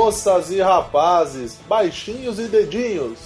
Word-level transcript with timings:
moças 0.00 0.50
e 0.50 0.62
rapazes, 0.62 1.58
baixinhos 1.68 2.38
e 2.38 2.44
dedinhos. 2.44 3.18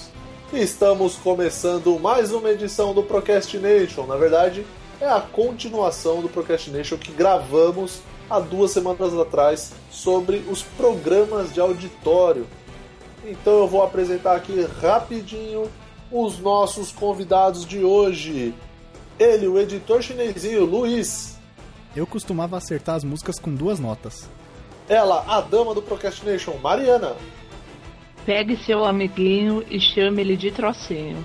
Estamos 0.53 1.15
começando 1.15 2.01
mais 2.01 2.33
uma 2.33 2.51
edição 2.51 2.93
do 2.93 3.01
Procrastination. 3.01 4.05
Na 4.07 4.17
verdade, 4.17 4.67
é 5.01 5.07
a 5.07 5.21
continuação 5.21 6.21
do 6.21 6.29
Procrastination 6.29 6.97
que 6.97 7.13
gravamos 7.13 8.01
há 8.29 8.41
duas 8.41 8.73
semanas 8.73 9.15
atrás 9.15 9.73
sobre 9.89 10.39
os 10.51 10.65
programas 10.65 11.55
de 11.55 11.61
auditório. 11.61 12.45
Então 13.25 13.61
eu 13.61 13.69
vou 13.69 13.85
apresentar 13.85 14.35
aqui 14.35 14.61
rapidinho 14.83 15.71
os 16.11 16.41
nossos 16.41 16.91
convidados 16.91 17.65
de 17.65 17.85
hoje. 17.85 18.53
Ele, 19.17 19.47
o 19.47 19.61
editor 19.61 20.03
chinesinho, 20.03 20.65
Luiz. 20.65 21.39
Eu 21.95 22.05
costumava 22.05 22.57
acertar 22.57 22.97
as 22.97 23.05
músicas 23.05 23.39
com 23.39 23.55
duas 23.55 23.79
notas. 23.79 24.29
Ela, 24.89 25.25
a 25.27 25.41
dama 25.41 25.75
do 25.75 25.83
Procrastination, 25.83 26.55
Mariana. 26.63 27.15
Pegue 28.27 28.57
seu 28.65 28.85
amiguinho 28.85 29.65
e 29.69 29.81
chame 29.81 30.23
ele 30.23 30.37
de 30.37 30.51
trocinho. 30.51 31.25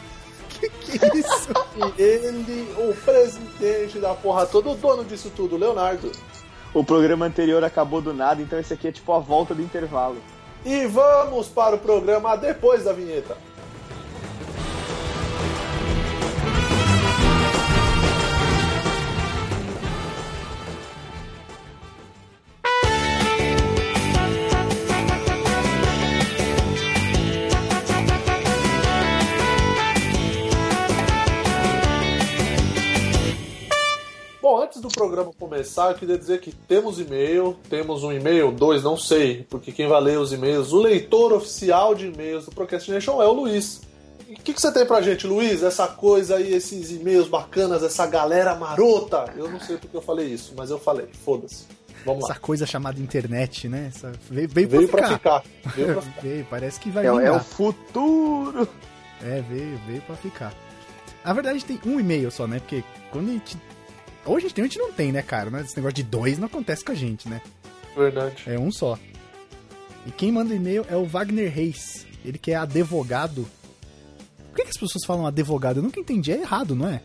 que 0.60 0.68
que 0.68 1.04
é 1.04 1.16
isso? 1.16 1.52
E 1.76 2.02
ele, 2.02 2.68
o 2.78 2.94
presidente 2.94 3.98
da 3.98 4.14
porra 4.14 4.46
toda, 4.46 4.70
o 4.70 4.74
dono 4.74 5.04
disso 5.04 5.30
tudo, 5.34 5.56
Leonardo. 5.56 6.10
O 6.72 6.84
programa 6.84 7.26
anterior 7.26 7.64
acabou 7.64 8.00
do 8.00 8.14
nada, 8.14 8.40
então 8.40 8.58
esse 8.58 8.72
aqui 8.72 8.88
é 8.88 8.92
tipo 8.92 9.12
a 9.12 9.18
volta 9.18 9.54
do 9.54 9.62
intervalo. 9.62 10.18
E 10.64 10.86
vamos 10.86 11.48
para 11.48 11.74
o 11.74 11.78
programa 11.78 12.36
depois 12.36 12.84
da 12.84 12.92
vinheta. 12.92 13.36
Antes 34.70 34.80
do 34.80 34.88
programa 34.88 35.32
começar, 35.36 35.90
eu 35.90 35.96
queria 35.96 36.16
dizer 36.16 36.40
que 36.40 36.52
temos 36.52 37.00
e-mail, 37.00 37.56
temos 37.68 38.04
um 38.04 38.12
e-mail, 38.12 38.52
dois, 38.52 38.84
não 38.84 38.96
sei, 38.96 39.44
porque 39.50 39.72
quem 39.72 39.88
vai 39.88 40.00
ler 40.00 40.16
os 40.20 40.32
e-mails, 40.32 40.72
o 40.72 40.78
leitor 40.78 41.32
oficial 41.32 41.92
de 41.92 42.06
e-mails 42.06 42.44
do 42.44 42.52
Procrastination 42.52 43.20
é 43.20 43.26
o 43.26 43.32
Luiz. 43.32 43.80
E 44.28 44.34
o 44.34 44.36
que, 44.36 44.54
que 44.54 44.60
você 44.60 44.70
tem 44.72 44.86
pra 44.86 45.02
gente, 45.02 45.26
Luiz? 45.26 45.64
Essa 45.64 45.88
coisa 45.88 46.36
aí, 46.36 46.54
esses 46.54 46.92
e-mails 46.92 47.26
bacanas, 47.26 47.82
essa 47.82 48.06
galera 48.06 48.54
marota. 48.54 49.24
Eu 49.36 49.50
não 49.50 49.58
sei 49.58 49.76
porque 49.76 49.96
eu 49.96 50.00
falei 50.02 50.28
isso, 50.28 50.54
mas 50.56 50.70
eu 50.70 50.78
falei, 50.78 51.08
foda-se. 51.24 51.64
Vamos 52.06 52.22
lá. 52.22 52.30
Essa 52.30 52.40
coisa 52.40 52.64
chamada 52.64 53.00
internet, 53.00 53.68
né? 53.68 53.90
Essa... 53.92 54.12
Veio, 54.30 54.48
veio, 54.48 54.68
Veio 54.68 54.88
pra 54.88 55.00
pra 55.02 55.18
ficar. 55.18 55.40
ficar. 55.42 55.70
Veio 55.74 55.92
pra 55.94 56.02
ficar. 56.02 56.20
Veio, 56.22 56.46
parece 56.48 56.78
que 56.78 56.90
vai 56.90 57.04
É, 57.06 57.08
é 57.08 57.32
o 57.32 57.40
futuro! 57.40 58.68
É, 59.20 59.42
veio, 59.48 59.80
veio 59.88 60.00
pra 60.02 60.14
ficar. 60.14 60.54
Na 61.24 61.32
verdade, 61.32 61.64
tem 61.64 61.80
um 61.84 61.98
e-mail 61.98 62.30
só, 62.30 62.46
né? 62.46 62.60
Porque 62.60 62.84
quando 63.10 63.30
a 63.30 63.32
gente. 63.32 63.58
Hoje 64.30 64.46
a 64.46 64.48
gente 64.48 64.54
tem, 64.54 64.64
a 64.64 64.68
gente 64.68 64.78
não 64.78 64.92
tem, 64.92 65.10
né, 65.10 65.22
cara? 65.22 65.60
Esse 65.60 65.76
negócio 65.76 65.96
de 65.96 66.04
dois 66.04 66.38
não 66.38 66.46
acontece 66.46 66.84
com 66.84 66.92
a 66.92 66.94
gente, 66.94 67.28
né? 67.28 67.42
Verdade. 67.96 68.44
É 68.46 68.56
um 68.56 68.70
só. 68.70 68.96
E 70.06 70.12
quem 70.12 70.30
manda 70.30 70.54
e-mail 70.54 70.86
é 70.88 70.94
o 70.94 71.04
Wagner 71.04 71.52
Reis. 71.52 72.06
Ele 72.24 72.38
que 72.38 72.52
é 72.52 72.54
advogado. 72.54 73.44
Por 74.48 74.56
que, 74.56 74.62
que 74.62 74.70
as 74.70 74.76
pessoas 74.76 75.04
falam 75.04 75.26
advogado? 75.26 75.78
Eu 75.78 75.82
nunca 75.82 75.98
entendi. 75.98 76.30
É 76.30 76.42
errado, 76.42 76.76
não 76.76 76.86
é? 76.86 77.02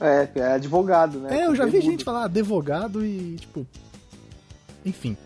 É, 0.00 0.28
é 0.36 0.52
advogado, 0.52 1.18
né? 1.18 1.40
É, 1.40 1.46
eu 1.46 1.56
já 1.56 1.66
vi 1.66 1.80
gente 1.80 2.04
falar 2.04 2.26
advogado 2.26 3.04
e, 3.04 3.34
tipo. 3.34 3.66
Enfim. 4.86 5.16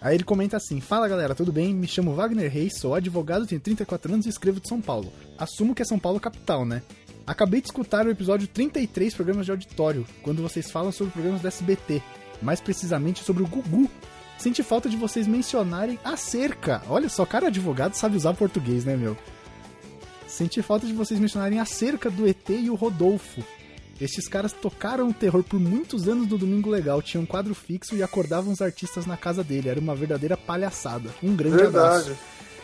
Aí 0.00 0.16
ele 0.16 0.24
comenta 0.24 0.56
assim: 0.56 0.80
Fala 0.80 1.06
galera, 1.06 1.32
tudo 1.32 1.52
bem? 1.52 1.72
Me 1.72 1.86
chamo 1.86 2.14
Wagner 2.14 2.50
Reis, 2.50 2.76
sou 2.76 2.96
advogado, 2.96 3.46
tenho 3.46 3.60
34 3.60 4.14
anos 4.14 4.26
e 4.26 4.30
escrevo 4.30 4.58
de 4.58 4.68
São 4.68 4.80
Paulo. 4.80 5.12
Assumo 5.38 5.76
que 5.76 5.82
é 5.82 5.84
São 5.84 5.98
Paulo 5.98 6.18
capital, 6.18 6.66
né? 6.66 6.82
Acabei 7.30 7.60
de 7.60 7.68
escutar 7.68 8.04
o 8.08 8.10
episódio 8.10 8.48
33 8.48 9.14
Programas 9.14 9.46
de 9.46 9.52
Auditório, 9.52 10.04
quando 10.20 10.42
vocês 10.42 10.68
falam 10.68 10.90
sobre 10.90 11.12
programas 11.12 11.40
do 11.40 11.46
SBT, 11.46 12.02
mais 12.42 12.60
precisamente 12.60 13.22
sobre 13.22 13.44
o 13.44 13.46
Gugu. 13.46 13.88
Senti 14.36 14.64
falta 14.64 14.88
de 14.88 14.96
vocês 14.96 15.28
mencionarem 15.28 15.96
acerca. 16.02 16.82
Olha 16.88 17.08
só, 17.08 17.24
cara 17.24 17.46
advogado 17.46 17.94
sabe 17.94 18.16
usar 18.16 18.34
português, 18.34 18.84
né, 18.84 18.96
meu? 18.96 19.16
Senti 20.26 20.60
falta 20.60 20.88
de 20.88 20.92
vocês 20.92 21.20
mencionarem 21.20 21.60
acerca 21.60 22.10
do 22.10 22.26
ET 22.26 22.48
e 22.48 22.68
o 22.68 22.74
Rodolfo. 22.74 23.44
Estes 24.00 24.26
caras 24.26 24.52
tocaram 24.52 25.08
o 25.08 25.14
terror 25.14 25.44
por 25.44 25.60
muitos 25.60 26.08
anos 26.08 26.26
no 26.26 26.36
Domingo 26.36 26.68
Legal, 26.68 27.00
tinham 27.00 27.22
um 27.22 27.26
quadro 27.26 27.54
fixo 27.54 27.94
e 27.94 28.02
acordavam 28.02 28.52
os 28.52 28.60
artistas 28.60 29.06
na 29.06 29.16
casa 29.16 29.44
dele. 29.44 29.68
Era 29.68 29.78
uma 29.78 29.94
verdadeira 29.94 30.36
palhaçada. 30.36 31.08
Um 31.22 31.36
grande 31.36 31.62
abraço. 31.62 32.10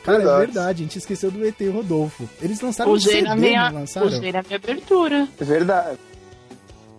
Cara, 0.07 0.19
verdade. 0.19 0.43
é 0.43 0.47
verdade, 0.47 0.83
a 0.83 0.87
gente 0.87 0.99
esqueceu 0.99 1.31
do 1.31 1.45
ET 1.47 1.61
e 1.61 1.69
o 1.69 1.73
Rodolfo. 1.73 2.29
Eles 2.41 2.61
lançaram 2.61 2.91
um 2.91 2.95
Usei 2.95 3.17
CD, 3.17 3.29
na 3.29 3.37
minha, 3.37 3.71
não 3.71 3.81
lançaram? 3.81 4.07
usei 4.07 4.33
na 4.33 4.43
minha 4.43 4.57
abertura. 4.57 5.29
É 5.39 5.45
verdade, 5.45 5.99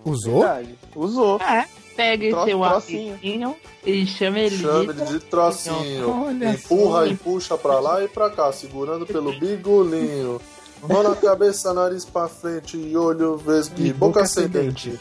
Usou? 0.06 0.40
verdade. 0.42 0.76
Usou. 0.96 1.40
É. 1.42 1.66
Pegue 1.96 2.30
Tro- 2.30 2.46
seu 2.46 2.60
trocinho. 2.60 3.14
amiguinho 3.14 3.56
e 3.84 4.06
chame 4.06 4.42
ele 4.42 4.58
Chame 4.60 4.94
de 4.94 5.02
ele 5.02 5.10
de 5.14 5.20
trocinho. 5.22 6.26
Olha 6.28 6.50
Empurra 6.52 7.00
só. 7.00 7.08
e 7.08 7.16
puxa 7.16 7.58
pra 7.58 7.80
lá 7.80 8.04
e 8.04 8.08
pra 8.08 8.30
cá, 8.30 8.52
segurando 8.52 9.04
pelo 9.08 9.34
bigolinho. 9.40 10.40
Mão 10.88 11.02
na 11.02 11.16
cabeça, 11.16 11.74
nariz 11.74 12.06
pra 12.06 12.28
frente 12.28 12.78
e 12.78 12.96
olho 12.96 13.36
vesgo 13.36 13.74
e 13.80 13.92
boca 13.92 14.28
sem 14.28 14.48
dente. 14.48 14.92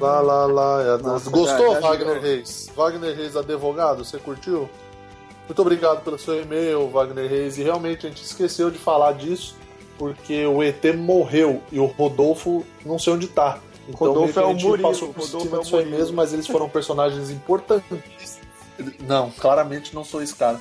Lá, 0.00 0.20
lá. 0.20 0.46
Lá, 0.46 0.82
é- 0.82 1.02
Nossa, 1.02 1.28
Gostou, 1.28 1.74
já- 1.74 1.80
já 1.80 1.88
Wagner 1.88 2.06
chegou. 2.14 2.22
Reis? 2.22 2.70
Wagner 2.76 3.16
Reis, 3.16 3.36
advogado, 3.36 4.04
você 4.04 4.18
curtiu? 4.18 4.68
Muito 5.46 5.62
obrigado 5.62 6.02
pelo 6.02 6.18
seu 6.18 6.42
e-mail, 6.42 6.88
Wagner 6.88 7.30
Reis. 7.30 7.56
E 7.58 7.62
realmente 7.62 8.06
a 8.06 8.08
gente 8.08 8.22
esqueceu 8.22 8.70
de 8.70 8.78
falar 8.78 9.12
disso, 9.12 9.56
porque 9.96 10.44
o 10.44 10.62
ET 10.62 10.84
morreu 10.96 11.62
e 11.70 11.78
o 11.78 11.86
Rodolfo 11.86 12.64
não 12.84 12.98
sei 12.98 13.12
onde 13.12 13.28
tá. 13.28 13.58
Então 13.88 14.08
Rodolfo 14.08 14.40
é 14.40 14.44
o 14.44 14.54
Murilo, 14.54 14.88
passou 14.88 15.12
por 15.12 15.24
Rodolfo 15.24 15.46
cima 15.46 15.58
é 15.58 15.60
disso 15.60 15.76
aí 15.76 15.86
mesmo, 15.86 16.16
mas 16.16 16.32
eles 16.32 16.46
foram 16.46 16.68
personagens 16.68 17.30
importantes. 17.30 18.40
Não, 19.06 19.30
claramente 19.30 19.94
não 19.94 20.04
sou 20.04 20.22
esse 20.22 20.34
cara. 20.34 20.60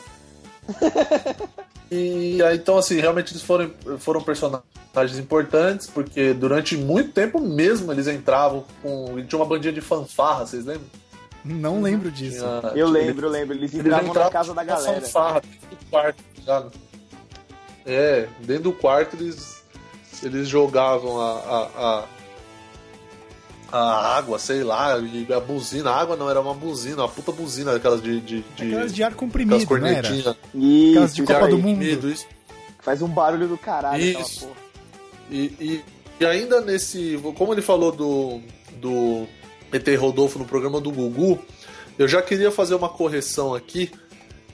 E 1.92 2.40
então, 2.54 2.78
assim, 2.78 3.00
realmente 3.00 3.32
eles 3.32 3.44
foram, 3.44 3.72
foram 4.00 4.22
personagens 4.22 5.20
importantes, 5.20 5.88
porque 5.88 6.34
durante 6.34 6.76
muito 6.76 7.12
tempo 7.12 7.40
mesmo 7.40 7.92
eles 7.92 8.08
entravam 8.08 8.66
com. 8.82 9.24
Tinha 9.28 9.40
uma 9.40 9.46
bandinha 9.46 9.74
de 9.74 9.82
fanfarra, 9.82 10.46
vocês 10.46 10.66
lembram? 10.66 10.88
Não 11.46 11.82
lembro 11.82 12.10
disso. 12.12 12.40
Tinha- 12.62 12.72
Eu 12.76 12.90
lembro, 12.90 13.28
eu 13.28 13.32
lembro. 13.32 13.56
Eles 13.56 13.72
eles 13.74 13.86
entravam 13.86 14.14
na 14.14 14.30
casa 14.32 14.54
da 14.54 14.64
galera. 14.64 15.00
fanfarra 15.02 15.42
dentro 15.42 15.78
do 15.78 15.86
quarto, 15.92 16.24
ligado? 16.40 16.72
É, 17.86 18.28
dentro 18.40 18.64
do 18.64 18.74
quarto 18.74 19.16
eles, 19.16 19.64
eles 20.24 20.48
jogavam 20.48 21.22
a, 21.22 21.32
a, 21.34 22.04
a, 23.72 23.78
a 23.78 24.18
água, 24.18 24.40
sei 24.40 24.64
lá, 24.64 24.98
e 24.98 25.28
a 25.32 25.40
buzina. 25.40 25.92
A 25.92 26.02
água 26.02 26.16
não, 26.16 26.30
era 26.30 26.42
uma 26.42 26.54
buzina, 26.54 27.04
uma 27.04 27.10
puta 27.10 27.32
buzina, 27.32 27.76
aquelas 27.76 28.02
de. 28.02 28.20
de, 28.22 28.42
de 28.42 28.64
Aquelas 28.64 28.94
de 28.94 29.04
ar 29.04 29.08
aquelas 29.08 29.20
comprimido, 29.20 29.56
era? 29.56 29.66
cornetinhas. 29.68 30.28
Aquelas 30.28 31.12
Isso, 31.12 31.16
de 31.16 31.24
Copa 31.24 31.40
do 31.40 31.46
ar 31.46 31.52
Mundo. 31.52 31.62
comprimido, 31.74 32.10
isso. 32.10 32.26
faz 32.82 33.02
um 33.02 33.08
barulho 33.08 33.48
do 33.48 33.58
caralho 33.58 34.02
Isso. 34.04 34.20
aquela 34.46 34.56
porra. 34.56 34.66
E, 35.30 35.38
e, 35.60 35.84
e 36.20 36.26
ainda 36.26 36.62
nesse. 36.62 37.20
Como 37.38 37.54
ele 37.54 37.62
falou 37.62 37.92
do, 37.92 38.42
do 38.78 39.28
ET 39.72 39.88
Rodolfo 39.98 40.40
no 40.40 40.46
programa 40.46 40.80
do 40.82 40.92
Gugu, 40.92 41.40
eu 41.98 42.08
já 42.08 42.22
queria 42.22 42.52
fazer 42.52 42.76
uma 42.76 42.90
correção 42.90 43.54
aqui. 43.54 43.92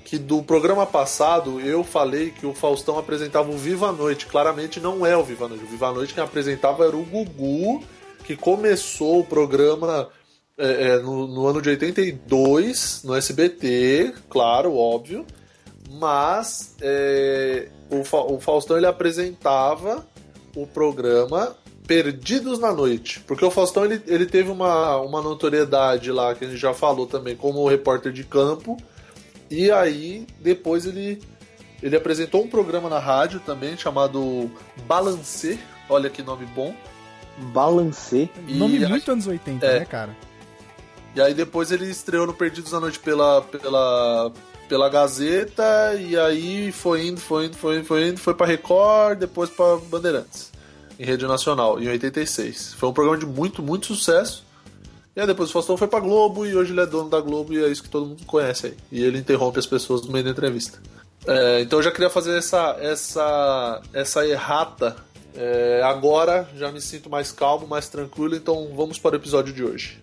Que 0.03 0.17
do 0.17 0.43
programa 0.43 0.85
passado 0.85 1.61
eu 1.61 1.85
falei 1.85 2.31
que 2.31 2.45
o 2.45 2.53
Faustão 2.53 2.99
apresentava 2.99 3.49
o 3.49 3.57
Viva 3.57 3.87
a 3.87 3.91
Noite. 3.93 4.25
Claramente 4.25 4.77
não 4.79 5.05
é 5.05 5.15
o 5.15 5.23
Viva 5.23 5.45
a 5.45 5.47
Noite. 5.47 5.63
O 5.63 5.67
Viva 5.67 5.87
a 5.87 5.93
Noite 5.93 6.13
quem 6.13 6.21
apresentava 6.21 6.85
era 6.85 6.97
o 6.97 7.05
Gugu, 7.05 7.81
que 8.25 8.35
começou 8.35 9.21
o 9.21 9.23
programa 9.23 10.09
é, 10.57 10.89
é, 10.89 10.99
no, 10.99 11.27
no 11.27 11.47
ano 11.47 11.61
de 11.61 11.69
82, 11.69 13.03
no 13.05 13.15
SBT, 13.15 14.13
claro, 14.29 14.75
óbvio. 14.75 15.25
Mas 15.93 16.75
é, 16.81 17.69
o, 17.89 18.03
Fa- 18.03 18.23
o 18.23 18.39
Faustão 18.39 18.75
ele 18.77 18.87
apresentava 18.87 20.05
o 20.55 20.67
programa 20.67 21.55
Perdidos 21.95 22.57
na 22.59 22.71
Noite. 22.71 23.19
Porque 23.27 23.43
o 23.43 23.51
Faustão 23.51 23.83
ele, 23.83 24.01
ele 24.07 24.25
teve 24.25 24.49
uma, 24.49 24.95
uma 24.97 25.21
notoriedade 25.21 26.09
lá, 26.11 26.33
que 26.33 26.45
a 26.45 26.47
gente 26.47 26.59
já 26.59 26.73
falou 26.73 27.05
também, 27.05 27.35
como 27.35 27.67
repórter 27.67 28.13
de 28.13 28.23
campo. 28.23 28.77
E 29.49 29.69
aí, 29.69 30.25
depois 30.39 30.85
ele, 30.85 31.21
ele 31.83 31.95
apresentou 31.97 32.43
um 32.43 32.47
programa 32.47 32.87
na 32.89 32.99
rádio 32.99 33.41
também, 33.41 33.75
chamado 33.77 34.49
Balancê. 34.87 35.59
Olha 35.89 36.09
que 36.09 36.23
nome 36.23 36.45
bom. 36.45 36.73
Balancê. 37.53 38.29
E 38.47 38.53
Nome 38.53 38.77
aí- 38.83 38.89
muito 38.89 39.11
anos 39.11 39.27
80, 39.27 39.65
É. 39.65 39.79
né, 39.79 39.85
cara? 39.85 40.15
E 41.13 41.19
aí 41.19 41.33
depois 41.33 41.71
ele 41.71 41.89
estreou 41.89 42.25
no 42.25 42.33
Perdidos 42.33 42.71
na 42.71 42.79
Noite 42.79 42.99
pela, 42.99 43.41
pela, 43.41 44.31
pela 44.69 44.87
Gazeta, 44.87 45.93
e 45.99 46.17
aí 46.17 46.71
foi 46.71 47.07
indo, 47.07 47.19
foi 47.19 47.47
indo, 47.47 47.57
foi 47.57 47.77
indo, 47.79 47.85
foi 47.85 48.07
indo, 48.07 48.17
foi 48.19 48.33
pra 48.33 48.45
Record, 48.47 49.19
depois 49.19 49.49
pra 49.49 49.75
Bandeirantes, 49.75 50.50
em 50.99 51.05
rede 51.05 51.25
nacional, 51.25 51.81
em 51.81 51.87
86. 51.87 52.73
Foi 52.73 52.89
um 52.89 52.93
programa 52.93 53.17
de 53.17 53.25
muito, 53.25 53.61
muito 53.61 53.87
sucesso. 53.87 54.43
E 55.15 55.19
aí 55.19 55.27
depois 55.27 55.49
o 55.49 55.53
Faustão 55.53 55.75
foi 55.75 55.87
pra 55.87 55.99
Globo 55.99 56.45
e 56.45 56.55
hoje 56.55 56.71
ele 56.71 56.81
é 56.81 56.85
dono 56.85 57.09
da 57.09 57.19
Globo 57.19 57.53
e 57.53 57.63
é 57.63 57.67
isso 57.67 57.83
que 57.83 57.89
todo 57.89 58.05
mundo 58.05 58.25
conhece 58.25 58.67
aí. 58.67 58.77
E 58.91 59.03
ele 59.03 59.17
interrompe 59.17 59.59
as 59.59 59.65
pessoas 59.65 60.01
no 60.03 60.11
meio 60.11 60.23
da 60.23 60.31
entrevista. 60.31 60.79
É, 61.27 61.61
então 61.61 61.79
eu 61.79 61.83
já 61.83 61.91
queria 61.91 62.09
fazer 62.09 62.37
essa, 62.37 62.77
essa, 62.79 63.81
essa 63.93 64.25
errata. 64.25 64.95
É, 65.35 65.81
agora 65.83 66.49
já 66.55 66.71
me 66.71 66.81
sinto 66.81 67.09
mais 67.09 67.31
calmo, 67.31 67.67
mais 67.67 67.87
tranquilo, 67.87 68.35
então 68.35 68.71
vamos 68.75 68.99
para 68.99 69.13
o 69.13 69.15
episódio 69.15 69.53
de 69.53 69.63
hoje. 69.63 69.99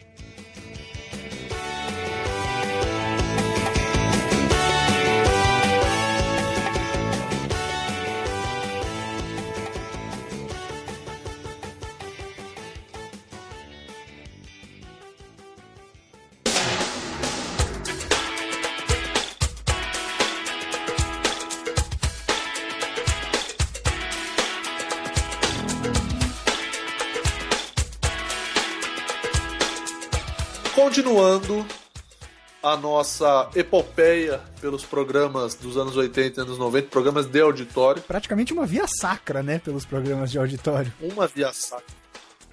A 32.72 32.76
nossa 32.76 33.48
epopeia 33.54 34.40
pelos 34.60 34.84
programas 34.84 35.54
dos 35.54 35.76
anos 35.76 35.96
80 35.96 36.40
e 36.40 36.42
anos 36.42 36.58
90, 36.58 36.88
programas 36.88 37.26
de 37.26 37.40
auditório. 37.40 38.02
Praticamente 38.02 38.52
uma 38.52 38.66
via 38.66 38.86
sacra, 38.86 39.42
né, 39.42 39.58
pelos 39.58 39.84
programas 39.84 40.30
de 40.30 40.38
auditório. 40.38 40.92
Uma 41.00 41.26
via 41.26 41.52
sacra. 41.52 41.86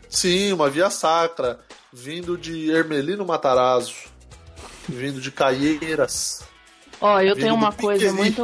Sim, 0.09 0.53
uma 0.53 0.69
via 0.69 0.89
sacra, 0.89 1.59
vindo 1.91 2.37
de 2.37 2.71
Hermelino 2.71 3.25
Matarazzo, 3.25 3.93
vindo 4.87 5.19
de 5.19 5.31
Caieiras. 5.31 6.43
Ó, 7.01 7.19
eu 7.19 7.35
Vindo 7.35 7.43
tenho 7.43 7.55
uma 7.55 7.73
coisa 7.73 8.13
muito. 8.13 8.41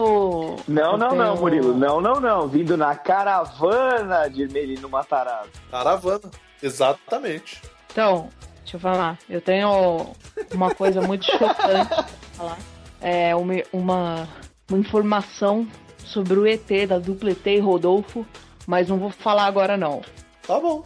Não, 0.68 0.92
eu 0.94 0.98
não, 0.98 1.16
não, 1.16 1.18
tenho- 1.34 1.38
Murilo. 1.38 1.74
Não, 1.78 2.02
não, 2.02 2.20
não. 2.20 2.48
Vindo 2.50 2.76
na 2.76 2.94
caravana 2.96 4.28
de 4.28 4.42
Ermelino 4.44 4.90
Matarazzo. 4.90 5.52
Caravana, 5.72 6.30
exatamente. 6.62 7.62
Então, 7.92 8.30
deixa 8.62 8.78
eu 8.78 8.80
falar. 8.80 9.18
Eu 9.30 9.42
tenho 9.42 10.14
uma 10.54 10.74
coisa 10.74 11.02
muito 11.02 11.26
chocante 11.26 11.88
pra 11.90 12.04
falar. 12.34 12.58
É 13.00 13.36
uma, 13.36 13.54
uma, 13.74 14.30
uma 14.70 14.80
informação 14.80 15.68
sobre 15.98 16.40
o 16.40 16.46
ET 16.46 16.68
da 16.88 17.00
dupla 17.00 17.32
ET 17.32 17.46
e 17.46 17.60
Rodolfo, 17.60 18.26
mas 18.68 18.90
não 18.90 18.98
vou 18.98 19.12
falar 19.12 19.46
agora 19.46 19.78
não. 19.78 20.02
Tá 20.46 20.60
bom. 20.60 20.84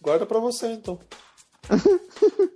Guarda 0.00 0.24
pra 0.24 0.38
você 0.38 0.72
então. 0.72 0.98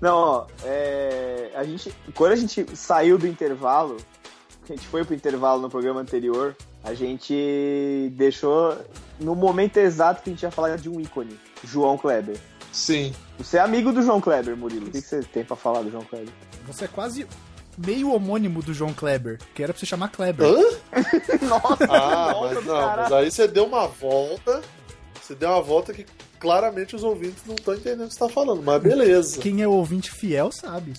Não, 0.00 0.14
ó, 0.14 0.46
é, 0.62 1.50
a 1.54 1.64
gente, 1.64 1.92
quando 2.14 2.32
a 2.32 2.36
gente 2.36 2.76
saiu 2.76 3.16
do 3.16 3.26
intervalo, 3.26 3.96
a 4.62 4.66
gente 4.66 4.86
foi 4.86 5.04
pro 5.04 5.14
intervalo 5.14 5.62
no 5.62 5.70
programa 5.70 6.00
anterior, 6.00 6.54
a 6.84 6.92
gente 6.92 8.12
deixou 8.14 8.76
no 9.18 9.34
momento 9.34 9.78
exato 9.78 10.22
que 10.22 10.30
a 10.30 10.32
gente 10.32 10.42
ia 10.42 10.50
falar 10.50 10.76
de 10.76 10.90
um 10.90 11.00
ícone, 11.00 11.38
João 11.64 11.96
Kleber. 11.96 12.38
Sim. 12.72 13.14
Você 13.38 13.58
é 13.58 13.60
amigo 13.60 13.92
do 13.92 14.02
João 14.02 14.20
Kleber, 14.20 14.56
Murilo. 14.56 14.88
O 14.88 14.90
que 14.90 15.00
que 15.02 15.06
você 15.08 15.22
tem 15.22 15.44
pra 15.44 15.56
falar 15.56 15.82
do 15.82 15.90
João 15.90 16.04
Kleber? 16.04 16.32
Você 16.66 16.84
é 16.86 16.88
quase 16.88 17.26
meio 17.76 18.12
homônimo 18.12 18.62
do 18.62 18.72
João 18.72 18.92
Kleber, 18.94 19.38
que 19.54 19.62
era 19.62 19.72
pra 19.72 19.78
você 19.80 19.86
chamar 19.86 20.08
Kleber. 20.08 20.46
Hã? 20.46 20.62
Nossa, 21.46 21.84
Ah, 21.90 22.32
mas 22.40 22.64
não, 22.64 22.96
mas 22.96 23.12
aí 23.12 23.30
você 23.30 23.46
deu 23.46 23.66
uma 23.66 23.86
volta. 23.86 24.62
Você 25.20 25.34
deu 25.34 25.50
uma 25.50 25.60
volta 25.62 25.92
que 25.92 26.06
claramente 26.38 26.96
os 26.96 27.02
ouvintes 27.04 27.42
não 27.46 27.54
estão 27.54 27.74
entendendo 27.74 28.04
o 28.04 28.08
que 28.08 28.14
você 28.14 28.18
tá 28.20 28.28
falando, 28.28 28.62
mas 28.62 28.80
beleza. 28.82 29.40
Quem 29.40 29.60
é 29.62 29.68
ouvinte 29.68 30.10
fiel 30.10 30.50
sabe. 30.52 30.94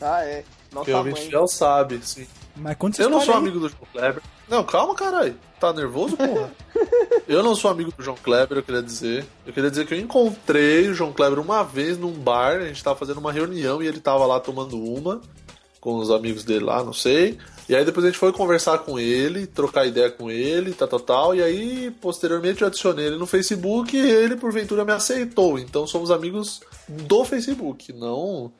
Ah, 0.00 0.22
é. 0.24 0.44
Nossa 0.72 0.84
Quem 0.86 0.94
ouvinte 0.94 1.20
mãe. 1.20 1.30
fiel 1.30 1.48
sabe, 1.48 2.00
sim. 2.02 2.26
Mas 2.56 2.76
quando 2.76 2.94
você 2.94 3.02
Eu 3.02 3.10
não 3.10 3.20
sou 3.20 3.34
aí, 3.34 3.40
amigo 3.40 3.58
do 3.58 3.68
João 3.68 3.82
Kleber. 3.92 4.22
Não, 4.48 4.62
calma, 4.64 4.94
caralho. 4.94 5.36
Tá 5.58 5.72
nervoso, 5.72 6.16
porra? 6.16 6.52
eu 7.26 7.42
não 7.42 7.54
sou 7.54 7.70
amigo 7.70 7.92
do 7.96 8.02
João 8.02 8.16
Kleber, 8.16 8.58
eu 8.58 8.62
queria 8.62 8.82
dizer. 8.82 9.26
Eu 9.46 9.52
queria 9.52 9.70
dizer 9.70 9.86
que 9.86 9.94
eu 9.94 9.98
encontrei 9.98 10.88
o 10.88 10.94
João 10.94 11.12
Kleber 11.12 11.40
uma 11.40 11.62
vez 11.62 11.98
num 11.98 12.12
bar, 12.12 12.56
a 12.56 12.66
gente 12.66 12.84
tava 12.84 12.98
fazendo 12.98 13.18
uma 13.18 13.32
reunião 13.32 13.82
e 13.82 13.86
ele 13.86 14.00
tava 14.00 14.24
lá 14.26 14.38
tomando 14.38 14.80
uma 14.80 15.20
com 15.80 15.96
os 15.96 16.10
amigos 16.10 16.44
dele 16.44 16.64
lá, 16.64 16.82
não 16.82 16.94
sei. 16.94 17.38
E 17.68 17.76
aí 17.76 17.84
depois 17.84 18.06
a 18.06 18.08
gente 18.08 18.18
foi 18.18 18.32
conversar 18.32 18.78
com 18.78 18.98
ele, 18.98 19.46
trocar 19.46 19.86
ideia 19.86 20.10
com 20.10 20.30
ele, 20.30 20.72
tal, 20.72 20.88
tal, 20.88 21.00
tal. 21.00 21.34
E 21.34 21.42
aí, 21.42 21.90
posteriormente, 22.00 22.62
eu 22.62 22.68
adicionei 22.68 23.06
ele 23.06 23.16
no 23.16 23.26
Facebook 23.26 23.94
e 23.94 24.00
ele, 24.00 24.36
porventura, 24.36 24.82
me 24.82 24.92
aceitou. 24.92 25.58
Então 25.58 25.86
somos 25.86 26.10
amigos 26.10 26.62
do 26.88 27.22
Facebook, 27.24 27.92
não. 27.92 28.50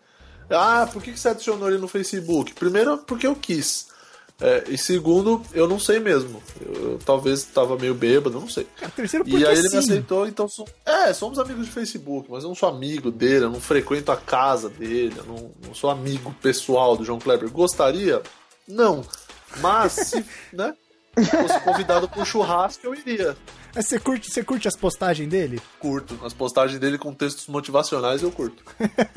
Ah, 0.51 0.89
por 0.93 1.03
que 1.03 1.13
que 1.13 1.19
você 1.21 1.29
adicionou 1.29 1.69
ele 1.69 1.79
no 1.79 1.89
Facebook? 1.89 2.55
Primeiro, 2.55 2.99
porque 2.99 3.27
eu 3.27 3.35
quis. 3.35 3.93
É, 4.41 4.65
e 4.69 4.77
segundo, 4.77 5.41
eu 5.53 5.69
não 5.69 5.79
sei 5.79 6.01
mesmo. 6.01 6.43
Eu, 6.61 6.75
eu 6.93 6.99
talvez 7.05 7.41
estava 7.41 7.77
meio 7.79 7.95
bêbado, 7.95 8.39
não 8.41 8.49
sei. 8.49 8.67
Cara, 8.77 8.91
terceiro 8.91 9.25
E 9.29 9.47
aí 9.47 9.57
ele 9.57 9.69
sim. 9.69 9.77
me 9.77 9.83
aceitou, 9.85 10.27
então 10.27 10.49
som- 10.49 10.67
é, 10.85 11.13
somos 11.13 11.39
amigos 11.39 11.67
de 11.67 11.73
Facebook, 11.73 12.29
mas 12.31 12.43
eu 12.43 12.49
não 12.49 12.55
sou 12.57 12.69
amigo 12.69 13.11
dele, 13.13 13.45
eu 13.45 13.51
não 13.51 13.61
frequento 13.61 14.11
a 14.11 14.17
casa 14.17 14.69
dele, 14.69 15.15
eu 15.17 15.25
não, 15.25 15.51
não 15.67 15.75
sou 15.75 15.89
amigo 15.89 16.35
pessoal 16.43 16.97
do 16.97 17.05
João 17.05 17.21
Kleber. 17.21 17.49
Gostaria? 17.51 18.21
Não. 18.67 19.05
Mas 19.59 19.93
se, 19.93 20.25
né, 20.53 20.75
fosse 21.17 21.61
convidado 21.61 22.09
para 22.09 22.21
um 22.21 22.25
churrasco, 22.25 22.85
eu 22.85 22.95
iria. 22.95 23.37
Mas 23.75 23.87
você 23.89 23.99
curte, 23.99 24.31
você 24.31 24.45
curte 24.45 24.69
as 24.69 24.77
postagens 24.77 25.29
dele? 25.29 25.61
Curto. 25.81 26.19
As 26.25 26.33
postagens 26.33 26.79
dele 26.79 26.97
com 26.97 27.13
textos 27.13 27.47
motivacionais 27.49 28.23
eu 28.23 28.31
curto. 28.31 28.63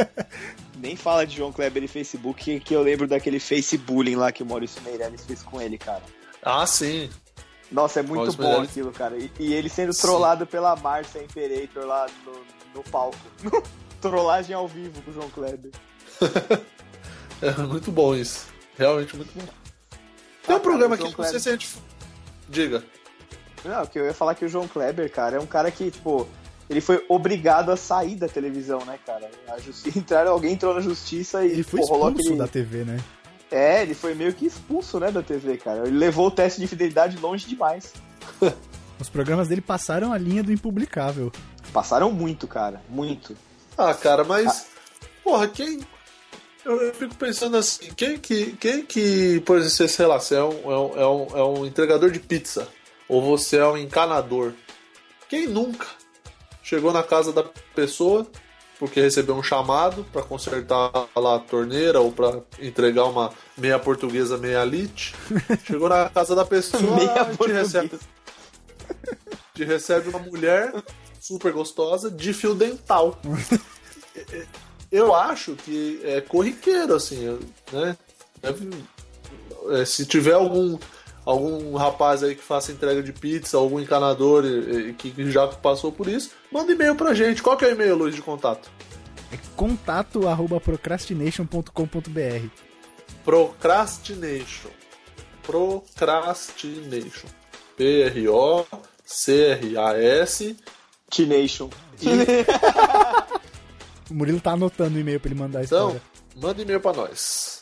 Nem 0.77 0.95
fala 0.95 1.25
de 1.25 1.35
João 1.37 1.51
Kleber 1.51 1.83
e 1.83 1.87
Facebook, 1.87 2.59
que- 2.59 2.73
eu 2.73 2.81
lembro 2.81 3.07
daquele 3.07 3.39
Facebullying 3.39 4.15
lá 4.15 4.31
que 4.31 4.41
o 4.41 4.45
Maurício 4.45 4.81
Meirelles 4.83 5.23
fez 5.25 5.43
com 5.43 5.61
ele, 5.61 5.77
cara. 5.77 6.01
Ah, 6.41 6.65
sim. 6.65 7.09
Nossa, 7.71 7.99
é 7.99 8.03
muito 8.03 8.15
Maurício 8.19 8.37
bom 8.41 8.47
Meirelles. 8.47 8.69
aquilo, 8.71 8.91
cara. 8.91 9.17
E, 9.17 9.31
e 9.39 9.53
ele 9.53 9.69
sendo 9.69 9.91
Sim. 9.93 10.01
trollado 10.01 10.47
pela 10.47 10.75
Márcia 10.75 11.21
Imperator 11.23 11.85
lá 11.85 12.07
no, 12.25 12.33
no 12.75 12.83
palco. 12.89 13.17
Trollagem 14.01 14.55
ao 14.55 14.67
vivo 14.67 15.01
com 15.01 15.11
o 15.11 15.13
João 15.13 15.29
Kleber. 15.29 15.71
É 17.39 17.51
muito 17.61 17.91
bom 17.91 18.15
isso. 18.15 18.47
Realmente 18.75 19.15
muito 19.15 19.31
bom. 19.35 19.45
Tem 20.43 20.55
um 20.55 20.57
Ah, 20.57 20.59
programa 20.59 20.95
aqui, 20.95 21.03
não 21.15 21.23
sei 21.25 21.39
se 21.39 21.49
a 21.49 21.51
gente. 21.51 21.69
Diga. 22.49 22.83
Não, 23.65 23.85
que 23.85 23.99
eu 23.99 24.05
ia 24.05 24.13
falar 24.13 24.35
que 24.35 24.45
o 24.45 24.49
João 24.49 24.67
Kleber, 24.67 25.11
cara, 25.11 25.37
é 25.37 25.39
um 25.39 25.45
cara 25.45 25.69
que, 25.71 25.91
tipo, 25.91 26.27
ele 26.69 26.79
foi 26.81 27.03
obrigado 27.09 27.71
a 27.71 27.77
sair 27.77 28.15
da 28.15 28.27
televisão, 28.27 28.83
né, 28.85 28.97
cara? 29.05 29.29
A 29.49 29.59
justiça, 29.59 29.97
entraram, 29.99 30.31
alguém 30.31 30.53
entrou 30.53 30.73
na 30.73 30.81
justiça 30.81 31.45
e 31.45 31.51
Ele 31.51 31.63
foi 31.63 31.79
pô, 31.81 31.87
rolou 31.87 32.09
expulso 32.09 32.27
aquele- 32.29 32.39
da 32.39 32.47
TV, 32.47 32.83
né? 32.83 32.99
É, 33.49 33.81
ele 33.81 33.93
foi 33.93 34.13
meio 34.13 34.33
que 34.33 34.45
expulso, 34.45 34.99
né, 34.99 35.09
da 35.09 35.23
TV, 35.23 35.55
cara. 35.57 35.87
Ele 35.87 35.97
levou 35.97 36.27
o 36.27 36.31
teste 36.31 36.59
de 36.59 36.67
fidelidade 36.67 37.17
longe 37.17 37.47
demais. 37.47 37.93
Os 38.99 39.09
programas 39.09 39.47
dele 39.47 39.61
passaram 39.61 40.11
a 40.11 40.17
linha 40.17 40.43
do 40.43 40.51
impublicável. 40.51 41.31
Passaram 41.71 42.11
muito, 42.11 42.47
cara. 42.47 42.81
Muito. 42.89 43.37
Ah, 43.77 43.93
cara, 43.93 44.23
mas. 44.23 44.65
Porra, 45.23 45.47
quem. 45.47 45.79
Eu, 46.65 46.81
eu 46.81 46.93
fico 46.93 47.13
pensando 47.15 47.55
assim, 47.57 47.89
quem 47.95 48.17
que. 48.17 48.53
Quem 48.53 48.83
que. 48.83 49.39
Por 49.45 49.59
exemplo, 49.59 49.87
sei 49.87 50.05
lá, 50.07 50.19
você 50.19 50.35
é 50.35 50.43
um, 50.43 50.71
é, 50.71 50.77
um, 50.77 50.99
é, 50.99 51.07
um, 51.07 51.27
é 51.37 51.43
um 51.43 51.65
entregador 51.65 52.09
de 52.09 52.19
pizza. 52.19 52.67
Ou 53.09 53.21
você 53.21 53.57
é 53.57 53.65
um 53.67 53.77
encanador. 53.77 54.53
Quem 55.29 55.47
nunca 55.47 55.87
chegou 56.63 56.91
na 56.91 57.03
casa 57.03 57.31
da 57.31 57.43
pessoa 57.75 58.27
porque 58.79 59.01
recebeu 59.01 59.35
um 59.35 59.41
chamado 59.41 60.05
pra 60.13 60.21
consertar 60.21 60.91
lá 61.15 61.35
a 61.35 61.39
torneira 61.39 61.99
ou 61.99 62.11
pra 62.11 62.41
entregar 62.59 63.05
uma 63.05 63.33
meia 63.57 63.79
portuguesa, 63.79 64.37
meia 64.37 64.63
lite. 64.63 65.15
Chegou 65.65 65.89
na 65.89 66.09
casa 66.09 66.35
da 66.35 66.45
pessoa, 66.45 66.95
Meia 66.95 67.25
te 67.25 67.51
recebe, 67.51 67.91
te 69.55 69.63
recebe 69.63 70.09
uma 70.09 70.19
mulher 70.19 70.71
super 71.19 71.51
gostosa 71.53 72.11
de 72.11 72.31
fio 72.33 72.53
dental. 72.53 73.19
Eu 74.91 75.13
acho 75.13 75.55
que 75.55 75.99
é 76.03 76.21
corriqueiro, 76.21 76.93
assim, 76.95 77.37
né? 77.71 77.97
Deve- 78.41 78.69
é, 79.71 79.83
se 79.85 80.05
tiver 80.05 80.33
algum 80.33 80.77
algum 81.29 81.75
rapaz 81.75 82.23
aí 82.23 82.35
que 82.35 82.41
faça 82.43 82.71
entrega 82.71 83.03
de 83.03 83.11
pizza, 83.11 83.57
algum 83.57 83.79
encanador 83.79 84.45
e- 84.45 84.89
e 84.89 84.93
que 84.93 85.29
já 85.29 85.45
passou 85.47 85.91
por 85.91 86.07
isso, 86.07 86.31
manda 86.51 86.71
e-mail 86.71 86.95
pra 86.95 87.13
gente. 87.13 87.43
Qual 87.43 87.57
que 87.57 87.65
é 87.65 87.67
o 87.69 87.71
e-mail, 87.71 87.95
Luiz, 87.97 88.15
de 88.15 88.21
contato? 88.21 88.71
É 89.31 89.37
contato 89.57 90.25
arroba 90.27 90.59
procrastination.com.br. 90.61 92.47
Procrastination. 93.25 94.69
Procrastination. 95.43 97.27
P-R-O-C-R-A-S. 99.27 100.55
T-Nation. 101.09 101.69
O 104.09 104.13
Murilo 104.13 104.39
tá 104.39 104.51
anotando 104.53 104.95
o 104.95 104.99
e-mail 105.01 105.19
pra 105.19 105.29
ele 105.29 105.37
mandar 105.37 105.59
a 105.59 105.63
Então, 105.65 105.99
manda 106.37 106.61
e-mail 106.61 106.79
pra 106.79 106.93
nós. 106.93 107.61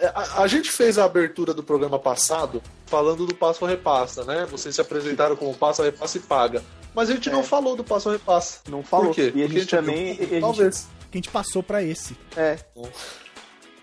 É, 0.00 0.08
A, 0.08 0.42
a 0.42 0.46
gente 0.48 0.68
fez 0.68 0.98
a 0.98 1.04
abertura 1.04 1.54
do 1.54 1.62
programa 1.62 1.96
passado 1.96 2.60
falando 2.86 3.26
do 3.26 3.34
Passo 3.34 3.64
a 3.64 3.68
Repassa, 3.68 4.24
né? 4.24 4.46
Vocês 4.50 4.74
se 4.74 4.80
apresentaram 4.80 5.36
como 5.36 5.54
Passo 5.54 5.82
a 5.82 5.84
Repassa 5.84 6.18
e 6.18 6.20
Paga. 6.20 6.62
Mas 6.94 7.10
a 7.10 7.14
gente 7.14 7.28
não 7.30 7.40
É. 7.40 7.42
falou 7.42 7.76
do 7.76 7.84
Passo 7.84 8.08
a 8.08 8.12
Repassa. 8.12 8.60
Não 8.68 8.82
falou. 8.82 9.06
Por 9.08 9.14
quê? 9.14 9.32
E 9.34 9.42
a 9.42 9.46
Porque 9.46 9.60
gente 9.60 9.70
também. 9.70 10.14
viu- 10.14 10.24
a 10.24 10.28
gente- 10.28 10.40
Talvez. 10.40 10.86
que 11.10 11.18
a 11.18 11.18
gente 11.18 11.30
passou 11.30 11.62
pra 11.62 11.82
esse. 11.82 12.16
É. 12.36 12.58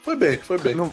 Foi 0.04 0.16
bem, 0.16 0.38
foi 0.38 0.58
bem. 0.60 0.76
Não- 0.76 0.92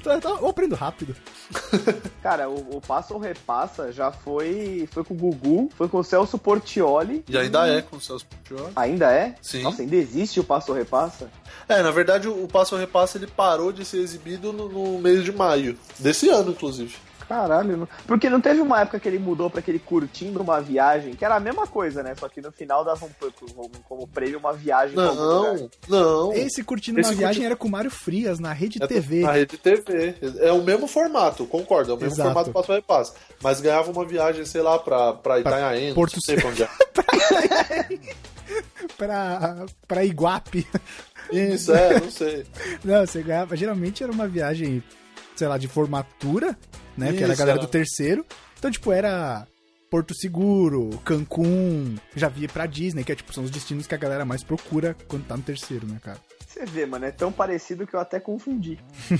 Então, 0.00 0.16
então, 0.16 0.38
eu 0.38 0.46
aprendo 0.48 0.76
rápido. 0.76 1.14
Cara, 2.22 2.48
o, 2.48 2.76
o 2.76 2.80
Passa 2.80 3.12
ou 3.14 3.18
Repassa 3.20 3.90
já 3.92 4.12
foi. 4.12 4.88
Foi 4.92 5.02
com 5.02 5.12
o 5.14 5.16
Gugu, 5.16 5.68
foi 5.76 5.88
com 5.88 5.98
o 5.98 6.04
Celso 6.04 6.38
Portioli. 6.38 7.24
E 7.28 7.36
ainda 7.36 7.66
é 7.66 7.82
com 7.82 7.96
o 7.96 8.00
Celso 8.00 8.24
Portiolli. 8.26 8.72
Ainda 8.76 9.10
é? 9.12 9.34
Sim. 9.42 9.62
Nossa, 9.62 9.82
ainda 9.82 9.96
existe 9.96 10.38
o 10.38 10.44
Passa 10.44 10.70
ou 10.70 10.78
Repassa? 10.78 11.28
É, 11.68 11.82
na 11.82 11.90
verdade 11.90 12.28
o 12.28 12.46
Passo 12.46 12.76
a 12.76 12.78
Repassa 12.78 13.18
ele 13.18 13.26
parou 13.26 13.72
de 13.72 13.84
ser 13.84 13.98
exibido 13.98 14.52
no, 14.52 14.68
no 14.68 14.98
mês 15.00 15.24
de 15.24 15.32
maio. 15.32 15.76
Desse 15.98 16.28
ano, 16.28 16.52
inclusive. 16.52 16.94
Caralho, 17.28 17.86
porque 18.06 18.30
não 18.30 18.40
teve 18.40 18.60
uma 18.60 18.80
época 18.80 18.98
que 18.98 19.06
ele 19.06 19.18
mudou 19.18 19.50
pra 19.50 19.60
aquele 19.60 19.78
curtindo 19.78 20.40
uma 20.40 20.60
viagem, 20.62 21.14
que 21.14 21.24
era 21.24 21.36
a 21.36 21.40
mesma 21.40 21.66
coisa, 21.66 22.02
né? 22.02 22.14
Só 22.18 22.28
que 22.28 22.40
no 22.40 22.50
final 22.50 22.84
dava 22.84 23.04
um, 23.04 23.10
como, 23.54 23.70
como 23.86 24.08
prêmio 24.08 24.38
uma 24.38 24.52
viagem 24.54 24.94
pra 24.94 25.08
algum 25.08 25.22
lugar. 25.22 25.54
Não, 25.56 25.70
não. 26.28 26.32
Esse 26.32 26.64
Curtindo 26.64 27.00
Esse 27.00 27.10
uma 27.10 27.16
Viagem 27.16 27.36
curti- 27.42 27.46
era 27.46 27.56
com 27.56 27.68
o 27.68 27.70
Mário 27.70 27.90
Frias 27.90 28.38
na 28.38 28.52
Rede 28.52 28.82
É 28.82 28.86
TV. 28.86 29.20
Na 29.20 29.32
rede 29.32 29.58
TV. 29.58 30.14
É 30.40 30.50
o 30.52 30.62
mesmo 30.62 30.86
formato, 30.88 31.44
concordo. 31.46 31.90
É 31.90 31.94
o 31.94 31.98
mesmo 31.98 32.14
Exato. 32.14 32.28
formato 32.30 32.50
Passo 32.50 32.72
a 32.72 32.74
Repassa. 32.76 33.14
Mas 33.42 33.60
ganhava 33.60 33.90
uma 33.90 34.04
viagem, 34.06 34.44
sei 34.46 34.62
lá, 34.62 34.78
pra, 34.78 35.12
pra 35.12 35.38
Itanhaém. 35.40 35.92
Porto 35.94 36.14
não 36.14 36.22
sei 36.22 36.36
pra 36.36 36.48
onde 36.48 36.62
é. 36.62 36.68
pra, 38.96 39.66
pra 39.86 40.04
Iguape. 40.04 40.66
Isso, 41.32 41.72
é, 41.74 42.00
não 42.00 42.10
sei. 42.10 42.46
Não, 42.82 43.06
você 43.06 43.22
ganhava. 43.22 43.56
Geralmente 43.56 44.02
era 44.02 44.10
uma 44.12 44.26
viagem, 44.26 44.82
sei 45.36 45.46
lá, 45.46 45.58
de 45.58 45.68
formatura, 45.68 46.56
né? 46.98 47.12
que 47.12 47.18
era 47.22 47.28
a 47.28 47.34
Isso, 47.34 47.38
galera 47.38 47.58
era. 47.58 47.66
do 47.66 47.70
terceiro. 47.70 48.24
Então, 48.58 48.70
tipo, 48.70 48.90
era 48.92 49.46
Porto 49.90 50.14
Seguro, 50.14 50.90
Cancún, 51.04 51.96
já 52.14 52.28
via 52.28 52.48
pra 52.48 52.66
Disney, 52.66 53.04
que 53.04 53.12
é 53.12 53.14
tipo, 53.14 53.32
são 53.32 53.44
os 53.44 53.50
destinos 53.50 53.86
que 53.86 53.94
a 53.94 53.98
galera 53.98 54.24
mais 54.24 54.42
procura 54.42 54.96
quando 55.06 55.26
tá 55.26 55.36
no 55.36 55.42
terceiro, 55.42 55.86
né, 55.86 55.98
cara? 56.02 56.18
Você 56.46 56.64
vê, 56.66 56.84
mano, 56.86 57.04
é 57.04 57.10
tão 57.10 57.30
parecido 57.32 57.86
que 57.86 57.94
eu 57.94 58.00
até 58.00 58.18
confundi. 58.18 58.78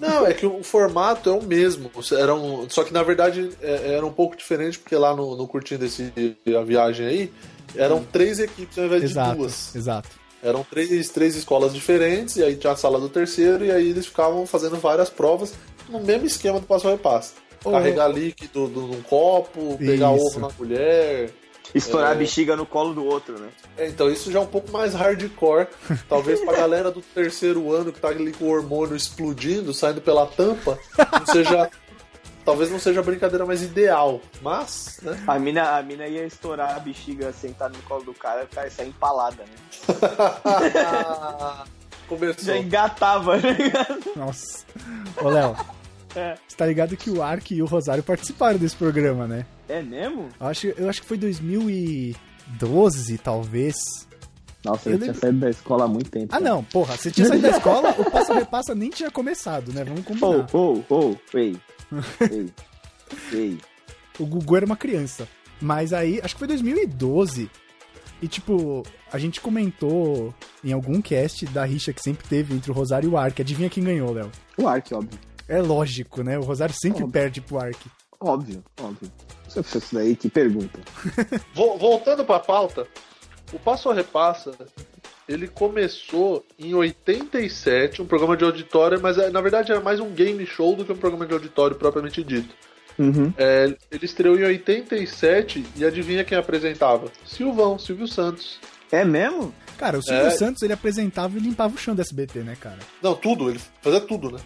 Não, 0.00 0.24
é 0.24 0.32
que 0.32 0.46
o 0.46 0.62
formato 0.62 1.28
é 1.28 1.32
o 1.32 1.42
mesmo. 1.42 1.90
Era 2.16 2.32
um, 2.32 2.70
só 2.70 2.84
que 2.84 2.92
na 2.92 3.02
verdade 3.02 3.50
é- 3.60 3.94
era 3.94 4.06
um 4.06 4.12
pouco 4.12 4.36
diferente, 4.36 4.78
porque 4.78 4.94
lá 4.94 5.14
no, 5.14 5.36
no 5.36 5.46
Curtindo 5.48 5.84
esse, 5.84 6.12
a 6.56 6.62
viagem 6.62 7.04
aí, 7.06 7.32
eram 7.74 8.04
três 8.04 8.38
equipes 8.38 8.78
ao 8.78 8.84
invés 8.84 9.02
de 9.02 9.08
Exato, 9.08 9.36
duas. 9.36 9.74
exato. 9.74 10.08
Eram 10.40 10.62
três, 10.62 11.08
três 11.08 11.34
escolas 11.34 11.74
diferentes, 11.74 12.36
e 12.36 12.44
aí 12.44 12.54
tinha 12.54 12.72
a 12.72 12.76
sala 12.76 13.00
do 13.00 13.08
terceiro, 13.08 13.64
e 13.64 13.72
aí 13.72 13.90
eles 13.90 14.06
ficavam 14.06 14.46
fazendo 14.46 14.76
várias 14.76 15.10
provas 15.10 15.52
no 15.88 16.00
mesmo 16.00 16.26
esquema 16.26 16.60
do 16.60 16.66
passo 16.66 16.88
a 16.88 16.92
repasse. 16.92 17.32
Ô, 17.64 17.72
Carregar 17.72 18.08
líquido 18.08 18.68
do- 18.68 18.82
num 18.82 19.02
copo, 19.02 19.76
pegar 19.78 20.14
Isso. 20.14 20.26
ovo 20.26 20.40
na 20.40 20.50
colher. 20.52 21.34
Estourar 21.74 22.10
É. 22.10 22.12
a 22.12 22.14
bexiga 22.14 22.56
no 22.56 22.64
colo 22.64 22.94
do 22.94 23.04
outro, 23.04 23.38
né? 23.38 23.48
É, 23.76 23.88
então 23.88 24.08
isso 24.10 24.32
já 24.32 24.38
é 24.38 24.42
um 24.42 24.46
pouco 24.46 24.70
mais 24.72 24.94
hardcore. 24.94 25.66
Talvez 26.08 26.40
pra 26.40 26.54
galera 26.56 26.90
do 26.90 27.02
terceiro 27.02 27.70
ano 27.74 27.92
que 27.92 28.00
tá 28.00 28.08
ali 28.08 28.32
com 28.32 28.46
o 28.46 28.48
hormônio 28.50 28.96
explodindo, 28.96 29.74
saindo 29.74 30.00
pela 30.00 30.24
tampa, 30.26 30.78
não 31.18 31.26
seja. 31.26 31.68
talvez 32.42 32.70
não 32.70 32.78
seja 32.78 33.00
a 33.00 33.02
brincadeira 33.02 33.44
mais 33.44 33.62
ideal. 33.62 34.22
Mas, 34.40 34.98
né? 35.02 35.22
A 35.26 35.38
mina, 35.38 35.76
a 35.76 35.82
mina 35.82 36.06
ia 36.06 36.24
estourar 36.24 36.74
a 36.74 36.78
bexiga 36.80 37.30
sentada 37.34 37.76
no 37.76 37.82
colo 37.82 38.02
do 38.04 38.14
cara 38.14 38.40
e 38.40 38.44
o 38.44 38.48
cara 38.48 38.66
ia 38.68 38.70
sair 38.70 38.88
empalada, 38.88 39.42
né? 39.44 39.54
Começou. 42.08 42.44
Já 42.44 42.56
engatava, 42.56 43.36
né? 43.36 43.54
Nossa. 44.16 44.64
Ô, 45.22 45.28
Léo, 45.28 45.54
É. 46.18 46.34
você 46.46 46.56
tá 46.56 46.66
ligado 46.66 46.96
que 46.96 47.10
o 47.10 47.22
Ark 47.22 47.54
e 47.54 47.62
o 47.62 47.66
Rosário 47.66 48.02
participaram 48.02 48.58
desse 48.58 48.76
programa, 48.76 49.26
né? 49.26 49.44
É 49.68 49.82
mesmo? 49.82 50.28
Eu 50.40 50.46
acho, 50.46 50.66
eu 50.68 50.88
acho 50.88 51.02
que 51.02 51.08
foi 51.08 51.18
2012, 51.18 53.18
talvez. 53.18 53.74
Nossa, 54.64 54.88
Eu 54.88 54.94
eu, 54.94 54.98
tinha 54.98 55.06
lembro- 55.12 55.20
saído 55.20 55.38
da 55.38 55.50
escola 55.50 55.84
há 55.84 55.88
muito 55.88 56.10
tempo. 56.10 56.34
Ah, 56.34 56.40
não, 56.40 56.64
porra, 56.64 56.96
você 56.96 57.10
tinha 57.10 57.26
saído 57.28 57.42
da 57.42 57.50
escola, 57.56 57.94
o 57.98 58.10
Passa 58.10 58.34
Repassa 58.34 58.74
nem 58.74 58.90
tinha 58.90 59.10
começado, 59.10 59.72
né? 59.72 59.84
Vamos 59.84 60.04
combinar. 60.04 60.46
Oh, 60.52 60.82
oh, 60.88 61.14
oh, 61.32 61.36
ei. 61.36 61.56
ei. 62.30 62.50
Ei. 63.32 63.58
O 64.18 64.26
Gugu 64.26 64.56
era 64.56 64.66
uma 64.66 64.76
criança. 64.76 65.28
Mas 65.60 65.92
aí, 65.92 66.20
acho 66.22 66.34
que 66.34 66.38
foi 66.40 66.48
2012. 66.48 67.50
E, 68.20 68.26
tipo, 68.26 68.82
a 69.12 69.18
gente 69.18 69.40
comentou 69.40 70.34
em 70.64 70.72
algum 70.72 71.00
cast 71.00 71.46
da 71.46 71.64
rixa 71.64 71.92
que 71.92 72.02
sempre 72.02 72.26
teve 72.26 72.52
entre 72.52 72.70
o 72.70 72.74
Rosário 72.74 73.08
e 73.08 73.12
o 73.12 73.16
Ark. 73.16 73.40
Adivinha 73.40 73.70
quem 73.70 73.84
ganhou, 73.84 74.12
Léo? 74.12 74.28
O 74.56 74.66
Ark, 74.66 74.92
óbvio. 74.92 75.18
É 75.48 75.60
lógico, 75.62 76.22
né? 76.22 76.38
O 76.38 76.42
Rosário 76.42 76.74
sempre 76.74 77.02
Óbvio. 77.02 77.12
perde 77.12 77.40
pro 77.40 77.58
Ark. 77.58 77.78
Óbvio, 78.20 78.62
óbvio. 78.80 79.10
Isso 79.48 79.60
isso 79.60 79.94
daí, 79.94 80.14
que 80.16 80.28
pergunta. 80.28 80.78
Vo- 81.54 81.78
Voltando 81.78 82.24
pra 82.24 82.38
pauta, 82.38 82.86
o 83.52 83.58
Passo 83.58 83.88
a 83.90 83.94
Repassa, 83.94 84.52
ele 85.28 85.46
começou 85.48 86.44
em 86.58 86.74
87, 86.74 88.02
um 88.02 88.06
programa 88.06 88.36
de 88.36 88.44
auditório, 88.44 89.00
mas 89.00 89.16
é, 89.18 89.30
na 89.30 89.40
verdade 89.40 89.70
era 89.72 89.80
mais 89.80 90.00
um 90.00 90.10
game 90.10 90.44
show 90.44 90.74
do 90.76 90.84
que 90.84 90.92
um 90.92 90.96
programa 90.96 91.26
de 91.26 91.32
auditório 91.32 91.76
propriamente 91.76 92.22
dito. 92.24 92.54
Uhum. 92.98 93.32
É, 93.38 93.72
ele 93.92 94.04
estreou 94.04 94.36
em 94.36 94.42
87 94.42 95.64
e 95.76 95.84
adivinha 95.84 96.24
quem 96.24 96.36
apresentava? 96.36 97.06
Silvão, 97.24 97.78
Silvio 97.78 98.08
Santos. 98.08 98.58
É 98.90 99.04
mesmo? 99.04 99.54
Cara, 99.76 99.98
o 99.98 100.02
Silvio 100.02 100.26
É. 100.26 100.30
Santos, 100.30 100.62
ele 100.62 100.72
apresentava 100.72 101.36
e 101.38 101.40
limpava 101.40 101.74
o 101.74 101.78
chão 101.78 101.94
do 101.94 102.00
SBT, 102.02 102.40
né, 102.40 102.56
cara? 102.60 102.78
Não, 103.00 103.14
tudo, 103.14 103.48
ele 103.48 103.60
fazia 103.80 104.00
tudo, 104.00 104.32
né? 104.32 104.40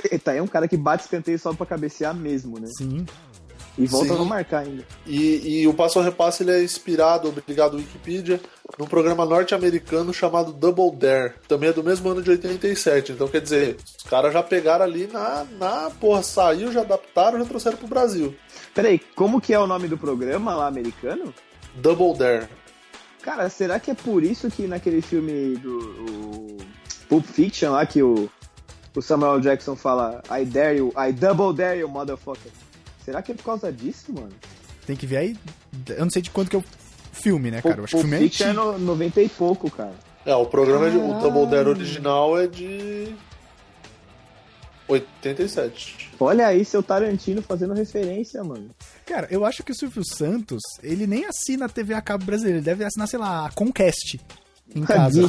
Eita, 0.10 0.32
é 0.32 0.42
um 0.42 0.46
cara 0.46 0.68
que 0.68 0.76
bate 0.76 1.04
escanteio 1.04 1.38
só 1.38 1.52
pra 1.52 1.66
cabecear 1.66 2.14
mesmo, 2.14 2.58
né? 2.58 2.68
Sim. 2.76 3.04
E 3.76 3.86
volta 3.86 4.08
Sim. 4.08 4.14
a 4.14 4.18
não 4.18 4.24
marcar 4.24 4.58
ainda. 4.60 4.84
E, 5.06 5.62
e 5.62 5.66
o 5.66 5.72
Passo 5.72 5.98
a 5.98 6.02
Repasse 6.02 6.42
ele 6.42 6.50
é 6.50 6.62
inspirado, 6.62 7.28
obrigado 7.28 7.78
Wikipedia, 7.78 8.38
num 8.78 8.86
programa 8.86 9.24
norte-americano 9.24 10.12
chamado 10.12 10.52
Double 10.52 10.94
Dare. 10.94 11.34
Também 11.48 11.70
é 11.70 11.72
do 11.72 11.82
mesmo 11.82 12.10
ano 12.10 12.22
de 12.22 12.30
87. 12.30 13.12
Então, 13.12 13.28
quer 13.28 13.40
dizer, 13.40 13.76
os 13.96 14.04
caras 14.04 14.32
já 14.32 14.42
pegaram 14.42 14.84
ali 14.84 15.06
na, 15.06 15.46
na. 15.58 15.90
Porra, 15.90 16.22
saiu, 16.22 16.70
já 16.70 16.82
adaptaram, 16.82 17.38
já 17.38 17.46
trouxeram 17.46 17.78
pro 17.78 17.88
Brasil. 17.88 18.34
Peraí, 18.74 18.98
como 19.14 19.40
que 19.40 19.54
é 19.54 19.58
o 19.58 19.66
nome 19.66 19.88
do 19.88 19.96
programa 19.96 20.54
lá 20.54 20.66
americano? 20.66 21.32
Double 21.74 22.14
Dare. 22.16 22.48
Cara, 23.22 23.48
será 23.48 23.80
que 23.80 23.90
é 23.90 23.94
por 23.94 24.22
isso 24.22 24.50
que 24.50 24.66
naquele 24.66 25.00
filme 25.00 25.56
do 25.56 25.78
o 25.78 26.56
Pulp 27.08 27.24
Fiction 27.24 27.70
lá 27.70 27.86
que 27.86 28.02
o, 28.02 28.28
o 28.94 29.02
Samuel 29.02 29.40
Jackson 29.40 29.76
fala 29.76 30.22
I 30.30 30.44
dare 30.44 30.76
you, 30.76 30.92
I 30.96 31.12
double 31.12 31.54
dare 31.56 31.80
you, 31.80 31.88
motherfucker? 31.88 32.50
Será 33.04 33.22
que 33.22 33.32
é 33.32 33.34
por 33.34 33.44
causa 33.44 33.72
disso, 33.72 34.12
mano? 34.12 34.32
Tem 34.86 34.96
que 34.96 35.06
ver 35.06 35.16
aí. 35.16 35.36
Eu 35.88 36.04
não 36.04 36.10
sei 36.10 36.22
de 36.22 36.30
quanto 36.30 36.50
que 36.50 36.56
é 36.56 36.58
o 36.58 36.64
filme, 37.12 37.50
né, 37.50 37.62
cara? 37.62 37.80
Eu 37.80 37.84
acho 37.84 37.96
que 37.96 37.96
o 37.96 38.08
filme 38.08 38.30
é 38.30 38.42
é 38.42 38.52
no, 38.52 38.78
90 38.78 39.22
e 39.22 39.28
pouco, 39.28 39.70
cara. 39.70 39.94
É, 40.24 40.34
o 40.34 40.46
programa, 40.46 40.90
de, 40.90 40.96
o 40.96 41.00
Caralho. 41.00 41.20
Double 41.20 41.46
Dare 41.46 41.68
original 41.68 42.38
é 42.38 42.46
de. 42.46 43.14
87. 44.88 46.12
Olha 46.20 46.46
aí 46.46 46.64
seu 46.64 46.82
Tarantino 46.82 47.40
fazendo 47.40 47.72
referência, 47.72 48.42
mano. 48.44 48.70
Cara, 49.06 49.26
eu 49.30 49.44
acho 49.44 49.62
que 49.62 49.72
o 49.72 49.74
Silvio 49.74 50.02
Santos, 50.04 50.60
ele 50.82 51.06
nem 51.06 51.24
assina 51.24 51.66
a 51.66 51.68
TV 51.68 51.94
a 51.94 52.00
cabo 52.00 52.24
brasileira. 52.24 52.58
Ele 52.58 52.64
deve 52.64 52.84
assinar, 52.84 53.08
sei 53.08 53.18
lá, 53.18 53.46
a 53.46 53.50
Conquest 53.50 54.18
em 54.74 54.82
casa. 54.84 55.28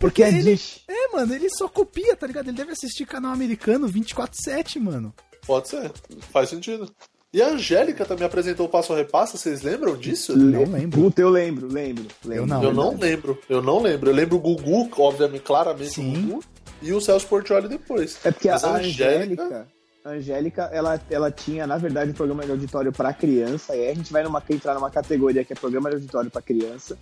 Porque 0.00 0.22
é 0.22 0.28
ele. 0.28 0.54
Dish. 0.54 0.80
É, 0.88 1.08
mano, 1.12 1.34
ele 1.34 1.50
só 1.50 1.68
copia, 1.68 2.16
tá 2.16 2.26
ligado? 2.26 2.48
Ele 2.48 2.56
deve 2.56 2.72
assistir 2.72 3.04
canal 3.04 3.32
americano 3.32 3.86
24-7, 3.86 4.80
mano. 4.80 5.14
Pode 5.46 5.68
ser, 5.68 5.92
faz 6.32 6.48
sentido. 6.48 6.90
E 7.32 7.40
a 7.40 7.48
Angélica 7.48 8.04
também 8.04 8.26
apresentou 8.26 8.66
o 8.66 8.68
Passo 8.68 8.92
a 8.92 8.96
Repassa, 8.96 9.36
vocês 9.36 9.62
lembram 9.62 9.96
disso? 9.96 10.36
Não 10.36 10.64
lembro. 10.64 11.00
Puta, 11.00 11.20
eu 11.20 11.28
lembro, 11.28 11.68
lembro. 11.68 12.06
lembro. 12.24 12.42
Eu 12.42 12.46
não. 12.46 12.62
Eu 12.64 12.74
não 12.74 12.96
lembro, 12.96 13.38
eu 13.48 13.62
não 13.62 13.80
lembro. 13.80 14.10
Eu 14.10 14.14
lembro 14.14 14.36
o 14.36 14.40
Gugu, 14.40 14.90
obviamente, 14.98 15.42
claramente 15.42 15.92
Sim. 15.92 16.10
o 16.10 16.20
Gugu, 16.20 16.44
e 16.82 16.92
o 16.92 17.00
Celso 17.00 17.26
Portioli 17.28 17.68
depois. 17.68 18.18
É 18.24 18.32
porque 18.32 18.50
Mas 18.50 18.64
a 18.64 18.76
Angélica, 18.78 19.68
a 20.04 20.10
Angélica, 20.10 20.62
ela, 20.72 21.00
ela 21.08 21.30
tinha, 21.30 21.68
na 21.68 21.76
verdade, 21.76 22.10
um 22.10 22.14
programa 22.14 22.44
de 22.44 22.50
auditório 22.50 22.90
pra 22.90 23.12
criança, 23.12 23.76
e 23.76 23.80
aí 23.80 23.90
a 23.90 23.94
gente 23.94 24.12
vai 24.12 24.24
numa, 24.24 24.42
entrar 24.50 24.74
numa 24.74 24.90
categoria 24.90 25.44
que 25.44 25.52
é 25.52 25.56
programa 25.56 25.88
de 25.90 25.96
auditório 25.96 26.30
pra 26.30 26.42
criança, 26.42 26.98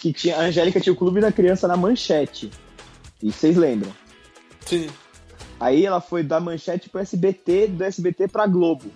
que 0.00 0.12
tinha, 0.12 0.36
a 0.36 0.40
Angélica 0.40 0.80
tinha 0.80 0.92
o 0.92 0.96
Clube 0.96 1.20
da 1.20 1.30
Criança 1.30 1.68
na 1.68 1.76
Manchete. 1.76 2.50
E 3.22 3.30
vocês 3.30 3.56
lembram? 3.56 3.92
Sim. 4.64 4.88
Aí 5.60 5.84
ela 5.84 6.00
foi 6.00 6.22
da 6.22 6.40
Manchete 6.40 6.88
pro 6.88 7.02
SBT, 7.02 7.68
do 7.68 7.84
SBT 7.84 8.28
pra 8.28 8.46
Globo. 8.46 8.86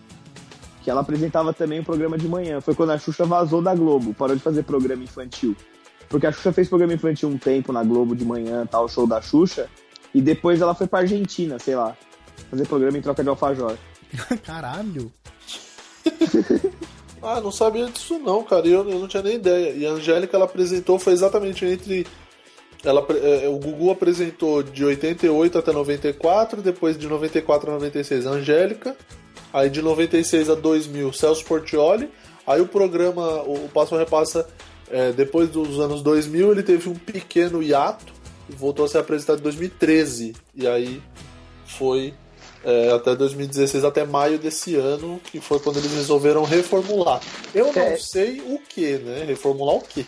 Que 0.82 0.90
ela 0.90 1.02
apresentava 1.02 1.52
também 1.52 1.80
o 1.80 1.84
programa 1.84 2.16
de 2.16 2.26
manhã. 2.26 2.60
Foi 2.60 2.74
quando 2.74 2.90
a 2.90 2.98
Xuxa 2.98 3.26
vazou 3.26 3.60
da 3.60 3.74
Globo, 3.74 4.14
parou 4.14 4.34
de 4.34 4.42
fazer 4.42 4.62
programa 4.62 5.04
infantil. 5.04 5.54
Porque 6.08 6.26
a 6.26 6.32
Xuxa 6.32 6.52
fez 6.52 6.68
programa 6.68 6.94
infantil 6.94 7.28
um 7.28 7.36
tempo 7.36 7.70
na 7.70 7.84
Globo 7.84 8.16
de 8.16 8.24
manhã, 8.24 8.66
tal, 8.66 8.88
show 8.88 9.06
da 9.06 9.20
Xuxa. 9.20 9.68
E 10.14 10.22
depois 10.22 10.62
ela 10.62 10.74
foi 10.74 10.86
pra 10.86 11.00
Argentina, 11.00 11.58
sei 11.58 11.76
lá. 11.76 11.94
Fazer 12.50 12.66
programa 12.66 12.96
em 12.96 13.02
troca 13.02 13.22
de 13.22 13.28
alfajor. 13.28 13.76
Caralho. 14.42 15.12
Ah, 17.24 17.40
não 17.40 17.50
sabia 17.50 17.86
disso 17.86 18.18
não, 18.18 18.44
cara. 18.44 18.66
Eu, 18.66 18.88
eu 18.88 18.98
não 18.98 19.08
tinha 19.08 19.22
nem 19.22 19.36
ideia. 19.36 19.70
E 19.70 19.86
a 19.86 19.90
Angélica, 19.90 20.36
ela 20.36 20.44
apresentou, 20.44 20.98
foi 20.98 21.12
exatamente 21.12 21.64
entre... 21.64 22.06
Ela, 22.84 23.04
eh, 23.10 23.48
o 23.48 23.58
Gugu 23.58 23.90
apresentou 23.90 24.62
de 24.62 24.84
88 24.84 25.56
até 25.56 25.72
94, 25.72 26.60
depois 26.60 26.98
de 26.98 27.08
94 27.08 27.70
a 27.70 27.74
96 27.74 28.26
a 28.26 28.30
Angélica, 28.30 28.94
aí 29.50 29.70
de 29.70 29.80
96 29.80 30.50
a 30.50 30.54
2000 30.54 31.10
Celso 31.14 31.42
Portioli, 31.46 32.10
aí 32.46 32.60
o 32.60 32.68
programa, 32.68 33.42
o, 33.44 33.64
o 33.64 33.70
Passo 33.72 33.96
Repassa, 33.96 34.46
é, 34.90 35.12
depois 35.12 35.48
dos 35.48 35.80
anos 35.80 36.02
2000 36.02 36.52
ele 36.52 36.62
teve 36.62 36.90
um 36.90 36.94
pequeno 36.94 37.62
hiato 37.62 38.12
e 38.50 38.52
voltou 38.54 38.84
a 38.84 38.88
ser 38.88 38.98
apresentado 38.98 39.38
em 39.38 39.42
2013. 39.44 40.34
E 40.54 40.66
aí 40.66 41.02
foi 41.64 42.12
é, 42.64 42.92
até 42.92 43.14
2016, 43.14 43.84
até 43.84 44.04
maio 44.04 44.38
desse 44.38 44.74
ano, 44.76 45.20
que 45.30 45.40
foi 45.40 45.60
quando 45.60 45.76
eles 45.78 45.92
resolveram 45.92 46.42
reformular. 46.44 47.20
Eu 47.54 47.72
não 47.72 47.82
É. 47.82 47.96
sei 47.96 48.40
o 48.40 48.58
que, 48.58 48.98
né? 48.98 49.24
Reformular 49.24 49.76
o 49.76 49.82
que? 49.82 50.06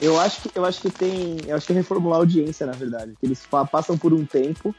Eu 0.00 0.18
acho 0.18 0.40
que 0.48 0.50
eu 0.58 0.64
acho 0.64 0.80
que 0.80 0.90
tem. 0.90 1.36
Eu 1.46 1.56
acho 1.56 1.66
que 1.66 1.72
é 1.72 1.76
reformular 1.76 2.16
a 2.18 2.22
audiência, 2.22 2.66
na 2.66 2.72
verdade. 2.72 3.12
Que 3.20 3.26
eles 3.26 3.42
passam 3.70 3.96
por 3.98 4.12
um 4.14 4.24
tempo, 4.24 4.74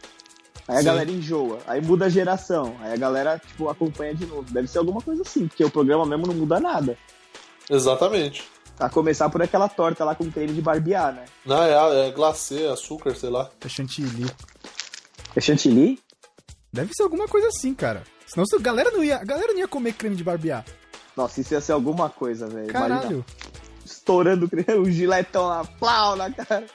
aí 0.68 0.75
a 0.75 0.80
Sim. 0.80 0.86
galera 0.86 1.12
enjoa, 1.12 1.60
aí 1.68 1.82
muda 1.82 2.06
a 2.06 2.10
geração, 2.10 2.75
aí 2.82 2.94
a 2.94 2.98
galera, 2.98 3.39
tipo, 3.48 3.70
acompanha 3.70 4.13
de 4.16 4.25
novo. 4.25 4.51
Deve 4.51 4.68
ser 4.68 4.80
alguma 4.80 5.01
coisa 5.01 5.22
assim, 5.22 5.48
porque 5.48 5.63
o 5.63 5.70
programa 5.72 6.06
mesmo 6.06 6.25
não 6.27 6.34
muda 6.34 6.60
nada. 6.60 6.98
Exatamente. 7.70 8.44
A 8.80 8.89
começar 8.89 9.30
por 9.30 9.42
aquela 9.42 9.68
torta 9.68 10.04
lá 10.06 10.13
com 10.13 10.32
creme 10.32 10.54
de 10.54 10.62
barbear, 10.62 11.13
né? 11.13 11.25
Não, 11.46 11.62
é, 11.63 12.08
é 12.08 12.12
glacê, 12.12 12.66
açúcar, 12.68 13.16
sei 13.16 13.30
lá. 13.30 13.50
É 13.66 13.68
chantilly. 13.68 14.25
É 15.36 15.42
chantilly? 15.42 16.00
Deve 16.77 16.91
ser 16.96 17.01
alguma 17.03 17.27
coisa 17.27 17.48
assim, 17.48 17.74
cara. 17.74 18.03
Senão 18.27 18.46
se 18.46 18.55
a 18.55 18.60
galera 18.60 18.91
não 18.91 19.03
ia, 19.03 19.17
a 19.17 19.24
galera 19.24 19.51
não 19.51 19.60
ia 19.60 19.67
comer 19.67 19.93
creme 19.93 20.15
de 20.15 20.24
barbear. 20.24 20.63
Nossa, 21.15 21.41
isso 21.41 21.53
ia 21.55 21.60
ser 21.62 21.72
alguma 21.72 22.07
coisa, 22.07 22.46
velho. 22.48 22.69
Imagina, 22.69 23.00
Caralho. 23.00 23.25
Estourando 23.84 24.46
o 24.46 24.50
creme, 24.50 24.77
o 24.79 24.91
giletão 24.91 25.48
lá, 25.48 25.65
plau 25.65 26.15
na 26.15 26.29
cara. 26.31 26.65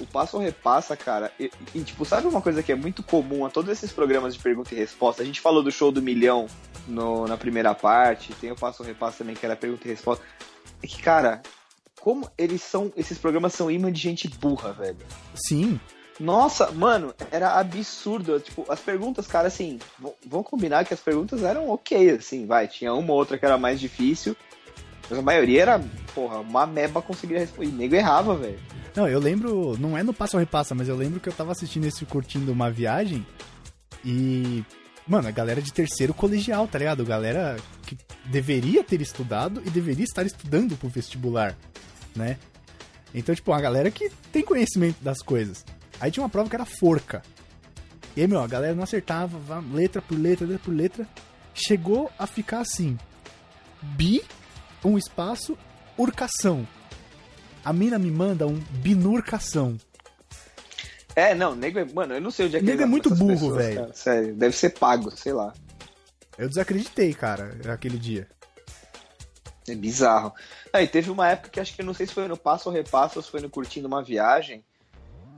O 0.00 0.06
passo 0.06 0.36
ou 0.36 0.42
repassa, 0.42 0.96
cara, 0.96 1.32
e, 1.40 1.50
e, 1.74 1.80
tipo, 1.82 2.04
sabe 2.04 2.28
uma 2.28 2.40
coisa 2.40 2.62
que 2.62 2.70
é 2.70 2.76
muito 2.76 3.02
comum 3.02 3.44
a 3.44 3.50
todos 3.50 3.70
esses 3.72 3.90
programas 3.90 4.34
de 4.36 4.40
pergunta 4.40 4.72
e 4.72 4.78
resposta? 4.78 5.22
A 5.22 5.26
gente 5.26 5.40
falou 5.40 5.62
do 5.64 5.72
show 5.72 5.90
do 5.90 6.00
milhão 6.00 6.46
no- 6.86 7.26
na 7.26 7.36
primeira 7.36 7.74
parte, 7.74 8.32
tem 8.34 8.52
o 8.52 8.56
passo 8.56 8.82
ou 8.84 8.86
repassa 8.86 9.18
também, 9.18 9.34
que 9.34 9.44
era 9.44 9.56
pergunta 9.56 9.88
e 9.88 9.90
resposta. 9.90 10.24
É 10.80 10.86
que, 10.86 11.02
cara, 11.02 11.42
como 12.04 12.30
eles 12.36 12.60
são. 12.60 12.92
Esses 12.94 13.16
programas 13.16 13.54
são 13.54 13.70
imã 13.70 13.90
de 13.90 13.98
gente 13.98 14.28
burra, 14.28 14.74
velho. 14.74 14.98
Sim. 15.34 15.80
Nossa, 16.20 16.70
mano, 16.70 17.14
era 17.32 17.58
absurdo. 17.58 18.38
Tipo, 18.38 18.66
as 18.68 18.78
perguntas, 18.78 19.26
cara, 19.26 19.48
assim, 19.48 19.78
vamos 20.26 20.46
combinar 20.46 20.84
que 20.84 20.92
as 20.92 21.00
perguntas 21.00 21.42
eram 21.42 21.70
ok, 21.70 22.10
assim, 22.10 22.44
vai. 22.44 22.68
Tinha 22.68 22.92
uma 22.92 23.10
ou 23.10 23.18
outra 23.18 23.38
que 23.38 23.46
era 23.46 23.56
mais 23.56 23.80
difícil. 23.80 24.36
Mas 25.08 25.18
a 25.18 25.22
maioria 25.22 25.62
era, 25.62 25.84
porra, 26.14 26.40
uma 26.40 26.66
meba 26.66 27.00
conseguia 27.00 27.38
responder. 27.38 27.70
E 27.70 27.72
nego 27.72 27.94
errava, 27.94 28.36
velho. 28.36 28.60
Não, 28.94 29.08
eu 29.08 29.18
lembro, 29.18 29.74
não 29.78 29.96
é 29.96 30.02
no 30.02 30.12
Passa 30.12 30.36
ou 30.36 30.40
Repassa, 30.40 30.74
mas 30.74 30.88
eu 30.88 30.96
lembro 30.96 31.20
que 31.20 31.28
eu 31.30 31.32
tava 31.32 31.52
assistindo 31.52 31.86
esse 31.86 32.04
curtindo 32.04 32.52
uma 32.52 32.70
viagem 32.70 33.26
e. 34.04 34.62
Mano, 35.06 35.28
a 35.28 35.30
galera 35.30 35.60
de 35.60 35.72
terceiro 35.72 36.14
colegial, 36.14 36.66
tá 36.68 36.78
ligado? 36.78 37.04
Galera 37.04 37.56
que 37.86 37.96
deveria 38.26 38.82
ter 38.82 39.02
estudado 39.02 39.62
e 39.64 39.70
deveria 39.70 40.04
estar 40.04 40.24
estudando 40.24 40.76
pro 40.76 40.88
vestibular, 40.88 41.54
né? 42.14 42.38
Então, 43.14 43.34
tipo, 43.34 43.52
uma 43.52 43.60
galera 43.60 43.90
que 43.90 44.10
tem 44.32 44.42
conhecimento 44.42 45.02
das 45.02 45.22
coisas. 45.22 45.64
Aí 46.00 46.10
tinha 46.10 46.22
uma 46.22 46.28
prova 46.28 46.48
que 46.48 46.56
era 46.56 46.64
forca. 46.64 47.22
E 48.16 48.20
aí, 48.20 48.26
meu, 48.26 48.40
a 48.40 48.46
galera 48.46 48.74
não 48.74 48.82
acertava, 48.82 49.62
letra 49.72 50.02
por 50.02 50.18
letra, 50.18 50.46
letra 50.46 50.64
por 50.64 50.74
letra. 50.74 51.08
Chegou 51.54 52.10
a 52.18 52.26
ficar 52.26 52.60
assim: 52.60 52.98
bi, 53.82 54.22
um 54.84 54.98
espaço, 54.98 55.56
urcação. 55.96 56.66
A 57.64 57.72
mina 57.72 57.98
me 57.98 58.10
manda 58.10 58.46
um 58.46 58.58
binurcação. 58.70 59.78
É, 61.16 61.34
não, 61.34 61.54
nego 61.54 61.78
é. 61.78 61.84
Mano, 61.84 62.14
eu 62.14 62.20
não 62.20 62.30
sei 62.30 62.46
onde 62.46 62.56
é 62.56 62.58
que 62.58 62.66
Nego 62.66 62.82
é 62.82 62.86
muito 62.86 63.14
burro, 63.14 63.54
velho. 63.54 63.90
Sério, 63.94 64.34
deve 64.34 64.56
ser 64.56 64.70
pago, 64.70 65.10
sei 65.16 65.32
lá. 65.32 65.54
Eu 66.36 66.48
desacreditei, 66.48 67.14
cara, 67.14 67.56
aquele 67.72 67.96
dia. 67.96 68.26
É 69.68 69.74
bizarro. 69.74 70.32
Aí 70.72 70.86
teve 70.86 71.10
uma 71.10 71.28
época 71.28 71.48
que 71.50 71.60
acho 71.60 71.74
que 71.74 71.82
não 71.82 71.94
sei 71.94 72.06
se 72.06 72.12
foi 72.12 72.28
no 72.28 72.36
Passo 72.36 72.68
ou 72.68 72.74
Repasso 72.74 73.18
ou 73.18 73.22
se 73.22 73.30
foi 73.30 73.40
no 73.40 73.48
Curtindo 73.50 73.86
uma 73.88 74.02
Viagem. 74.02 74.62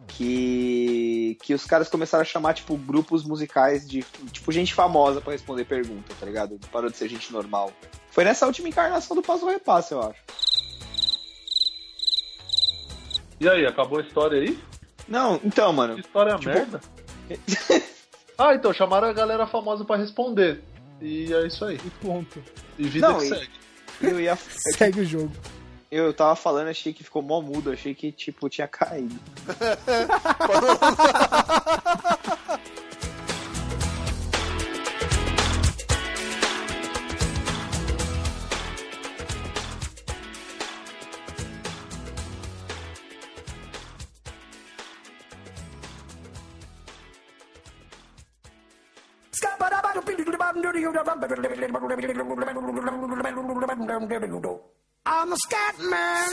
Que, 0.08 1.36
que 1.42 1.52
os 1.52 1.64
caras 1.64 1.88
começaram 1.88 2.22
a 2.22 2.24
chamar, 2.24 2.54
tipo, 2.54 2.76
grupos 2.76 3.24
musicais 3.24 3.86
de. 3.88 4.04
Tipo, 4.30 4.52
gente 4.52 4.72
famosa 4.72 5.20
pra 5.20 5.32
responder 5.32 5.64
pergunta, 5.64 6.14
tá 6.18 6.24
ligado? 6.24 6.60
Parou 6.70 6.88
de 6.88 6.96
ser 6.96 7.08
gente 7.08 7.32
normal. 7.32 7.72
Foi 8.12 8.22
nessa 8.22 8.46
última 8.46 8.68
encarnação 8.68 9.16
do 9.16 9.22
Passo 9.22 9.44
ou 9.44 9.50
Repasso, 9.50 9.94
eu 9.94 10.02
acho. 10.02 10.20
E 13.40 13.48
aí, 13.48 13.66
acabou 13.66 13.98
a 13.98 14.02
história 14.02 14.40
aí? 14.40 14.58
Não, 15.08 15.40
então, 15.44 15.70
Que 15.70 15.76
mano. 15.76 15.98
história 15.98 16.36
Tipo- 16.36 16.48
merda. 16.50 16.80
ah, 18.38 18.54
então 18.54 18.72
chamaram 18.72 19.08
a 19.08 19.12
galera 19.12 19.46
famosa 19.46 19.84
pra 19.84 19.96
responder. 19.96 20.62
E 21.00 21.32
é 21.34 21.46
isso 21.46 21.64
aí. 21.64 21.76
E 21.84 21.90
ponto. 22.04 22.42
E 22.78 22.84
vida 22.88 23.08
Não, 23.08 23.18
que 23.18 23.24
e- 23.24 23.28
segue. 23.28 23.50
Eu 24.00 24.20
ia. 24.20 24.36
Segue 24.76 25.00
o 25.00 25.04
jogo. 25.04 25.32
Eu 25.90 26.12
tava 26.12 26.34
falando, 26.34 26.68
achei 26.68 26.92
que 26.92 27.04
ficou 27.04 27.22
mó 27.22 27.40
mudo, 27.40 27.70
achei 27.70 27.94
que, 27.94 28.10
tipo, 28.10 28.48
tinha 28.48 28.66
caído. 28.66 29.14
I'm 54.08 55.32
a 55.32 55.36
scat 55.36 55.78
man. 55.80 56.32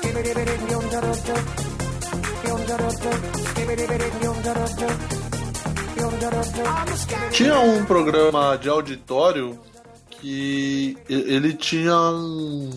Tinha 7.32 7.60
um 7.60 7.84
programa 7.86 8.58
de 8.58 8.70
auditório 8.70 9.60
que 10.10 10.96
ele 11.10 11.54
tinha 11.54 11.96
um. 11.98 12.70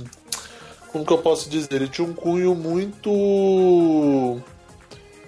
Como 0.90 1.04
que 1.04 1.12
eu 1.12 1.18
posso 1.18 1.50
dizer? 1.50 1.74
Ele 1.74 1.88
tinha 1.88 2.06
um 2.06 2.14
cunho 2.14 2.54
muito 2.54 4.40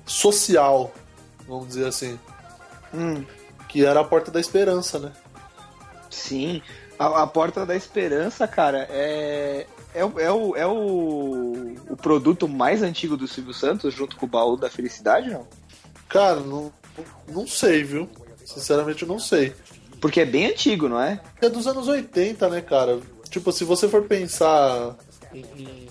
social, 0.06 0.94
vamos 1.46 1.68
dizer 1.68 1.88
assim. 1.88 2.18
Hum, 2.94 3.22
Que 3.68 3.84
era 3.84 4.00
a 4.00 4.04
Porta 4.04 4.30
da 4.30 4.40
Esperança, 4.40 4.98
né? 4.98 5.12
sim. 6.10 6.62
A, 6.98 7.22
a 7.22 7.26
Porta 7.26 7.64
da 7.64 7.76
Esperança, 7.76 8.46
cara, 8.48 8.86
é. 8.90 9.66
É, 9.94 10.04
o- 10.04 10.20
é, 10.20 10.30
o, 10.30 10.56
é 10.56 10.66
o, 10.66 11.74
o 11.90 11.96
produto 11.96 12.46
mais 12.46 12.82
antigo 12.82 13.16
do 13.16 13.26
Silvio 13.26 13.54
Santos, 13.54 13.94
junto 13.94 14.16
com 14.16 14.26
o 14.26 14.28
Baú 14.28 14.56
da 14.56 14.68
Felicidade, 14.68 15.30
não? 15.30 15.46
Cara, 16.08 16.40
não, 16.40 16.72
não 17.28 17.46
sei, 17.46 17.82
viu? 17.84 18.08
Sinceramente, 18.44 19.02
eu 19.02 19.08
não 19.08 19.18
sei. 19.18 19.54
Porque 20.00 20.20
é 20.20 20.26
bem 20.26 20.46
antigo, 20.46 20.88
não 20.88 21.00
é? 21.00 21.20
É 21.40 21.48
dos 21.48 21.66
anos 21.66 21.88
80, 21.88 22.48
né, 22.48 22.60
cara? 22.60 23.00
Tipo, 23.30 23.50
se 23.52 23.64
você 23.64 23.88
for 23.88 24.02
pensar 24.04 24.96
em. 25.32 25.88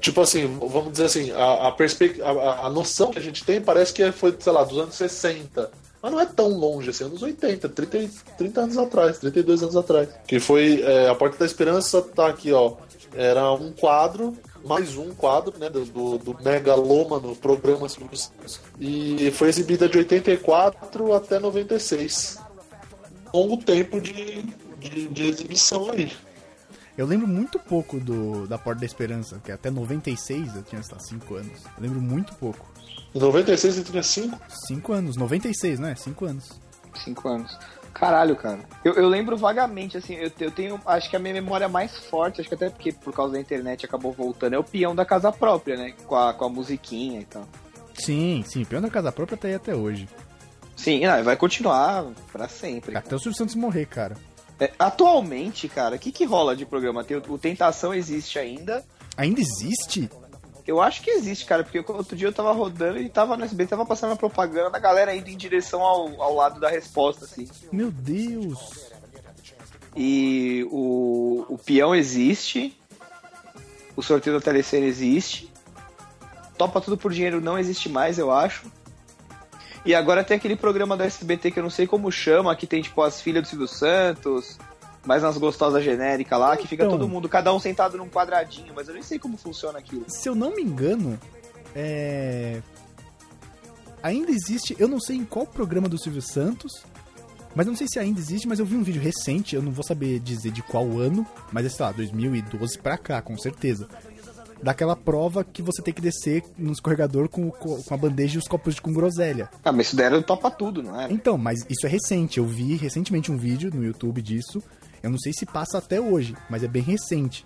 Tipo 0.00 0.20
assim, 0.20 0.46
vamos 0.58 0.92
dizer 0.92 1.04
assim, 1.04 1.30
a, 1.30 1.36
a, 1.44 1.68
a- 1.68 2.66
a 2.66 2.70
noção 2.70 3.10
que 3.12 3.18
a 3.18 3.22
gente 3.22 3.44
tem 3.44 3.60
parece 3.60 3.92
que 3.92 4.10
foi, 4.12 4.36
sei 4.38 4.52
lá, 4.52 4.64
dos 4.64 4.78
anos 4.78 4.94
60. 4.96 5.70
Mas 6.02 6.10
não 6.10 6.20
é 6.20 6.26
tão 6.26 6.48
longe 6.48 6.90
assim, 6.90 7.04
anos 7.04 7.22
80, 7.22 7.68
30, 7.68 7.98
e- 7.98 8.10
30 8.36 8.60
anos 8.62 8.78
atrás, 8.78 9.18
32 9.18 9.62
anos 9.62 9.76
atrás. 9.76 10.08
Que 10.26 10.40
foi 10.40 10.82
é, 10.82 11.08
A 11.08 11.14
Porta 11.14 11.38
da 11.38 11.46
Esperança, 11.46 12.02
tá 12.02 12.26
aqui, 12.26 12.52
ó. 12.52 12.74
Era 13.14 13.52
um 13.52 13.72
quadro, 13.72 14.36
mais 14.64 14.96
um 14.96 15.10
quadro, 15.14 15.56
né, 15.58 15.70
do, 15.70 15.84
do, 16.18 16.36
megalômano 16.42 17.36
programa 17.36 17.88
Santos. 17.88 18.30
E 18.80 19.30
foi 19.32 19.48
exibida 19.48 19.88
de 19.88 19.98
84 19.98 21.12
até 21.12 21.38
96 21.38 22.40
longo 23.32 23.56
tempo 23.56 24.00
de, 24.00 24.42
de, 24.78 25.08
de 25.08 25.26
exibição 25.26 25.90
aí. 25.90 26.12
Eu 26.96 27.06
lembro 27.06 27.26
muito 27.26 27.58
pouco 27.58 27.98
do 27.98 28.46
da 28.46 28.58
Porta 28.58 28.80
da 28.80 28.86
Esperança, 28.86 29.40
que 29.42 29.50
até 29.50 29.70
96 29.70 30.56
eu 30.56 30.62
tinha, 30.62 30.82
sei 30.82 30.94
lá, 30.94 31.00
5 31.00 31.34
anos. 31.34 31.62
Eu 31.76 31.82
lembro 31.82 32.00
muito 32.00 32.34
pouco. 32.34 32.70
Em 33.14 33.18
96 33.18 33.74
você 33.74 33.84
tinha 33.84 34.02
5? 34.02 34.38
5 34.66 34.92
anos, 34.92 35.16
96, 35.16 35.78
né? 35.78 35.94
5 35.94 36.24
anos. 36.24 36.62
Cinco 37.04 37.28
anos. 37.28 37.56
Caralho, 37.92 38.36
cara. 38.36 38.60
Eu, 38.84 38.94
eu 38.94 39.08
lembro 39.08 39.36
vagamente, 39.36 39.96
assim, 39.96 40.14
eu, 40.14 40.30
eu 40.40 40.50
tenho. 40.50 40.80
Acho 40.86 41.10
que 41.10 41.16
a 41.16 41.18
minha 41.18 41.34
memória 41.34 41.68
mais 41.68 41.96
forte, 42.06 42.40
acho 42.40 42.48
que 42.48 42.54
até 42.54 42.70
porque 42.70 42.92
por 42.92 43.12
causa 43.12 43.34
da 43.34 43.40
internet 43.40 43.84
acabou 43.84 44.12
voltando, 44.12 44.54
é 44.54 44.58
o 44.58 44.64
peão 44.64 44.94
da 44.94 45.04
casa 45.04 45.30
própria, 45.30 45.76
né? 45.76 45.94
Com 46.06 46.16
a, 46.16 46.32
com 46.32 46.44
a 46.44 46.48
musiquinha 46.48 47.20
e 47.20 47.24
tal. 47.24 47.46
Sim, 47.94 48.42
sim, 48.46 48.64
Peão 48.64 48.80
da 48.80 48.88
Casa 48.88 49.12
Própria 49.12 49.36
tá 49.36 49.48
aí 49.48 49.54
até 49.54 49.74
hoje. 49.74 50.08
Sim, 50.74 51.06
não, 51.06 51.22
vai 51.22 51.36
continuar 51.36 52.06
pra 52.32 52.48
sempre. 52.48 52.96
Até 52.96 53.14
o 53.14 53.18
Silvio 53.18 53.36
Santos 53.36 53.54
morrer, 53.54 53.86
cara. 53.86 54.16
É, 54.58 54.72
atualmente, 54.78 55.68
cara, 55.68 55.96
o 55.96 55.98
que, 55.98 56.10
que 56.10 56.24
rola 56.24 56.56
de 56.56 56.64
programa? 56.64 57.04
Tem, 57.04 57.16
o, 57.16 57.22
o 57.28 57.38
Tentação 57.38 57.92
existe 57.92 58.38
ainda. 58.38 58.82
Ainda 59.16 59.40
existe? 59.40 60.10
Eu 60.66 60.80
acho 60.80 61.02
que 61.02 61.10
existe, 61.10 61.44
cara, 61.44 61.64
porque 61.64 61.78
outro 61.78 62.16
dia 62.16 62.28
eu 62.28 62.32
tava 62.32 62.52
rodando 62.52 62.98
e 62.98 63.08
tava 63.08 63.36
no 63.36 63.44
SBT, 63.44 63.70
tava 63.70 63.84
passando 63.84 64.12
a 64.12 64.16
propaganda 64.16 64.70
da 64.70 64.78
galera 64.78 65.14
indo 65.14 65.28
em 65.28 65.36
direção 65.36 65.82
ao, 65.82 66.22
ao 66.22 66.34
lado 66.34 66.60
da 66.60 66.68
resposta, 66.68 67.24
assim. 67.24 67.48
Meu 67.72 67.90
Deus. 67.90 68.92
E 69.96 70.66
o, 70.70 71.46
o 71.48 71.58
peão 71.58 71.94
existe. 71.94 72.78
O 73.96 74.02
sorteio 74.02 74.38
da 74.38 74.44
telecena 74.44 74.86
existe. 74.86 75.52
Topa 76.56 76.80
Tudo 76.80 76.96
por 76.96 77.12
Dinheiro 77.12 77.40
não 77.40 77.58
existe 77.58 77.88
mais, 77.88 78.18
eu 78.18 78.30
acho. 78.30 78.70
E 79.84 79.94
agora 79.94 80.22
tem 80.22 80.36
aquele 80.36 80.54
programa 80.54 80.96
da 80.96 81.04
SBT 81.04 81.50
que 81.50 81.58
eu 81.58 81.62
não 81.62 81.70
sei 81.70 81.88
como 81.88 82.10
chama, 82.10 82.54
que 82.54 82.68
tem 82.68 82.80
tipo 82.80 83.02
as 83.02 83.20
filhas 83.20 83.42
do 83.42 83.48
Silvio 83.48 83.66
Santos, 83.68 84.58
mais 85.04 85.22
umas 85.22 85.36
gostosas 85.36 85.84
genéricas 85.84 86.38
lá, 86.38 86.56
que 86.56 86.68
fica 86.68 86.84
Então. 86.84 86.98
todo 86.98 87.08
mundo, 87.08 87.28
cada 87.28 87.52
um 87.52 87.58
sentado 87.58 87.98
num 87.98 88.08
quadradinho, 88.08 88.72
mas 88.74 88.88
eu 88.88 88.94
nem 88.94 89.02
sei 89.02 89.18
como 89.18 89.36
funciona 89.36 89.78
aquilo. 89.78 90.04
Se 90.08 90.28
eu 90.28 90.34
não 90.34 90.54
me 90.54 90.62
engano, 90.62 91.18
é... 91.74 92.62
ainda 94.02 94.30
existe, 94.30 94.76
eu 94.78 94.88
não 94.88 95.00
sei 95.00 95.16
em 95.16 95.24
qual 95.24 95.46
programa 95.46 95.88
do 95.88 95.98
Silvio 95.98 96.22
Santos, 96.22 96.84
mas 97.54 97.66
não 97.66 97.76
sei 97.76 97.86
se 97.88 97.98
ainda 97.98 98.18
existe, 98.18 98.48
mas 98.48 98.58
eu 98.58 98.66
vi 98.66 98.76
um 98.76 98.82
vídeo 98.82 99.02
recente, 99.02 99.54
eu 99.54 99.62
não 99.62 99.72
vou 99.72 99.84
saber 99.84 100.18
dizer 100.20 100.52
de 100.52 100.62
qual 100.62 100.98
ano, 100.98 101.26
mas 101.50 101.66
é, 101.66 101.68
sei 101.68 101.84
lá, 101.84 101.92
2012 101.92 102.78
pra 102.78 102.96
cá, 102.96 103.20
com 103.20 103.36
certeza. 103.36 103.88
Daquela 104.62 104.94
prova 104.94 105.42
que 105.42 105.60
você 105.60 105.82
tem 105.82 105.92
que 105.92 106.00
descer 106.00 106.44
no 106.56 106.70
escorregador 106.70 107.28
com, 107.28 107.50
com 107.50 107.82
a 107.90 107.96
bandeja 107.96 108.36
e 108.36 108.38
os 108.38 108.46
copos 108.46 108.76
de 108.76 108.80
com 108.80 108.92
groselha. 108.92 109.50
Ah, 109.64 109.72
mas 109.72 109.88
isso 109.88 109.96
daí 109.96 110.06
era 110.06 110.16
do 110.16 110.22
Topa 110.22 110.52
Tudo, 110.52 110.84
não 110.84 110.98
era? 110.98 111.12
Então, 111.12 111.36
mas 111.36 111.66
isso 111.68 111.84
é 111.84 111.88
recente. 111.88 112.38
Eu 112.38 112.46
vi 112.46 112.76
recentemente 112.76 113.32
um 113.32 113.36
vídeo 113.36 113.72
no 113.74 113.84
YouTube 113.84 114.22
disso. 114.22 114.62
Eu 115.02 115.10
não 115.10 115.18
sei 115.18 115.32
se 115.32 115.44
passa 115.44 115.78
até 115.78 116.00
hoje, 116.00 116.36
mas 116.48 116.62
é 116.62 116.68
bem 116.68 116.82
recente. 116.82 117.44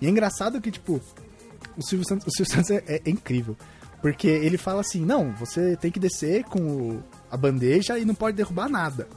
E 0.00 0.06
é 0.06 0.10
engraçado 0.10 0.60
que, 0.60 0.70
tipo, 0.70 1.00
o 1.76 1.82
Silvio 1.82 2.06
Santos, 2.06 2.26
o 2.26 2.30
Silvio 2.36 2.52
Santos 2.52 2.70
é, 2.70 2.82
é 3.06 3.10
incrível. 3.10 3.56
Porque 4.02 4.26
ele 4.28 4.58
fala 4.58 4.80
assim: 4.80 5.04
não, 5.04 5.32
você 5.32 5.76
tem 5.76 5.90
que 5.90 6.00
descer 6.00 6.44
com 6.44 6.60
o- 6.60 7.02
a 7.30 7.36
bandeja 7.36 7.98
e 7.98 8.04
não 8.04 8.14
pode 8.14 8.36
derrubar 8.36 8.68
nada. 8.68 9.08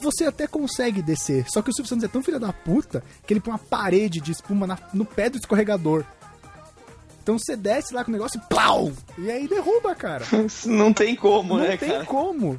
Você 0.00 0.24
até 0.24 0.46
consegue 0.46 1.02
descer, 1.02 1.44
só 1.50 1.60
que 1.60 1.70
o 1.70 1.74
Silvio 1.74 1.88
Santos 1.88 2.04
é 2.04 2.08
tão 2.08 2.22
filho 2.22 2.40
da 2.40 2.52
puta 2.52 3.02
que 3.26 3.32
ele 3.34 3.40
põe 3.40 3.52
uma 3.52 3.58
parede 3.58 4.20
de 4.20 4.32
espuma 4.32 4.66
na- 4.66 4.78
no 4.94 5.04
pé 5.04 5.28
do 5.28 5.36
escorregador. 5.36 6.04
Então 7.22 7.38
você 7.38 7.54
desce 7.54 7.92
lá 7.92 8.02
com 8.02 8.10
o 8.10 8.12
negócio 8.12 8.40
e 8.42 8.48
plau! 8.48 8.90
E 9.18 9.30
aí 9.30 9.46
derruba, 9.46 9.94
cara. 9.94 10.24
não 10.64 10.92
tem 10.92 11.14
como, 11.14 11.56
não 11.58 11.64
né, 11.64 11.76
tem 11.76 11.90
cara? 11.90 12.04
como. 12.06 12.58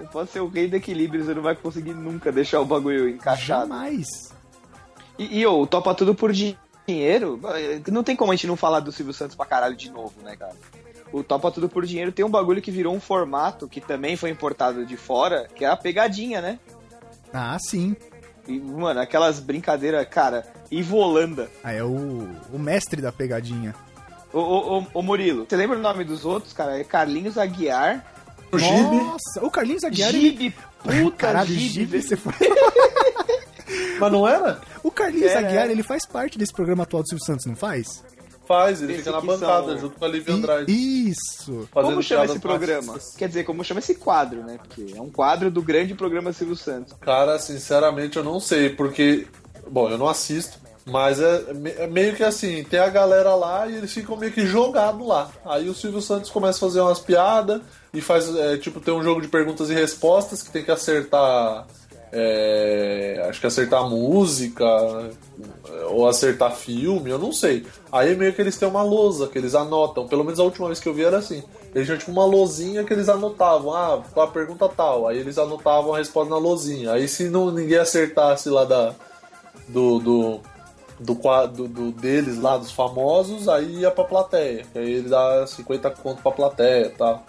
Você 0.00 0.06
pode 0.06 0.30
ser 0.30 0.40
o 0.40 0.48
rei 0.48 0.66
do 0.66 0.76
equilíbrio, 0.76 1.22
você 1.22 1.34
não 1.34 1.42
vai 1.42 1.54
conseguir 1.54 1.92
nunca 1.92 2.32
deixar 2.32 2.58
o 2.60 2.64
bagulho 2.64 3.06
encaixado. 3.06 3.68
Jamais. 3.68 4.32
E, 5.18 5.42
e 5.42 5.66
Topa 5.66 5.94
Tudo 5.94 6.14
por 6.14 6.32
Dinheiro, 6.32 7.38
não 7.92 8.02
tem 8.02 8.16
como 8.16 8.32
a 8.32 8.34
gente 8.34 8.46
não 8.46 8.56
falar 8.56 8.80
do 8.80 8.90
Silvio 8.90 9.12
Santos 9.12 9.36
pra 9.36 9.44
caralho 9.44 9.76
de 9.76 9.90
novo, 9.90 10.14
né, 10.22 10.34
cara? 10.36 10.54
O 11.12 11.22
Topa 11.22 11.50
Tudo 11.50 11.68
por 11.68 11.84
Dinheiro 11.84 12.12
tem 12.12 12.24
um 12.24 12.30
bagulho 12.30 12.62
que 12.62 12.70
virou 12.70 12.94
um 12.94 13.00
formato 13.00 13.68
que 13.68 13.78
também 13.78 14.16
foi 14.16 14.30
importado 14.30 14.86
de 14.86 14.96
fora, 14.96 15.46
que 15.54 15.66
é 15.66 15.68
a 15.68 15.76
pegadinha, 15.76 16.40
né? 16.40 16.58
Ah, 17.30 17.58
sim. 17.60 17.94
E, 18.48 18.58
mano, 18.58 19.00
aquelas 19.00 19.38
brincadeiras, 19.38 20.08
cara, 20.08 20.46
Ivo 20.70 20.96
Holanda. 20.96 21.50
Ah, 21.62 21.72
é 21.72 21.84
o, 21.84 22.26
o 22.50 22.58
mestre 22.58 23.02
da 23.02 23.12
pegadinha. 23.12 23.74
Ô, 24.32 24.38
ô, 24.38 24.78
ô, 24.78 24.86
ô, 24.94 25.02
Murilo, 25.02 25.44
você 25.46 25.56
lembra 25.56 25.76
o 25.76 25.82
nome 25.82 26.04
dos 26.04 26.24
outros, 26.24 26.54
cara? 26.54 26.78
É 26.78 26.84
Carlinhos 26.84 27.36
Aguiar. 27.36 28.19
O 28.52 28.58
Gibi. 28.58 28.96
Nossa, 28.96 29.44
o 29.44 29.50
Carlinhos 29.50 29.84
Aguiar. 29.84 30.08
ele- 30.10 30.20
Gibi, 30.30 30.54
puta 30.82 31.16
Caralho, 31.16 31.46
Gibi. 31.48 31.68
Gibi, 31.68 32.02
você 32.02 32.16
foi... 32.16 32.32
Mas 34.00 34.12
não 34.12 34.26
era? 34.26 34.60
O 34.82 34.90
Carlinhos 34.90 35.30
É, 35.30 35.38
Aguiar, 35.38 35.68
é. 35.68 35.72
ele 35.72 35.82
faz 35.82 36.04
parte 36.06 36.38
desse 36.38 36.52
programa 36.52 36.82
atual 36.84 37.02
do 37.02 37.08
Silvio 37.08 37.24
Santos, 37.24 37.46
não 37.46 37.54
faz? 37.54 38.02
Faz, 38.48 38.82
ele 38.82 38.94
Esse 38.94 39.02
fica 39.02 39.12
na 39.12 39.20
bancada 39.20 39.66
são- 39.72 39.78
junto 39.78 39.96
com 39.98 40.04
a 40.04 40.08
Lívia 40.08 40.34
Andrade. 40.34 40.72
Isso. 40.72 41.68
fazendo 41.72 41.90
Como 41.92 42.02
chama 42.02 42.24
esse 42.24 42.38
programa? 42.40 42.92
machistas. 42.94 43.16
Quer 43.16 43.28
dizer, 43.28 43.44
como 43.44 43.62
chama 43.62 43.78
esse 43.78 43.94
quadro, 43.94 44.42
né? 44.42 44.58
Porque 44.58 44.92
é 44.96 45.00
um 45.00 45.08
quadro 45.10 45.50
do 45.52 45.62
grande 45.62 45.94
programa 45.94 46.32
Silvio 46.32 46.56
Santos. 46.56 46.94
Cara, 47.00 47.38
sinceramente 47.38 48.16
eu 48.16 48.24
não 48.24 48.40
sei, 48.40 48.70
porque. 48.70 49.26
Bom, 49.70 49.88
eu 49.88 49.96
não 49.96 50.08
assisto, 50.08 50.58
mas 50.86 51.20
é, 51.20 51.44
é 51.78 51.86
meio 51.86 52.14
que 52.14 52.24
assim: 52.24 52.64
tem 52.64 52.80
a 52.80 52.88
galera 52.88 53.34
lá 53.34 53.66
e 53.66 53.76
eles 53.76 53.92
ficam 53.92 54.16
meio 54.16 54.32
que 54.32 54.46
jogados 54.46 55.06
lá. 55.06 55.30
Aí 55.44 55.68
o 55.68 55.74
Silvio 55.74 56.00
Santos 56.00 56.30
começa 56.30 56.58
a 56.58 56.68
fazer 56.68 56.80
umas 56.80 56.98
piadas 56.98 57.60
e 57.92 58.00
faz, 58.00 58.34
é, 58.34 58.56
tipo, 58.56 58.80
tem 58.80 58.94
um 58.94 59.02
jogo 59.02 59.20
de 59.20 59.28
perguntas 59.28 59.70
e 59.70 59.74
respostas 59.74 60.42
que 60.42 60.50
tem 60.50 60.64
que 60.64 60.70
acertar. 60.70 61.66
é, 62.12 63.24
acho 63.28 63.40
que 63.40 63.46
acertar 63.46 63.88
música 63.88 64.64
ou 65.90 66.08
acertar 66.08 66.52
filme, 66.52 67.10
eu 67.10 67.18
não 67.18 67.32
sei. 67.32 67.66
Aí 67.92 68.16
meio 68.16 68.32
que 68.32 68.40
eles 68.40 68.56
têm 68.56 68.68
uma 68.68 68.82
lousa 68.82 69.28
que 69.28 69.38
eles 69.38 69.54
anotam. 69.54 70.06
Pelo 70.08 70.24
menos 70.24 70.40
a 70.40 70.44
última 70.44 70.66
vez 70.66 70.80
que 70.80 70.88
eu 70.88 70.94
vi 70.94 71.04
era 71.04 71.18
assim. 71.18 71.42
Eles 71.74 71.86
tinham 71.86 71.98
tipo 71.98 72.10
uma 72.10 72.24
lousinha 72.24 72.84
que 72.84 72.92
eles 72.92 73.08
anotavam. 73.08 73.72
Ah, 73.72 74.02
a 74.16 74.26
pergunta 74.26 74.68
tal. 74.68 75.06
Aí 75.06 75.18
eles 75.18 75.38
anotavam 75.38 75.94
a 75.94 75.98
resposta 75.98 76.30
na 76.30 76.38
lousinha. 76.38 76.92
Aí 76.92 77.06
se 77.06 77.28
não, 77.28 77.50
ninguém 77.50 77.78
acertasse 77.78 78.48
lá 78.48 78.64
da, 78.64 78.94
do, 79.68 79.98
do, 79.98 80.40
do 81.00 81.14
quadro 81.14 81.66
do, 81.66 81.90
deles 81.90 82.38
lá, 82.38 82.58
dos 82.58 82.70
famosos, 82.70 83.48
aí 83.48 83.80
ia 83.80 83.90
pra 83.90 84.04
plateia. 84.04 84.66
Aí 84.74 84.92
ele 84.92 85.08
dá 85.08 85.46
50 85.46 85.90
conto 85.90 86.22
pra 86.22 86.30
plateia 86.30 86.86
e 86.86 86.90
tal. 86.90 87.24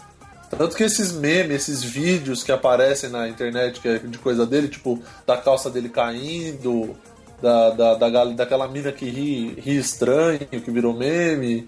Tanto 0.49 0.75
que 0.75 0.83
esses 0.83 1.13
memes, 1.13 1.61
esses 1.61 1.81
vídeos 1.81 2.43
que 2.43 2.51
aparecem 2.51 3.09
na 3.09 3.29
internet 3.29 3.79
que 3.79 3.87
é 3.87 3.97
de 3.97 4.17
coisa 4.17 4.45
dele, 4.45 4.67
tipo, 4.67 5.01
da 5.25 5.37
calça 5.37 5.69
dele 5.69 5.87
caindo, 5.87 6.93
da, 7.41 7.69
da, 7.69 7.95
da 7.95 8.25
daquela 8.25 8.67
mina 8.67 8.91
que 8.91 9.09
ri, 9.09 9.53
ri 9.59 9.77
estranho, 9.77 10.39
que 10.39 10.71
virou 10.71 10.93
meme, 10.93 11.67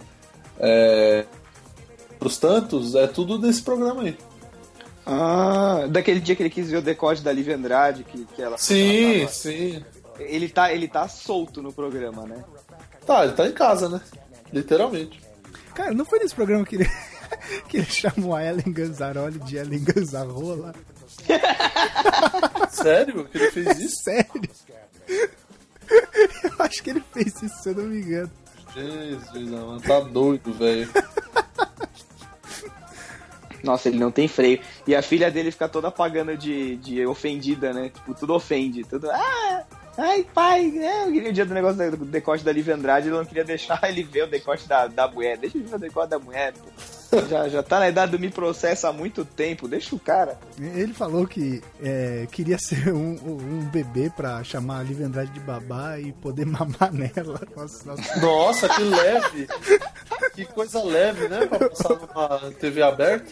é, 0.59 1.23
pros 2.19 2.37
tantos, 2.37 2.93
é 2.93 3.07
tudo 3.07 3.37
desse 3.37 3.61
programa 3.61 4.03
aí. 4.03 4.17
Ah, 5.05 5.85
daquele 5.89 6.19
dia 6.19 6.35
que 6.35 6.43
ele 6.43 6.49
quis 6.49 6.69
ver 6.69 6.77
o 6.77 6.81
decote 6.81 7.21
da 7.21 7.31
Lívia 7.31 7.55
Andrade, 7.55 8.03
que, 8.03 8.25
que 8.25 8.41
ela 8.41 8.57
Sim, 8.57 9.21
ela 9.21 9.29
sim. 9.29 9.83
Ele 10.19 10.49
tá 10.49 10.73
Ele 10.73 10.87
tá 10.87 11.07
solto 11.07 11.61
no 11.61 11.73
programa, 11.73 12.23
né? 12.23 12.43
Tá, 13.05 13.23
ele 13.25 13.33
tá 13.33 13.47
em 13.47 13.51
casa, 13.51 13.89
né? 13.89 14.01
Literalmente. 14.51 15.21
Cara, 15.73 15.93
não 15.93 16.05
foi 16.05 16.19
nesse 16.19 16.35
programa 16.35 16.65
que 16.65 16.75
ele, 16.75 16.89
que 17.67 17.77
ele 17.77 17.85
chamou 17.85 18.35
a 18.35 18.43
Ellen 18.43 18.71
Ganzaroli 18.71 19.39
de 19.39 19.57
Ellen 19.57 19.83
Ganzarola? 19.83 20.73
Sério 22.69 23.25
que 23.25 23.37
ele 23.37 23.51
fez 23.51 23.79
isso? 23.79 23.95
Sério? 24.03 24.49
Eu 26.43 26.53
acho 26.59 26.83
que 26.83 26.89
ele 26.91 27.03
fez 27.11 27.41
isso, 27.41 27.61
se 27.61 27.69
eu 27.69 27.75
não 27.75 27.83
me 27.85 28.01
engano. 28.01 28.31
Jesus, 28.73 29.49
mano, 29.49 29.81
tá 29.81 29.99
doido, 29.99 30.53
velho. 30.53 30.89
Nossa, 33.63 33.87
ele 33.87 33.99
não 33.99 34.11
tem 34.11 34.27
freio. 34.27 34.59
E 34.85 34.95
a 34.95 35.01
filha 35.01 35.31
dele 35.31 35.51
fica 35.51 35.69
toda 35.69 35.89
pagando 35.89 36.35
de, 36.35 36.75
de 36.77 37.05
ofendida, 37.05 37.71
né? 37.71 37.89
Tipo, 37.89 38.13
tudo 38.13 38.33
ofende. 38.33 38.83
Tudo. 38.83 39.09
Ah! 39.09 39.63
Ai, 39.97 40.25
pai, 40.33 40.71
né? 40.71 41.03
Eu 41.05 41.11
queria 41.11 41.29
o 41.29 41.33
dia 41.33 41.45
do 41.45 41.53
negócio 41.53 41.91
do 41.91 42.05
decote 42.05 42.43
da 42.43 42.51
Lívia 42.51 42.73
Andrade, 42.73 43.07
ele 43.07 43.15
não 43.15 43.25
queria 43.25 43.43
deixar 43.43 43.79
ele 43.87 44.03
ver 44.03 44.23
o 44.23 44.27
decote 44.27 44.67
da, 44.67 44.87
da 44.87 45.07
mulher. 45.07 45.37
Deixa 45.37 45.57
ele 45.57 45.67
ver 45.67 45.75
o 45.75 45.79
decote 45.79 46.09
da 46.09 46.19
mulher, 46.19 46.53
pô. 46.53 46.69
Já, 47.29 47.47
já 47.47 47.61
tá 47.61 47.77
na 47.77 47.89
idade 47.89 48.11
do 48.11 48.19
me 48.19 48.31
processa 48.31 48.89
há 48.89 48.93
muito 48.93 49.23
tempo, 49.23 49.67
deixa 49.67 49.95
o 49.95 49.99
cara. 49.99 50.35
Ele 50.59 50.93
falou 50.93 51.27
que 51.27 51.61
é, 51.79 52.27
queria 52.31 52.57
ser 52.57 52.91
um, 52.91 53.11
um 53.23 53.65
bebê 53.65 54.09
pra 54.09 54.43
chamar 54.43 54.79
a 54.79 54.83
Lívia 54.83 55.05
Andrade 55.05 55.31
de 55.31 55.39
babá 55.39 55.99
e 55.99 56.11
poder 56.11 56.45
mamar 56.47 56.91
nela. 56.91 57.39
Nossa, 57.55 57.85
nossa. 57.85 58.19
Nossa, 58.19 58.69
que 58.69 58.81
leve. 58.81 59.47
Que 60.33 60.45
coisa 60.45 60.83
leve, 60.83 61.27
né? 61.27 61.45
Pra 61.45 61.69
passar 61.69 61.89
numa 61.89 62.51
TV 62.53 62.81
aberta. 62.81 63.31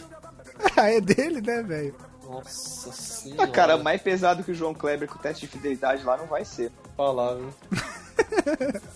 Ah, 0.76 0.88
é 0.88 1.00
dele, 1.00 1.40
né, 1.40 1.62
velho? 1.64 2.11
Nossa 2.32 2.90
senhora. 2.92 3.46
Cara, 3.48 3.76
mais 3.78 4.00
pesado 4.00 4.42
que 4.42 4.52
o 4.52 4.54
João 4.54 4.74
Kleber 4.74 5.08
com 5.08 5.16
o 5.16 5.22
teste 5.22 5.46
de 5.46 5.52
fidelidade 5.52 6.02
lá 6.02 6.16
não 6.16 6.26
vai 6.26 6.44
ser. 6.44 6.72
falar, 6.96 7.34
viu? 7.34 7.50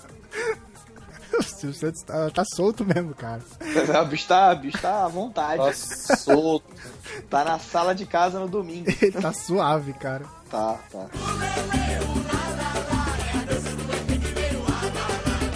O 1.38 1.42
Silvio 1.42 1.74
Santos 1.74 2.02
tá, 2.02 2.30
tá 2.30 2.44
solto 2.54 2.82
mesmo, 2.84 3.14
cara. 3.14 3.42
O 4.02 4.06
bicho 4.06 4.26
tá, 4.26 4.54
bicho 4.54 4.78
tá 4.80 5.04
à 5.04 5.08
vontade. 5.08 5.62
Tá 5.62 6.16
solto. 6.16 6.64
Tá 7.28 7.44
na 7.44 7.58
sala 7.58 7.94
de 7.94 8.06
casa 8.06 8.38
no 8.38 8.48
domingo. 8.48 8.88
Ele 9.02 9.12
tá 9.12 9.32
suave, 9.32 9.92
cara. 9.94 10.24
Tá, 10.50 10.78
tá. 10.90 11.06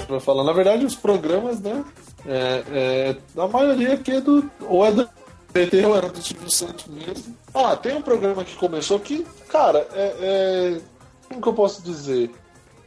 Vai 0.09 0.21
falar, 0.21 0.45
na 0.45 0.53
verdade, 0.53 0.85
os 0.85 0.95
programas, 0.95 1.61
né? 1.61 1.85
É, 2.27 2.65
é, 2.73 3.41
a 3.41 3.49
maioria 3.49 3.95
aqui 3.95 4.13
é 4.13 4.21
do. 4.21 4.51
Ou 4.61 4.85
é 4.85 4.93
do 4.93 5.09
PT 5.53 5.85
ou 5.87 5.97
era 5.97 6.09
do 6.09 6.23
Silvio 6.23 6.51
Santos 6.51 6.87
mesmo. 6.87 7.37
Ah, 7.55 7.77
tem 7.77 7.95
um 7.97 8.03
programa 8.03 8.45
que 8.45 8.55
começou 8.57 8.99
que, 9.01 9.27
cara, 9.49 9.87
é, 9.93 10.15
é- 10.21 10.81
Como 11.29 11.41
que 11.41 11.49
eu 11.49 11.53
posso 11.55 11.83
dizer? 11.83 12.31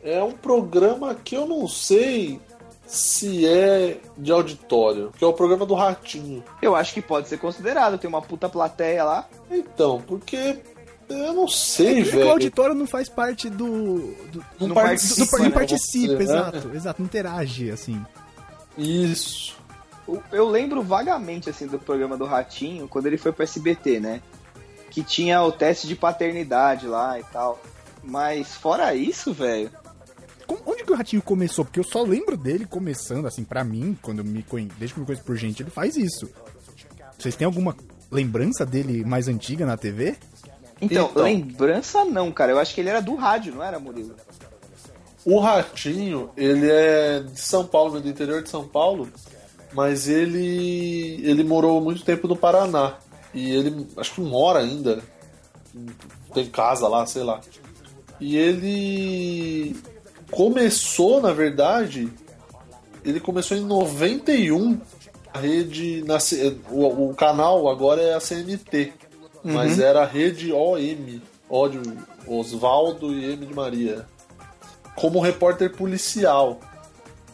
É 0.04 0.22
um 0.22 0.34
programa 0.34 1.16
que 1.16 1.34
eu 1.36 1.46
não 1.48 1.66
sei 1.68 2.40
se 2.86 3.48
é 3.48 4.00
de 4.18 4.32
auditório, 4.34 5.12
que 5.18 5.24
é 5.24 5.28
o 5.28 5.32
programa 5.34 5.66
do 5.66 5.74
Ratinho. 5.74 6.44
Eu 6.62 6.76
acho 6.76 6.94
que 6.94 7.02
pode 7.02 7.30
ser 7.30 7.38
considerado, 7.38 7.98
tem 7.98 8.10
uma 8.10 8.22
puta 8.22 8.50
plateia 8.50 9.04
lá. 9.06 9.28
Então, 9.50 10.02
porque. 10.06 10.60
Eu 11.10 11.34
não 11.34 11.48
sei, 11.48 12.00
É 12.00 12.04
que 12.04 12.10
o 12.10 12.12
velho. 12.12 12.30
auditório 12.32 12.74
não 12.76 12.88
faz 12.88 13.08
parte 13.08 13.50
do. 13.50 14.14
do 14.32 14.46
Não 14.60 14.68
do- 14.70 14.74
participa, 14.74 15.38
do- 15.38 15.44
não 15.44 15.50
né, 15.50 15.56
participa, 15.56 16.14
né? 16.16 16.24
exato. 16.24 16.72
Exato, 16.74 17.02
não 17.02 17.06
interage, 17.06 17.70
assim. 17.72 18.04
Isso. 18.78 19.56
Eu- 20.32 20.50
lembro 20.50 20.82
vagamente, 20.82 21.50
assim, 21.50 21.66
do 21.68 21.80
programa 21.80 22.18
do 22.18 22.26
Ratinho, 22.26 22.88
quando 22.88 23.06
ele 23.08 23.18
foi 23.18 23.32
pro 23.32 23.44
SBT, 23.44 24.00
né? 24.00 24.22
Que 24.90 25.04
tinha 25.04 25.42
o 25.42 25.52
teste 25.52 25.88
de 25.88 25.96
paternidade 25.96 26.88
lá 26.88 27.20
e 27.20 27.24
tal. 27.24 27.60
Mas 28.04 28.54
fora 28.56 28.94
isso, 28.94 29.34
velho. 29.34 29.72
Onde 30.66 30.84
que 30.84 30.92
o 30.92 30.96
Ratinho 30.96 31.22
começou? 31.22 31.64
Porque 31.64 31.80
eu 31.80 31.84
só 31.86 32.04
lembro 32.04 32.36
dele 32.36 32.66
começando, 32.66 33.26
assim, 33.26 33.44
pra 33.44 33.64
mim, 33.64 33.98
quando 34.02 34.20
eu 34.20 34.26
me 34.26 34.44
conheço, 34.44 34.76
desde 34.78 34.94
que 34.94 35.00
eu 35.00 35.02
me 35.02 35.06
conheço 35.08 35.24
por 35.24 35.36
gente, 35.38 35.64
ele 35.64 35.70
faz 35.72 35.96
isso. 35.96 36.30
Vocês 37.18 37.36
têm 37.36 37.46
alguma 37.46 37.76
lembrança 38.12 38.66
dele 38.66 39.04
mais 39.06 39.28
antiga 39.30 39.66
na 39.66 39.78
TV? 39.78 40.16
Então, 40.82 41.08
Então. 41.12 41.24
lembrança 41.24 42.04
não, 42.04 42.30
cara. 42.32 42.52
Eu 42.52 42.60
acho 42.60 42.76
que 42.76 42.82
ele 42.82 42.90
era 42.90 43.02
do 43.02 43.16
rádio, 43.16 43.56
não 43.56 43.64
era, 43.64 43.80
Murilo? 43.80 44.16
O 45.26 45.40
Ratinho, 45.40 46.30
ele 46.36 46.70
é 46.70 47.22
de 47.22 47.40
São 47.40 47.66
Paulo, 47.66 48.02
do 48.02 48.10
interior 48.10 48.44
de 48.44 48.50
São 48.50 48.68
Paulo, 48.68 49.08
mas 49.74 50.08
ele 50.08 51.20
ele 51.24 51.44
morou 51.44 51.82
muito 51.82 52.04
tempo 52.04 52.28
no 52.28 52.36
Paraná. 52.36 52.98
E 53.34 53.50
ele 53.52 53.88
acho 53.98 54.14
que 54.14 54.22
mora 54.22 54.60
ainda. 54.60 55.02
Tem 56.34 56.46
casa 56.48 56.88
lá, 56.88 57.06
sei 57.06 57.24
lá. 57.24 57.42
E 58.20 58.38
ele 58.38 59.76
começou, 60.32 61.22
na 61.22 61.34
verdade, 61.34 62.12
ele 63.04 63.20
começou 63.20 63.58
em 63.58 63.66
91 63.66 64.80
a 65.34 65.40
rede 65.40 66.04
na, 66.06 66.18
o, 66.70 67.10
o 67.10 67.16
canal 67.16 67.68
agora 67.68 68.02
é 68.02 68.14
a 68.14 68.20
CNT, 68.20 68.94
mas 69.44 69.80
era 69.80 70.04
a 70.04 70.06
rede 70.06 70.54
OM, 70.54 71.20
O 71.50 71.68
de 71.68 71.80
Osvaldo 72.28 73.12
e 73.12 73.34
M 73.34 73.46
de 73.46 73.54
Maria 73.54 74.06
como 74.96 75.20
repórter 75.20 75.76
policial. 75.76 76.60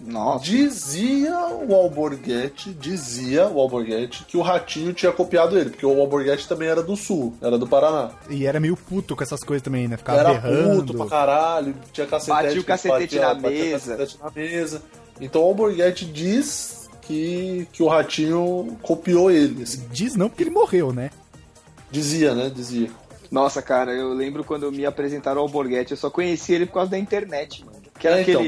Nossa. 0.02 0.46
Dizia 0.46 1.38
o 1.48 1.74
Alborguete, 1.76 2.72
dizia 2.74 3.48
o 3.48 3.60
Alborguete 3.60 4.24
que 4.26 4.38
o 4.38 4.42
Ratinho 4.42 4.94
tinha 4.94 5.12
copiado 5.12 5.58
ele, 5.58 5.70
porque 5.72 5.86
o 5.86 6.00
Alborguete 6.00 6.48
também 6.48 6.68
era 6.70 6.82
do 6.82 6.96
Sul, 6.96 7.34
era 7.42 7.58
do 7.58 7.68
Paraná. 7.68 8.12
E 8.30 8.46
era 8.46 8.60
meio 8.60 8.78
puto 8.78 9.16
com 9.16 9.24
essas 9.24 9.44
coisas 9.44 9.62
também, 9.64 9.88
né? 9.88 9.98
Ficava 9.98 10.20
era 10.20 10.34
berrando. 10.34 10.86
puto 10.86 10.94
pra 10.98 11.06
caralho, 11.08 11.76
tinha 11.92 12.08
cacetete. 12.08 12.44
Batia 12.44 12.62
o 12.62 12.64
cacetete 12.64 13.20
na 13.20 13.34
mesa. 13.34 13.98
cacetete 13.98 14.20
na 14.24 14.32
mesa. 14.32 14.82
Então 15.20 15.42
o 15.42 15.46
Alborguete 15.46 16.06
diz 16.06 16.88
que, 17.02 17.68
que 17.74 17.84
o 17.84 17.88
Ratinho 17.88 18.78
copiou 18.82 19.30
ele. 19.30 19.64
assim. 19.64 19.84
Diz 19.92 20.16
não 20.16 20.30
porque 20.30 20.44
ele 20.44 20.50
morreu, 20.52 20.94
né? 20.94 21.10
Dizia, 21.92 22.34
né? 22.36 22.52
Dizia. 22.54 22.90
Nossa, 23.32 23.62
cara, 23.62 23.92
eu 23.94 24.14
lembro 24.14 24.44
quando 24.44 24.72
me 24.72 24.86
apresentaram 24.86 25.42
ao 25.42 25.48
Borghetti, 25.50 25.92
eu 25.92 25.98
só 25.98 26.10
conheci 26.10 26.54
ele 26.54 26.66
por 26.66 26.74
causa 26.76 26.92
da 26.92 26.98
internet, 26.98 27.64
mano. 27.66 27.78
Que 28.00 28.08
era 28.08 28.20
É, 28.20 28.22
então. 28.22 28.42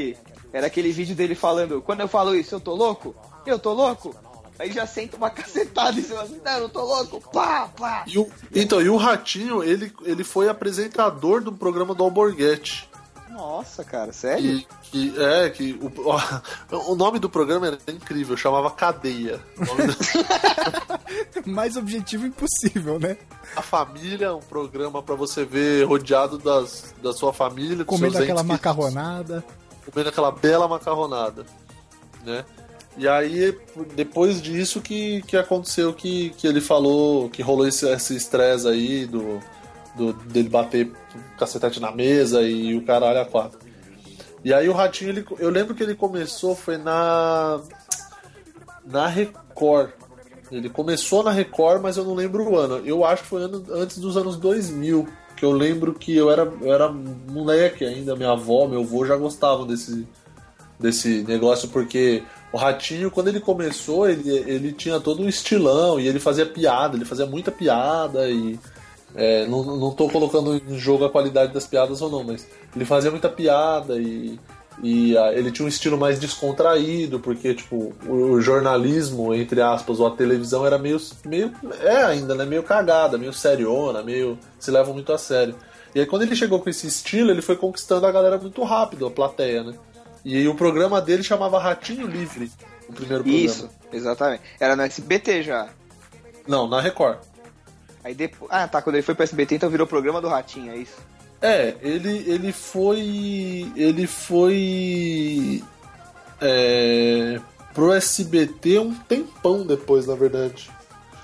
Aquele. 0.52 0.58
Era 0.58 0.66
aquele 0.66 0.92
vídeo 0.92 1.14
dele 1.16 1.34
falando, 1.34 1.80
quando 1.82 2.00
eu 2.00 2.08
falo 2.08 2.34
isso, 2.34 2.54
eu 2.54 2.60
tô 2.60 2.74
louco? 2.74 3.14
Eu 3.46 3.58
tô 3.58 3.72
louco? 3.72 4.14
Aí 4.58 4.70
já 4.70 4.86
senta 4.86 5.16
uma 5.16 5.30
cacetada 5.30 5.98
em 5.98 6.02
cima 6.02 6.22
assim, 6.22 6.40
não, 6.44 6.52
eu 6.52 6.60
não 6.62 6.68
tô 6.68 6.82
louco, 6.84 7.20
pá, 7.32 7.68
pá. 7.76 8.04
E 8.06 8.18
o- 8.18 8.30
então, 8.54 8.80
e 8.80 8.88
o 8.88 8.96
Ratinho, 8.96 9.62
ele, 9.64 9.92
ele 10.04 10.22
foi 10.22 10.48
apresentador 10.48 11.42
do 11.42 11.52
programa 11.52 11.94
do 11.94 12.04
Alborguete. 12.04 12.88
Nossa, 13.30 13.82
cara, 13.82 14.12
sério? 14.12 14.62
Que, 14.82 15.10
que- 15.10 15.20
é, 15.22 15.48
que 15.48 15.72
o, 15.80 15.90
o 16.92 16.94
nome 16.94 17.18
do 17.18 17.30
programa 17.30 17.66
era 17.66 17.78
incrível, 17.88 18.36
chamava 18.36 18.70
Cadeia. 18.70 19.40
O 19.56 19.64
nome 19.64 19.86
da- 19.86 21.00
Mais 21.50 21.76
objetivo 21.76 22.26
impossível, 22.26 22.98
né? 22.98 23.16
A 23.56 23.62
Família, 23.62 24.34
um 24.34 24.40
programa 24.40 25.02
pra 25.02 25.14
você 25.14 25.44
ver 25.46 25.84
rodeado 25.86 26.38
das, 26.38 26.94
da 27.02 27.12
sua 27.12 27.32
família, 27.32 27.76
dos 27.76 27.86
Comendo 27.86 28.12
seus 28.12 28.24
aquela 28.24 28.42
macarronada. 28.42 29.42
Comendo 29.84 30.08
aquela 30.08 30.30
bela 30.30 30.68
macarronada, 30.68 31.44
né? 32.24 32.44
E 32.96 33.08
aí, 33.08 33.58
depois 33.94 34.40
disso 34.42 34.80
que, 34.80 35.22
que 35.22 35.36
aconteceu 35.36 35.94
que, 35.94 36.30
que 36.30 36.46
ele 36.46 36.60
falou, 36.60 37.30
que 37.30 37.40
rolou 37.40 37.66
esse 37.66 37.88
esse 37.88 38.14
estresse 38.14 38.68
aí 38.68 39.06
do, 39.06 39.40
do 39.94 40.12
dele 40.12 40.50
bater 40.50 40.92
cacetete 41.38 41.80
na 41.80 41.90
mesa 41.90 42.42
e 42.42 42.76
o 42.76 42.84
caralho 42.84 43.20
a 43.20 43.24
quatro. 43.24 43.58
E 44.44 44.52
aí 44.52 44.68
o 44.68 44.72
Ratinho, 44.72 45.10
ele, 45.10 45.24
eu 45.38 45.48
lembro 45.50 45.74
que 45.74 45.82
ele 45.82 45.94
começou, 45.94 46.54
foi 46.54 46.76
na 46.76 47.60
na 48.84 49.06
Record. 49.06 49.90
Ele 50.50 50.68
começou 50.68 51.22
na 51.22 51.30
Record, 51.30 51.80
mas 51.80 51.96
eu 51.96 52.04
não 52.04 52.14
lembro 52.14 52.44
o 52.44 52.58
ano. 52.58 52.84
Eu 52.84 53.04
acho 53.04 53.22
que 53.22 53.28
foi 53.28 53.42
ano, 53.42 53.64
antes 53.70 53.98
dos 53.98 54.18
anos 54.18 54.36
2000. 54.36 55.08
Que 55.42 55.46
eu 55.46 55.50
lembro 55.50 55.92
que 55.92 56.16
eu 56.16 56.30
era, 56.30 56.42
eu 56.60 56.72
era 56.72 56.88
moleque 56.88 57.84
ainda, 57.84 58.14
minha 58.14 58.30
avó, 58.30 58.68
meu 58.68 58.82
avô 58.82 59.04
já 59.04 59.16
gostavam 59.16 59.66
desse, 59.66 60.06
desse 60.78 61.24
negócio, 61.24 61.68
porque 61.70 62.22
o 62.52 62.56
Ratinho, 62.56 63.10
quando 63.10 63.26
ele 63.26 63.40
começou, 63.40 64.08
ele, 64.08 64.30
ele 64.30 64.72
tinha 64.72 65.00
todo 65.00 65.20
um 65.20 65.28
estilão 65.28 65.98
e 65.98 66.06
ele 66.06 66.20
fazia 66.20 66.46
piada, 66.46 66.94
ele 66.94 67.04
fazia 67.04 67.26
muita 67.26 67.50
piada 67.50 68.30
e. 68.30 68.56
é, 69.16 69.44
não, 69.48 69.64
não 69.64 69.90
tô 69.90 70.08
colocando 70.08 70.54
em 70.54 70.78
jogo 70.78 71.04
a 71.04 71.10
qualidade 71.10 71.52
das 71.52 71.66
piadas 71.66 72.00
ou 72.00 72.08
não, 72.08 72.22
mas 72.22 72.46
ele 72.76 72.84
fazia 72.84 73.10
muita 73.10 73.28
piada 73.28 73.98
e, 73.98 74.38
e 74.80 75.16
ah, 75.18 75.32
ele 75.32 75.50
tinha 75.50 75.66
um 75.66 75.68
estilo 75.68 75.98
mais 75.98 76.18
descontraído, 76.18 77.18
porque 77.20 77.54
tipo, 77.54 77.92
o, 78.06 78.12
o 78.12 78.40
jornalismo, 78.40 79.34
entre 79.34 79.60
aspas, 79.60 80.00
ou 80.00 80.06
a 80.06 80.16
televisão 80.16 80.64
era 80.66 80.78
meio, 80.78 81.00
meio. 81.24 81.52
É 81.80 82.04
ainda, 82.04 82.34
né? 82.34 82.44
Meio 82.44 82.62
cagada, 82.62 83.18
meio 83.18 83.32
seriona, 83.32 84.02
meio. 84.02 84.38
se 84.58 84.70
leva 84.70 84.92
muito 84.92 85.12
a 85.12 85.18
sério. 85.18 85.54
E 85.94 86.00
aí 86.00 86.06
quando 86.06 86.22
ele 86.22 86.36
chegou 86.36 86.60
com 86.60 86.70
esse 86.70 86.86
estilo, 86.86 87.30
ele 87.30 87.42
foi 87.42 87.56
conquistando 87.56 88.06
a 88.06 88.12
galera 88.12 88.38
muito 88.38 88.62
rápido, 88.62 89.06
a 89.06 89.10
plateia, 89.10 89.62
né? 89.62 89.74
E 90.24 90.36
aí 90.36 90.48
o 90.48 90.54
programa 90.54 91.00
dele 91.00 91.22
chamava 91.22 91.58
Ratinho 91.58 92.06
Livre, 92.06 92.50
o 92.88 92.92
primeiro 92.92 93.24
programa. 93.24 93.44
Isso, 93.44 93.68
exatamente. 93.92 94.42
Era 94.58 94.76
no 94.76 94.82
SBT 94.82 95.42
já. 95.42 95.68
Não, 96.46 96.68
na 96.68 96.80
Record. 96.80 97.18
Aí 98.04 98.14
depois. 98.14 98.50
Ah, 98.50 98.66
tá, 98.66 98.80
quando 98.82 98.96
ele 98.96 99.02
foi 99.02 99.14
pro 99.14 99.24
SBT, 99.24 99.56
então 99.56 99.70
virou 99.70 99.86
programa 99.86 100.20
do 100.20 100.28
Ratinho, 100.28 100.72
é 100.72 100.76
isso? 100.76 100.96
É, 101.42 101.74
ele, 101.82 102.24
ele 102.26 102.52
foi. 102.52 103.72
Ele 103.74 104.06
foi. 104.06 105.62
É, 106.40 107.40
pro 107.74 107.92
SBT 107.92 108.78
um 108.78 108.94
tempão 108.94 109.66
depois, 109.66 110.06
na 110.06 110.14
verdade. 110.14 110.70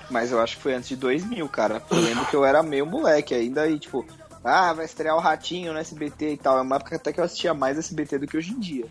Mas 0.09 0.31
eu 0.31 0.41
acho 0.41 0.57
que 0.57 0.63
foi 0.63 0.73
antes 0.73 0.89
de 0.89 0.95
2000, 0.97 1.47
cara. 1.49 1.81
Eu 1.89 1.99
lembro 1.99 2.25
que 2.25 2.35
eu 2.35 2.43
era 2.43 2.61
meio 2.61 2.85
moleque 2.85 3.33
ainda 3.33 3.67
e, 3.67 3.77
tipo, 3.79 4.05
ah, 4.43 4.73
vai 4.73 4.85
estrear 4.85 5.15
o 5.15 5.19
Ratinho 5.19 5.71
no 5.71 5.79
SBT 5.79 6.33
e 6.33 6.37
tal. 6.37 6.57
É 6.57 6.61
uma 6.61 6.77
época 6.77 6.95
até 6.95 7.13
que 7.13 7.19
eu 7.19 7.23
assistia 7.23 7.53
mais 7.53 7.77
SBT 7.77 8.19
do 8.19 8.27
que 8.27 8.35
hoje 8.35 8.51
em 8.51 8.59
dia. 8.59 8.85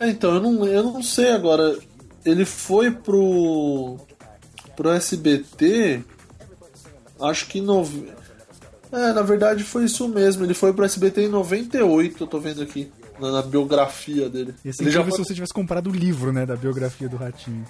É, 0.00 0.08
então, 0.08 0.34
eu 0.34 0.40
não, 0.40 0.66
eu 0.66 0.82
não 0.82 1.02
sei 1.02 1.30
agora. 1.32 1.78
Ele 2.24 2.44
foi 2.44 2.90
pro. 2.90 3.98
pro 4.74 4.90
SBT. 4.90 6.02
Acho 7.20 7.46
que 7.46 7.58
em 7.58 7.62
nove... 7.62 8.12
É, 8.94 9.12
na 9.12 9.22
verdade 9.22 9.64
foi 9.64 9.84
isso 9.84 10.08
mesmo. 10.08 10.44
Ele 10.44 10.54
foi 10.54 10.72
pro 10.72 10.84
SBT 10.84 11.22
em 11.22 11.28
98, 11.28 12.22
eu 12.22 12.26
tô 12.26 12.38
vendo 12.38 12.62
aqui. 12.62 12.90
Na, 13.18 13.30
na 13.30 13.42
biografia 13.42 14.28
dele. 14.28 14.54
Ia 14.64 14.72
ser 14.72 14.82
Ele 14.82 14.90
já 14.90 15.02
foi- 15.02 15.12
se 15.12 15.18
você 15.18 15.34
tivesse 15.34 15.52
comprado 15.52 15.88
o 15.88 15.92
livro, 15.92 16.32
né, 16.32 16.44
da 16.44 16.56
biografia 16.56 17.08
do 17.08 17.16
Ratinho. 17.16 17.64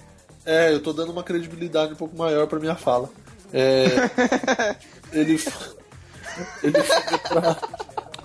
É, 0.47 0.73
eu 0.73 0.81
tô 0.81 0.93
dando 0.93 1.13
uma 1.13 1.23
credibilidade 1.23 1.93
um 1.93 1.97
pouco 1.97 2.17
maior 2.17 2.47
pra 2.47 2.59
minha 2.59 2.75
fala. 2.75 3.11
É, 3.53 3.85
ele, 5.13 5.39
ele 6.63 6.83
foi 6.83 7.19
pra- 7.29 7.59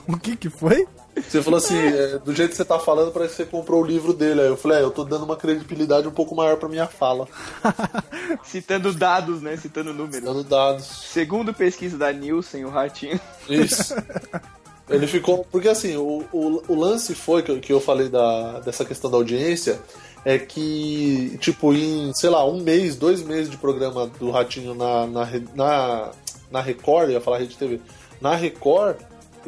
O 0.07 0.17
que 0.17 0.35
que 0.37 0.49
foi? 0.49 0.87
Você 1.27 1.41
falou 1.41 1.57
assim, 1.57 1.77
é, 1.77 2.17
do 2.19 2.33
jeito 2.33 2.51
que 2.51 2.55
você 2.57 2.65
tá 2.65 2.77
falando, 2.79 3.11
parece 3.11 3.31
que 3.31 3.37
você 3.37 3.45
comprou 3.45 3.81
o 3.81 3.85
livro 3.85 4.13
dele. 4.13 4.41
Aí 4.41 4.47
eu 4.47 4.57
falei, 4.57 4.79
é, 4.79 4.83
eu 4.83 4.91
tô 4.91 5.03
dando 5.03 5.23
uma 5.25 5.35
credibilidade 5.35 6.07
um 6.07 6.11
pouco 6.11 6.35
maior 6.35 6.57
pra 6.57 6.69
minha 6.69 6.87
fala. 6.87 7.27
Citando 8.43 8.93
dados, 8.93 9.41
né? 9.41 9.57
Citando 9.57 9.93
números. 9.93 10.21
Dando 10.23 10.43
dados. 10.43 10.85
Segundo 10.85 11.53
pesquisa 11.53 11.97
da 11.97 12.11
Nielsen, 12.11 12.65
o 12.65 12.69
Ratinho. 12.69 13.19
Isso. 13.47 13.93
Ele 14.89 15.05
ficou. 15.05 15.45
Porque 15.51 15.67
assim, 15.69 15.95
o, 15.97 16.25
o, 16.31 16.63
o 16.67 16.75
lance 16.75 17.13
foi 17.13 17.43
que, 17.43 17.51
eu- 17.51 17.59
que 17.59 17.71
eu 17.71 17.79
falei 17.79 18.09
da, 18.09 18.59
dessa 18.59 18.83
questão 18.83 19.09
da 19.09 19.17
audiência. 19.17 19.79
É 20.25 20.37
que, 20.37 21.37
tipo, 21.39 21.73
em, 21.73 22.11
sei 22.13 22.29
lá, 22.29 22.45
um 22.45 22.59
mês, 22.61 22.97
dois 22.97 23.21
meses 23.23 23.49
de 23.49 23.55
programa 23.55 24.05
do 24.19 24.29
Ratinho 24.31 24.75
na, 24.75 25.07
na, 25.07 25.25
na, 25.55 26.11
na 26.51 26.61
Record, 26.61 27.05
eu 27.07 27.11
ia 27.13 27.21
falar 27.21 27.37
Rede 27.37 27.55
TV, 27.55 27.79
na 28.19 28.35
Record, 28.35 28.97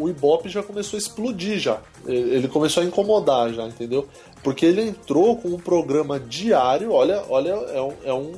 o 0.01 0.09
Ibope 0.09 0.49
já 0.49 0.63
começou 0.63 0.97
a 0.97 0.99
explodir 0.99 1.59
já. 1.59 1.79
Ele 2.05 2.47
começou 2.47 2.81
a 2.81 2.85
incomodar 2.85 3.53
já, 3.53 3.65
entendeu? 3.65 4.07
Porque 4.43 4.65
ele 4.65 4.81
entrou 4.81 5.35
com 5.37 5.49
um 5.49 5.59
programa 5.59 6.19
diário, 6.19 6.91
olha, 6.91 7.23
olha, 7.29 7.51
é, 7.51 7.81
um, 7.81 7.93
é, 8.03 8.13
um, 8.13 8.31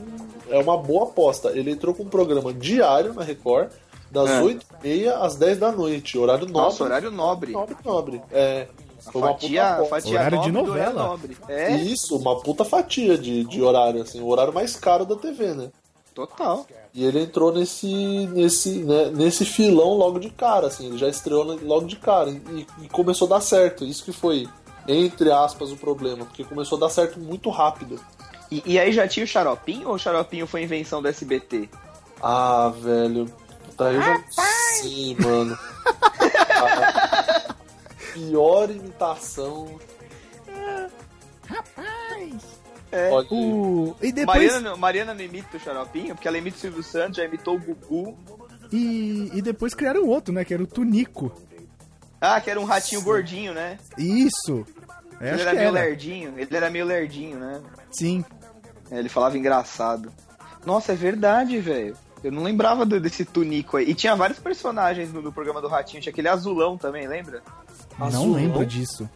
é 0.50 0.58
uma 0.60 0.78
boa 0.78 1.06
aposta. 1.06 1.50
Ele 1.58 1.72
entrou 1.72 1.94
com 1.94 2.04
um 2.04 2.10
programa 2.10 2.54
diário 2.54 3.14
na 3.14 3.24
Record, 3.24 3.70
das 4.12 4.30
É. 4.30 4.42
8h30 4.42 5.08
às 5.22 5.36
10 5.36 5.58
da 5.58 5.72
noite, 5.72 6.18
horário 6.18 6.46
nobre. 6.46 6.62
Nossa, 6.62 6.84
horário 6.84 7.10
nobre. 7.12 7.52
Nobre, 7.52 7.76
nobre. 7.84 8.22
É, 8.32 8.68
foi 9.00 9.22
uma 9.22 9.34
puta 9.34 9.42
Fatia, 9.42 9.68
aposta. 9.70 9.96
fatia 9.96 10.20
Horário 10.20 10.42
de 10.42 10.52
novela. 10.52 11.04
nobre. 11.08 11.38
É, 11.48 11.76
Isso, 11.78 12.16
uma 12.18 12.40
puta 12.42 12.64
fatia 12.64 13.18
de, 13.18 13.44
de 13.46 13.62
horário, 13.62 14.02
assim, 14.02 14.22
o 14.22 14.28
horário 14.28 14.54
mais 14.54 14.76
caro 14.76 15.06
da 15.06 15.16
TV, 15.16 15.54
né? 15.54 15.70
total. 16.14 16.66
E 16.94 17.04
ele 17.04 17.22
entrou 17.22 17.52
nesse 17.52 17.88
nesse 18.28 18.84
né, 18.84 19.10
nesse 19.10 19.46
filão 19.46 19.96
logo 19.96 20.20
de 20.20 20.30
cara, 20.30 20.68
assim, 20.68 20.88
ele 20.88 20.98
já 20.98 21.08
estreou 21.08 21.44
logo 21.44 21.88
de 21.88 21.96
cara 21.96 22.30
e, 22.30 22.68
e 22.84 22.90
começou 22.90 23.26
a 23.26 23.32
dar 23.32 23.42
certo. 23.42 23.84
Isso 23.84 24.04
que 24.06 24.12
foi 24.12 24.48
entre 24.88 25.32
aspas 25.32 25.72
o 25.72 25.78
problema, 25.78 26.26
porque 26.26 26.44
começou 26.44 26.78
a 26.78 26.82
dar 26.82 26.90
certo 26.90 27.20
muito 27.20 27.50
rápido. 27.50 28.00
E, 28.52 28.62
e 28.66 28.80
aí 28.80 28.92
já 28.92 29.08
tinha 29.08 29.24
o 29.24 29.28
Xaropinho 29.28 29.88
ou 29.88 29.96
o 29.96 30.00
Xaropinho 30.00 30.46
foi 30.46 30.62
invenção 30.62 31.02
do 31.02 31.08
SBT? 31.08 31.68
Ah, 32.22 32.72
velho, 32.80 33.26
puta, 33.66 33.86
eu 33.86 34.02
já 34.02 34.24
sei, 34.30 35.16
mano. 35.16 35.58
Ah, 36.66 37.56
pior 38.14 38.70
imitação. 38.70 39.80
É. 42.94 43.10
O... 43.32 43.96
E 44.02 44.12
depois. 44.12 44.38
Mariana, 44.38 44.70
não- 44.70 44.78
Mariana 44.78 45.14
não 45.14 45.22
imita 45.22 45.58
o 45.58 45.60
Xaropinho, 45.60 46.14
porque 46.16 46.28
ela 46.28 46.38
imita 46.38 46.58
o 46.58 46.60
Silvio 46.60 46.84
Santos, 46.84 47.18
já 47.18 47.26
imitou 47.26 47.56
o 47.56 47.60
Gugu. 47.60 48.18
E, 48.72 49.32
e 49.34 49.42
depois 49.42 49.74
criaram 49.74 50.08
outro, 50.08 50.34
né? 50.34 50.46
Que 50.46 50.54
era 50.54 50.62
o 50.64 50.68
Tunico. 50.68 51.32
Ah, 52.22 52.40
que 52.40 52.50
era 52.50 52.60
um 52.60 52.64
ratinho 52.66 53.02
gordinho, 53.02 53.54
né? 53.54 53.78
Isso. 53.98 54.66
É, 55.20 55.32
ele 55.34 55.42
era 55.42 55.52
meio 55.54 55.62
era. 55.64 55.72
lerdinho. 55.72 56.34
Ele 56.38 56.56
era 56.56 56.70
meio 56.70 56.86
lerdinho, 56.86 57.38
né? 57.40 57.62
Sim. 57.92 58.24
É, 58.90 59.00
ele 59.00 59.10
falava 59.10 59.38
engraçado. 59.38 60.12
Nossa, 60.66 60.94
é 60.94 60.96
verdade, 60.96 61.60
velho. 61.60 61.96
Eu 62.24 62.32
não 62.32 62.42
lembrava 62.44 62.86
do- 62.86 63.00
desse 63.02 63.26
Tunico 63.26 63.76
aí. 63.78 63.90
E 63.90 63.94
tinha 63.94 64.16
vários 64.16 64.40
personagens 64.40 65.12
no, 65.12 65.22
no 65.22 65.32
programa 65.34 65.60
do 65.62 65.68
Ratinho. 65.68 66.02
Tinha 66.02 66.12
aquele 66.12 66.30
azulão 66.30 66.78
também, 66.78 67.08
lembra? 67.08 67.42
Não 68.00 68.08
Azulão? 68.08 68.34
lembro 68.34 68.66
disso. 68.66 69.10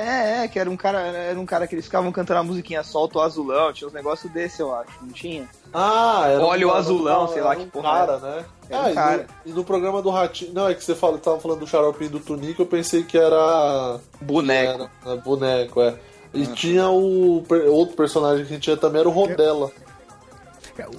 É, 0.00 0.44
é, 0.44 0.48
que 0.48 0.60
era 0.60 0.70
um 0.70 0.76
cara, 0.76 1.00
era 1.00 1.40
um 1.40 1.44
cara 1.44 1.66
que 1.66 1.74
eles 1.74 1.84
ficavam 1.86 2.12
cantando 2.12 2.38
a 2.38 2.42
musiquinha 2.44 2.84
Solta 2.84 3.18
o 3.18 3.20
Azulão, 3.20 3.72
tinha 3.72 3.88
uns 3.88 3.92
negócios 3.92 4.30
desse, 4.32 4.60
eu 4.60 4.72
acho, 4.72 4.92
não 5.02 5.08
tinha? 5.08 5.48
Ah, 5.74 6.24
era 6.28 6.40
Olha 6.44 6.68
um- 6.68 6.70
o 6.70 6.74
azulão, 6.74 7.24
era 7.24 7.32
sei 7.32 7.42
lá 7.42 7.50
um 7.50 7.56
que 7.56 7.66
porra 7.66 7.90
cara, 7.90 8.18
né? 8.18 8.44
Era 8.70 8.80
um 8.80 8.84
ah, 8.86 8.90
e, 8.90 8.94
cara. 8.94 9.26
No, 9.44 9.50
e 9.52 9.54
no 9.56 9.64
programa 9.64 10.00
do 10.00 10.10
Ratinho. 10.10 10.52
Não, 10.54 10.68
é 10.68 10.74
que 10.74 10.84
você 10.84 10.94
fala, 10.94 11.18
tava 11.18 11.40
falando 11.40 11.58
do 11.60 11.66
xaropinho 11.66 12.10
do 12.10 12.20
Tunico, 12.20 12.62
eu 12.62 12.66
pensei 12.66 13.02
que 13.02 13.18
era. 13.18 13.98
Boneco. 14.20 14.82
Era, 14.82 14.90
era 15.04 15.16
boneco, 15.20 15.80
é. 15.82 15.96
E 16.32 16.46
tinha 16.46 16.88
o 16.88 17.42
per- 17.48 17.68
outro 17.68 17.96
personagem 17.96 18.46
que 18.46 18.58
tinha 18.58 18.76
também, 18.76 19.00
era 19.00 19.08
o 19.08 19.12
Rodela. 19.12 19.70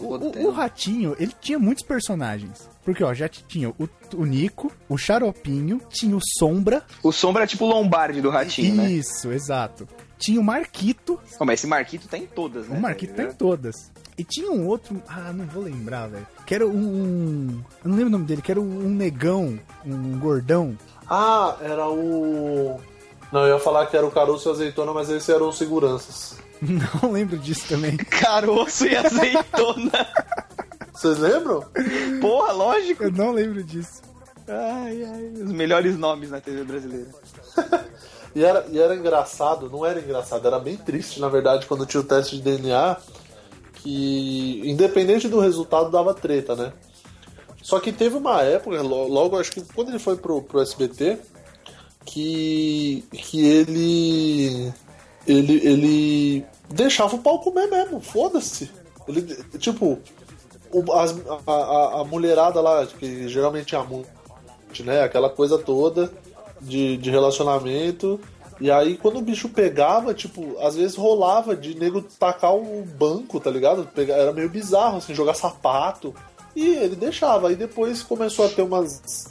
O, 0.01 0.15
o- 0.15 0.47
o 0.47 0.51
Ratinho, 0.51 1.15
ele 1.17 1.33
tinha 1.39 1.57
muitos 1.57 1.83
personagens. 1.85 2.68
Porque, 2.83 3.03
ó, 3.03 3.13
já 3.13 3.27
tinha 3.27 3.69
o 3.69 3.87
Tunico, 4.09 4.71
o 4.87 4.97
Xaropinho, 4.97 5.79
tinha 5.89 6.15
o 6.15 6.19
Sombra. 6.39 6.83
O 7.03 7.11
Sombra 7.11 7.43
é 7.43 7.47
tipo 7.47 7.65
o 7.65 7.67
Lombardi 7.69 8.21
do 8.21 8.29
Ratinho, 8.29 8.75
né? 8.75 8.89
Isso, 8.89 9.31
exato. 9.31 9.87
Tinha 10.17 10.39
o 10.39 10.43
Marquito. 10.43 11.19
Ó, 11.39 11.45
mas 11.45 11.59
esse 11.59 11.67
Marquito 11.67 12.07
tá 12.07 12.17
em 12.17 12.25
todas, 12.25 12.67
né? 12.67 12.77
O 12.77 12.81
Marquito 12.81 13.13
tá 13.15 13.23
em 13.23 13.31
todas. 13.33 13.91
E 14.17 14.23
tinha 14.23 14.51
um 14.51 14.67
outro. 14.67 15.01
Ah, 15.07 15.31
não 15.31 15.45
vou 15.45 15.63
lembrar, 15.63 16.07
velho. 16.07 16.27
Que 16.45 16.55
era 16.55 16.67
um. 16.67 16.71
um- 16.71 17.63
Eu 17.83 17.89
não 17.89 17.95
lembro 17.95 18.07
o 18.07 18.11
nome 18.11 18.25
dele, 18.25 18.41
que 18.41 18.51
era 18.51 18.59
um 18.59 18.89
negão, 18.89 19.57
um 19.85 20.19
gordão. 20.19 20.77
Ah, 21.09 21.55
era 21.61 21.87
o. 21.87 22.79
Não, 23.31 23.41
eu 23.45 23.55
ia 23.55 23.59
falar 23.63 23.85
que 23.85 23.95
era 23.95 24.05
o 24.05 24.11
Caroço 24.11 24.47
e 24.47 24.49
a 24.49 24.53
Azeitona, 24.53 24.91
mas 24.93 25.09
esse 25.09 25.31
eram 25.31 25.49
os 25.49 25.57
seguranças. 25.57 26.35
Não 27.03 27.11
lembro 27.11 27.37
disso 27.37 27.65
também. 27.69 27.95
Caroço 28.09 28.87
e 28.87 28.95
azeitona. 28.97 29.91
Vocês 30.99 31.17
lembram? 31.17 31.63
Porra, 32.19 32.51
lógico. 32.51 33.03
Eu 33.05 33.11
não 33.11 33.31
lembro 33.31 33.63
disso. 33.63 34.01
Ai, 34.47 35.03
ai, 35.05 35.31
os 35.43 35.51
melhores 35.51 35.97
nomes 35.97 36.29
na 36.29 36.41
TV 36.41 36.63
brasileira. 36.63 37.09
E 38.35 38.43
era, 38.45 38.63
e 38.69 38.77
era 38.77 38.95
engraçado, 38.95 39.71
não 39.71 39.83
era 39.83 39.99
engraçado, 39.99 40.45
era 40.45 40.59
bem 40.59 40.77
triste, 40.77 41.19
na 41.19 41.27
verdade, 41.27 41.65
quando 41.65 41.83
tinha 41.83 41.99
o 41.99 42.03
teste 42.03 42.35
de 42.35 42.43
DNA, 42.43 42.95
que 43.73 44.61
independente 44.63 45.27
do 45.27 45.39
resultado 45.39 45.89
dava 45.89 46.13
treta, 46.13 46.55
né? 46.55 46.71
Só 47.59 47.79
que 47.79 47.91
teve 47.91 48.15
uma 48.17 48.43
época, 48.43 48.83
lo- 48.83 49.07
logo 49.07 49.35
acho 49.39 49.51
que 49.51 49.61
quando 49.73 49.89
ele 49.89 49.97
foi 49.97 50.15
pro, 50.15 50.43
pro 50.43 50.61
SBT, 50.61 51.17
que, 52.05 53.03
que 53.11 53.45
ele, 53.47 54.71
ele. 55.25 55.67
ele 55.67 56.45
deixava 56.69 57.15
o 57.15 57.19
pau 57.23 57.39
comer 57.39 57.65
mesmo, 57.65 57.99
foda-se. 57.99 58.69
Ele, 59.07 59.23
tipo, 59.57 59.97
o- 60.71 60.93
as- 60.93 61.15
a, 61.47 61.51
a- 61.51 62.01
a 62.01 62.03
mulherada 62.03 62.61
lá, 62.61 62.85
que 62.85 63.27
geralmente 63.27 63.75
é 63.75 63.77
a 63.79 63.83
mu- 63.83 64.05
né? 64.81 65.01
Aquela 65.03 65.29
coisa 65.29 65.57
toda 65.57 66.11
de, 66.61 66.97
de 66.97 67.09
relacionamento. 67.09 68.19
E 68.61 68.69
aí, 68.69 68.97
quando 68.97 69.19
o 69.19 69.21
bicho 69.21 69.47
pegava, 69.49 70.13
tipo, 70.13 70.57
às 70.59 70.75
vezes 70.75 70.95
rolava 70.97 71.55
de 71.55 71.75
nego 71.79 72.01
tacar 72.01 72.53
o 72.53 72.83
banco, 72.85 73.39
tá 73.39 73.49
ligado? 73.49 73.87
Era 73.97 74.33
meio 74.33 74.49
bizarro, 74.49 74.97
assim, 74.97 75.15
jogar 75.15 75.33
sapato. 75.33 76.13
E 76.55 76.67
ele 76.75 76.95
deixava. 76.95 77.47
Aí 77.47 77.55
depois 77.55 78.03
começou 78.03 78.45
a 78.45 78.49
ter 78.49 78.61
umas. 78.61 79.27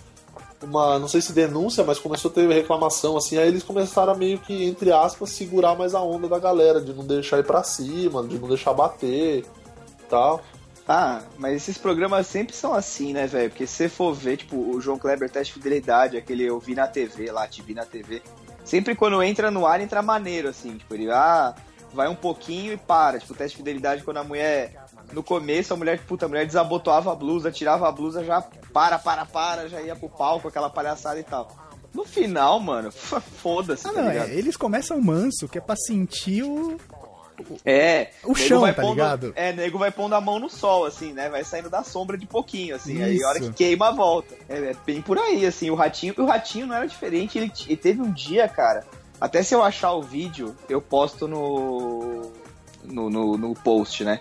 Uma, 0.63 0.99
não 0.99 1.07
sei 1.07 1.21
se 1.21 1.33
denúncia, 1.33 1.85
mas 1.85 1.99
começou 2.01 2.31
a 2.31 2.35
ter 2.35 2.49
reclamação, 2.49 3.17
assim. 3.17 3.37
Aí 3.39 3.47
eles 3.49 3.63
começaram 3.63 4.13
a 4.13 4.17
meio 4.17 4.39
que, 4.39 4.65
entre 4.65 4.91
aspas, 4.91 5.31
segurar 5.31 5.77
mais 5.77 5.95
a 5.95 6.01
onda 6.03 6.27
da 6.27 6.39
galera, 6.39 6.81
de 6.81 6.93
não 6.93 7.05
deixar 7.07 7.39
ir 7.39 7.45
pra 7.45 7.63
cima, 7.63 8.25
de 8.25 8.39
não 8.39 8.49
deixar 8.49 8.73
bater 8.73 9.45
tal. 10.09 10.41
Ah, 10.89 11.21
mas 11.37 11.55
esses 11.55 11.77
programas 11.77 12.27
sempre 12.27 12.57
são 12.57 12.73
assim, 12.73 13.13
né, 13.13 13.27
velho? 13.27 13.51
Porque 13.51 13.67
se 13.67 13.75
você 13.75 13.89
for 13.91 14.15
ver, 14.15 14.39
tipo, 14.39 14.57
o 14.57 14.81
João 14.81 14.99
Kleber 14.99 15.29
Teste 15.29 15.53
de 15.53 15.61
Fidelidade, 15.61 16.17
aquele 16.17 16.45
eu 16.45 16.59
vi 16.59 16.75
na 16.75 16.87
TV 16.87 17.31
lá, 17.31 17.47
te 17.47 17.61
vi 17.61 17.75
na 17.75 17.85
TV. 17.85 18.23
Sempre 18.65 18.95
quando 18.95 19.23
entra 19.23 19.51
no 19.51 19.67
ar, 19.67 19.81
entra 19.83 20.01
maneiro, 20.01 20.49
assim. 20.49 20.79
Tipo, 20.79 20.95
ele, 20.95 21.11
ah, 21.11 21.55
vai 21.93 22.09
um 22.09 22.15
pouquinho 22.15 22.73
e 22.73 22.77
para. 22.77 23.19
Tipo, 23.19 23.35
teste 23.35 23.57
de 23.57 23.63
fidelidade 23.63 24.03
quando 24.03 24.19
a 24.19 24.25
mulher. 24.25 24.87
No 25.13 25.23
começo, 25.23 25.73
a 25.73 25.77
mulher, 25.77 26.01
puta, 26.01 26.27
a 26.27 26.29
mulher 26.29 26.47
desabotoava 26.47 27.13
a 27.13 27.15
blusa, 27.15 27.51
tirava 27.51 27.89
a 27.89 27.93
blusa, 27.93 28.25
já 28.25 28.43
para, 28.73 28.99
para, 28.99 29.25
para, 29.25 29.69
já 29.69 29.81
ia 29.81 29.97
pro 29.97 30.09
palco, 30.09 30.49
aquela 30.49 30.69
palhaçada 30.69 31.19
e 31.19 31.23
tal. 31.23 31.49
No 31.95 32.05
final, 32.05 32.61
mano, 32.61 32.93
foda-se, 32.93 33.89
Ah, 33.89 33.93
tá 33.93 34.03
não, 34.03 34.11
é, 34.11 34.31
eles 34.35 34.57
começam 34.57 35.01
manso, 35.01 35.49
que 35.49 35.59
é 35.59 35.61
pra 35.61 35.77
sentir 35.77 36.43
o. 36.43 36.79
É. 37.65 38.09
O 38.25 38.35
chão, 38.35 38.61
vai 38.61 38.75
tá 38.75 38.83
pondo- 38.83 38.95
ligado? 38.95 39.33
É, 39.37 39.53
nego 39.53 39.79
vai 39.79 39.91
pondo 39.91 40.15
a 40.15 40.21
mão 40.21 40.39
no 40.39 40.49
sol, 40.49 40.85
assim, 40.85 41.13
né? 41.13 41.29
Vai 41.29 41.45
saindo 41.45 41.71
da 41.71 41.83
sombra 41.83 42.17
de 42.17 42.27
pouquinho, 42.27 42.75
assim. 42.77 43.03
Aí 43.03 43.23
a 43.23 43.29
hora 43.29 43.39
Isso. 43.39 43.51
que 43.51 43.57
queima, 43.65 43.93
volta. 43.93 44.35
É, 44.49 44.59
é 44.59 44.77
bem 44.87 45.01
por 45.03 45.19
aí, 45.19 45.47
assim. 45.47 45.71
O 45.71 45.75
ratinho, 45.75 46.15
o 46.19 46.27
ratinho 46.27 46.67
não 46.67 46.77
era 46.77 46.87
diferente. 46.87 47.39
Ele, 47.39 47.53
ele 47.67 47.77
teve 47.77 48.01
um 48.01 48.11
dia, 48.11 48.49
cara. 48.49 48.85
Até 49.21 49.43
se 49.43 49.55
eu 49.55 49.63
achar 49.63 49.93
o 49.93 50.03
vídeo, 50.03 50.55
eu 50.69 50.81
posto 50.81 51.27
no. 51.27 52.31
no, 52.85 53.11
no, 53.11 53.37
no 53.37 53.55
post, 53.55 54.05
né? 54.05 54.21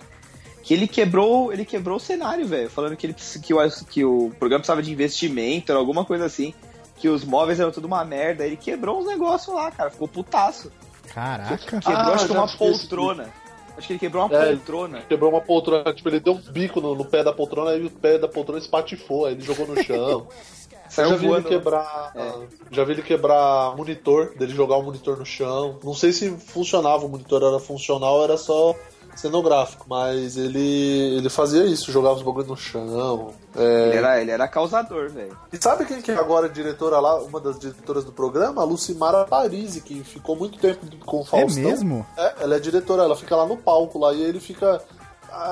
Que 0.63 0.73
ele 0.73 0.87
quebrou, 0.87 1.53
ele 1.53 1.63
quebrou 1.63 1.97
o 1.97 1.99
cenário, 1.99 2.45
velho. 2.45 2.69
Falando 2.69 2.97
que, 2.97 3.07
ele, 3.07 3.13
que, 3.13 3.53
o, 3.53 3.85
que 3.85 4.03
o 4.03 4.31
programa 4.37 4.59
precisava 4.59 4.81
de 4.81 4.91
investimento, 4.91 5.71
era 5.71 5.79
alguma 5.79 6.03
coisa 6.03 6.25
assim. 6.25 6.53
Que 6.97 7.07
os 7.07 7.23
móveis 7.23 7.59
eram 7.59 7.71
tudo 7.71 7.85
uma 7.85 8.03
merda. 8.03 8.45
Ele 8.45 8.57
quebrou 8.57 8.99
uns 8.99 9.05
negócios 9.05 9.55
lá, 9.55 9.71
cara. 9.71 9.91
Ficou 9.91 10.07
putaço. 10.07 10.71
Caraca. 11.13 11.57
Quebrou, 11.57 11.95
Ah, 11.95 12.13
acho 12.13 12.25
que 12.27 12.31
uma 12.31 12.47
poltrona. 12.47 13.29
Acho 13.77 13.87
que 13.87 13.93
ele 13.93 13.99
quebrou 13.99 14.25
uma 14.25 14.35
É, 14.35 14.49
poltrona. 14.53 15.01
Quebrou 15.07 15.29
uma 15.31 15.41
poltrona, 15.41 15.93
tipo, 15.93 16.09
ele 16.09 16.19
deu 16.19 16.33
um 16.33 16.41
bico 16.51 16.81
no, 16.81 16.95
no 16.95 17.05
pé 17.05 17.23
da 17.23 17.31
poltrona, 17.31 17.71
aí 17.71 17.85
o 17.85 17.89
pé 17.91 18.17
da 18.17 18.27
poltrona 18.27 18.59
espatifou, 18.59 19.25
aí 19.25 19.33
ele 19.33 19.41
jogou 19.43 19.67
no 19.67 19.81
chão. 19.83 20.27
Saiu 20.89 21.09
já 21.09 21.15
vi 21.17 21.25
ele 21.25 21.33
voando. 21.33 21.49
quebrar. 21.49 22.11
É. 22.15 22.33
Já 22.71 22.83
vi 22.85 22.93
ele 22.93 23.01
quebrar 23.03 23.75
monitor, 23.75 24.33
dele 24.37 24.53
jogar 24.53 24.77
o 24.77 24.83
monitor 24.83 25.17
no 25.17 25.25
chão. 25.25 25.77
Não 25.83 25.93
sei 25.93 26.13
se 26.13 26.31
funcionava, 26.37 27.05
o 27.05 27.09
monitor 27.09 27.43
era 27.43 27.59
funcional 27.59 28.15
ou 28.15 28.23
era 28.23 28.37
só 28.37 28.73
cenográfico, 29.17 29.85
mas 29.89 30.37
ele, 30.37 31.17
ele 31.17 31.29
fazia 31.29 31.65
isso, 31.65 31.91
jogava 31.91 32.15
os 32.15 32.21
bagulhos 32.23 32.47
no 32.47 32.55
chão. 32.55 33.33
É, 33.55 33.87
Ele 33.89 33.97
era, 33.97 34.21
ele 34.21 34.31
era 34.31 34.47
causador, 34.47 35.09
velho. 35.09 35.35
E 35.51 35.57
sabe 35.57 35.85
quem 35.85 36.01
que 36.01 36.11
é 36.11 36.15
agora 36.15 36.45
a 36.45 36.49
diretora 36.49 36.99
lá, 36.99 37.15
uma 37.23 37.39
das 37.39 37.57
diretoras 37.59 38.03
do 38.05 38.11
programa? 38.11 38.61
A 38.61 38.65
Lucimara 38.65 39.25
Parisi, 39.25 39.81
que 39.81 40.03
ficou 40.03 40.35
muito 40.35 40.57
tempo 40.59 40.85
com 41.05 41.17
o 41.17 41.21
É 41.21 41.25
Faustão. 41.25 41.63
mesmo? 41.63 42.05
É, 42.15 42.35
ela 42.41 42.55
é 42.55 42.59
diretora, 42.59 43.03
ela 43.03 43.15
fica 43.15 43.35
lá 43.35 43.45
no 43.45 43.57
palco 43.57 43.97
lá 43.99 44.13
e 44.13 44.21
ele 44.21 44.39
fica. 44.39 44.81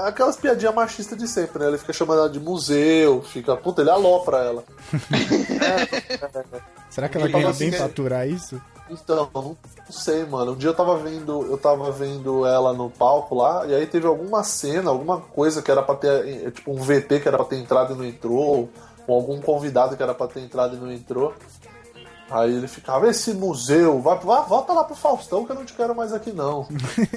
Aquelas 0.05 0.35
piadinhas 0.37 0.73
machistas 0.73 1.17
de 1.17 1.27
sempre, 1.27 1.59
né? 1.59 1.67
Ele 1.67 1.77
fica 1.77 1.93
chamando 1.93 2.19
ela 2.19 2.29
de 2.29 2.39
museu, 2.39 3.21
fica. 3.21 3.55
Puta, 3.57 3.81
ele 3.81 3.89
alopra 3.89 4.37
ela. 4.37 4.63
Será 6.89 7.09
que 7.09 7.17
ela 7.17 7.27
ganha 7.27 7.43
bem 7.43 7.51
assim 7.51 7.69
pra 7.69 7.79
que- 7.79 7.83
aturar 7.85 8.27
isso? 8.27 8.61
Então, 8.89 9.29
não 9.33 9.57
sei, 9.89 10.25
mano. 10.25 10.51
Um 10.51 10.55
dia 10.55 10.69
eu 10.69 10.73
tava 10.75 10.95
vendo, 10.97 11.43
eu 11.47 11.57
tava 11.57 11.91
vendo 11.91 12.45
ela 12.45 12.71
no 12.71 12.89
palco 12.89 13.33
lá, 13.35 13.65
e 13.65 13.73
aí 13.73 13.87
teve 13.87 14.05
alguma 14.05 14.43
cena, 14.43 14.91
alguma 14.91 15.19
coisa 15.19 15.61
que 15.61 15.71
era 15.71 15.81
pra 15.81 15.95
ter, 15.95 16.45
eh, 16.47 16.51
tipo 16.51 16.71
um 16.71 16.75
VT 16.75 17.19
que 17.19 17.27
era 17.27 17.35
pra 17.37 17.47
ter 17.47 17.57
entrado 17.57 17.93
e 17.93 17.97
não 17.97 18.05
entrou, 18.05 18.69
ou 19.07 19.15
algum 19.15 19.41
convidado 19.41 19.97
que 19.97 20.03
era 20.03 20.13
pra 20.13 20.27
ter 20.27 20.41
entrado 20.41 20.75
e 20.75 20.79
não 20.79 20.91
entrou. 20.91 21.33
Aí 22.29 22.55
ele 22.55 22.67
ficava, 22.67 23.07
esse 23.09 23.33
museu, 23.33 23.99
vai, 24.01 24.17
vai, 24.19 24.43
volta 24.47 24.73
lá 24.73 24.83
pro 24.83 24.95
Faustão 24.95 25.45
que 25.45 25.51
eu 25.51 25.55
não 25.55 25.65
te 25.65 25.73
quero 25.73 25.95
mais 25.95 26.13
aqui 26.13 26.31
não. 26.31 26.67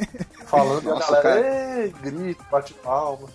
Falando 0.47 0.85
e 0.85 0.91
a 0.91 0.95
Nossa, 0.95 1.23
galera, 1.23 1.81
ei, 1.83 1.91
grita, 2.03 2.45
bate 2.51 2.73
palma. 2.75 3.29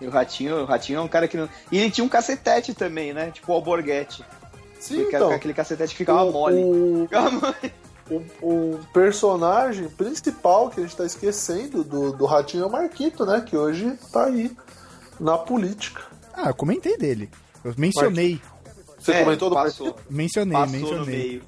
E 0.00 0.06
o 0.06 0.10
Ratinho, 0.10 0.62
o 0.62 0.64
Ratinho 0.66 0.98
é 0.98 1.02
um 1.02 1.08
cara 1.08 1.26
que 1.28 1.36
não. 1.36 1.48
E 1.72 1.78
ele 1.78 1.90
tinha 1.90 2.04
um 2.04 2.08
cacetete 2.08 2.74
também, 2.74 3.14
né? 3.14 3.30
Tipo 3.30 3.52
o 3.52 3.54
Alborguete. 3.54 4.24
Sim, 4.86 5.04
que 5.08 5.16
então. 5.16 5.30
aquele 5.30 5.54
cacetete 5.54 5.92
que 5.92 5.98
ficava 5.98 6.24
o- 6.24 6.32
mole. 6.32 6.56
o- 6.62 7.02
Ficava 7.08 7.30
mole. 7.30 7.72
o, 8.10 8.46
o 8.76 8.80
personagem 8.92 9.88
principal 9.88 10.68
que 10.70 10.80
a 10.80 10.82
gente 10.82 10.96
tá 10.96 11.04
esquecendo 11.06 11.82
do, 11.82 12.12
do 12.12 12.26
Ratinho 12.26 12.64
é 12.64 12.66
o 12.66 12.70
Marquito, 12.72 13.24
né? 13.24 13.40
Que 13.40 13.56
hoje 13.56 13.96
tá 14.12 14.24
aí 14.26 14.50
na 15.18 15.38
política. 15.38 16.02
Ah, 16.34 16.48
eu 16.50 16.54
comentei 16.54 16.96
dele. 16.98 17.30
Eu 17.64 17.72
mencionei. 17.78 18.40
Você 18.98 19.12
É, 19.12 19.22
comentou 19.22 19.48
do 19.50 19.54
passou? 19.56 19.96
Mencionei, 20.10 20.52
passou 20.58 20.72
no 20.80 20.80
mencionei. 20.80 21.16
meio. 21.28 21.42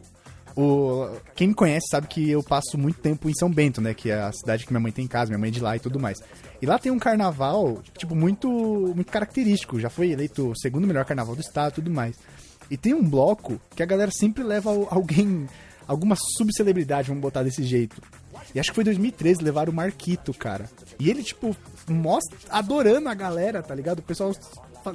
O... 0.57 1.09
Quem 1.35 1.49
me 1.49 1.55
conhece 1.55 1.87
sabe 1.91 2.07
que 2.07 2.31
eu 2.31 2.43
passo 2.43 2.79
muito 2.79 2.99
tempo 3.01 3.29
em 3.29 3.35
São 3.35 3.51
Bento, 3.51 3.81
né? 3.81 3.93
Que 3.93 4.11
é 4.11 4.23
a 4.23 4.33
cidade 4.33 4.65
que 4.65 4.73
minha 4.73 4.81
mãe 4.81 4.91
tem 4.91 5.07
casa, 5.07 5.29
minha 5.29 5.39
mãe 5.39 5.49
é 5.49 5.53
de 5.53 5.61
lá 5.61 5.77
e 5.77 5.81
tudo 5.81 6.01
mais. 6.01 6.19
E 6.63 6.65
lá 6.65 6.79
tem 6.79 6.91
um 6.91 6.99
carnaval, 6.99 7.83
tipo, 7.99 8.15
muito, 8.15 8.49
muito 8.49 9.13
característico. 9.13 9.79
Já 9.79 9.91
foi 9.91 10.13
eleito 10.13 10.51
o 10.53 10.59
segundo 10.59 10.87
melhor 10.87 11.05
carnaval 11.05 11.35
do 11.35 11.43
estado 11.43 11.73
e 11.73 11.75
tudo 11.75 11.91
mais. 11.91 12.17
E 12.71 12.77
tem 12.77 12.95
um 12.95 13.03
bloco 13.09 13.61
que 13.75 13.83
a 13.83 13.87
galera 13.87 14.11
sempre 14.11 14.43
leva 14.43 14.71
al- 14.71 14.89
alguém 14.91 15.49
alguma 15.87 16.17
subcelebridade, 16.37 17.09
vamos 17.09 17.23
botar 17.23 17.43
desse 17.45 17.63
jeito. 17.63 18.01
E 18.55 18.59
acho 18.61 18.71
que 18.71 18.75
foi 18.75 18.85
2013, 18.85 19.43
levaram 19.43 19.73
o 19.73 19.77
Marquito, 19.77 20.33
cara. 20.35 20.69
E 20.99 21.09
ele, 21.11 21.23
tipo, 21.23 21.57
mostra, 21.89 22.37
adorando 22.51 23.09
a 23.09 23.15
galera, 23.15 23.63
tá 23.63 23.75
ligado? 23.75 24.01
O 24.01 24.03
pessoal 24.03 24.33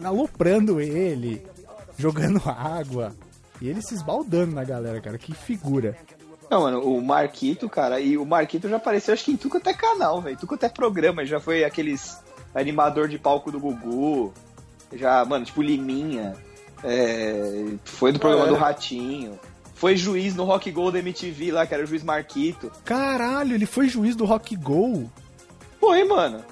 aloprando 0.04 0.80
ele, 0.82 1.46
jogando 1.98 2.42
água. 2.50 3.16
E 3.62 3.70
ele 3.70 3.82
se 3.82 3.94
esbaldando 3.94 4.54
na 4.56 4.64
galera, 4.64 5.00
cara. 5.02 5.18
Que 5.18 5.34
figura. 5.34 5.96
Não, 6.50 6.62
mano, 6.64 6.82
o 6.82 7.02
Marquito, 7.02 7.70
cara, 7.70 8.00
e 8.02 8.18
o 8.18 8.26
Marquito 8.26 8.68
já 8.68 8.76
apareceu, 8.78 9.14
acho 9.14 9.24
que 9.24 9.32
em 9.32 9.38
tudo 9.38 9.52
quanto 9.52 9.70
é 9.70 9.74
canal, 9.74 10.22
velho. 10.22 10.36
Tudo 10.36 10.50
quanto 10.50 10.66
é 10.66 10.70
programa, 10.70 11.26
já 11.26 11.40
foi 11.40 11.64
aqueles 11.64 12.18
animador 12.54 13.08
de 13.08 13.18
palco 13.18 13.50
do 13.52 13.60
Gugu, 13.60 14.34
já, 14.94 15.24
mano, 15.24 15.46
tipo 15.46 15.62
Liminha, 15.62 16.36
é, 16.84 17.74
foi 17.84 18.12
do 18.12 18.20
programa 18.20 18.48
é. 18.48 18.50
do 18.50 18.56
Ratinho, 18.56 19.40
foi 19.82 19.98
juiz 19.98 20.36
no 20.36 20.44
Rock 20.44 20.72
Go 20.72 20.92
da 20.92 21.00
MTV 21.00 21.52
lá, 21.52 21.66
que 21.66 21.74
era 21.74 21.84
o 21.84 21.88
juiz 21.88 22.04
Marquito. 22.04 22.72
Caralho, 22.86 23.56
ele 23.56 23.66
foi 23.66 23.88
juiz 23.88 24.16
do 24.16 24.26
Rock 24.26 24.56
Go. 24.56 25.10
Foi, 25.80 26.04
mano. 26.04 26.44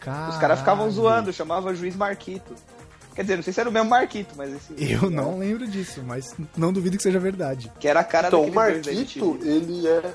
Caralho. 0.00 0.32
Os 0.32 0.38
caras 0.38 0.58
ficavam 0.58 0.90
zoando, 0.90 1.32
chamava 1.32 1.74
juiz 1.74 1.94
Marquito. 1.94 2.54
Quer 3.14 3.22
dizer, 3.22 3.36
não 3.36 3.42
sei 3.42 3.52
se 3.52 3.60
era 3.60 3.68
o 3.68 3.72
mesmo 3.72 3.90
Marquito, 3.90 4.34
mas 4.36 4.52
esse. 4.52 4.74
Eu 4.76 5.10
não 5.10 5.38
lembro 5.38 5.66
disso, 5.66 6.02
mas 6.04 6.34
não 6.56 6.72
duvido 6.72 6.96
que 6.96 7.02
seja 7.02 7.18
verdade. 7.18 7.70
Que 7.78 7.88
era 7.88 8.00
a 8.00 8.04
cara 8.04 8.28
Então, 8.28 8.44
o 8.44 8.52
Marquito, 8.52 9.38
ele 9.42 9.86
é. 9.86 10.14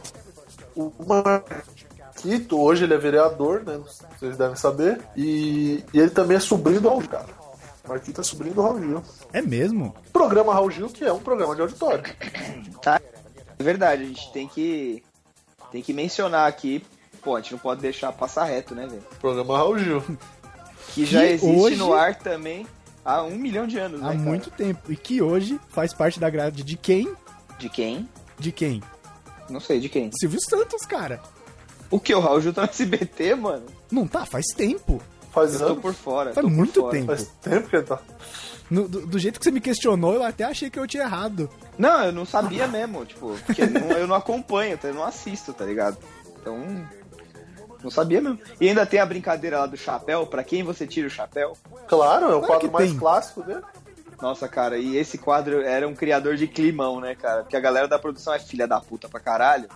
O 0.76 0.92
Marquito, 1.06 2.60
hoje 2.60 2.84
ele 2.84 2.94
é 2.94 2.98
vereador, 2.98 3.64
né? 3.66 3.80
Vocês 4.18 4.38
devem 4.38 4.56
saber. 4.56 5.00
E, 5.16 5.84
e 5.94 6.00
ele 6.00 6.10
também 6.10 6.38
é 6.38 6.40
sobrinho 6.40 6.82
do 6.82 6.90
Gil, 6.90 7.10
cara. 7.10 7.43
O 7.86 7.90
Marquito 7.90 8.22
é 8.22 8.24
sobrinho 8.24 8.56
do 8.56 8.62
Raul 8.62 8.80
Gil. 8.80 9.04
É 9.34 9.42
mesmo? 9.42 9.94
Programa 10.12 10.54
Raul 10.54 10.72
Gil, 10.72 10.90
que 10.90 11.04
é 11.04 11.12
um 11.12 11.20
programa 11.20 11.54
de 11.56 11.62
auditório. 11.62 12.04
É 13.60 13.64
verdade, 13.64 14.04
a 14.04 14.06
gente 14.06 14.32
tem 14.32 14.48
que. 14.48 15.04
Tem 15.72 15.82
que 15.82 15.94
mencionar 15.94 16.48
aqui. 16.48 16.84
Pô, 17.22 17.36
a 17.36 17.42
gente 17.42 17.54
não 17.54 17.60
pode 17.60 17.82
deixar 17.82 18.12
passar 18.12 18.46
reto, 18.46 18.76
né, 18.76 18.86
velho? 18.88 19.02
Programa 19.20 19.58
Raul 19.58 19.80
Gil. 19.80 20.04
Que 20.94 21.06
já 21.06 21.22
Que 21.22 21.28
existe 21.34 21.60
hoje- 21.60 21.76
no 21.78 21.94
ar 21.94 22.16
também 22.16 22.68
há 23.04 23.24
um 23.24 23.36
milhão 23.36 23.66
de 23.66 23.78
anos, 23.80 24.00
né? 24.02 24.08
Há 24.08 24.12
cara? 24.12 24.20
muito 24.22 24.52
tempo. 24.52 24.92
E 24.92 24.96
que 24.96 25.22
hoje 25.22 25.60
faz 25.70 25.94
parte 25.94 26.20
da 26.20 26.30
grade 26.30 26.64
de 26.64 26.78
quem? 26.78 27.14
De 27.58 27.70
quem? 27.70 28.08
De 28.38 28.52
quem? 28.52 28.84
Não 29.50 29.60
sei, 29.60 29.80
de 29.80 29.90
quem? 29.90 30.12
Silvio 30.20 30.40
Santos, 30.42 30.86
cara. 30.86 31.22
O 31.90 32.00
que? 32.00 32.14
O 32.14 32.20
Raul 32.20 32.42
Gil 32.42 32.54
tá 32.54 32.64
no 32.64 32.70
SBT, 32.70 33.36
mano? 33.36 33.66
Não 33.92 34.08
tá, 34.08 34.26
faz 34.26 34.46
tempo. 34.56 35.02
Faz 35.34 35.54
Eu 35.54 35.60
tô 35.60 35.66
anos. 35.68 35.82
por 35.82 35.94
fora. 35.94 36.34
Faz 36.34 36.46
tô 36.46 36.52
muito 36.52 36.80
fora. 36.82 36.92
tempo. 36.92 37.08
Faz 37.08 37.28
tempo 37.42 37.68
que 37.70 37.82
tá. 37.82 38.00
No- 38.70 38.88
do, 38.88 39.06
do 39.06 39.20
jeito 39.20 39.40
que 39.40 39.44
você 39.46 39.52
me 39.52 39.60
questionou, 39.60 40.14
eu 40.14 40.24
até 40.24 40.44
achei 40.44 40.70
que 40.70 40.80
eu 40.80 40.88
tinha 40.88 41.04
errado. 41.04 41.50
Não, 41.78 42.06
eu 42.06 42.12
não 42.12 42.26
sabia 42.26 42.68
mesmo, 42.68 43.06
tipo, 43.06 43.36
porque 43.46 43.66
não- 43.66 43.92
eu 43.92 44.08
não 44.08 44.16
acompanho, 44.16 44.80
eu 44.84 44.94
não 44.94 45.04
assisto, 45.04 45.52
tá 45.54 45.66
ligado? 45.66 45.98
Então. 46.40 46.60
Não 47.84 47.92
sabia 47.92 48.22
mesmo. 48.22 48.40
E 48.62 48.70
ainda 48.70 48.86
tem 48.86 49.00
a 49.00 49.06
brincadeira 49.06 49.60
lá 49.60 49.66
do 49.66 49.76
chapéu, 49.76 50.26
pra 50.26 50.44
quem 50.44 50.64
você 50.64 50.88
tira 50.88 51.08
o 51.08 51.10
chapéu. 51.10 51.58
Claro, 51.88 52.26
é 52.26 52.36
o 52.36 52.40
Claro 52.40 52.46
quadro 52.48 52.72
mais 52.72 52.90
tem. 52.92 52.98
clássico 53.00 53.44
dele. 53.44 53.62
Nossa, 54.22 54.48
cara, 54.48 54.78
e 54.78 54.96
esse 54.96 55.18
quadro 55.18 55.62
era 55.62 55.86
um 55.86 55.94
criador 55.94 56.38
de 56.38 56.48
climão, 56.48 57.02
né, 57.02 57.14
cara? 57.14 57.42
Porque 57.42 57.58
a 57.58 57.60
galera 57.60 57.88
da 57.90 58.00
produção 58.00 58.34
é 58.34 58.40
filha 58.40 58.66
da 58.66 58.80
puta 58.80 59.10
pra 59.10 59.20
caralho. 59.20 59.68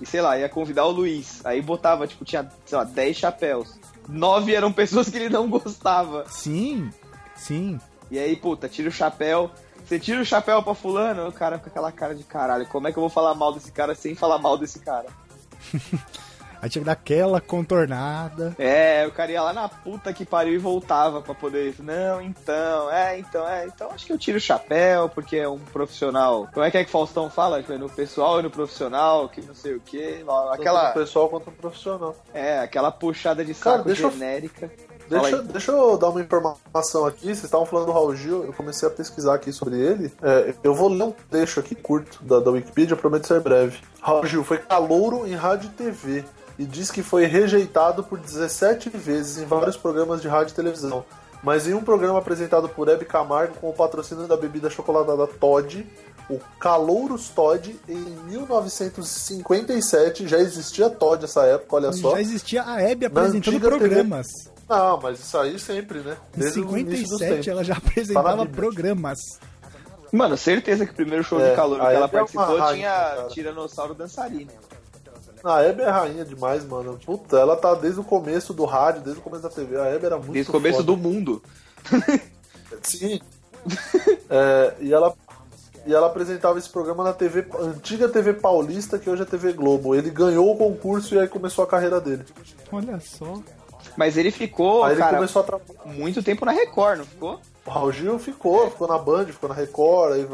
E 0.00 0.04
sei 0.04 0.20
lá, 0.20 0.36
ia 0.36 0.48
convidar 0.48 0.84
o 0.84 0.90
Luiz. 0.90 1.40
Aí 1.46 1.62
botava, 1.62 2.06
tipo, 2.06 2.22
tinha, 2.24 2.46
sei 2.66 2.76
lá, 2.76 2.84
10 2.84 3.16
chapéus. 3.16 3.78
Nove 4.08 4.54
eram 4.54 4.72
pessoas 4.72 5.08
que 5.08 5.16
ele 5.16 5.28
não 5.28 5.48
gostava. 5.48 6.26
Sim, 6.28 6.90
sim. 7.34 7.80
E 8.10 8.18
aí, 8.18 8.36
puta, 8.36 8.68
tira 8.68 8.88
o 8.88 8.92
chapéu. 8.92 9.50
Você 9.84 9.98
tira 9.98 10.20
o 10.20 10.24
chapéu 10.24 10.62
pra 10.62 10.74
fulano, 10.74 11.28
o 11.28 11.32
cara 11.32 11.58
com 11.58 11.68
aquela 11.68 11.90
cara 11.90 12.14
de 12.14 12.24
caralho. 12.24 12.66
Como 12.66 12.86
é 12.88 12.92
que 12.92 12.98
eu 12.98 13.02
vou 13.02 13.10
falar 13.10 13.34
mal 13.34 13.52
desse 13.52 13.72
cara 13.72 13.94
sem 13.94 14.14
falar 14.14 14.38
mal 14.38 14.56
desse 14.56 14.78
cara? 14.78 15.08
Aí 16.62 16.70
tinha 16.70 16.80
que 16.80 16.86
dar 16.86 16.92
aquela 16.92 17.40
contornada. 17.40 18.54
É, 18.56 19.04
o 19.04 19.10
cara 19.10 19.32
ia 19.32 19.42
lá 19.42 19.52
na 19.52 19.68
puta 19.68 20.12
que 20.12 20.24
pariu 20.24 20.54
e 20.54 20.58
voltava 20.58 21.20
pra 21.20 21.34
poder. 21.34 21.74
Não, 21.80 22.22
então, 22.22 22.88
é, 22.88 23.18
então, 23.18 23.48
é, 23.48 23.66
então 23.66 23.90
acho 23.90 24.06
que 24.06 24.12
eu 24.12 24.18
tiro 24.18 24.38
o 24.38 24.40
chapéu, 24.40 25.08
porque 25.08 25.36
é 25.36 25.48
um 25.48 25.58
profissional. 25.58 26.48
Como 26.54 26.64
é 26.64 26.70
que 26.70 26.78
é 26.78 26.84
que 26.84 26.90
Faustão 26.90 27.28
fala? 27.28 27.60
Que 27.64 27.72
é 27.72 27.78
no 27.78 27.90
pessoal 27.90 28.38
e 28.38 28.44
no 28.44 28.50
profissional, 28.50 29.28
que 29.28 29.42
não 29.42 29.56
sei 29.56 29.74
o 29.74 29.80
quê. 29.80 30.24
O 30.24 30.30
Aquela, 30.52 30.92
pessoal 30.92 31.28
quanto 31.28 31.48
o 31.50 31.52
profissional. 31.52 32.14
é, 32.32 32.60
aquela 32.60 32.92
puxada 32.92 33.44
de 33.44 33.54
Cara, 33.54 33.78
saco 33.78 33.88
eu- 33.90 33.94
genérica. 33.96 34.70
Fala 35.08 35.22
Deixa, 35.22 35.42
deixa 35.42 35.72
eu 35.72 35.98
dar 35.98 36.08
uma 36.10 36.20
informação 36.22 37.04
aqui. 37.04 37.26
Vocês 37.26 37.44
estavam 37.44 37.66
falando 37.66 37.86
do 37.86 37.92
Raul 37.92 38.14
Gil, 38.14 38.44
eu 38.44 38.52
comecei 38.52 38.88
a 38.88 38.90
pesquisar 38.90 39.34
aqui 39.34 39.52
sobre 39.52 39.76
ele. 39.76 40.10
É, 40.22 40.54
eu 40.62 40.72
vou 40.74 40.88
ler 40.88 41.02
um 41.02 41.12
trecho 41.28 41.58
aqui 41.60 41.74
curto 41.74 42.22
da, 42.22 42.38
da 42.38 42.50
Wikipedia, 42.52 42.96
prometo 42.96 43.26
ser 43.26 43.40
breve. 43.40 43.78
Raul 44.00 44.24
Gil 44.26 44.44
foi 44.44 44.58
calouro 44.58 45.26
em 45.26 45.34
rádio 45.34 45.68
e 45.68 45.72
TV 45.72 46.24
e 46.58 46.64
diz 46.64 46.90
que 46.90 47.02
foi 47.02 47.24
rejeitado 47.26 48.02
por 48.04 48.18
17 48.18 48.90
vezes 48.90 49.38
em 49.38 49.46
vários 49.46 49.76
programas 49.76 50.20
de 50.20 50.28
rádio 50.28 50.52
e 50.52 50.56
televisão. 50.56 51.04
Mas 51.42 51.66
em 51.66 51.74
um 51.74 51.82
programa 51.82 52.18
apresentado 52.20 52.68
por 52.68 52.88
Hebe 52.88 53.04
Camargo 53.04 53.54
com 53.60 53.68
o 53.68 53.72
patrocínio 53.72 54.28
da 54.28 54.36
bebida 54.36 54.70
chocolatada 54.70 55.26
Todd, 55.26 55.84
o 56.30 56.38
Calouros 56.58 57.28
Todd, 57.30 57.74
em 57.88 57.98
1957, 58.26 60.28
já 60.28 60.38
existia 60.38 60.88
Todd 60.88 61.22
nessa 61.22 61.44
época, 61.44 61.76
olha 61.76 61.92
só. 61.92 62.12
Já 62.12 62.20
existia 62.20 62.62
a 62.64 62.80
Hebe 62.80 63.06
apresentando 63.06 63.56
antiga 63.56 63.68
TV. 63.70 63.78
programas. 63.78 64.28
Ah, 64.68 64.96
mas 65.02 65.18
isso 65.18 65.36
aí 65.36 65.58
sempre, 65.58 65.98
né? 66.00 66.16
Em 66.36 66.40
Desde 66.40 66.60
dos 66.60 66.70
57 66.70 67.18
tempos. 67.18 67.48
ela 67.48 67.64
já 67.64 67.74
apresentava 67.74 68.46
programas. 68.46 69.18
Mano, 70.12 70.36
certeza 70.36 70.86
que 70.86 70.92
o 70.92 70.94
primeiro 70.94 71.24
show 71.24 71.40
É, 71.40 71.50
de 71.50 71.56
calor 71.56 71.80
que 71.80 71.86
ela 71.86 72.04
é 72.04 72.08
participou 72.08 72.58
rainha, 72.58 72.74
tinha 72.74 72.90
cara. 72.90 73.24
Tiranossauro 73.28 73.94
dançarino. 73.94 74.50
A 75.44 75.62
Hebe 75.62 75.82
é 75.82 75.90
rainha 75.90 76.24
demais, 76.24 76.64
mano. 76.64 76.98
Puta, 77.04 77.36
ela 77.38 77.56
tá 77.56 77.74
desde 77.74 78.00
o 78.00 78.04
começo 78.04 78.54
do 78.54 78.64
rádio, 78.64 79.02
desde 79.02 79.20
o 79.20 79.24
começo 79.24 79.42
da 79.42 79.50
TV. 79.50 79.78
A 79.80 79.86
Hebe 79.86 80.06
era 80.06 80.16
muito 80.16 80.32
Desde 80.32 80.50
o 80.50 80.52
começo 80.52 80.78
foda. 80.78 80.86
do 80.86 80.96
mundo. 80.96 81.42
Sim. 82.82 83.20
É, 84.30 84.74
e 84.80 84.92
ela 84.92 85.14
e 85.84 85.92
ela 85.92 86.06
apresentava 86.06 86.58
esse 86.58 86.68
programa 86.68 87.02
na 87.02 87.12
TV, 87.12 87.44
antiga 87.58 88.08
TV 88.08 88.34
Paulista, 88.34 88.98
que 88.98 89.10
hoje 89.10 89.22
é 89.22 89.24
TV 89.24 89.52
Globo. 89.52 89.94
Ele 89.94 90.10
ganhou 90.10 90.52
o 90.52 90.56
concurso 90.56 91.14
e 91.14 91.18
aí 91.18 91.26
começou 91.26 91.64
a 91.64 91.66
carreira 91.66 92.00
dele. 92.00 92.24
Olha 92.70 93.00
só. 93.00 93.40
Mas 93.96 94.16
ele 94.16 94.30
ficou, 94.30 94.84
aí 94.84 94.92
ele 94.92 95.00
cara, 95.00 95.16
começou 95.16 95.42
a 95.42 95.44
trabalhar. 95.44 95.84
muito 95.86 96.22
tempo 96.22 96.44
na 96.44 96.52
Record, 96.52 96.98
não 96.98 97.04
ficou? 97.04 97.40
O 97.64 97.70
Raul 97.70 97.92
Gil 97.92 98.18
ficou, 98.18 98.68
ficou 98.70 98.88
na 98.88 98.98
Band, 98.98 99.26
ficou 99.26 99.48
na 99.48 99.54
Record, 99.54 100.14
aí 100.14 100.26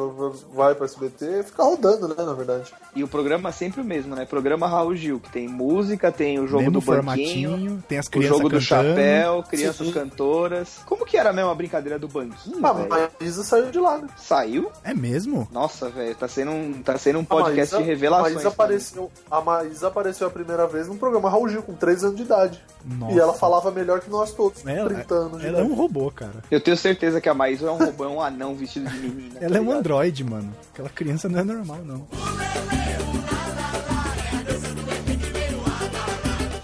vai 0.55 0.75
pra 0.75 0.87
SBT, 0.87 1.43
fica 1.43 1.63
rodando, 1.63 2.09
né, 2.09 2.15
na 2.17 2.33
verdade. 2.33 2.73
E 2.97 3.05
o 3.05 3.09
programa 3.09 3.51
é 3.51 3.53
sempre 3.53 3.83
o 3.83 3.85
mesmo, 3.85 4.17
né? 4.17 4.25
Programa 4.25 4.67
Raul 4.67 4.97
Gil, 4.97 5.21
que 5.21 5.31
tem 5.31 5.47
música, 5.47 6.11
tem 6.11 6.39
o 6.39 6.47
jogo 6.47 6.63
Mesmo 6.63 6.81
do 6.81 6.81
banquinho, 6.81 7.85
tem 7.87 7.99
as 7.99 8.07
o 8.07 8.11
crianças 8.11 8.37
jogo 8.39 8.49
do 8.49 8.59
cantando. 8.59 8.89
chapéu, 8.89 9.43
crianças 9.43 9.87
Sim. 9.89 9.93
cantoras. 9.93 10.79
Como 10.87 11.05
que 11.05 11.19
era 11.19 11.31
mesmo 11.33 11.51
a 11.51 11.55
brincadeira 11.55 11.99
do 11.99 12.09
banquinho, 12.09 12.65
Ah, 12.65 13.09
a 13.21 13.25
Isa 13.25 13.45
saiu 13.45 13.71
de 13.71 13.79
lá, 13.79 13.99
né? 13.99 14.09
Saiu? 14.17 14.73
É 14.83 14.95
mesmo? 14.95 15.47
Nossa, 15.53 15.91
velho, 15.91 16.15
tá 16.15 16.27
sendo 16.29 16.51
um, 16.51 16.83
tá 16.83 16.97
sendo 16.97 17.19
um 17.19 17.25
podcast 17.27 17.75
Maísa- 17.75 17.79
de 17.79 17.83
revelações. 17.85 18.31
A 18.31 18.35
Maísa, 18.37 18.49
apareceu, 18.49 19.11
a 19.31 19.41
Maísa 19.43 19.89
apareceu 19.89 20.27
a 20.27 20.31
primeira 20.31 20.67
vez 20.67 20.89
num 20.89 20.97
programa 20.97 21.29
Raul 21.29 21.47
Gil, 21.49 21.63
com 21.63 21.75
3 21.75 22.05
anos 22.05 22.17
de 22.17 22.23
idade. 22.23 22.65
Nossa. 22.89 23.13
E 23.15 23.19
ela 23.19 23.33
falava 23.35 23.71
melhor 23.71 24.01
que 24.01 24.09
nós 24.09 24.33
todos, 24.33 24.65
Ela, 24.67 24.89
30 24.89 25.15
anos 25.15 25.41
de 25.41 25.47
ela 25.47 25.61
é 25.61 25.63
um 25.63 25.75
robô, 25.75 26.11
cara. 26.11 26.43
Eu 26.51 26.61
tenho 26.61 26.77
certeza 26.77 27.21
que 27.21 27.29
a 27.29 27.35
Maísa 27.35 27.67
é 27.69 27.71
um 27.71 27.77
robô, 27.79 28.05
é 28.05 28.09
um 28.09 28.21
anão 28.23 28.55
vestido 28.55 28.89
de 28.89 28.99
menina. 28.99 29.35
tá 29.39 29.45
Ela 29.45 29.57
é 29.57 29.61
um 29.61 29.65
ligado? 29.65 29.79
androide, 29.81 30.25
mano. 30.25 30.55
Aquela 30.73 30.89
criança 30.89 31.29
não 31.29 31.41
é 31.41 31.45
normal, 31.45 31.79
não. 31.85 32.07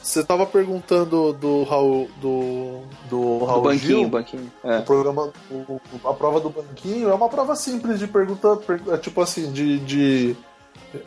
Você 0.02 0.22
tava 0.22 0.46
perguntando 0.46 1.32
do 1.32 1.64
Raul, 1.64 2.08
do, 2.20 2.82
do 3.10 3.38
Do 3.38 3.44
Raul 3.44 3.62
banquinho, 3.62 3.98
Gil, 3.98 4.08
banquinho. 4.08 4.52
o 4.62 4.70
É. 4.70 4.80
programa, 4.80 5.32
o- 5.50 5.54
o- 5.54 6.08
a 6.08 6.12
prova 6.14 6.38
do 6.38 6.50
banquinho 6.50 7.08
é 7.10 7.14
uma 7.14 7.28
prova 7.28 7.56
simples 7.56 7.98
de 7.98 8.06
pergunta, 8.06 8.54
per- 8.56 8.80
é 8.92 8.96
tipo 8.96 9.20
assim, 9.20 9.50
de, 9.50 9.80
de 9.80 10.36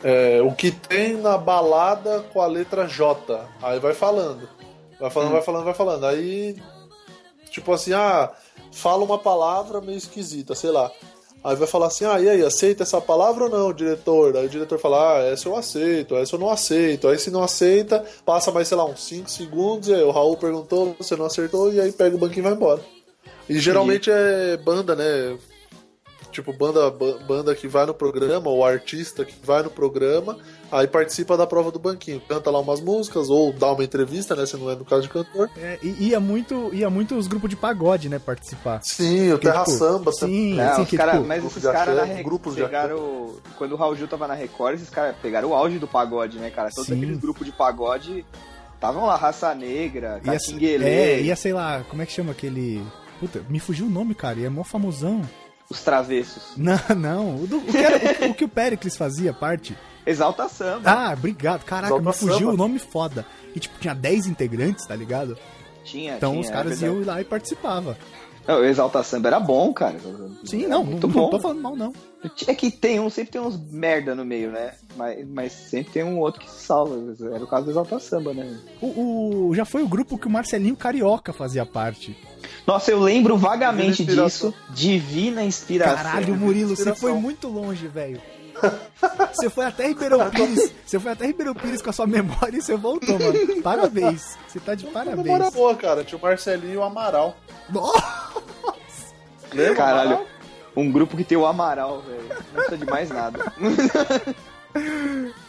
é, 0.04 0.42
o 0.42 0.52
que 0.52 0.70
tem 0.70 1.16
na 1.16 1.38
balada 1.38 2.20
com 2.34 2.42
a 2.42 2.46
letra 2.46 2.86
J. 2.86 3.46
Aí 3.62 3.78
vai 3.80 3.94
falando, 3.94 4.46
vai 5.00 5.10
falando, 5.10 5.32
vai 5.32 5.42
falando, 5.42 5.64
vai 5.64 5.74
falando. 5.74 6.06
Aí, 6.06 6.56
tipo 7.50 7.72
assim, 7.72 7.92
ah, 7.92 8.30
fala 8.72 9.04
uma 9.04 9.18
palavra 9.18 9.80
meio 9.80 9.98
esquisita, 9.98 10.54
sei 10.54 10.70
lá. 10.70 10.90
Aí 11.42 11.54
vai 11.54 11.68
falar 11.68 11.86
assim, 11.86 12.04
ah, 12.04 12.20
e 12.20 12.28
aí, 12.28 12.44
aceita 12.44 12.82
essa 12.82 13.00
palavra 13.00 13.44
ou 13.44 13.50
não, 13.50 13.72
diretor? 13.72 14.36
Aí 14.36 14.46
o 14.46 14.48
diretor 14.48 14.78
fala, 14.78 15.18
ah, 15.18 15.22
essa 15.22 15.48
eu 15.48 15.56
aceito, 15.56 16.16
essa 16.16 16.34
eu 16.34 16.40
não 16.40 16.50
aceito. 16.50 17.08
Aí 17.08 17.18
se 17.18 17.30
não 17.30 17.42
aceita, 17.42 18.04
passa 18.24 18.50
mais, 18.50 18.66
sei 18.66 18.76
lá, 18.76 18.84
uns 18.84 19.04
5 19.04 19.30
segundos, 19.30 19.88
e 19.88 19.94
aí 19.94 20.02
o 20.02 20.10
Raul 20.10 20.36
perguntou, 20.36 20.96
você 20.98 21.14
não 21.14 21.26
acertou, 21.26 21.72
e 21.72 21.80
aí 21.80 21.92
pega 21.92 22.16
o 22.16 22.18
banquinho 22.18 22.40
e 22.40 22.42
vai 22.42 22.52
embora. 22.52 22.80
E 23.48 23.58
geralmente 23.58 24.10
é 24.10 24.56
banda, 24.56 24.94
né? 24.96 25.38
Tipo, 26.40 26.52
banda, 26.52 26.90
ba- 26.90 27.18
banda 27.26 27.54
que 27.54 27.66
vai 27.68 27.84
no 27.86 27.94
programa, 27.94 28.48
ou 28.50 28.64
artista 28.64 29.24
que 29.24 29.34
vai 29.44 29.62
no 29.62 29.70
programa, 29.70 30.36
aí 30.70 30.86
participa 30.86 31.36
da 31.36 31.46
prova 31.46 31.70
do 31.70 31.78
banquinho. 31.78 32.20
Canta 32.28 32.50
lá 32.50 32.60
umas 32.60 32.80
músicas, 32.80 33.28
ou 33.28 33.52
dá 33.52 33.72
uma 33.72 33.82
entrevista, 33.84 34.34
né? 34.36 34.46
Se 34.46 34.56
não 34.56 34.70
é 34.70 34.76
no 34.76 34.84
caso 34.84 35.02
de 35.02 35.08
cantor. 35.08 35.50
É, 35.56 35.78
e 35.82 36.08
ia 36.08 36.20
muito, 36.20 36.70
ia 36.72 36.88
muito 36.88 37.16
os 37.16 37.26
grupos 37.26 37.50
de 37.50 37.56
pagode, 37.56 38.08
né, 38.08 38.18
participar. 38.18 38.80
Sim, 38.82 39.32
o 39.32 39.38
Que, 39.38 39.46
Terra 39.46 39.64
tipo, 39.64 39.76
Samba. 39.78 40.12
Sim, 40.12 40.54
Não, 40.54 40.74
sim, 40.76 40.82
os 40.82 40.88
que, 40.88 40.96
cara, 40.96 41.12
tipo, 41.12 41.24
mas 41.26 41.40
grupo 41.40 41.58
esses 41.58 41.70
caras 41.70 41.96
na 41.96 42.04
Re- 42.04 42.22
grupos 42.22 42.54
pegaram. 42.54 43.34
Quando 43.56 43.72
o 43.72 43.76
Raul 43.76 43.96
Gil 43.96 44.08
tava 44.08 44.26
na 44.28 44.34
Record, 44.34 44.74
esses 44.76 44.90
caras 44.90 45.16
pegaram 45.20 45.48
o 45.50 45.54
auge 45.54 45.78
do 45.78 45.86
pagode, 45.88 46.38
né, 46.38 46.50
cara? 46.50 46.70
Todos 46.70 46.86
Sim. 46.86 46.96
aqueles 46.96 47.18
grupos 47.18 47.44
de 47.46 47.52
pagode 47.52 48.24
estavam 48.74 49.06
lá, 49.06 49.16
Raça 49.16 49.52
Negra, 49.54 50.20
ia, 50.24 50.32
Catinguele, 50.32 50.84
é, 50.84 51.20
ia, 51.20 51.34
sei 51.34 51.52
lá, 51.52 51.82
como 51.88 52.00
é 52.02 52.06
que 52.06 52.12
chama 52.12 52.30
aquele... 52.32 52.80
Puta, 53.18 53.42
me 53.48 53.58
fugiu 53.58 53.86
o 53.86 53.90
nome, 53.90 54.14
cara, 54.14 54.38
e 54.38 54.44
é 54.44 54.48
mó 54.48 54.62
famosão. 54.62 55.22
Os 55.70 55.82
travessos. 55.82 56.52
Não, 56.56 56.78
não, 56.96 57.36
o, 57.42 57.46
do- 57.46 57.58
o 57.58 57.62
que, 57.64 57.76
era- 57.76 58.26
o- 58.26 58.30
o 58.30 58.34
que 58.34 58.44
o 58.44 58.48
Pericles 58.48 58.96
fazia 58.96 59.32
parte. 59.32 59.76
Exalta 60.06 60.48
Samba. 60.48 60.90
Ah, 60.90 61.12
obrigado, 61.12 61.64
caraca, 61.64 61.94
me 61.94 62.00
Exalta 62.00 62.18
fugiu 62.18 62.38
Samba. 62.38 62.52
o 62.52 62.56
nome 62.56 62.78
foda. 62.78 63.26
E 63.54 63.60
tipo, 63.60 63.78
tinha 63.78 63.94
10 63.94 64.26
integrantes, 64.26 64.86
tá 64.86 64.96
ligado? 64.96 65.36
Tinha, 65.84 66.16
Então 66.16 66.30
tinha, 66.32 66.40
os 66.42 66.48
é 66.48 66.52
caras 66.52 66.80
iam 66.82 67.04
lá 67.04 67.20
e 67.20 67.24
participavam. 67.24 67.94
Não, 68.46 68.60
o 68.60 68.64
Exalta 68.64 69.02
Samba 69.02 69.28
era 69.28 69.38
bom, 69.38 69.70
cara. 69.74 69.96
Sim, 70.44 70.60
Era 70.60 70.68
não, 70.70 70.78
não, 70.82 70.90
muito 70.92 71.06
não 71.06 71.12
bom. 71.14 71.28
tô 71.30 71.38
falando 71.38 71.60
mal, 71.60 71.76
não. 71.76 71.92
É 72.46 72.54
que 72.54 72.70
tem 72.70 72.98
um, 72.98 73.10
sempre 73.10 73.32
tem 73.32 73.40
uns 73.42 73.58
merda 73.70 74.14
no 74.14 74.24
meio, 74.24 74.50
né? 74.50 74.72
Mas, 74.96 75.28
mas 75.28 75.52
sempre 75.52 75.92
tem 75.92 76.02
um 76.02 76.18
outro 76.18 76.40
que 76.40 76.50
se 76.50 76.64
salva. 76.64 76.96
Era 77.34 77.44
o 77.44 77.46
caso 77.46 77.66
do 77.66 77.70
Exalta 77.72 77.98
Samba, 77.98 78.32
né? 78.32 78.58
O, 78.80 79.48
o- 79.50 79.54
já 79.54 79.66
foi 79.66 79.82
o 79.82 79.88
grupo 79.88 80.16
que 80.16 80.26
o 80.26 80.30
Marcelinho 80.30 80.74
Carioca 80.76 81.32
fazia 81.34 81.66
parte. 81.66 82.16
Nossa, 82.68 82.90
eu 82.90 83.00
lembro 83.00 83.38
vagamente 83.38 84.04
Divina 84.04 84.24
disso. 84.26 84.54
Divina 84.68 85.42
inspiração. 85.42 85.96
Caralho, 85.96 86.36
Murilo, 86.36 86.68
você 86.76 86.82
Inspiração. 86.90 87.00
foi 87.00 87.12
muito 87.14 87.48
longe, 87.48 87.88
velho. 87.88 88.20
Você 89.32 89.48
foi 89.48 89.64
até 89.64 89.86
Ribeirão 89.88 90.28
Pires. 90.30 90.70
Você 90.84 91.00
foi 91.00 91.12
até 91.12 91.26
Ribeirão 91.26 91.54
Pires 91.54 91.80
com 91.80 91.88
a 91.88 91.92
sua 91.94 92.06
memória 92.06 92.58
e 92.58 92.60
você 92.60 92.76
voltou, 92.76 93.18
mano. 93.18 93.62
Parabéns. 93.62 94.36
Você 94.46 94.60
tá 94.60 94.74
de 94.74 94.84
Memória 94.84 95.16
parabéns. 95.16 95.54
boa, 95.54 95.74
cara. 95.76 96.04
Tinha 96.04 96.18
o 96.18 96.20
Marcelinho 96.20 96.74
e 96.74 96.76
o 96.76 96.82
Amaral. 96.82 97.36
Nossa, 97.70 98.02
Lembra? 99.50 99.74
Caralho, 99.74 100.08
Amaral? 100.10 100.26
um 100.76 100.92
grupo 100.92 101.16
que 101.16 101.24
tem 101.24 101.38
o 101.38 101.46
Amaral, 101.46 102.02
velho. 102.02 102.28
Não 102.28 102.36
precisa 102.54 102.76
de 102.76 102.84
mais 102.84 103.08
nada. 103.08 103.50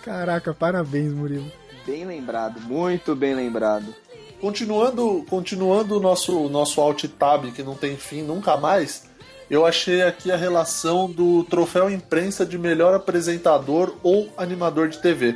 Caraca, 0.03 0.53
parabéns, 0.53 1.11
Murilo. 1.13 1.51
bem 1.85 2.05
lembrado, 2.05 2.61
muito 2.61 3.13
bem 3.15 3.33
lembrado. 3.35 3.93
Continuando, 4.39 5.25
continuando 5.29 5.97
o 5.97 5.99
nosso, 5.99 6.47
nosso 6.47 6.79
alt 6.79 7.03
tab 7.17 7.51
que 7.51 7.61
não 7.61 7.75
tem 7.75 7.97
fim 7.97 8.21
nunca 8.21 8.55
mais, 8.55 9.03
eu 9.49 9.65
achei 9.65 10.01
aqui 10.01 10.31
a 10.31 10.37
relação 10.37 11.09
do 11.09 11.43
troféu 11.43 11.89
imprensa 11.89 12.45
de 12.45 12.57
melhor 12.57 12.93
apresentador 12.93 13.95
ou 14.01 14.29
animador 14.37 14.87
de 14.87 14.99
TV. 14.99 15.35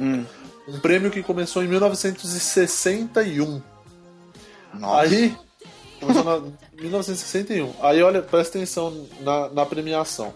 Hum. 0.00 0.24
Um 0.66 0.78
prêmio 0.78 1.10
que 1.10 1.22
começou 1.22 1.62
em 1.62 1.68
1961. 1.68 3.60
Nossa. 4.72 5.02
Aí. 5.02 5.36
Começou 6.00 6.24
na 6.24 6.40
1961. 6.80 7.74
Aí 7.82 8.02
olha, 8.02 8.22
presta 8.22 8.56
atenção 8.56 9.06
na, 9.20 9.48
na 9.50 9.66
premiação. 9.66 10.32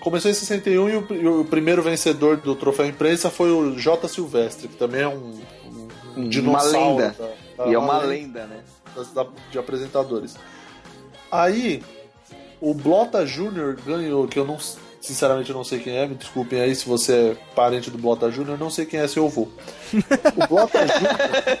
Começou 0.00 0.30
em 0.30 0.34
61 0.34 0.88
e 0.88 0.96
o, 0.96 1.14
e 1.14 1.26
o 1.26 1.44
primeiro 1.44 1.82
vencedor 1.82 2.36
do 2.36 2.54
troféu 2.54 2.86
imprensa 2.86 3.28
foi 3.28 3.50
o 3.50 3.76
J. 3.76 4.08
Silvestre, 4.08 4.68
que 4.68 4.76
também 4.76 5.02
é 5.02 5.08
um, 5.08 5.40
um, 6.16 6.20
um 6.20 6.22
Uma 6.24 6.30
dinossauro. 6.30 6.96
lenda. 6.96 7.14
da- 7.18 7.64
da- 7.64 7.70
e 7.70 7.74
é 7.74 7.78
uma 7.78 7.98
da- 8.00 8.06
lenda, 8.06 8.46
né? 8.46 8.60
das- 8.94 9.12
da- 9.12 9.26
de 9.50 9.58
apresentadores. 9.58 10.36
Aí, 11.30 11.82
o 12.60 12.72
Blota 12.72 13.26
Júnior 13.26 13.76
ganhou, 13.84 14.26
que 14.26 14.38
eu 14.38 14.44
não, 14.44 14.58
sinceramente 15.00 15.50
eu 15.50 15.56
não 15.56 15.64
sei 15.64 15.78
quem 15.80 15.96
é, 15.96 16.06
me 16.06 16.14
desculpem 16.14 16.60
aí 16.60 16.74
se 16.74 16.86
você 16.86 17.12
é 17.32 17.36
parente 17.54 17.90
do 17.90 17.98
Blota 17.98 18.30
Júnior, 18.30 18.58
não 18.58 18.70
sei 18.70 18.86
quem 18.86 19.00
é 19.00 19.08
seu 19.08 19.26
avô. 19.26 19.48
O 20.36 20.46
Blota 20.48 20.78
Júnior, 20.86 21.58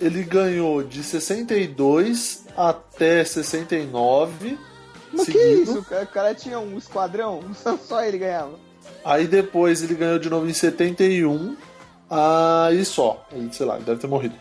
ele 0.00 0.22
ganhou 0.22 0.82
de 0.82 1.02
62 1.02 2.44
até 2.56 3.24
69. 3.24 4.58
Mas 5.12 5.26
que 5.26 5.32
seguido. 5.32 5.62
isso? 5.62 5.78
O 5.78 5.84
cara, 5.84 6.04
o 6.04 6.08
cara 6.08 6.34
tinha 6.34 6.58
um 6.60 6.76
esquadrão, 6.76 7.40
só 7.88 8.04
ele 8.04 8.18
ganhava. 8.18 8.58
Aí 9.04 9.26
depois 9.26 9.82
ele 9.82 9.94
ganhou 9.94 10.18
de 10.18 10.28
novo 10.28 10.48
em 10.48 10.52
71. 10.52 11.56
Aí 12.10 12.84
só. 12.84 13.26
Aí, 13.32 13.48
sei 13.52 13.66
lá, 13.66 13.76
ele 13.76 13.84
deve 13.84 14.00
ter 14.00 14.06
morrido. 14.06 14.34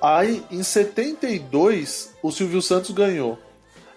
Aí 0.00 0.42
em 0.50 0.62
72 0.62 2.12
o 2.22 2.32
Silvio 2.32 2.60
Santos 2.60 2.90
ganhou. 2.90 3.38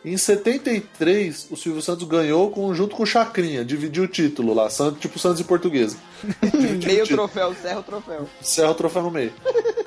Em 0.04 0.18
73 0.18 1.48
o 1.50 1.58
Silvio 1.58 1.82
Santos 1.82 2.08
ganhou 2.08 2.52
com, 2.52 2.72
junto 2.76 2.96
com 2.96 3.02
o 3.02 3.08
Chacrinha, 3.08 3.66
dividiu 3.66 4.04
o 4.04 4.08
título 4.08 4.54
lá, 4.54 4.68
tipo 5.00 5.18
Santos 5.18 5.40
e 5.40 5.44
Portuguesa. 5.44 5.98
Meio 6.86 7.08
troféu, 7.08 7.56
serra 7.60 7.80
o 7.80 7.84
troféu. 7.84 8.30
Serra 8.40 8.70
o 8.70 8.76
troféu 8.76 9.02
no 9.02 9.12
meio. 9.12 9.34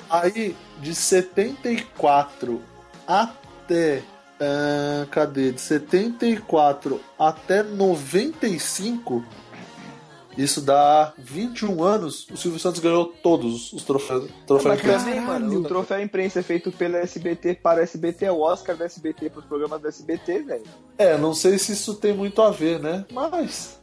Aí, 0.09 0.55
de 0.81 0.93
74 0.93 2.61
até. 3.07 4.01
ah, 4.41 5.05
cadê? 5.09 5.53
De 5.53 5.61
74 5.61 6.99
até 7.17 7.63
95. 7.63 9.23
Isso 10.41 10.61
dá 10.61 11.13
21 11.17 11.83
anos. 11.83 12.25
O 12.31 12.37
Silvio 12.37 12.59
Santos 12.59 12.79
ganhou 12.79 13.05
todos 13.07 13.73
os 13.73 13.83
troféus. 13.83 14.29
troféus 14.47 14.63
Mas 14.75 14.79
imprensa. 14.79 15.05
também, 15.05 15.19
mano, 15.21 15.59
o 15.59 15.63
troféu 15.63 16.01
imprensa 16.01 16.39
é 16.39 16.43
feito 16.43 16.71
pelo 16.71 16.95
SBT 16.95 17.55
para 17.55 17.81
o 17.81 17.83
SBT, 17.83 18.25
é 18.25 18.31
o 18.31 18.39
Oscar 18.39 18.77
do 18.77 18.83
SBT 18.85 19.29
para 19.31 19.39
os 19.39 19.45
programas 19.45 19.81
do 19.81 19.87
SBT, 19.89 20.39
velho. 20.43 20.63
É, 20.97 21.17
não 21.17 21.33
sei 21.33 21.57
se 21.59 21.73
isso 21.73 21.95
tem 21.95 22.13
muito 22.13 22.41
a 22.41 22.51
ver, 22.51 22.79
né? 22.79 23.05
Mas. 23.11 23.79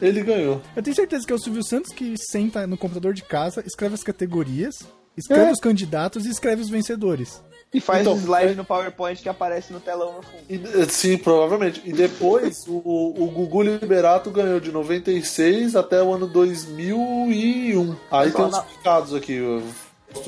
Ele 0.00 0.22
ganhou. 0.22 0.60
Eu 0.76 0.82
tenho 0.82 0.94
certeza 0.94 1.26
que 1.26 1.32
é 1.32 1.36
o 1.36 1.38
Silvio 1.40 1.64
Santos 1.64 1.92
que 1.92 2.14
senta 2.30 2.66
no 2.66 2.76
computador 2.76 3.12
de 3.12 3.22
casa, 3.22 3.62
escreve 3.66 3.94
as 3.94 4.02
categorias, 4.04 4.76
escreve 5.16 5.48
É. 5.48 5.52
os 5.52 5.60
candidatos 5.60 6.24
e 6.26 6.30
escreve 6.30 6.62
os 6.62 6.68
vencedores. 6.68 7.42
E 7.74 7.80
faz 7.80 8.02
Então, 8.02 8.16
slide 8.16 8.52
é- 8.52 8.54
no 8.54 8.64
PowerPoint 8.64 9.20
que 9.20 9.28
aparece 9.28 9.72
no 9.72 9.80
telão 9.80 10.12
no 10.14 10.22
fundo. 10.22 10.44
E, 10.48 10.54
eh, 10.54 10.86
sim, 10.88 11.18
provavelmente. 11.18 11.82
E 11.84 11.92
depois 11.92 12.64
o, 12.68 12.72
o 13.18 13.26
Gugu 13.34 13.62
Liberato 13.62 14.30
ganhou 14.30 14.60
de 14.60 14.70
96 14.70 15.74
até 15.74 16.00
o 16.00 16.12
ano 16.14 16.28
2001. 16.28 17.96
Aí 18.10 18.30
Só 18.30 18.42
tem 18.42 18.50
na- 18.50 18.62
picados 18.62 19.12
aqui: 19.14 19.40
o 19.40 19.62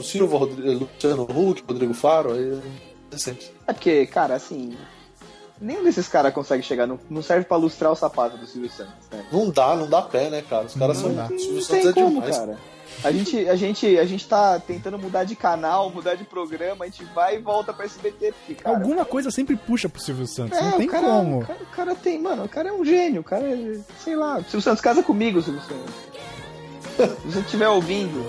Silva, 0.02 0.38
Rodrigo, 0.38 0.86
Luciano 0.92 1.22
Huck, 1.22 1.62
Rodrigo 1.66 1.94
Faro. 1.94 2.32
Aí 2.32 2.52
é 2.52 2.58
recente. 3.12 3.52
É 3.66 3.72
porque, 3.72 4.06
cara, 4.06 4.34
assim. 4.34 4.76
Nenhum 5.58 5.84
desses 5.84 6.06
caras 6.06 6.34
consegue 6.34 6.62
chegar. 6.62 6.86
Não, 6.86 7.00
não 7.08 7.22
serve 7.22 7.46
pra 7.46 7.56
lustrar 7.56 7.90
o 7.90 7.96
sapato 7.96 8.36
do 8.36 8.46
Silvio 8.46 8.68
Santos, 8.70 8.92
né? 9.10 9.24
Não 9.32 9.48
dá, 9.48 9.74
não 9.74 9.88
dá 9.88 10.02
pé, 10.02 10.28
né, 10.28 10.42
cara? 10.42 10.66
Os 10.66 10.74
caras 10.74 10.98
são. 10.98 11.14
dá. 11.14 11.26
O 11.26 11.38
Silvio 11.38 11.62
Santos 11.62 11.86
é 11.86 11.92
como, 11.94 12.20
demais. 12.20 12.36
cara. 12.36 12.58
A 13.04 13.12
gente, 13.12 13.48
a, 13.48 13.56
gente, 13.56 13.98
a 13.98 14.04
gente 14.04 14.26
tá 14.26 14.58
tentando 14.58 14.98
mudar 14.98 15.24
de 15.24 15.36
canal, 15.36 15.90
mudar 15.90 16.14
de 16.14 16.24
programa, 16.24 16.84
a 16.84 16.88
gente 16.88 17.04
vai 17.14 17.36
e 17.36 17.38
volta 17.38 17.72
pra 17.72 17.84
SBT, 17.84 18.32
porque, 18.32 18.54
cara. 18.54 18.76
Alguma 18.76 19.04
coisa 19.04 19.30
sempre 19.30 19.56
puxa 19.56 19.88
pro 19.88 20.00
Silvio 20.00 20.26
Santos, 20.26 20.58
é, 20.58 20.62
não 20.62 20.72
tem 20.72 20.88
o 20.88 20.90
cara, 20.90 21.06
como. 21.06 21.38
O 21.38 21.46
cara, 21.46 21.58
o 21.62 21.66
cara 21.66 21.94
tem, 21.94 22.20
mano, 22.20 22.44
o 22.44 22.48
cara 22.48 22.68
é 22.70 22.72
um 22.72 22.84
gênio, 22.84 23.20
o 23.20 23.24
cara 23.24 23.44
é, 23.44 23.78
sei 24.02 24.16
lá, 24.16 24.36
Silvio 24.42 24.62
Santos, 24.62 24.80
casa 24.80 25.02
comigo, 25.02 25.40
Silvio 25.42 25.62
Santos. 25.62 25.94
Se 27.22 27.32
você 27.32 27.40
estiver 27.40 27.68
ouvindo, 27.68 28.24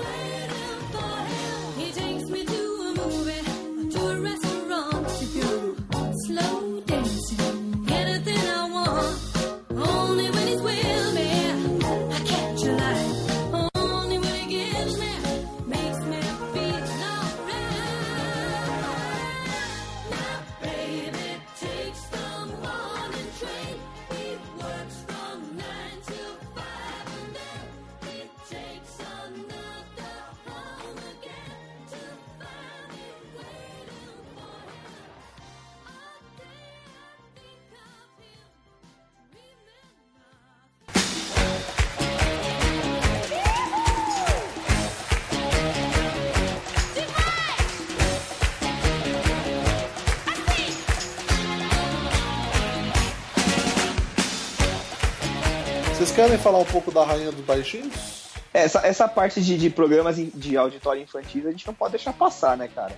Vocês 55.97 56.11
querem 56.11 56.37
falar 56.37 56.59
um 56.59 56.65
pouco 56.65 56.91
da 56.91 57.03
Rainha 57.03 57.31
dos 57.31 57.43
Baixinhos? 57.43 58.27
essa, 58.53 58.79
essa 58.85 59.07
parte 59.07 59.41
de, 59.41 59.57
de 59.57 59.69
programas 59.69 60.15
de 60.15 60.57
auditório 60.57 61.01
infantil 61.01 61.47
a 61.47 61.51
gente 61.51 61.65
não 61.67 61.73
pode 61.73 61.91
deixar 61.91 62.13
passar, 62.13 62.55
né, 62.55 62.67
cara? 62.67 62.95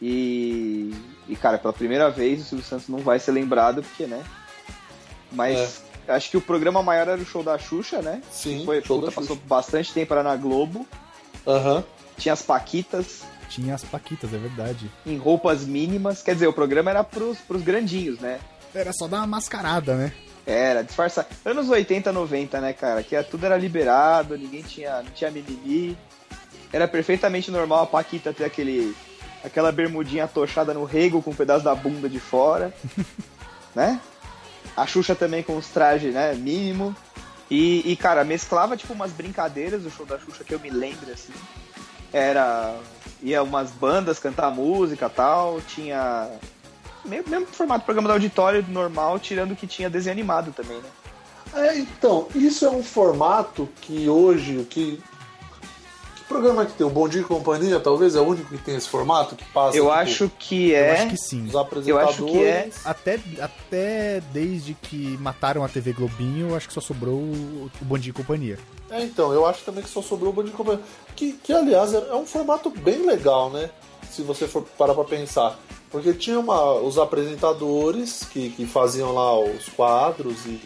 E, 0.00 0.94
e, 1.28 1.34
cara, 1.36 1.58
pela 1.58 1.72
primeira 1.72 2.10
vez 2.10 2.40
o 2.40 2.44
Silvio 2.44 2.64
Santos 2.64 2.88
não 2.88 2.98
vai 2.98 3.18
ser 3.18 3.32
lembrado, 3.32 3.82
porque, 3.82 4.06
né? 4.06 4.22
Mas 5.32 5.82
acho 6.06 6.30
que 6.30 6.36
o 6.36 6.40
programa 6.40 6.82
maior 6.82 7.08
era 7.08 7.20
o 7.20 7.24
show 7.24 7.42
da 7.42 7.58
Xuxa, 7.58 8.02
né? 8.02 8.20
Sim, 8.30 8.64
Foi, 8.64 8.82
show 8.82 9.00
puta, 9.00 9.06
da 9.06 9.12
Xuxa. 9.12 9.20
passou 9.28 9.36
bastante 9.46 9.92
tempo 9.92 10.12
era 10.12 10.22
na 10.22 10.36
Globo. 10.36 10.86
Aham. 11.46 11.82
Tinha 12.18 12.32
as 12.34 12.42
Paquitas 12.42 13.22
Tinha 13.48 13.74
as 13.74 13.84
paquitas, 13.84 14.32
é 14.32 14.38
verdade. 14.38 14.90
em 15.06 15.16
roupas 15.16 15.64
mínimas. 15.64 16.22
Quer 16.22 16.34
dizer, 16.34 16.46
o 16.46 16.52
programa 16.52 16.90
era 16.90 17.02
pros, 17.04 17.38
pros 17.38 17.62
grandinhos, 17.62 18.18
né? 18.18 18.40
Era 18.74 18.92
só 18.92 19.06
dar 19.06 19.18
uma 19.18 19.26
mascarada, 19.26 19.94
né? 19.94 20.12
Era, 20.46 20.84
disfarçar. 20.84 21.26
Anos 21.44 21.68
80, 21.68 22.12
90, 22.12 22.60
né, 22.60 22.72
cara? 22.72 23.02
Que 23.02 23.20
tudo 23.24 23.44
era 23.44 23.56
liberado, 23.56 24.38
ninguém 24.38 24.62
tinha, 24.62 25.02
não 25.02 25.10
tinha 25.10 25.30
mimimi. 25.30 25.98
Era 26.72 26.86
perfeitamente 26.86 27.50
normal 27.50 27.82
a 27.82 27.86
Paquita 27.86 28.32
ter 28.32 28.44
aquele, 28.44 28.94
aquela 29.42 29.72
bermudinha 29.72 30.24
atochada 30.24 30.72
no 30.72 30.84
rego 30.84 31.20
com 31.20 31.30
um 31.30 31.34
pedaço 31.34 31.64
da 31.64 31.74
bunda 31.74 32.08
de 32.08 32.20
fora, 32.20 32.72
né? 33.74 34.00
A 34.76 34.86
Xuxa 34.86 35.14
também 35.14 35.42
com 35.42 35.56
os 35.56 35.68
trajes, 35.68 36.14
né, 36.14 36.34
mínimo. 36.34 36.94
E, 37.50 37.90
e, 37.90 37.96
cara, 37.96 38.24
mesclava, 38.24 38.76
tipo, 38.76 38.92
umas 38.92 39.12
brincadeiras 39.12 39.82
do 39.82 39.90
show 39.90 40.04
da 40.04 40.18
Xuxa 40.18 40.44
que 40.44 40.54
eu 40.54 40.60
me 40.60 40.70
lembro, 40.70 41.10
assim. 41.12 41.32
Era... 42.12 42.76
Ia 43.22 43.42
umas 43.42 43.70
bandas 43.70 44.18
cantar 44.18 44.50
música 44.50 45.08
tal, 45.08 45.60
tinha... 45.62 46.28
Meio, 47.06 47.24
mesmo 47.28 47.46
formato 47.46 47.84
programa 47.84 48.08
de 48.08 48.12
auditório 48.12 48.64
normal, 48.68 49.18
tirando 49.18 49.54
que 49.56 49.66
tinha 49.66 49.88
desenho 49.88 50.12
animado 50.12 50.52
também, 50.52 50.78
né? 50.78 50.88
É, 51.54 51.78
então, 51.78 52.28
isso 52.34 52.64
é 52.66 52.70
um 52.70 52.82
formato 52.82 53.68
que 53.80 54.08
hoje, 54.08 54.66
que. 54.68 55.02
Que 56.16 56.24
programa 56.28 56.66
que 56.66 56.72
tem? 56.72 56.86
O 56.86 56.90
Bom 56.90 57.08
Dia 57.08 57.20
e 57.20 57.24
Companhia, 57.24 57.78
talvez 57.78 58.16
é 58.16 58.20
o 58.20 58.24
único 58.24 58.48
que 58.48 58.58
tem 58.58 58.74
esse 58.74 58.88
formato 58.88 59.36
que 59.36 59.44
passa. 59.44 59.76
Eu 59.76 59.84
tipo, 59.84 59.96
acho 59.96 60.30
que 60.38 60.70
Eu 60.70 60.84
é... 60.84 60.90
acho 60.92 61.08
que 61.08 61.16
sim. 61.16 61.46
Os 61.46 61.54
Eu 61.54 61.60
apresentadores. 61.60 62.10
acho 62.10 62.24
que 62.24 62.44
é. 62.44 62.70
Até, 62.84 63.20
até 63.40 64.20
desde 64.32 64.74
que 64.74 65.16
mataram 65.18 65.64
a 65.64 65.68
TV 65.68 65.92
Globinho, 65.92 66.50
eu 66.50 66.56
acho 66.56 66.66
que 66.66 66.74
só 66.74 66.80
sobrou 66.80 67.14
o, 67.14 67.70
o 67.80 67.84
Bom 67.84 67.96
Dia 67.96 68.10
e 68.10 68.12
Companhia. 68.12 68.58
É, 68.90 69.02
então, 69.02 69.32
eu 69.32 69.46
acho 69.46 69.64
também 69.64 69.82
que 69.82 69.88
só 69.88 70.02
sobrou 70.02 70.30
o 70.30 70.32
Bom 70.34 70.42
Dia 70.42 70.52
e 70.52 70.56
Companhia. 70.56 70.82
Que, 71.14 71.32
que 71.32 71.52
aliás, 71.52 71.94
é 71.94 72.08
é 72.10 72.14
um 72.14 72.26
formato 72.26 72.70
bem 72.70 73.06
legal, 73.06 73.48
né? 73.50 73.70
Se 74.10 74.22
você 74.22 74.46
for 74.48 74.62
parar 74.78 74.94
pra 74.94 75.04
pensar. 75.04 75.58
Porque 75.90 76.12
tinha 76.12 76.38
uma, 76.38 76.74
os 76.74 76.98
apresentadores 76.98 78.24
que, 78.24 78.50
que 78.50 78.66
faziam 78.66 79.12
lá 79.14 79.38
os 79.38 79.68
quadros 79.68 80.44
e, 80.46 80.60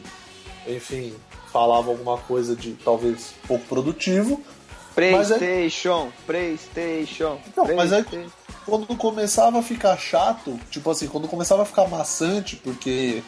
enfim, 0.67 1.15
falavam 1.53 1.93
alguma 1.93 2.17
coisa 2.19 2.57
de 2.57 2.73
talvez 2.85 3.35
pouco 3.47 3.65
produtivo. 3.67 4.43
Mas 4.97 5.31
é- 5.31 5.39
PlayStation, 5.39 6.11
PlayStation. 6.27 7.39
Não, 7.57 7.65
mas 7.77 7.93
aí- 7.93 8.03
PlayStation. 8.03 8.31
quando 8.67 8.87
começava 8.97 9.59
a 9.59 9.63
ficar 9.63 9.97
chato, 9.97 10.59
tipo 10.71 10.91
assim, 10.91 11.07
quando 11.07 11.29
começava 11.29 11.63
a 11.63 11.67
ficar 11.67 11.87
maçante, 11.89 12.57
porque 12.57 13.23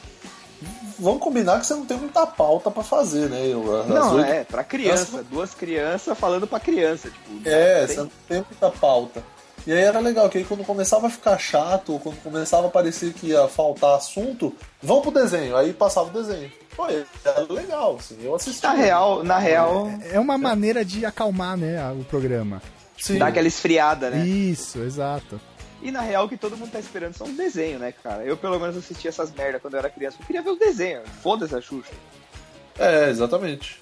vamos 0.99 1.21
combinar 1.23 1.61
que 1.61 1.67
você 1.67 1.75
não 1.75 1.87
tem 1.87 1.97
muita 1.97 2.27
pauta 2.27 2.71
pra 2.71 2.83
fazer, 2.83 3.29
né? 3.31 3.41
Não, 3.87 4.17
oito- 4.17 4.29
é, 4.31 4.45
pra 4.45 4.65
criança. 4.65 5.25
Duas 5.31 5.55
crianças 5.55 6.19
falando 6.19 6.47
pra 6.47 6.59
criança. 6.61 7.11
Tipo, 7.11 7.49
É, 7.49 7.87
tem- 7.87 7.95
você 7.97 8.01
não 8.03 8.11
tem 8.29 8.37
muita 8.49 8.71
pauta. 8.71 9.23
E 9.67 9.73
aí 9.73 9.81
era 9.81 10.01
legal, 10.01 10.29
que 10.29 10.39
aí 10.39 10.45
quando 10.45 10.65
começava 10.65 11.07
a 11.07 11.11
ficar 11.11 11.39
chato, 11.39 11.93
ou 11.93 12.01
quando 12.01 12.17
começava 12.23 12.67
a 12.67 12.71
parecer 12.71 13.13
que 13.13 13.29
ia 13.29 13.47
faltar 13.47 13.95
assunto, 13.97 14.55
vamos 14.83 15.03
pro 15.03 15.13
desenho. 15.13 15.57
Aí 15.57 15.73
passava 15.73 16.09
o 16.09 16.13
desenho. 16.13 16.51
Pô, 16.75 16.87
era 16.89 17.53
legal, 17.53 17.97
assim, 17.99 18.17
eu 18.23 18.35
assisti. 18.35 18.63
Na 18.63 18.73
real, 18.73 19.23
na 19.23 19.39
real, 19.39 19.91
É 20.11 20.19
uma 20.19 20.37
maneira 20.37 20.85
de 20.85 21.05
acalmar, 21.05 21.57
né, 21.57 21.79
o 21.93 22.05
programa. 22.05 22.61
Sim. 22.99 23.19
dá 23.19 23.27
aquela 23.29 23.49
esfriada, 23.49 24.11
né? 24.11 24.25
Isso, 24.27 24.79
exato. 24.81 25.41
E 25.83 25.91
na 25.91 26.01
real, 26.01 26.27
o 26.27 26.29
que 26.29 26.37
todo 26.37 26.57
mundo 26.57 26.71
tá 26.71 26.79
esperando 26.79 27.15
são 27.15 27.27
os 27.27 27.37
desenhos, 27.37 27.81
né, 27.81 27.93
cara? 27.93 28.25
Eu, 28.25 28.37
pelo 28.37 28.59
menos, 28.59 28.77
assistia 28.77 29.09
essas 29.09 29.33
merda 29.33 29.59
quando 29.59 29.75
eu 29.75 29.81
era 29.81 29.91
criança. 29.91 30.17
Eu 30.21 30.27
queria 30.27 30.43
ver 30.43 30.51
os 30.51 30.59
desenhos. 30.59 31.03
Foda-se 31.21 31.55
a 31.55 31.61
Xuxa. 31.61 31.93
É, 32.79 33.11
exatamente. 33.11 33.81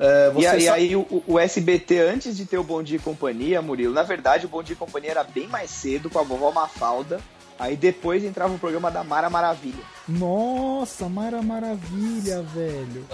É, 0.00 0.32
E, 0.34 0.46
aí, 0.46 0.68
aí 0.68 0.96
o, 0.96 1.22
o 1.26 1.38
SBT, 1.38 2.00
antes 2.00 2.34
de 2.34 2.46
ter 2.46 2.56
o 2.56 2.64
Bom 2.64 2.82
Dia 2.82 2.96
e 2.96 3.00
Companhia, 3.00 3.60
Murilo, 3.60 3.92
na 3.92 4.02
verdade, 4.02 4.46
o 4.46 4.48
Bom 4.48 4.62
Dia 4.62 4.72
e 4.72 4.76
Companhia 4.76 5.10
era 5.10 5.22
bem 5.22 5.46
mais 5.46 5.70
cedo, 5.70 6.08
com 6.08 6.18
a 6.18 6.22
vovó 6.22 6.50
Mafalda. 6.50 7.20
Aí 7.58 7.76
depois 7.76 8.24
entrava 8.24 8.54
o 8.54 8.58
programa 8.58 8.90
da 8.90 9.04
Mara 9.04 9.28
Maravilha. 9.28 9.84
Nossa, 10.08 11.06
Mara 11.10 11.42
Maravilha, 11.42 12.40
velho. 12.42 13.04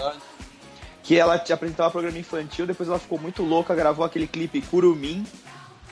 que 1.03 1.17
ela 1.17 1.37
te 1.37 1.51
apresentava 1.51 1.91
programa 1.91 2.17
infantil, 2.17 2.65
depois 2.65 2.87
ela 2.87 2.97
ficou 2.97 3.19
muito 3.19 3.43
louca, 3.43 3.75
gravou 3.75 4.05
aquele 4.05 4.25
clipe 4.25 4.61
Curumim, 4.61 5.25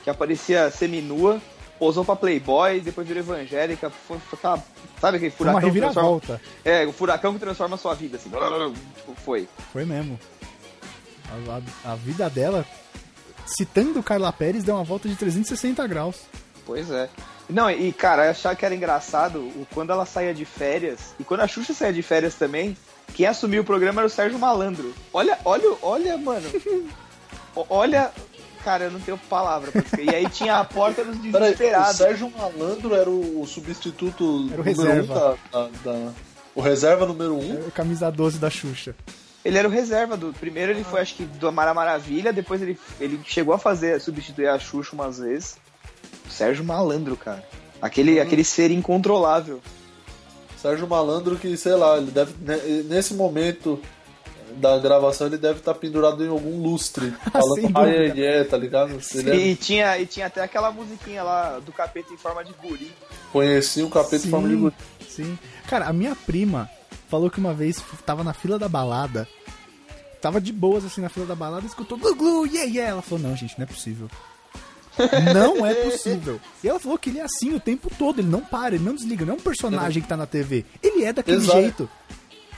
que 0.02 0.08
aparecia 0.08 0.70
seminua, 0.70 1.38
posou 1.78 2.06
pra 2.06 2.16
Playboy, 2.16 2.80
depois 2.80 3.06
virou 3.06 3.22
evangélica, 3.22 3.90
foi, 3.90 4.18
foi 4.18 4.38
aquela, 4.38 4.64
sabe 4.98 5.16
aquele 5.18 5.30
Foi 5.30 5.46
uma 5.46 5.60
furacão 5.60 5.72
que 5.72 5.80
transforma, 5.80 6.10
reviravolta. 6.10 6.40
É, 6.64 6.86
o 6.86 6.92
furacão 6.92 7.34
que 7.34 7.40
transforma 7.40 7.74
a 7.74 7.78
sua 7.78 7.94
vida, 7.94 8.16
assim, 8.16 8.30
foi. 9.22 9.46
Foi 9.70 9.84
mesmo. 9.84 10.18
A, 11.30 11.88
a- 11.88 11.92
a 11.92 11.96
vida 11.96 12.28
dela, 12.30 12.64
citando 13.46 14.02
Carla 14.02 14.32
Pérez, 14.32 14.64
deu 14.64 14.74
uma 14.74 14.84
volta 14.84 15.08
de 15.08 15.16
360 15.16 15.86
graus. 15.86 16.16
Pois 16.64 16.90
é. 16.90 17.08
Não, 17.48 17.70
e 17.70 17.92
cara, 17.92 18.24
eu 18.26 18.30
achava 18.32 18.56
que 18.56 18.64
era 18.66 18.74
engraçado 18.74 19.38
o, 19.40 19.66
quando 19.72 19.90
ela 19.92 20.04
saía 20.04 20.34
de 20.34 20.44
férias, 20.44 21.14
e 21.18 21.24
quando 21.24 21.40
a 21.42 21.46
Xuxa 21.48 21.72
saía 21.72 21.92
de 21.92 22.02
férias 22.02 22.34
também, 22.34 22.76
quem 23.14 23.24
assumiu 23.26 23.62
o 23.62 23.64
programa 23.64 24.00
era 24.00 24.06
o 24.08 24.10
Sérgio 24.10 24.38
Malandro. 24.38 24.92
Olha, 25.12 25.38
olha, 25.44 25.76
olha, 25.82 26.18
mano. 26.18 26.48
O- 27.54 27.66
olha. 27.70 28.10
Cara, 28.64 28.86
eu 28.86 28.90
não 28.90 28.98
tenho 28.98 29.16
palavra 29.16 29.70
pra 29.70 29.80
descrever. 29.80 30.10
E 30.10 30.14
aí 30.16 30.28
tinha 30.28 30.56
a 30.58 30.64
porta 30.64 31.04
dos 31.04 31.16
Peraí, 31.18 31.30
o 31.30 31.40
desesperados. 31.54 31.96
Sérgio 31.98 32.28
Malandro 32.36 32.96
era 32.96 33.08
o, 33.08 33.42
o 33.42 33.46
substituto 33.46 34.48
Era 34.52 34.60
o 34.60 34.64
número 34.64 34.64
reserva. 34.64 35.14
um 35.14 35.50
da, 35.52 35.68
da- 35.68 35.70
da- 35.84 36.12
O 36.52 36.60
reserva 36.60 37.06
número 37.06 37.36
um? 37.38 37.64
É, 37.64 37.70
Camisa 37.70 38.10
12 38.10 38.38
da 38.38 38.50
Xuxa. 38.50 38.96
Ele 39.46 39.58
era 39.58 39.68
o 39.68 39.70
reserva 39.70 40.16
do. 40.16 40.32
Primeiro 40.32 40.72
ele 40.72 40.82
foi, 40.84 41.00
acho 41.00 41.14
que, 41.14 41.24
do 41.24 41.50
Mara 41.52 41.72
Maravilha, 41.74 42.32
depois 42.32 42.60
ele, 42.62 42.78
ele 43.00 43.20
chegou 43.24 43.54
a 43.54 43.58
fazer, 43.58 44.00
substituir 44.00 44.48
a 44.48 44.58
Xuxa 44.58 44.94
umas 44.94 45.18
vezes. 45.18 45.56
Sérgio 46.28 46.64
Malandro, 46.64 47.16
cara. 47.16 47.44
Aquele, 47.80 48.18
aquele 48.20 48.42
ser 48.44 48.70
incontrolável. 48.70 49.60
Sérgio 50.60 50.86
Malandro 50.88 51.36
que, 51.36 51.56
sei 51.56 51.74
lá, 51.74 51.96
ele 51.98 52.10
deve. 52.10 52.32
ne- 52.40 52.82
Nesse 52.84 53.14
momento 53.14 53.80
da 54.56 54.78
gravação 54.78 55.26
ele 55.26 55.36
deve 55.36 55.58
estar 55.58 55.74
pendurado 55.74 56.24
em 56.24 56.28
algum 56.28 56.60
lustre. 56.62 57.12
Falando 57.30 57.76
ai, 57.78 58.10
ai, 58.10 58.36
ai, 58.38 58.44
tá 58.44 58.56
ligado? 58.56 58.98
É- 59.28 59.36
E, 59.36 59.54
tinha, 59.54 59.98
e 59.98 60.06
tinha 60.06 60.26
até 60.26 60.42
aquela 60.42 60.70
musiquinha 60.70 61.22
lá 61.22 61.58
do 61.58 61.72
capeta 61.72 62.12
em 62.12 62.16
forma 62.16 62.42
de 62.42 62.52
guri. 62.54 62.90
conhecia 63.32 63.84
o 63.84 63.90
capeta 63.90 64.26
em 64.26 64.30
forma 64.30 64.48
de 64.48 64.56
guri. 64.56 64.74
Sim. 65.08 65.38
Cara, 65.68 65.86
a 65.86 65.92
minha 65.92 66.16
prima 66.16 66.68
falou 67.16 67.30
que 67.30 67.38
uma 67.40 67.54
vez 67.54 67.82
tava 68.04 68.22
na 68.22 68.32
fila 68.34 68.58
da 68.58 68.68
balada. 68.68 69.26
Tava 70.20 70.40
de 70.40 70.52
boas 70.52 70.84
assim 70.84 71.00
na 71.00 71.08
fila 71.08 71.26
da 71.26 71.34
balada 71.34 71.64
e 71.64 71.68
escutou 71.68 71.96
glu 71.98 72.14
glu, 72.14 72.46
yeah, 72.46 72.64
yeah. 72.70 72.90
Ela 72.92 73.02
falou: 73.02 73.24
Não, 73.28 73.36
gente, 73.36 73.54
não 73.58 73.64
é 73.64 73.66
possível. 73.66 74.08
Não 75.34 75.66
é 75.66 75.74
possível. 75.74 76.40
E 76.64 76.68
ela 76.68 76.80
falou 76.80 76.96
que 76.96 77.10
ele 77.10 77.18
é 77.18 77.22
assim 77.22 77.52
o 77.54 77.60
tempo 77.60 77.90
todo, 77.98 78.18
ele 78.18 78.28
não 78.28 78.40
para, 78.40 78.74
ele 78.74 78.82
não 78.84 78.94
desliga, 78.94 79.26
não 79.26 79.34
é 79.34 79.36
um 79.36 79.40
personagem 79.40 80.00
que 80.02 80.08
tá 80.08 80.16
na 80.16 80.24
TV. 80.24 80.64
Ele 80.82 81.04
é 81.04 81.12
daquele 81.12 81.36
Exato. 81.36 81.60
jeito. 81.60 81.90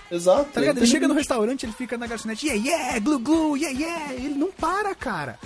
Exato. 0.09 0.44
Tá 0.52 0.61
ligado? 0.61 0.76
Ele 0.78 0.86
chega 0.86 1.09
no 1.09 1.14
restaurante, 1.14 1.66
ele 1.66 1.72
fica 1.72 1.98
na 1.98 2.06
garçonete, 2.06 2.46
yeah, 2.46 2.64
yeah, 2.64 2.98
glu 3.00 3.18
glu, 3.18 3.56
yeah, 3.56 3.76
yeah. 3.76 4.12
Ele 4.14 4.36
não 4.36 4.52
para, 4.52 4.94
cara. 4.94 5.36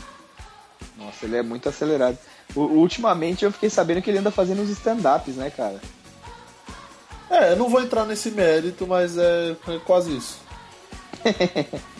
Nossa, 0.98 1.24
ele 1.24 1.36
é 1.38 1.42
muito 1.42 1.66
acelerado. 1.66 2.18
U- 2.54 2.60
ultimamente 2.60 3.42
eu 3.42 3.50
fiquei 3.50 3.70
sabendo 3.70 4.02
que 4.02 4.10
ele 4.10 4.18
anda 4.18 4.30
fazendo 4.30 4.60
uns 4.60 4.68
stand-ups, 4.68 5.34
né, 5.36 5.48
cara? 5.48 5.80
É, 7.32 7.52
eu 7.52 7.56
não 7.56 7.70
vou 7.70 7.80
entrar 7.80 8.04
nesse 8.04 8.30
mérito, 8.30 8.86
mas 8.86 9.16
é, 9.16 9.56
é 9.68 9.78
quase 9.84 10.14
isso. 10.14 10.38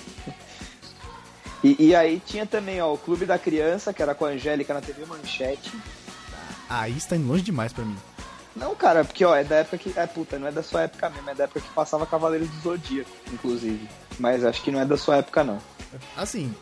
E, 1.64 1.76
e 1.78 1.95
aí 1.95 2.20
tinha 2.26 2.45
também, 2.45 2.83
ó, 2.83 2.93
o 2.93 2.99
Clube 2.99 3.24
da 3.24 3.39
Criança, 3.39 3.93
que 3.93 4.03
era 4.03 4.16
com 4.16 4.24
a 4.24 4.30
Angélica 4.30 4.74
na 4.74 4.80
TV 4.80 5.07
Manchete. 5.07 5.72
Aí 6.68 6.97
está 6.97 7.14
indo 7.14 7.28
longe 7.28 7.45
demais 7.45 7.72
pra 7.72 7.85
mim. 7.85 7.97
Não, 8.57 8.74
cara, 8.74 9.05
porque, 9.05 9.24
ó, 9.24 9.33
é 9.33 9.45
da 9.45 9.59
época 9.59 9.78
que. 9.78 9.97
É 9.97 10.05
puta, 10.05 10.41
não 10.41 10.49
é 10.49 10.51
da 10.51 10.62
sua 10.62 10.83
época 10.83 11.09
mesmo, 11.11 11.30
é 11.30 11.35
da 11.37 11.45
época 11.45 11.61
que 11.61 11.68
passava 11.68 12.05
Cavaleiros 12.05 12.49
do 12.49 12.61
Zodíaco, 12.62 13.11
inclusive. 13.33 13.89
Mas 14.18 14.45
acho 14.45 14.61
que 14.61 14.72
não 14.72 14.80
é 14.80 14.85
da 14.85 14.97
sua 14.97 15.18
época, 15.18 15.45
não. 15.45 15.59
Assim, 16.16 16.53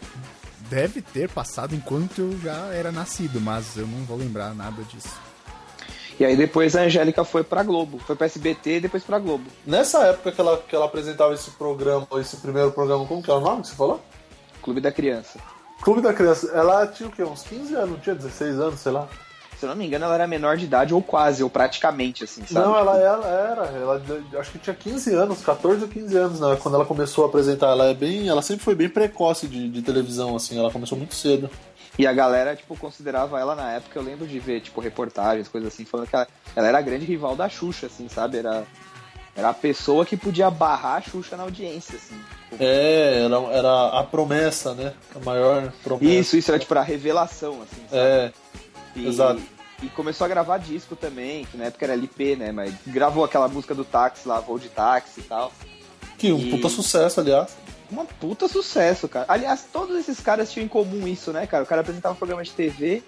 deve 0.68 1.00
ter 1.00 1.30
passado 1.30 1.74
enquanto 1.74 2.20
eu 2.20 2.38
já 2.40 2.66
era 2.74 2.92
nascido, 2.92 3.40
mas 3.40 3.78
eu 3.78 3.86
não 3.86 4.04
vou 4.04 4.18
lembrar 4.18 4.54
nada 4.54 4.82
disso. 4.82 5.18
E 6.20 6.24
aí 6.24 6.36
depois 6.36 6.76
a 6.76 6.82
Angélica 6.82 7.24
foi 7.24 7.42
pra 7.42 7.62
Globo. 7.62 7.98
Foi 7.98 8.14
pra 8.14 8.26
SBT 8.26 8.76
e 8.76 8.80
depois 8.80 9.02
pra 9.02 9.18
Globo. 9.18 9.44
Nessa 9.66 10.04
época 10.04 10.30
que 10.30 10.38
ela, 10.38 10.58
que 10.58 10.76
ela 10.76 10.84
apresentava 10.84 11.32
esse 11.32 11.50
programa, 11.52 12.06
esse 12.20 12.36
primeiro 12.36 12.70
programa, 12.72 13.06
como 13.06 13.22
que 13.22 13.30
é 13.30 13.34
o 13.34 13.40
nome 13.40 13.62
que 13.62 13.68
você 13.68 13.74
falou? 13.74 14.02
Clube 14.60 14.82
da 14.82 14.92
Criança. 14.92 15.40
Clube 15.80 16.02
da 16.02 16.12
Criança. 16.12 16.52
Ela 16.52 16.86
tinha 16.86 17.08
o 17.08 17.12
quê? 17.12 17.22
Uns 17.22 17.42
15 17.44 17.74
anos, 17.74 17.90
não 17.92 17.98
tinha 17.98 18.14
16 18.14 18.60
anos, 18.60 18.80
sei 18.80 18.92
lá. 18.92 19.08
Se 19.58 19.64
eu 19.64 19.70
não 19.70 19.76
me 19.76 19.86
engano, 19.86 20.04
ela 20.04 20.14
era 20.14 20.26
menor 20.26 20.58
de 20.58 20.66
idade, 20.66 20.92
ou 20.92 21.02
quase, 21.02 21.42
ou 21.42 21.48
praticamente, 21.48 22.24
assim, 22.24 22.42
sabe? 22.46 22.66
Não, 22.66 22.76
ela, 22.76 22.98
ela 22.98 23.26
era. 23.26 23.66
Ela, 23.66 24.02
acho 24.38 24.52
que 24.52 24.58
tinha 24.58 24.76
15 24.76 25.14
anos, 25.14 25.42
14 25.42 25.82
ou 25.82 25.88
15 25.88 26.16
anos, 26.16 26.40
né? 26.40 26.58
Quando 26.62 26.74
ela 26.74 26.84
começou 26.84 27.24
a 27.24 27.28
apresentar. 27.28 27.68
Ela 27.68 27.86
é 27.86 27.94
bem. 27.94 28.28
Ela 28.28 28.42
sempre 28.42 28.62
foi 28.62 28.74
bem 28.74 28.90
precoce 28.90 29.46
de, 29.46 29.70
de 29.70 29.80
televisão, 29.80 30.36
assim. 30.36 30.58
Ela 30.58 30.70
começou 30.70 30.98
muito 30.98 31.14
cedo. 31.14 31.50
E 32.00 32.06
a 32.06 32.12
galera, 32.14 32.56
tipo, 32.56 32.74
considerava 32.78 33.38
ela 33.38 33.54
na 33.54 33.72
época, 33.72 33.98
eu 33.98 34.02
lembro 34.02 34.26
de 34.26 34.38
ver, 34.40 34.60
tipo, 34.62 34.80
reportagens, 34.80 35.48
coisas 35.48 35.72
assim, 35.74 35.84
falando 35.84 36.08
que 36.08 36.16
ela, 36.16 36.26
ela 36.56 36.66
era 36.68 36.78
a 36.78 36.80
grande 36.80 37.04
rival 37.04 37.36
da 37.36 37.46
Xuxa, 37.46 37.86
assim, 37.86 38.08
sabe? 38.08 38.38
Era. 38.38 38.64
Era 39.36 39.50
a 39.50 39.54
pessoa 39.54 40.04
que 40.06 40.16
podia 40.16 40.50
barrar 40.50 40.96
a 40.96 41.00
Xuxa 41.02 41.36
na 41.36 41.42
audiência, 41.42 41.96
assim. 41.96 42.18
Tipo, 42.50 42.62
É, 42.64 43.24
era, 43.26 43.36
era 43.52 43.88
a 44.00 44.02
promessa, 44.02 44.72
né? 44.74 44.94
A 45.14 45.18
maior 45.24 45.70
promessa. 45.84 46.10
Isso, 46.12 46.36
isso 46.38 46.50
era 46.50 46.58
tipo 46.58 46.74
a 46.74 46.82
revelação, 46.82 47.60
assim. 47.62 47.82
sabe? 47.88 48.02
É, 48.02 48.32
E, 48.96 49.06
exato. 49.06 49.42
E 49.82 49.88
começou 49.90 50.24
a 50.24 50.28
gravar 50.28 50.56
disco 50.58 50.96
também, 50.96 51.44
que 51.44 51.56
na 51.58 51.64
época 51.66 51.84
era 51.84 51.92
LP, 51.92 52.34
né? 52.36 52.50
Mas 52.50 52.74
gravou 52.86 53.24
aquela 53.24 53.46
música 53.46 53.74
do 53.74 53.84
táxi 53.84 54.26
lá, 54.26 54.40
voo 54.40 54.58
de 54.58 54.68
táxi 54.70 55.20
e 55.20 55.22
tal. 55.24 55.52
que 56.18 56.32
um 56.32 56.38
E- 56.38 56.50
puta 56.50 56.68
sucesso, 56.70 57.20
aliás. 57.20 57.56
Uma 57.90 58.04
puta 58.04 58.46
sucesso, 58.48 59.08
cara. 59.08 59.26
Aliás, 59.28 59.64
todos 59.72 59.96
esses 59.98 60.20
caras 60.20 60.52
tinham 60.52 60.64
em 60.66 60.68
comum 60.68 61.06
isso, 61.08 61.32
né, 61.32 61.46
cara? 61.46 61.64
O 61.64 61.66
cara 61.66 61.80
apresentava 61.80 62.14
um 62.14 62.18
programa 62.18 62.42
de 62.44 62.50
TV 62.52 63.02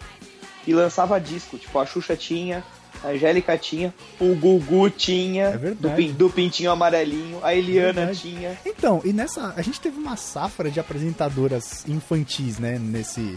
e 0.66 0.72
lançava 0.74 1.20
disco. 1.20 1.56
Tipo, 1.58 1.78
a 1.78 1.86
Xuxa 1.86 2.16
tinha, 2.16 2.64
a 3.04 3.08
Angélica 3.08 3.56
tinha, 3.56 3.94
o 4.20 4.34
Gugu 4.34 4.90
tinha, 4.90 5.44
É 5.46 5.56
verdade. 5.56 5.76
do, 5.76 5.90
pin- 5.90 6.12
do 6.12 6.30
pintinho 6.30 6.70
amarelinho, 6.70 7.38
a 7.44 7.54
Eliana 7.54 7.92
Verdade. 8.06 8.20
tinha. 8.20 8.58
Então, 8.66 9.00
e 9.04 9.12
nessa. 9.12 9.52
A 9.56 9.62
gente 9.62 9.80
teve 9.80 9.98
uma 9.98 10.16
safra 10.16 10.70
de 10.70 10.80
apresentadoras 10.80 11.86
infantis, 11.88 12.58
né? 12.58 12.78
Nesse. 12.78 13.36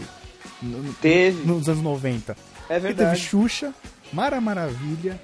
no- 0.62 0.92
Teve. 0.94 1.44
Nos 1.46 1.68
anos 1.68 1.82
90. 1.82 2.32
É 2.68 2.76
E 2.76 2.80
teve 2.80 2.80
verdade. 2.94 3.20
Xuxa, 3.20 3.72
Mara 4.12 4.40
Maravilha, 4.40 5.20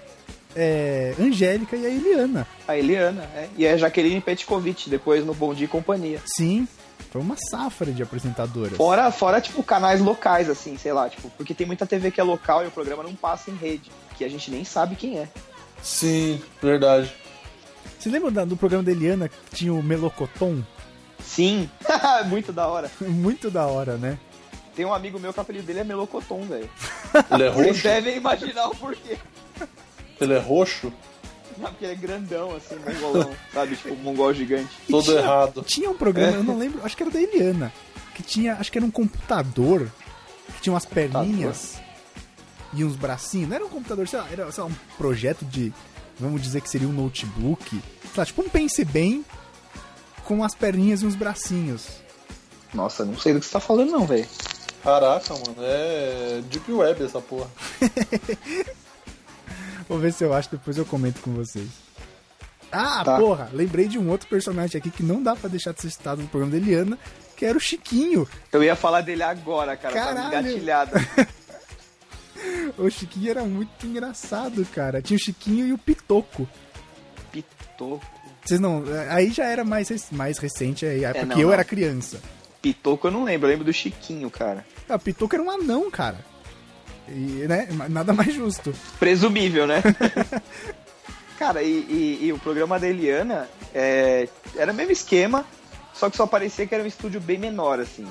é, 0.56 1.14
Angélica 1.18 1.76
e 1.76 1.86
a 1.86 1.88
Eliana. 1.88 2.46
A 2.66 2.76
Eliana, 2.76 3.22
é. 3.34 3.48
E 3.56 3.66
a 3.66 3.76
Jaqueline 3.76 4.20
Petkovic, 4.20 4.88
depois 4.90 5.24
no 5.24 5.34
Bom 5.34 5.52
Dia 5.54 5.64
e 5.64 5.68
Companhia. 5.68 6.20
Sim, 6.36 6.66
foi 7.10 7.20
uma 7.20 7.36
safra 7.50 7.90
de 7.92 8.02
apresentadoras. 8.02 8.76
Fora, 8.76 9.10
fora, 9.10 9.40
tipo, 9.40 9.62
canais 9.62 10.00
locais, 10.00 10.48
assim, 10.48 10.76
sei 10.76 10.92
lá, 10.92 11.08
tipo, 11.08 11.30
porque 11.36 11.54
tem 11.54 11.66
muita 11.66 11.86
TV 11.86 12.10
que 12.10 12.20
é 12.20 12.24
local 12.24 12.64
e 12.64 12.68
o 12.68 12.70
programa 12.70 13.02
não 13.02 13.14
passa 13.14 13.50
em 13.50 13.54
rede, 13.56 13.90
que 14.16 14.24
a 14.24 14.28
gente 14.28 14.50
nem 14.50 14.64
sabe 14.64 14.94
quem 14.96 15.18
é. 15.18 15.28
Sim, 15.82 16.40
verdade. 16.62 17.12
Você 17.98 18.08
lembra 18.08 18.30
da- 18.30 18.44
do 18.44 18.56
programa 18.56 18.84
da 18.84 18.90
Eliana 18.92 19.28
que 19.28 19.36
tinha 19.54 19.72
o 19.72 19.82
Melocoton? 19.82 20.62
Sim, 21.24 21.68
muito 22.26 22.52
da 22.52 22.66
hora. 22.66 22.90
Muito 23.00 23.50
da 23.50 23.66
hora, 23.66 23.96
né? 23.96 24.18
Tem 24.74 24.84
um 24.86 24.92
amigo 24.94 25.20
meu 25.20 25.32
que 25.32 25.38
o 25.38 25.42
apelido 25.42 25.66
dele 25.66 25.80
é 25.80 25.84
Melocoton, 25.84 26.40
velho. 26.42 26.68
Ele 27.30 27.42
é 27.44 27.50
Vocês 27.50 27.82
devem 27.82 28.16
imaginar 28.16 28.68
o 28.68 28.74
porquê. 28.74 29.18
Ele 30.22 30.34
é 30.34 30.38
roxo? 30.38 30.92
Não, 31.58 31.70
porque 31.70 31.84
ele 31.84 31.92
é 31.92 31.96
grandão, 31.96 32.56
assim, 32.56 32.76
mongolão, 32.76 33.30
sabe? 33.52 33.76
Tipo, 33.76 33.94
um 33.94 33.96
mongol 33.96 34.32
gigante. 34.32 34.70
E 34.88 34.92
Todo 34.92 35.04
tinha- 35.04 35.18
errado. 35.18 35.62
Tinha 35.62 35.90
um 35.90 35.96
programa, 35.96 36.36
É. 36.36 36.38
eu 36.38 36.44
não 36.44 36.56
lembro, 36.58 36.80
acho 36.84 36.96
que 36.96 37.02
era 37.02 37.12
da 37.12 37.20
Eliana, 37.20 37.72
que 38.14 38.22
tinha, 38.22 38.54
acho 38.54 38.72
que 38.72 38.78
era 38.78 38.86
um 38.86 38.90
computador, 38.90 39.88
que 40.56 40.62
tinha 40.62 40.72
umas 40.72 40.86
perninhas 40.86 41.74
e 42.72 42.82
uns 42.84 42.96
bracinhos. 42.96 43.48
Não 43.48 43.56
era 43.56 43.64
um 43.64 43.68
computador, 43.68 44.08
sei 44.08 44.18
lá, 44.18 44.28
era 44.32 44.50
sei 44.50 44.62
lá, 44.64 44.70
um 44.70 44.74
projeto 44.96 45.44
de, 45.44 45.72
vamos 46.18 46.40
dizer 46.42 46.60
que 46.62 46.70
seria 46.70 46.88
um 46.88 46.92
notebook. 46.92 47.68
Sei 47.70 47.80
lá, 48.16 48.24
tipo 48.24 48.42
um 48.42 48.48
Pense 48.48 48.84
Bem 48.84 49.24
com 50.24 50.42
as 50.42 50.54
perninhas 50.54 51.02
e 51.02 51.06
uns 51.06 51.14
bracinhos. 51.14 51.86
Nossa, 52.72 53.04
não 53.04 53.18
sei 53.18 53.34
do 53.34 53.40
que 53.40 53.46
você 53.46 53.52
tá 53.52 53.60
falando, 53.60 53.90
não, 53.90 54.06
velho. 54.06 54.26
Caraca, 54.82 55.34
mano, 55.34 55.56
é 55.58 56.40
Deep 56.50 56.72
Web 56.72 57.04
essa 57.04 57.20
porra. 57.20 57.48
Vou 59.92 60.00
ver 60.00 60.10
se 60.10 60.24
eu 60.24 60.32
acho, 60.32 60.50
depois 60.50 60.78
eu 60.78 60.86
comento 60.86 61.20
com 61.20 61.32
vocês. 61.34 61.68
Ah, 62.72 63.02
Tá. 63.04 63.18
porra, 63.18 63.50
lembrei 63.52 63.86
de 63.86 63.98
um 63.98 64.08
outro 64.08 64.26
personagem 64.26 64.78
aqui 64.78 64.90
que 64.90 65.02
não 65.02 65.22
dá 65.22 65.36
pra 65.36 65.50
deixar 65.50 65.74
de 65.74 65.82
ser 65.82 65.90
citado 65.90 66.22
no 66.22 66.28
programa 66.28 66.52
da 66.52 66.56
Eliana, 66.58 66.98
que 67.36 67.44
era 67.44 67.58
o 67.58 67.60
Chiquinho. 67.60 68.26
Eu 68.50 68.64
ia 68.64 68.74
falar 68.74 69.02
dele 69.02 69.22
agora, 69.22 69.76
cara, 69.76 69.94
tava 69.94 70.14
Caralho. 70.14 70.48
engatilhado. 70.48 70.92
O 72.78 72.88
Chiquinho 72.90 73.30
era 73.30 73.44
muito 73.44 73.86
engraçado, 73.86 74.64
cara. 74.74 75.00
Tinha 75.02 75.16
o 75.16 75.20
Chiquinho 75.20 75.66
e 75.66 75.72
o 75.72 75.78
Pitoco. 75.78 76.48
Pitoco. 77.30 78.04
Vocês 78.44 78.58
não. 78.58 78.82
Aí 79.10 79.30
já 79.30 79.44
era 79.44 79.62
mais, 79.64 79.88
mais 80.10 80.38
recente, 80.38 80.84
aí, 80.86 81.02
porque 81.02 81.24
não, 81.24 81.38
eu 81.38 81.46
não. 81.48 81.52
era 81.52 81.64
criança. 81.64 82.20
Pitoco 82.60 83.06
eu 83.06 83.10
não 83.10 83.24
lembro, 83.24 83.46
eu 83.46 83.50
lembro 83.50 83.64
do 83.64 83.72
Chiquinho, 83.72 84.28
cara. 84.30 84.64
Ah, 84.88 84.96
o 84.96 84.98
Pitoco 84.98 85.34
era 85.34 85.42
um 85.42 85.50
anão, 85.50 85.90
cara. 85.90 86.24
E, 87.14 87.46
né? 87.46 87.68
Nada 87.88 88.12
mais 88.12 88.34
justo. 88.34 88.72
Presumível, 88.98 89.66
né? 89.66 89.82
cara, 91.38 91.62
e, 91.62 91.68
e- 91.68 92.18
e 92.26 92.32
o 92.32 92.38
programa 92.38 92.78
da 92.78 92.88
Eliana 92.88 93.48
é, 93.74 94.28
era 94.56 94.72
o 94.72 94.74
mesmo 94.74 94.92
esquema, 94.92 95.44
só 95.92 96.08
que 96.08 96.16
só 96.16 96.26
parecia 96.26 96.66
que 96.66 96.74
era 96.74 96.84
um 96.84 96.86
estúdio 96.86 97.20
bem 97.20 97.38
menor, 97.38 97.80
assim. 97.80 98.06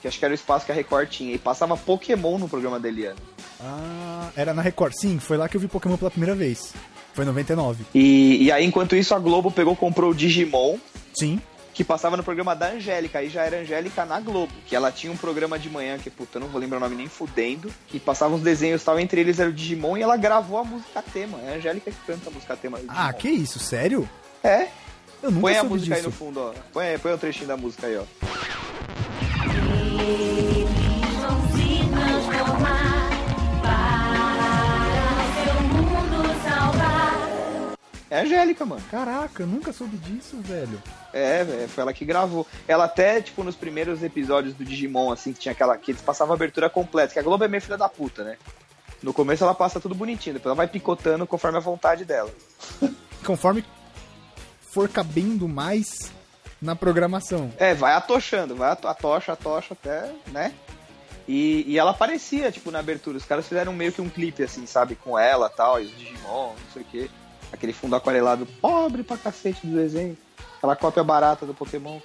Que 0.00 0.08
acho 0.08 0.18
que 0.18 0.24
era 0.24 0.32
o 0.32 0.34
espaço 0.34 0.64
que 0.64 0.72
a 0.72 0.74
Record 0.74 1.08
tinha. 1.10 1.34
E 1.34 1.38
passava 1.38 1.76
Pokémon 1.76 2.38
no 2.38 2.48
programa 2.48 2.80
da 2.80 2.88
Eliana. 2.88 3.16
Ah, 3.62 4.30
era 4.34 4.54
na 4.54 4.62
Record. 4.62 4.94
Sim, 4.98 5.18
foi 5.18 5.36
lá 5.36 5.46
que 5.48 5.56
eu 5.56 5.60
vi 5.60 5.68
Pokémon 5.68 5.96
pela 5.98 6.10
primeira 6.10 6.34
vez. 6.34 6.72
Foi 7.12 7.24
em 7.24 7.28
99. 7.28 7.84
E, 7.94 8.44
e 8.44 8.50
aí, 8.52 8.64
enquanto 8.64 8.96
isso, 8.96 9.14
a 9.14 9.18
Globo 9.18 9.50
pegou 9.50 9.76
comprou 9.76 10.10
o 10.10 10.14
Digimon, 10.14 10.78
Sim. 11.12 11.38
Que 11.72 11.84
passava 11.84 12.16
no 12.16 12.22
programa 12.24 12.54
da 12.54 12.68
Angélica, 12.70 13.18
aí 13.20 13.28
já 13.28 13.42
era 13.44 13.58
Angélica 13.60 14.04
na 14.04 14.20
Globo, 14.20 14.52
que 14.66 14.74
ela 14.74 14.90
tinha 14.90 15.12
um 15.12 15.16
programa 15.16 15.58
de 15.58 15.70
manhã, 15.70 15.98
que 15.98 16.10
puta, 16.10 16.36
eu 16.38 16.40
não 16.40 16.48
vou 16.48 16.60
lembrar 16.60 16.78
o 16.78 16.80
nome 16.80 16.96
nem 16.96 17.08
fudendo, 17.08 17.72
que 17.88 17.98
passava 18.00 18.34
uns 18.34 18.42
desenhos 18.42 18.82
e 18.82 18.84
tal, 18.84 18.98
entre 18.98 19.20
eles 19.20 19.38
era 19.38 19.48
o 19.48 19.52
Digimon, 19.52 19.96
e 19.96 20.02
ela 20.02 20.16
gravou 20.16 20.58
a 20.58 20.64
música 20.64 21.02
tema, 21.12 21.38
é 21.44 21.54
a 21.54 21.56
Angélica 21.56 21.90
que 21.90 21.96
canta 22.06 22.28
a 22.28 22.32
música 22.32 22.56
tema. 22.56 22.80
Ah, 22.88 23.12
que 23.12 23.28
isso? 23.28 23.58
Sério? 23.58 24.08
É, 24.42 24.68
Eu 25.22 25.30
nunca 25.30 25.40
põe 25.42 25.56
a 25.58 25.64
música 25.64 25.94
aí 25.94 26.00
disso. 26.00 26.10
no 26.10 26.16
fundo, 26.16 26.40
ó, 26.40 26.52
põe, 26.72 26.98
põe 26.98 27.12
um 27.14 27.18
trechinho 27.18 27.46
da 27.46 27.56
música 27.56 27.86
aí, 27.86 27.96
ó. 27.96 28.04
É 38.10 38.18
a 38.18 38.22
Angélica, 38.22 38.66
mano. 38.66 38.82
Caraca, 38.90 39.42
eu 39.42 39.46
nunca 39.46 39.72
soube 39.72 39.96
disso, 39.98 40.36
velho. 40.40 40.82
É, 41.12 41.44
velho, 41.44 41.68
foi 41.68 41.82
ela 41.82 41.92
que 41.92 42.04
gravou. 42.04 42.44
Ela 42.66 42.84
até, 42.86 43.20
tipo, 43.22 43.44
nos 43.44 43.54
primeiros 43.54 44.02
episódios 44.02 44.52
do 44.54 44.64
Digimon, 44.64 45.12
assim, 45.12 45.32
que 45.32 45.38
tinha 45.38 45.52
aquela. 45.52 45.76
que 45.76 45.92
eles 45.92 46.02
passavam 46.02 46.32
a 46.32 46.36
abertura 46.36 46.68
completa, 46.68 47.12
que 47.12 47.18
a 47.18 47.22
Globo 47.22 47.44
é 47.44 47.48
meio 47.48 47.62
filha 47.62 47.78
da 47.78 47.88
puta, 47.88 48.24
né? 48.24 48.36
No 49.02 49.14
começo 49.14 49.44
ela 49.44 49.54
passa 49.54 49.80
tudo 49.80 49.94
bonitinho, 49.94 50.34
depois 50.34 50.50
ela 50.50 50.56
vai 50.56 50.66
picotando 50.68 51.26
conforme 51.26 51.56
a 51.56 51.60
vontade 51.60 52.04
dela. 52.04 52.30
Conforme 53.24 53.64
for 54.72 54.88
cabendo 54.88 55.46
mais 55.48 56.10
na 56.60 56.74
programação. 56.74 57.52
É, 57.58 57.74
vai 57.74 57.92
atochando, 57.94 58.56
vai 58.56 58.70
ato- 58.70 58.88
atocha, 58.88 59.32
atocha 59.32 59.74
até, 59.74 60.10
né? 60.28 60.52
E, 61.28 61.64
e 61.66 61.78
ela 61.78 61.90
aparecia, 61.92 62.50
tipo, 62.50 62.70
na 62.70 62.78
abertura. 62.80 63.16
Os 63.16 63.24
caras 63.24 63.46
fizeram 63.46 63.72
meio 63.72 63.92
que 63.92 64.00
um 64.02 64.08
clipe, 64.08 64.42
assim, 64.42 64.66
sabe? 64.66 64.96
Com 64.96 65.18
ela 65.18 65.48
tal, 65.48 65.80
e 65.80 65.84
os 65.86 65.96
Digimon, 65.96 66.48
não 66.54 66.72
sei 66.72 66.82
o 66.82 66.84
quê. 66.86 67.10
Aquele 67.52 67.72
fundo 67.72 67.96
aquarelado 67.96 68.46
pobre 68.60 69.02
pra 69.02 69.16
cacete 69.16 69.66
do 69.66 69.76
desenho. 69.76 70.16
Aquela 70.58 70.76
cópia 70.76 71.02
barata 71.02 71.46
do 71.46 71.54
Pokémon. 71.54 71.98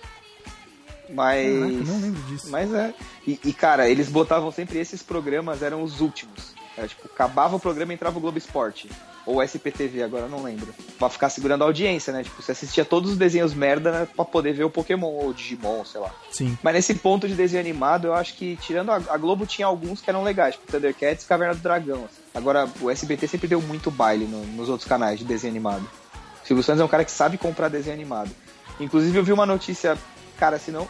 Mas. 1.10 1.54
Caraca, 1.54 1.91
não 1.91 2.02
lembro 2.02 2.22
disso. 2.24 2.50
Mas 2.50 2.74
é. 2.74 2.93
E, 3.28 3.39
e, 3.43 3.54
cara, 3.54 3.89
eles 3.89 4.10
botavam 4.10 4.52
sempre 4.52 4.80
esses 4.80 5.04
programas, 5.04 5.62
eram 5.62 5.84
os 5.84 6.02
últimos. 6.02 6.56
Era 6.78 6.88
tipo, 6.88 7.06
acabava 7.06 7.56
o 7.56 7.60
programa 7.60 7.93
e 7.93 7.96
entrava 7.96 8.18
o 8.18 8.22
Globo 8.22 8.38
Esporte. 8.38 8.89
Ou 9.26 9.42
SPTV, 9.42 10.04
agora 10.04 10.28
não 10.28 10.44
lembro. 10.44 10.68
Pra 11.00 11.10
ficar 11.10 11.30
segurando 11.30 11.64
a 11.64 11.66
audiência, 11.66 12.14
né? 12.14 12.24
Tipo, 12.24 12.42
você 12.44 12.52
assistia 12.52 12.86
todos 12.86 13.10
os 13.12 13.18
desenhos 13.18 13.54
merda 13.56 13.92
né, 13.92 14.08
pra 14.16 14.24
poder 14.24 14.54
ver 14.54 14.64
o 14.66 14.70
Pokémon 14.70 15.08
ou 15.08 15.30
o 15.30 15.34
Digimon, 15.34 15.84
sei 15.84 16.00
lá. 16.00 16.12
Sim. 16.32 16.56
Mas 16.62 16.74
nesse 16.76 16.94
ponto 16.96 17.28
de 17.28 17.34
desenho 17.34 17.62
animado, 17.62 18.06
eu 18.08 18.14
acho 18.14 18.36
que, 18.36 18.56
tirando 18.58 18.92
a, 18.92 18.96
a 19.10 19.18
Globo, 19.18 19.46
tinha 19.48 19.66
alguns 19.66 20.00
que 20.00 20.10
eram 20.10 20.24
legais, 20.24 20.54
tipo 20.56 20.72
Thundercats 20.72 21.24
e 21.24 21.28
Caverna 21.28 21.56
do 21.56 21.62
Dragão. 21.62 22.06
assim. 22.06 22.22
Agora, 22.36 22.70
o 22.80 22.90
SBT 22.92 23.28
sempre 23.28 23.48
deu 23.48 23.60
muito 23.62 23.90
baile 23.90 24.26
no- 24.26 24.46
nos 24.46 24.70
outros 24.70 24.88
canais 24.88 25.18
de 25.18 25.26
desenho 25.26 25.52
animado. 25.54 25.90
O 26.44 26.48
Silvio 26.48 26.64
Santos 26.64 26.82
é 26.82 26.86
um 26.86 26.88
cara 26.88 27.04
que 27.04 27.12
sabe 27.12 27.38
comprar 27.40 27.68
desenho 27.70 27.96
animado. 27.96 28.30
Inclusive, 28.80 29.18
eu 29.18 29.24
vi 29.24 29.32
uma 29.34 29.46
notícia, 29.48 29.98
cara, 30.38 30.60
se 30.60 30.70
não, 30.70 30.88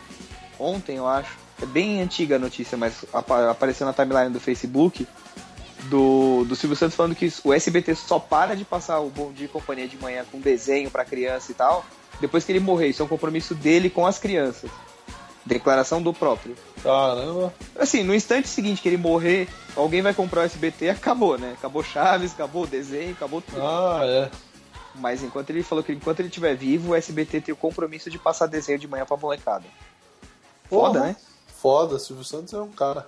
ontem, 0.60 0.98
eu 0.98 1.08
acho. 1.08 1.38
É 1.62 1.66
bem 1.66 2.02
antiga 2.02 2.36
a 2.36 2.40
notícia, 2.40 2.78
mas 2.78 3.06
apa- 3.14 3.50
apareceu 3.52 3.88
na 3.88 3.94
timeline 3.94 4.30
do 4.30 4.42
Facebook. 4.42 5.08
Do, 5.90 6.46
do 6.46 6.56
Silvio 6.56 6.76
Santos 6.76 6.96
falando 6.96 7.16
que 7.16 7.32
o 7.44 7.54
SBT 7.54 7.96
só 7.96 8.18
para 8.18 8.56
de 8.56 8.64
passar 8.66 9.00
o 9.00 9.10
Bom 9.10 9.32
Dia 9.32 9.46
e 9.46 9.50
Companhia 9.50 9.88
de 9.88 9.98
manhã 9.98 10.26
com 10.32 10.40
desenho 10.40 10.90
pra 10.90 11.06
criança 11.06 11.52
e 11.52 11.56
tal, 11.56 11.86
depois 12.20 12.44
que 12.44 12.52
ele 12.52 12.60
morrer. 12.60 12.88
Isso 12.90 13.02
é 13.02 13.06
um 13.06 13.10
compromisso 13.10 13.54
dele 13.54 13.90
com 13.90 14.06
as 14.06 14.18
crianças. 14.18 14.70
Declaração 15.46 16.02
do 16.02 16.12
próprio. 16.12 16.56
Caramba. 16.82 17.54
Assim, 17.78 18.04
no 18.04 18.16
instante 18.16 18.48
seguinte 18.48 18.82
que 18.82 18.90
ele 18.90 18.98
morrer, 18.98 19.48
alguém 19.76 20.02
vai 20.02 20.14
comprar 20.14 20.42
o 20.42 20.44
SBT 20.46 20.86
e 20.86 20.90
acabou, 20.90 21.38
né? 21.38 21.54
Acabou 21.58 21.84
Chaves, 21.84 22.32
acabou 22.34 22.64
o 22.64 22.68
desenho, 22.68 23.12
acabou 23.12 23.42
tudo. 23.42 23.62
Ah, 23.62 24.00
é. 24.04 24.32
Mas 24.96 25.22
enquanto 25.22 25.50
ele 25.52 25.62
falou 25.62 25.84
que 25.84 25.92
enquanto 25.92 26.22
ele 26.22 26.30
estiver 26.30 26.56
vivo, 26.56 26.92
o 26.92 26.96
SBT 26.96 27.42
tem 27.42 27.54
o 27.54 27.58
compromisso 27.58 28.10
de 28.10 28.18
passar 28.18 28.48
desenho 28.48 28.80
de 28.80 28.88
manhã 28.88 29.06
pra 29.06 29.18
molecada. 29.18 29.66
Foda, 30.68 31.00
Porra. 31.00 31.08
né? 31.10 31.16
Foda, 31.62 32.00
Silvio 32.00 32.24
Santos 32.24 32.54
é 32.54 32.60
um 32.60 32.72
cara. 32.72 33.08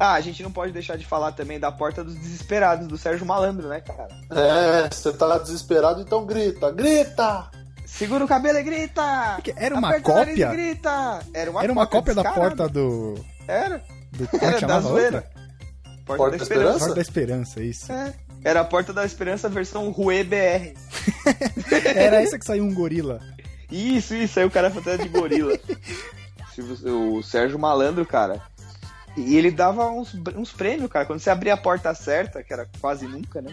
Ah, 0.00 0.14
a 0.14 0.20
gente 0.20 0.42
não 0.44 0.50
pode 0.50 0.72
deixar 0.72 0.96
de 0.96 1.04
falar 1.04 1.32
também 1.32 1.58
da 1.58 1.72
Porta 1.72 2.04
dos 2.04 2.14
Desesperados, 2.14 2.86
do 2.86 2.96
Sérgio 2.96 3.26
Malandro, 3.26 3.68
né, 3.68 3.80
cara? 3.80 4.08
É, 4.30 4.88
você 4.88 5.12
tá 5.12 5.38
desesperado, 5.38 6.00
então 6.00 6.24
grita, 6.24 6.70
grita! 6.70 7.50
Segura 7.84 8.24
o 8.24 8.28
cabelo 8.28 8.58
e 8.58 8.62
grita! 8.62 9.38
Era 9.56 9.74
uma 9.74 9.88
Aperta 9.88 10.12
o 10.12 10.14
nariz 10.14 10.34
cópia? 10.38 10.46
E 10.46 10.56
grita! 10.56 11.18
Era 11.34 11.50
uma 11.50 11.62
Era 11.64 11.72
uma 11.72 11.86
cópia 11.86 12.14
da 12.14 12.22
descarada. 12.22 12.56
porta 12.56 12.72
do. 12.72 13.24
Era. 13.48 13.82
do 14.12 14.28
como 14.28 14.44
é 14.44 14.46
Era 14.46 14.54
que 14.54 14.60
da 14.60 14.68
chamava 14.68 14.86
a 14.86 14.90
zoeira. 14.90 15.30
Porta, 16.06 16.16
Porta 16.16 16.30
da 16.30 16.36
da 16.36 16.42
Esperança. 16.42 16.78
Porta 16.78 16.94
da 16.94 17.00
Esperança, 17.00 17.60
isso. 17.60 17.92
É. 17.92 18.14
Era 18.44 18.60
a 18.60 18.64
Porta 18.64 18.92
da 18.92 19.04
Esperança 19.04 19.48
versão 19.48 19.90
Rue 19.90 20.22
BR. 20.22 20.74
Era 21.96 22.22
essa 22.22 22.38
que 22.38 22.44
saiu 22.44 22.62
um 22.62 22.72
gorila. 22.72 23.20
Isso, 23.70 24.14
isso, 24.14 24.38
aí 24.38 24.46
o 24.46 24.50
cara 24.50 24.70
fantasia 24.70 25.02
de 25.02 25.08
gorila. 25.08 25.58
O 26.62 27.22
Sérgio 27.22 27.58
Malandro, 27.58 28.04
cara. 28.06 28.42
E 29.16 29.36
ele 29.36 29.50
dava 29.50 29.88
uns, 29.90 30.14
uns 30.36 30.52
prêmios, 30.52 30.90
cara. 30.90 31.04
Quando 31.04 31.20
você 31.20 31.30
abria 31.30 31.54
a 31.54 31.56
porta 31.56 31.94
certa, 31.94 32.42
que 32.42 32.52
era 32.52 32.68
quase 32.80 33.06
nunca, 33.06 33.40
né? 33.40 33.52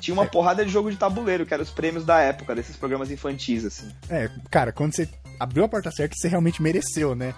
Tinha 0.00 0.14
uma 0.14 0.26
porrada 0.26 0.64
de 0.64 0.70
jogo 0.70 0.90
de 0.90 0.96
tabuleiro, 0.96 1.44
que 1.44 1.52
eram 1.52 1.62
os 1.62 1.70
prêmios 1.70 2.04
da 2.04 2.20
época, 2.20 2.54
desses 2.54 2.76
programas 2.76 3.10
infantis, 3.10 3.64
assim. 3.64 3.88
É, 4.08 4.30
cara, 4.50 4.72
quando 4.72 4.94
você 4.94 5.08
abriu 5.38 5.64
a 5.64 5.68
porta 5.68 5.90
certa, 5.90 6.14
você 6.16 6.28
realmente 6.28 6.62
mereceu, 6.62 7.14
né? 7.14 7.34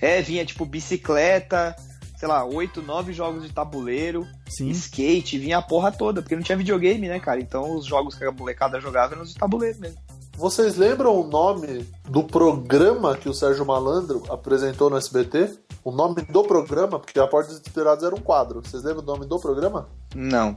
É, 0.00 0.20
vinha 0.20 0.44
tipo 0.44 0.64
bicicleta, 0.64 1.74
sei 2.16 2.28
lá, 2.28 2.44
oito, 2.44 2.82
nove 2.82 3.12
jogos 3.12 3.42
de 3.42 3.52
tabuleiro, 3.52 4.26
Sim. 4.48 4.68
skate, 4.70 5.38
vinha 5.38 5.58
a 5.58 5.62
porra 5.62 5.90
toda, 5.90 6.22
porque 6.22 6.36
não 6.36 6.42
tinha 6.42 6.56
videogame, 6.56 7.08
né, 7.08 7.18
cara? 7.18 7.40
Então 7.40 7.76
os 7.76 7.84
jogos 7.84 8.14
que 8.14 8.24
a 8.24 8.30
molecada 8.30 8.80
jogava 8.80 9.14
eram 9.14 9.22
os 9.22 9.32
de 9.32 9.38
tabuleiro 9.38 9.78
mesmo. 9.80 9.98
Vocês 10.36 10.76
lembram 10.76 11.20
o 11.20 11.26
nome 11.26 11.86
do 12.08 12.24
programa 12.24 13.16
que 13.16 13.28
o 13.28 13.34
Sérgio 13.34 13.64
Malandro 13.64 14.22
apresentou 14.28 14.90
no 14.90 14.96
SBT? 14.96 15.58
O 15.84 15.92
nome 15.92 16.22
do 16.22 16.42
programa, 16.42 16.98
porque 16.98 17.20
a 17.20 17.26
Porta 17.26 17.50
dos 17.50 17.60
Inspirados 17.60 18.02
era 18.02 18.14
um 18.14 18.20
quadro. 18.20 18.62
Vocês 18.62 18.82
lembram 18.82 19.04
do 19.04 19.12
nome 19.12 19.26
do 19.26 19.38
programa? 19.38 19.88
Não. 20.14 20.56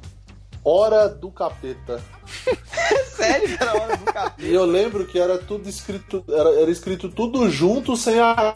Hora 0.64 1.08
do 1.10 1.30
Capeta. 1.30 2.02
Sério, 3.16 3.58
cara, 3.58 3.82
hora 3.82 3.98
do 3.98 4.06
capeta. 4.06 4.42
E 4.42 4.54
eu 4.54 4.66
lembro 4.66 5.06
que 5.06 5.18
era 5.18 5.38
tudo 5.38 5.70
escrito, 5.70 6.24
era, 6.28 6.50
era 6.62 6.70
escrito 6.70 7.10
tudo 7.10 7.50
junto 7.50 7.96
sem 7.96 8.20
H 8.20 8.56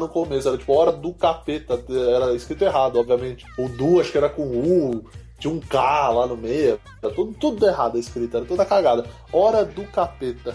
no 0.00 0.08
começo. 0.08 0.48
Era 0.48 0.56
tipo 0.56 0.72
Hora 0.72 0.92
do 0.92 1.12
Capeta. 1.12 1.82
Era 2.14 2.34
escrito 2.34 2.64
errado, 2.64 2.98
obviamente. 2.98 3.44
O 3.58 3.68
do 3.68 4.00
acho 4.00 4.10
que 4.10 4.18
era 4.18 4.30
com 4.30 4.42
U, 4.42 5.04
tinha 5.38 5.52
um 5.52 5.60
K 5.60 6.08
lá 6.10 6.26
no 6.26 6.36
meio. 6.36 6.80
Era 7.02 7.12
tudo, 7.14 7.32
tudo 7.38 7.66
errado 7.66 7.98
escrito, 7.98 8.36
era 8.36 8.46
toda 8.46 8.64
cagada. 8.64 9.06
Hora 9.32 9.64
do 9.64 9.84
Capeta. 9.84 10.54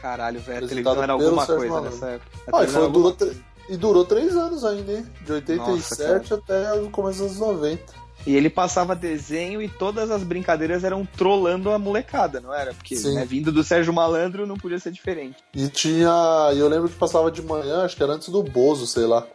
Caralho, 0.00 0.38
velho, 0.40 0.64
a 0.64 0.68
televisão 0.68 1.02
era 1.02 1.12
alguma 1.12 1.44
Sérgio 1.44 1.56
coisa 1.56 1.74
Malandro. 1.74 1.92
nessa 1.94 2.06
época. 2.10 2.30
A 2.52 2.58
Ah, 2.60 2.64
e, 2.64 2.66
foi, 2.68 2.82
era 2.82 2.90
durou, 2.92 3.10
alguma- 3.10 3.12
tre- 3.12 3.42
e 3.68 3.76
durou 3.76 4.04
três 4.04 4.36
anos 4.36 4.64
ainda, 4.64 4.92
hein? 4.92 5.06
De 5.22 5.32
Nossa, 5.56 5.72
87 5.94 6.34
até 6.34 6.72
o 6.74 6.88
começo 6.90 7.18
dos 7.24 7.32
anos 7.32 7.38
90. 7.40 8.08
E 8.26 8.36
ele 8.36 8.50
passava 8.50 8.94
desenho 8.94 9.62
e 9.62 9.68
todas 9.68 10.10
as 10.10 10.22
brincadeiras 10.22 10.84
eram 10.84 11.04
trollando 11.04 11.70
a 11.70 11.78
molecada, 11.78 12.40
não 12.40 12.52
era? 12.52 12.74
Porque, 12.74 12.94
né, 12.96 13.24
vindo 13.24 13.50
do 13.50 13.64
Sérgio 13.64 13.92
Malandro, 13.92 14.46
não 14.46 14.56
podia 14.56 14.78
ser 14.78 14.90
diferente. 14.92 15.36
E 15.54 15.68
tinha. 15.68 16.50
E 16.52 16.58
eu 16.58 16.68
lembro 16.68 16.88
que 16.88 16.96
passava 16.96 17.30
de 17.30 17.40
manhã, 17.42 17.84
acho 17.84 17.96
que 17.96 18.02
era 18.02 18.12
antes 18.12 18.28
do 18.28 18.42
Bozo, 18.42 18.86
sei 18.86 19.06
lá. 19.06 19.26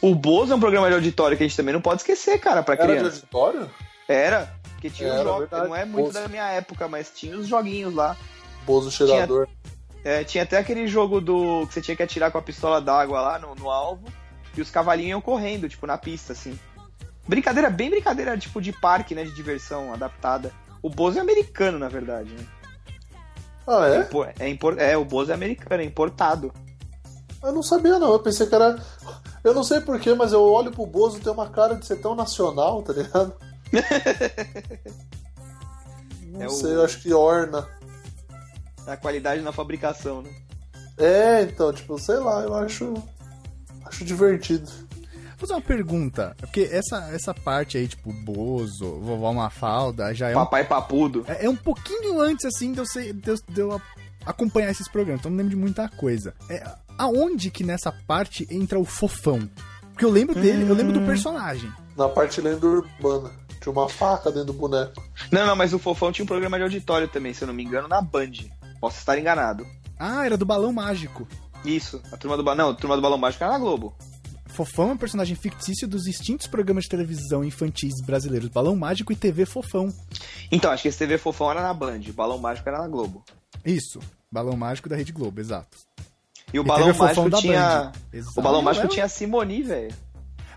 O 0.00 0.14
Bozo 0.14 0.52
é 0.52 0.56
um 0.56 0.60
programa 0.60 0.88
de 0.88 0.94
auditório 0.94 1.36
que 1.36 1.42
a 1.42 1.46
gente 1.46 1.56
também 1.56 1.74
não 1.74 1.80
pode 1.80 2.00
esquecer, 2.00 2.38
cara, 2.38 2.62
pra 2.62 2.74
Era 2.74 2.86
de 2.86 2.92
criança. 2.92 3.16
auditório? 3.16 3.70
Era, 4.08 4.54
porque 4.72 4.90
tinha 4.90 5.14
os 5.14 5.22
jogos. 5.22 5.48
verdade. 5.48 5.68
Não 5.68 5.76
é 5.76 5.84
muito 5.84 6.06
Bozo. 6.06 6.20
da 6.20 6.28
minha 6.28 6.46
época, 6.50 6.88
mas 6.88 7.10
tinha 7.10 7.36
os 7.36 7.46
joguinhos 7.46 7.94
lá. 7.94 8.16
Bozo 8.66 8.90
cheirador. 8.90 9.48
É, 10.04 10.22
tinha 10.22 10.44
até 10.44 10.58
aquele 10.58 10.86
jogo 10.86 11.20
do 11.20 11.66
que 11.66 11.74
você 11.74 11.80
tinha 11.80 11.96
que 11.96 12.02
atirar 12.02 12.30
com 12.30 12.36
a 12.38 12.42
pistola 12.42 12.80
d'água 12.80 13.20
lá 13.20 13.38
no, 13.38 13.54
no 13.54 13.70
alvo 13.70 14.04
e 14.56 14.60
os 14.60 14.70
cavalinhos 14.70 15.10
iam 15.10 15.20
correndo, 15.20 15.68
tipo, 15.68 15.86
na 15.86 15.96
pista, 15.96 16.32
assim. 16.32 16.58
Brincadeira, 17.26 17.70
bem 17.70 17.88
brincadeira, 17.88 18.36
tipo, 18.36 18.60
de 18.60 18.70
parque, 18.72 19.14
né, 19.14 19.24
de 19.24 19.34
diversão 19.34 19.92
adaptada. 19.94 20.52
O 20.82 20.90
Bozo 20.90 21.16
é 21.18 21.20
americano, 21.22 21.78
na 21.78 21.88
verdade, 21.88 22.30
né? 22.30 22.44
Ah, 23.66 23.86
é? 23.88 24.44
É, 24.44 24.48
impor- 24.50 24.78
é, 24.78 24.94
o 24.94 25.04
Bozo 25.06 25.30
é 25.30 25.34
americano, 25.34 25.82
é 25.82 25.86
importado. 25.86 26.52
Eu 27.42 27.52
não 27.52 27.62
sabia, 27.62 27.98
não. 27.98 28.12
Eu 28.12 28.18
pensei 28.18 28.46
que 28.46 28.54
era. 28.54 28.78
Eu 29.42 29.54
não 29.54 29.64
sei 29.64 29.80
porquê, 29.80 30.12
mas 30.14 30.32
eu 30.32 30.42
olho 30.42 30.70
pro 30.70 30.86
Bozo 30.86 31.20
tem 31.20 31.32
uma 31.32 31.48
cara 31.48 31.74
de 31.74 31.86
ser 31.86 31.96
tão 31.96 32.14
nacional, 32.14 32.82
tá 32.82 32.92
ligado? 32.92 33.34
Não 36.28 36.42
É 36.42 36.46
o- 36.46 36.50
sei, 36.50 36.74
eu 36.74 36.84
acho 36.84 37.00
que 37.00 37.12
orna. 37.12 37.66
A 38.86 38.96
qualidade 38.96 39.40
na 39.42 39.52
fabricação, 39.52 40.22
né? 40.22 40.30
É, 40.98 41.42
então, 41.42 41.72
tipo, 41.72 41.98
sei 41.98 42.16
lá, 42.16 42.42
eu 42.42 42.54
acho. 42.54 42.94
Acho 43.86 44.04
divertido. 44.04 44.70
Vou 45.38 45.38
fazer 45.48 45.52
uma 45.54 45.60
pergunta. 45.60 46.34
Porque 46.38 46.68
essa, 46.70 47.08
essa 47.12 47.34
parte 47.34 47.76
aí, 47.78 47.88
tipo, 47.88 48.12
Bozo, 48.12 49.00
Vovó 49.00 49.32
Mafalda, 49.32 50.14
já 50.14 50.28
é 50.28 50.32
um, 50.32 50.40
Papai 50.40 50.64
Papudo. 50.64 51.24
é 51.26 51.46
é 51.46 51.50
um 51.50 51.56
pouquinho 51.56 52.20
antes, 52.20 52.44
assim, 52.44 52.72
de 52.72 52.78
eu, 52.78 52.86
ser, 52.86 53.12
de 53.12 53.30
eu, 53.30 53.36
de 53.48 53.60
eu 53.60 53.80
acompanhar 54.24 54.70
esses 54.70 54.88
programas. 54.88 55.20
Então 55.20 55.30
não 55.30 55.38
lembro 55.38 55.50
de 55.50 55.56
muita 55.56 55.88
coisa. 55.88 56.34
É, 56.48 56.64
aonde 56.98 57.50
que 57.50 57.64
nessa 57.64 57.90
parte 58.06 58.46
entra 58.50 58.78
o 58.78 58.84
fofão? 58.84 59.48
Porque 59.92 60.04
eu 60.04 60.10
lembro 60.10 60.34
dele, 60.34 60.68
eu 60.68 60.74
lembro 60.74 60.92
do 60.92 61.04
personagem. 61.06 61.70
Na 61.96 62.08
parte 62.08 62.40
lenda 62.40 62.66
urbana. 62.66 63.30
Tinha 63.64 63.72
uma 63.72 63.88
faca 63.88 64.30
dentro 64.30 64.48
do 64.48 64.52
boneco. 64.52 65.02
Não, 65.32 65.46
não, 65.46 65.56
mas 65.56 65.72
o 65.72 65.78
Fofão 65.78 66.12
tinha 66.12 66.22
um 66.22 66.28
programa 66.28 66.58
de 66.58 66.64
auditório 66.64 67.08
também, 67.08 67.32
se 67.32 67.42
eu 67.42 67.46
não 67.46 67.54
me 67.54 67.64
engano, 67.64 67.88
na 67.88 68.02
Band. 68.02 68.32
Posso 68.78 68.98
estar 68.98 69.18
enganado. 69.18 69.66
Ah, 69.98 70.26
era 70.26 70.36
do 70.36 70.44
Balão 70.44 70.70
Mágico. 70.70 71.26
Isso, 71.64 72.02
a 72.12 72.16
turma 72.18 72.36
do 72.36 72.44
Balão. 72.44 72.66
Não, 72.66 72.72
a 72.74 72.76
turma 72.76 72.94
do 72.94 73.00
Balão 73.00 73.16
Mágico 73.16 73.42
era 73.42 73.54
na 73.54 73.58
Globo. 73.58 73.96
Fofão 74.48 74.90
é 74.90 74.92
um 74.92 74.96
personagem 74.98 75.34
fictício 75.34 75.88
dos 75.88 76.06
extintos 76.06 76.46
programas 76.46 76.84
de 76.84 76.90
televisão 76.90 77.42
infantis 77.42 77.94
brasileiros 78.04 78.50
Balão 78.50 78.76
Mágico 78.76 79.14
e 79.14 79.16
TV 79.16 79.46
Fofão. 79.46 79.90
Então, 80.52 80.70
acho 80.70 80.82
que 80.82 80.88
esse 80.88 80.98
TV 80.98 81.16
Fofão 81.16 81.50
era 81.50 81.62
na 81.62 81.72
Band, 81.72 82.00
o 82.06 82.12
Balão 82.12 82.36
Mágico 82.36 82.68
era 82.68 82.82
na 82.82 82.86
Globo. 82.86 83.24
Isso, 83.64 83.98
Balão 84.30 84.58
Mágico 84.58 84.90
da 84.90 84.96
Rede 84.96 85.10
Globo, 85.10 85.40
exato. 85.40 85.78
E 86.52 86.58
o 86.58 86.62
E 86.62 86.66
Balão 86.66 86.92
Mágico 86.94 87.30
da 87.30 87.38
tinha. 87.38 87.92
O 88.36 88.42
Balão 88.42 88.60
Mágico 88.60 88.88
tinha 88.88 89.08
Simoni, 89.08 89.62
velho. 89.62 89.94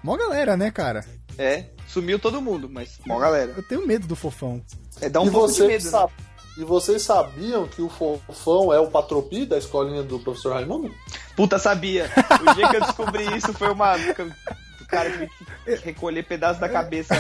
Mó 0.04 0.18
galera, 0.18 0.58
né, 0.58 0.70
cara? 0.70 1.06
É, 1.38 1.68
sumiu 1.88 2.20
todo 2.20 2.42
mundo, 2.42 2.70
mas 2.70 3.00
mó 3.06 3.20
galera. 3.20 3.54
Eu 3.56 3.64
tenho 3.64 3.86
medo 3.88 4.08
do 4.08 4.16
Fofão. 4.16 4.62
É, 5.02 5.10
dá 5.10 5.22
um 5.22 5.28
e, 5.28 5.32
pouco 5.32 5.48
de 5.48 5.54
vocês 5.54 5.68
medo, 5.70 5.84
né? 5.86 5.90
sab- 5.92 6.12
e 6.58 6.64
vocês 6.64 7.02
sabiam 7.04 7.68
que 7.68 7.82
o 7.82 7.90
Fofão 7.90 8.74
é 8.74 8.80
o 8.80 8.88
patropi 8.90 9.46
da 9.46 9.58
escolinha 9.58 10.02
do 10.04 10.18
professor 10.20 10.54
Raimundo? 10.54 10.92
Puta, 11.36 11.60
sabia. 11.60 12.10
O 12.50 12.56
dia 12.56 12.68
que 12.70 12.76
eu 12.78 12.82
descobri 12.82 13.38
isso 13.38 13.54
foi 13.54 13.70
uma. 13.72 13.96
O 13.96 14.86
cara 14.88 15.10
teve 15.12 15.28
que 15.28 15.86
recolher 15.86 16.24
pedaços 16.24 16.60
da 16.60 16.68
cabeça. 16.70 17.14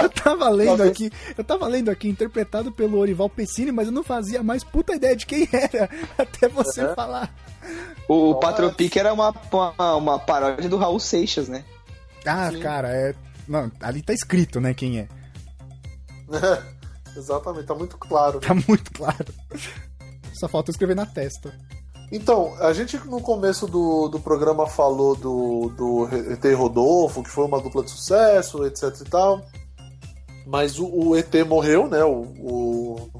Eu 0.00 0.10
tava 0.10 0.48
lendo 0.50 0.82
aqui, 0.82 1.10
eu 1.36 1.42
tava 1.42 1.66
lendo 1.66 1.90
aqui, 1.90 2.08
interpretado 2.08 2.70
pelo 2.70 2.98
Orival 2.98 3.28
Pessini, 3.28 3.72
mas 3.72 3.86
eu 3.86 3.92
não 3.92 4.04
fazia 4.04 4.42
mais 4.42 4.62
puta 4.62 4.94
ideia 4.94 5.16
de 5.16 5.26
quem 5.26 5.48
era, 5.50 5.88
até 6.18 6.48
você 6.48 6.84
Uhum. 6.84 6.94
falar. 6.94 7.34
O. 8.08 8.34
Patropic 8.36 8.94
era 8.96 9.12
uma, 9.12 9.34
uma, 9.50 9.96
uma 9.96 10.18
paródia 10.18 10.68
do 10.68 10.76
Raul 10.76 11.00
Seixas, 11.00 11.48
né? 11.48 11.64
Ah, 12.26 12.50
Sim. 12.52 12.60
cara, 12.60 12.88
é. 12.90 13.14
Não, 13.50 13.68
ali 13.80 14.00
tá 14.00 14.12
escrito, 14.12 14.60
né, 14.60 14.72
quem 14.72 15.00
é. 15.00 15.08
Exatamente, 17.16 17.66
tá 17.66 17.74
muito 17.74 17.98
claro. 17.98 18.38
Tá 18.38 18.54
muito 18.54 18.92
claro. 18.92 19.26
Só 20.32 20.46
falta 20.46 20.70
escrever 20.70 20.94
na 20.94 21.04
testa. 21.04 21.52
Então, 22.12 22.54
a 22.60 22.72
gente 22.72 22.96
no 23.08 23.20
começo 23.20 23.66
do, 23.66 24.06
do 24.06 24.20
programa 24.20 24.68
falou 24.68 25.16
do, 25.16 25.68
do 25.76 26.08
ET 26.32 26.44
Rodolfo, 26.56 27.24
que 27.24 27.28
foi 27.30 27.44
uma 27.44 27.60
dupla 27.60 27.82
de 27.82 27.90
sucesso, 27.90 28.64
etc 28.64 28.84
e 29.00 29.10
tal. 29.10 29.44
Mas 30.46 30.78
o, 30.78 30.86
o 30.86 31.16
ET 31.16 31.34
morreu, 31.44 31.88
né? 31.88 32.04
O, 32.04 32.22
o, 32.38 33.10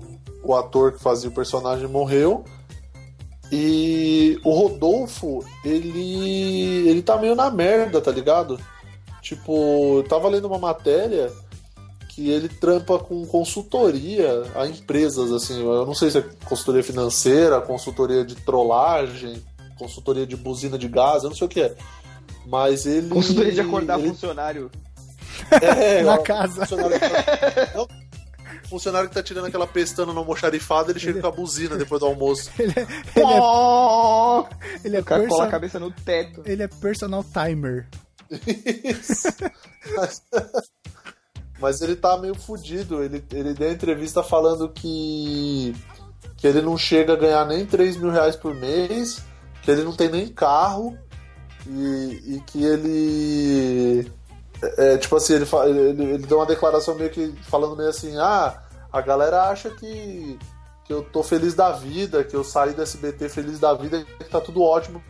o 0.45 0.55
ator 0.55 0.93
que 0.93 1.03
fazia 1.03 1.29
o 1.29 1.35
personagem 1.35 1.89
morreu. 1.89 2.45
E 3.51 4.41
o 4.45 4.53
Rodolfo, 4.53 5.45
ele. 5.65 6.89
ele 6.89 7.03
tá 7.03 7.17
meio 7.17 7.35
na 7.35 7.51
merda, 7.51 8.01
tá 8.01 8.13
ligado? 8.13 8.61
Tipo, 9.31 9.99
eu 9.99 10.03
tava 10.09 10.29
lendo 10.29 10.49
uma 10.49 10.59
matéria 10.59 11.31
que 12.09 12.29
ele 12.29 12.49
trampa 12.49 12.99
com 12.99 13.25
consultoria 13.27 14.43
a 14.57 14.67
empresas, 14.67 15.31
assim, 15.31 15.63
eu 15.63 15.87
não 15.87 15.95
sei 15.95 16.11
se 16.11 16.19
é 16.19 16.25
consultoria 16.45 16.83
financeira, 16.83 17.61
consultoria 17.61 18.25
de 18.25 18.35
trollagem, 18.35 19.41
consultoria 19.79 20.27
de 20.27 20.35
buzina 20.37 20.77
de 20.77 20.89
gás, 20.89 21.23
eu 21.23 21.29
não 21.31 21.37
sei 21.37 21.47
o 21.47 21.49
que 21.49 21.61
é. 21.61 21.77
Mas 22.45 22.87
ele. 22.87 23.09
Consultoria 23.09 23.53
de 23.53 23.61
acordar 23.61 24.01
ele, 24.01 24.09
funcionário. 24.09 24.69
é, 25.63 26.03
Na 26.03 26.15
ó, 26.15 26.19
casa. 26.19 26.67
Funcionário 26.67 26.99
que, 26.99 27.09
tá, 27.09 27.71
não, 27.77 27.89
funcionário 28.69 29.09
que 29.09 29.15
tá 29.15 29.23
tirando 29.23 29.45
aquela 29.47 29.67
pestana 29.69 30.13
no 30.13 30.19
almoxarifado, 30.19 30.91
ele 30.91 30.99
chega 30.99 31.21
com 31.21 31.29
a 31.29 31.31
buzina 31.31 31.77
depois 31.77 32.01
do 32.01 32.07
almoço. 32.07 32.51
Ele 32.59 32.73
é, 32.77 32.81
ele 33.15 33.33
é, 33.33 33.41
Oh! 33.41 34.45
ele 34.85 34.97
é 34.97 35.01
O 35.01 35.05
cara 35.05 35.29
cola 35.29 35.45
a 35.45 35.47
perso- 35.47 35.51
cabeça 35.53 35.79
no 35.79 35.93
teto. 35.93 36.43
ele 36.45 36.65
é 36.65 36.69
personal 36.69 37.23
timer. 37.25 37.87
Isso. 38.31 39.29
Mas, 41.61 41.83
ele 41.83 41.97
tá 41.97 42.17
meio 42.17 42.35
fudido. 42.35 43.03
Ele, 43.03 43.25
ele 43.33 43.53
deu 43.55 43.71
entrevista 43.71 44.23
falando 44.23 44.69
que, 44.69 45.75
que 46.37 46.47
ele 46.47 46.63
não 46.63 46.79
chega 46.79 47.13
a 47.13 47.17
ganhar 47.17 47.45
nem 47.45 47.67
3 47.67 47.97
mil 47.97 48.11
reais 48.11 48.37
por 48.37 48.55
mês, 48.55 49.23
que 49.63 49.71
ele 49.71 49.83
não 49.83 49.95
tem 49.95 50.09
nem 50.09 50.29
carro 50.29 50.97
e, 51.67 52.37
e 52.37 52.41
que 52.47 52.65
ele. 52.65 54.11
É, 54.79 54.97
tipo 54.99 55.17
assim, 55.17 55.35
ele, 55.35 55.47
ele, 55.67 56.05
ele 56.15 56.27
deu 56.27 56.39
uma 56.39 56.47
declaração 56.47 56.95
meio 56.95 57.11
que 57.11 57.35
falando 57.43 57.77
meio 57.77 57.91
assim: 57.91 58.17
ah, 58.17 58.63
a 58.93 59.01
galera 59.01 59.49
acha 59.51 59.71
que, 59.71 60.39
que 60.85 60.93
eu 60.93 61.03
tô 61.03 61.23
feliz 61.23 61.55
da 61.55 61.73
vida, 61.73 62.25
que 62.25 62.35
eu 62.35 62.45
saí 62.45 62.73
do 62.73 62.83
SBT 62.83 63.29
feliz 63.29 63.59
da 63.59 63.75
vida, 63.75 64.03
que 64.03 64.25
tá 64.25 64.41
tudo 64.41 64.63
ótimo 64.63 65.03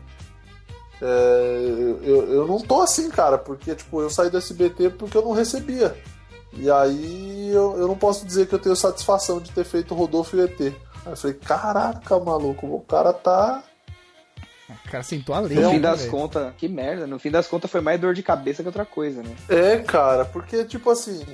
É, 1.03 1.97
eu, 2.03 2.33
eu 2.33 2.47
não 2.47 2.61
tô 2.61 2.83
assim, 2.83 3.09
cara, 3.09 3.39
porque 3.39 3.75
tipo, 3.75 4.03
eu 4.03 4.11
saí 4.11 4.29
do 4.29 4.37
SBT 4.37 4.91
porque 4.91 5.17
eu 5.17 5.23
não 5.23 5.33
recebia. 5.33 5.97
E 6.53 6.71
aí 6.71 7.51
eu, 7.53 7.79
eu 7.79 7.89
não 7.89 7.97
posso 7.97 8.27
dizer 8.27 8.47
que 8.47 8.55
eu 8.55 8.59
tenho 8.59 8.75
satisfação 8.77 9.41
de 9.41 9.51
ter 9.53 9.65
feito 9.65 9.95
o 9.95 9.97
Rodolfo 9.97 10.37
e 10.37 10.41
o 10.41 10.45
ET. 10.45 10.61
Aí 10.61 10.75
eu 11.07 11.17
falei, 11.17 11.37
caraca, 11.37 12.19
maluco, 12.19 12.67
o 12.67 12.81
cara 12.81 13.13
tá. 13.13 13.63
O 14.69 14.91
cara 14.91 15.03
sentou 15.03 15.35
a 15.35 15.41
lei. 15.41 15.59
No 15.59 15.71
fim 15.71 15.81
das 15.81 16.05
contas, 16.07 16.53
que 16.57 16.69
merda, 16.69 17.07
no 17.07 17.19
fim 17.19 17.31
das 17.31 17.47
contas 17.47 17.71
foi 17.71 17.81
mais 17.81 18.01
dor 18.01 18.15
de 18.15 18.23
cabeça 18.23 18.63
que 18.63 18.69
outra 18.69 18.85
coisa, 18.85 19.23
né? 19.23 19.35
É, 19.49 19.79
cara, 19.79 20.25
porque, 20.25 20.65
tipo 20.65 20.91
assim, 20.91 21.25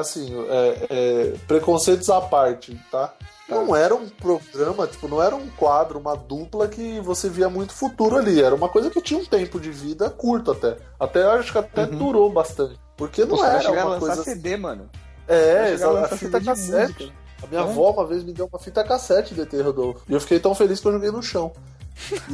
assim, 0.00 0.32
é, 0.48 0.86
é, 0.90 1.34
preconceitos 1.46 2.08
à 2.10 2.20
parte, 2.20 2.78
tá? 2.90 3.12
Não 3.48 3.74
era 3.74 3.94
um 3.94 4.06
programa, 4.08 4.86
tipo, 4.86 5.08
não 5.08 5.22
era 5.22 5.34
um 5.34 5.48
quadro, 5.50 5.98
uma 5.98 6.14
dupla 6.14 6.68
que 6.68 7.00
você 7.00 7.30
via 7.30 7.48
muito 7.48 7.72
futuro 7.72 8.16
ali. 8.16 8.42
Era 8.42 8.54
uma 8.54 8.68
coisa 8.68 8.90
que 8.90 9.00
tinha 9.00 9.18
um 9.18 9.24
tempo 9.24 9.58
de 9.58 9.70
vida 9.70 10.10
curto 10.10 10.50
até. 10.50 10.76
Até 11.00 11.22
acho 11.24 11.52
que 11.52 11.58
até 11.58 11.86
durou 11.86 12.30
bastante. 12.30 12.78
Porque 12.94 13.24
não 13.24 13.36
Os 13.36 13.40
caras 13.40 13.64
era 13.64 13.82
a 13.82 13.86
uma 13.86 13.98
coisa. 13.98 14.22
CD, 14.22 14.56
mano. 14.58 14.90
É, 15.26 15.60
a 15.60 15.70
exato. 15.70 15.96
A 15.96 16.08
fita 16.08 16.38
de 16.38 16.44
cassete. 16.46 16.92
música. 17.04 17.14
A 17.42 17.46
minha 17.46 17.60
É. 17.60 17.64
avó 17.64 17.90
uma 17.90 18.06
vez 18.06 18.22
me 18.22 18.32
deu 18.34 18.46
uma 18.52 18.58
fita 18.58 18.84
cassete 18.84 19.34
de 19.34 19.40
ET 19.40 19.52
Rodolfo. 19.62 20.02
E 20.08 20.12
eu 20.12 20.20
fiquei 20.20 20.38
tão 20.38 20.54
feliz 20.54 20.78
que 20.80 20.88
eu 20.88 20.92
joguei 20.92 21.10
no 21.10 21.22
chão. 21.22 21.50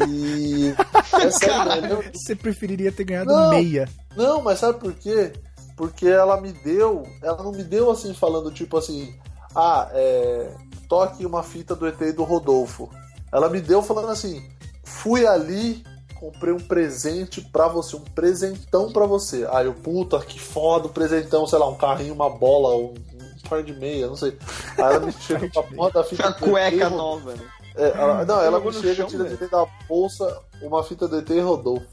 E. 0.08 0.74
é 1.22 1.30
sério, 1.30 1.72
eu 1.72 1.80
lembro- 1.98 2.04
Você 2.12 2.34
preferiria 2.34 2.90
ter 2.90 3.04
ganhado 3.04 3.30
Não. 3.32 3.50
meia. 3.50 3.88
Não, 4.16 4.42
mas 4.42 4.58
sabe 4.58 4.78
por 4.80 4.92
quê? 4.94 5.32
Porque 5.76 6.06
ela 6.06 6.40
me 6.40 6.52
deu. 6.52 7.04
Ela 7.22 7.42
não 7.42 7.52
me 7.52 7.64
deu 7.64 7.90
assim, 7.90 8.14
falando 8.14 8.50
tipo 8.50 8.76
assim. 8.76 9.14
Ah, 9.54 9.88
é. 9.92 10.52
Toque 10.88 11.24
uma 11.26 11.42
fita 11.42 11.74
do 11.74 11.86
ET 11.86 12.00
e 12.00 12.12
do 12.12 12.22
Rodolfo. 12.24 12.88
Ela 13.32 13.48
me 13.48 13.60
deu 13.60 13.82
falando 13.82 14.08
assim. 14.10 14.48
Fui 14.84 15.26
ali, 15.26 15.82
comprei 16.20 16.52
um 16.52 16.60
presente 16.60 17.40
pra 17.40 17.66
você, 17.68 17.96
um 17.96 18.00
presentão 18.00 18.92
pra 18.92 19.06
você. 19.06 19.46
Aí 19.50 19.66
eu, 19.66 19.74
puta, 19.74 20.18
que 20.20 20.38
foda 20.38 20.86
o 20.86 20.90
presentão, 20.90 21.46
sei 21.46 21.58
lá, 21.58 21.68
um 21.68 21.74
carrinho, 21.74 22.14
uma 22.14 22.30
bola, 22.30 22.76
um, 22.76 22.94
um 22.94 23.48
par 23.48 23.62
de 23.62 23.72
meia, 23.74 24.06
não 24.06 24.16
sei. 24.16 24.36
Aí 24.78 24.94
ela 24.94 25.00
me 25.06 25.12
chega 25.20 25.50
com 25.50 25.60
a 25.60 25.62
porra 25.62 25.90
da 25.90 26.04
fita 26.04 26.22
Uma 26.28 26.30
do 26.32 26.36
ET 26.36 26.42
e 26.46 26.50
cueca 26.50 26.88
Rodolfo. 26.88 26.96
nova, 26.96 27.34
né? 27.34 27.50
É, 27.76 27.88
ela- 27.88 28.24
não, 28.24 28.40
ela 28.40 28.60
me 28.60 28.72
chega, 28.72 28.94
chão, 28.94 29.06
tira 29.06 29.24
de 29.24 29.30
dentro 29.30 29.48
da 29.50 29.66
bolsa 29.88 30.40
uma 30.62 30.82
fita 30.84 31.08
do 31.08 31.18
ET 31.18 31.28
e 31.30 31.40
Rodolfo. 31.40 31.86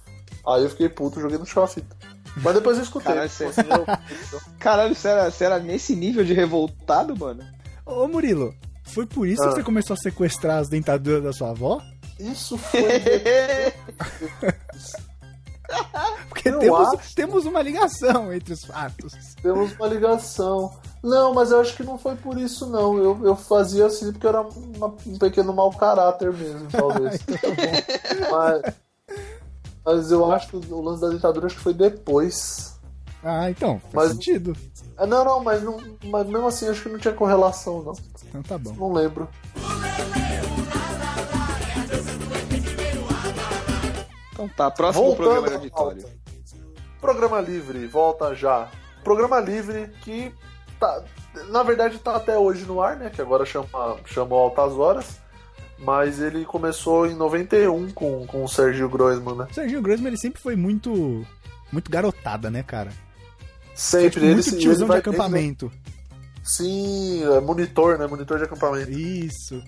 Aí 0.45 0.63
eu 0.63 0.69
fiquei 0.69 0.89
puto, 0.89 1.19
joguei 1.19 1.37
no 1.37 1.45
chão 1.45 1.63
a 1.63 1.67
fita. 1.67 1.95
Mas 2.37 2.53
depois 2.55 2.77
eu 2.77 2.83
escutei. 2.83 3.13
Caralho, 3.13 3.29
você- 3.29 3.45
eu- 3.45 3.85
Caralho, 4.59 4.95
você 4.95 5.07
era, 5.07 5.29
você 5.31 5.43
era 5.45 5.59
nesse 5.59 5.95
nível 5.95 6.23
de 6.23 6.33
revoltado, 6.33 7.15
mano? 7.17 7.43
Ô, 7.85 8.07
Murilo, 8.07 8.53
foi 8.85 9.05
por 9.05 9.27
isso 9.27 9.43
Ah. 9.43 9.49
que 9.49 9.55
você 9.55 9.63
começou 9.63 9.93
a 9.93 9.97
sequestrar 9.97 10.59
as 10.59 10.69
dentaduras 10.69 11.23
da 11.23 11.33
sua 11.33 11.49
avó? 11.51 11.81
Isso 12.19 12.57
foi. 12.57 12.81
Porque 16.27 16.51
temos, 16.51 16.93
acho. 16.95 17.15
temos 17.15 17.45
uma 17.45 17.61
ligação 17.61 18.33
entre 18.33 18.53
os 18.53 18.65
fatos. 18.65 19.13
Temos 19.41 19.71
uma 19.73 19.87
ligação. 19.87 20.73
Não, 21.01 21.33
mas 21.33 21.51
eu 21.51 21.61
acho 21.61 21.75
que 21.75 21.83
não 21.83 21.97
foi 21.97 22.15
por 22.15 22.37
isso, 22.37 22.67
não. 22.69 22.97
Eu, 22.97 23.19
eu 23.25 23.35
fazia 23.35 23.85
assim 23.85 24.11
porque 24.11 24.25
eu 24.25 24.29
era 24.31 24.41
uma- 24.41 24.93
um 25.07 25.17
pequeno 25.17 25.53
mau 25.53 25.71
caráter 25.71 26.31
mesmo, 26.33 26.67
talvez. 26.69 27.19
mas, 28.29 28.73
mas 29.85 30.11
eu 30.11 30.31
acho 30.31 30.47
que 30.49 30.55
o 30.73 30.81
lance 30.81 31.01
da 31.01 31.09
ditadura 31.09 31.47
acho 31.47 31.55
que 31.55 31.61
foi 31.63 31.73
depois. 31.73 32.79
Ah, 33.23 33.49
então, 33.49 33.79
faz 33.91 33.93
Mas- 33.93 34.11
sentido. 34.13 34.55
Ah, 34.97 35.05
Não, 35.05 35.23
não, 35.25 35.43
mas, 35.43 35.63
não, 35.63 35.77
mas 36.05 36.27
mesmo 36.27 36.47
assim 36.47 36.67
acho 36.67 36.83
que 36.83 36.89
não 36.89 36.99
tinha 36.99 37.13
correlação, 37.13 37.81
não. 37.83 37.93
Então 38.27 38.43
tá 38.43 38.57
bom. 38.57 38.73
Não 38.73 38.93
lembro. 38.93 39.27
Então 44.33 44.47
tá, 44.49 44.71
próximo 44.71 45.05
Voltando 45.05 45.23
programa 45.25 45.47
de 45.49 45.53
auditório. 45.55 46.05
Programa 46.99 47.41
Livre, 47.41 47.85
volta 47.87 48.33
já. 48.35 48.69
Programa 49.03 49.39
Livre 49.39 49.87
que 50.03 50.33
tá, 50.79 51.03
na 51.49 51.63
verdade 51.63 51.97
tá 51.99 52.15
até 52.15 52.37
hoje 52.37 52.65
no 52.65 52.81
ar, 52.81 52.95
né? 52.95 53.09
Que 53.09 53.21
agora 53.21 53.45
chama, 53.45 53.97
chamou 54.05 54.39
Altas 54.39 54.73
Horas. 54.73 55.19
Mas 55.83 56.19
ele 56.21 56.45
começou 56.45 57.07
em 57.07 57.15
91 57.15 57.91
com, 57.91 58.25
com 58.27 58.43
o 58.43 58.47
Sergio 58.47 58.87
Groisman, 58.87 59.35
né? 59.35 59.47
O 59.49 59.53
Serginho 59.53 59.81
Grossman, 59.81 60.09
ele 60.09 60.17
sempre 60.17 60.39
foi 60.41 60.55
muito. 60.55 61.25
Muito 61.71 61.89
garotada, 61.89 62.51
né, 62.51 62.61
cara? 62.63 62.89
Foi, 62.89 63.75
Sempre 63.75 64.09
tipo, 64.11 64.25
ele, 64.25 64.33
muito 64.35 64.49
se- 64.49 64.57
tiozão 64.59 64.73
ele 64.73 64.79
de 64.83 64.87
vai- 64.87 64.99
acampamento. 64.99 65.65
ele- 65.65 65.93
sim, 66.43 67.23
é 67.23 67.39
monitor, 67.39 67.97
né? 67.97 68.05
Monitor 68.07 68.37
de 68.37 68.43
acampamento. 68.43 68.91
Isso. 68.91 69.61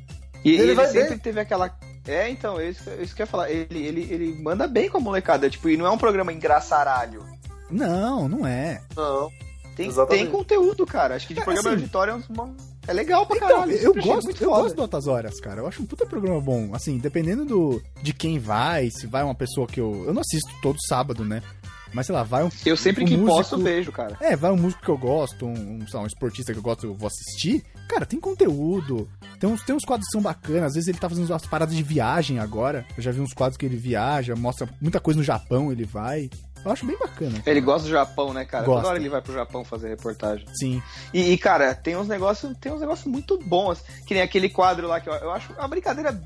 E 0.44 0.52
Ele 0.54 0.62
ele, 0.64 0.74
vai 0.76 0.88
sempre 0.88 1.10
bem. 1.12 1.18
teve 1.20 1.40
aquela. 1.40 1.74
É, 2.06 2.30
então, 2.30 2.60
é 2.60 2.70
isso, 2.70 2.90
isso 3.02 3.16
que 3.16 3.22
eu 3.22 3.26
ia 3.26 3.28
falar. 3.32 3.50
Ele, 3.50 3.66
ele, 3.86 4.02
ele 4.12 4.42
manda 4.44 4.68
bem 4.68 4.90
com 4.90 4.98
a 4.98 5.02
molecada. 5.02 5.50
Tipo, 5.50 5.70
e 5.70 5.78
não 5.78 5.86
é 5.86 5.90
um 5.90 5.98
programa 5.98 6.34
engraçaralho. 6.34 7.24
Não, 7.72 8.28
não 8.28 8.46
é. 8.46 8.82
Não. 8.96 9.30
Tem, 9.76 9.88
Exatamente. 9.88 10.24
tem 10.26 10.32
conteúdo, 10.32 10.86
cara. 10.86 11.16
Acho 11.16 11.26
que 11.28 11.34
de 11.34 11.40
É, 11.40 11.44
programa 11.44 11.70
assim, 11.70 11.78
de 11.78 11.84
auditório 11.84 12.12
é, 12.12 12.16
um- 12.16 12.56
é 12.88 12.94
legal 12.94 13.26
pra 13.26 13.38
Então, 13.38 13.48
caralho. 13.50 13.72
eu 13.72 13.78
sempre 13.80 14.00
achei 14.00 14.12
gosto, 14.14 14.26
muito 14.26 14.44
eu 14.44 14.50
gosto 14.50 14.76
do 14.76 14.82
Altas 14.82 15.08
Horas, 15.08 15.40
cara. 15.40 15.62
Eu 15.62 15.68
acho 15.68 15.82
um 15.82 15.86
puta 15.86 16.06
programa 16.06 16.40
bom. 16.42 16.70
Assim, 16.74 16.98
dependendo 16.98 17.46
do 17.46 17.82
de 18.02 18.14
quem 18.14 18.40
vai, 18.40 18.90
se 18.92 19.08
vai 19.08 19.24
uma 19.24 19.36
pessoa 19.36 19.68
que 19.68 19.80
eu. 19.80 20.04
Eu 20.06 20.14
não 20.14 20.22
assisto 20.22 20.52
todo 20.62 20.78
sábado, 20.88 21.24
né? 21.24 21.42
Mas 21.94 22.08
sei 22.08 22.16
lá, 22.16 22.24
vai 22.24 22.44
um. 22.44 22.50
Eu 22.66 22.76
sempre 22.76 23.04
um 23.04 23.08
que 23.08 23.16
músico- 23.16 23.38
posso, 23.38 23.58
vejo, 23.60 23.92
cara. 23.92 24.18
É, 24.20 24.36
vai 24.36 24.52
um 24.52 24.58
músico 24.58 24.82
que 24.82 24.90
eu 24.90 24.98
gosto, 24.98 25.46
um, 25.46 25.52
um, 25.52 25.88
sei 25.88 25.96
lá, 25.98 26.04
um 26.04 26.08
esportista 26.08 26.52
que 26.52 26.58
eu 26.58 26.64
gosto, 26.64 26.88
eu 26.88 26.96
vou 26.96 27.06
assistir. 27.08 27.64
Cara, 27.88 28.04
tem 28.06 28.20
conteúdo. 28.20 29.08
Tem 29.40 29.48
uns, 29.48 29.62
tem 29.64 29.76
uns 29.76 29.86
quadros 29.86 30.08
que 30.08 30.12
são 30.14 30.22
bacanas. 30.22 30.70
Às 30.70 30.74
vezes 30.74 30.88
ele 30.88 30.98
tá 30.98 31.08
fazendo 31.08 31.30
umas 31.30 31.46
paradas 31.46 31.76
de 31.76 31.84
viagem 31.84 32.40
agora. 32.40 32.84
Eu 32.98 33.04
já 33.04 33.12
vi 33.12 33.22
uns 33.22 33.32
quadros 33.34 33.58
que 33.58 33.66
ele 33.68 33.78
viaja, 33.78 34.36
mostra 34.36 34.68
muita 34.82 35.00
coisa 35.00 35.20
no 35.20 35.24
Japão, 35.24 35.72
ele 35.72 35.86
vai. 35.86 36.32
Eu 36.66 36.72
acho 36.72 36.86
bem 36.86 36.98
bacana. 36.98 37.42
Ele 37.46 37.62
gosta 37.62 37.88
do 37.88 37.92
Japão, 37.92 38.34
né, 38.34 38.46
cara? 38.46 38.64
Gosta. 38.66 38.82
Toda 38.82 38.90
hora 38.90 39.00
ele 39.00 39.10
vai 39.10 39.22
pro 39.22 39.34
Japão 39.34 39.66
fazer 39.66 39.90
reportagem. 39.90 40.46
Sim. 40.54 40.82
E, 41.14 41.34
e, 41.34 41.38
cara, 41.38 41.76
tem 41.76 41.96
uns 41.98 42.08
negócios, 42.08 42.56
tem 42.60 42.72
uns 42.72 42.80
negócios 42.80 43.06
muito 43.06 43.38
bons. 43.38 43.84
Que 44.08 44.14
nem 44.14 44.24
aquele 44.24 44.50
quadro 44.50 44.88
lá 44.88 45.00
que 45.02 45.10
eu, 45.10 45.14
eu 45.14 45.32
acho 45.32 45.52
uma 45.54 45.68
brincadeira 45.68 46.18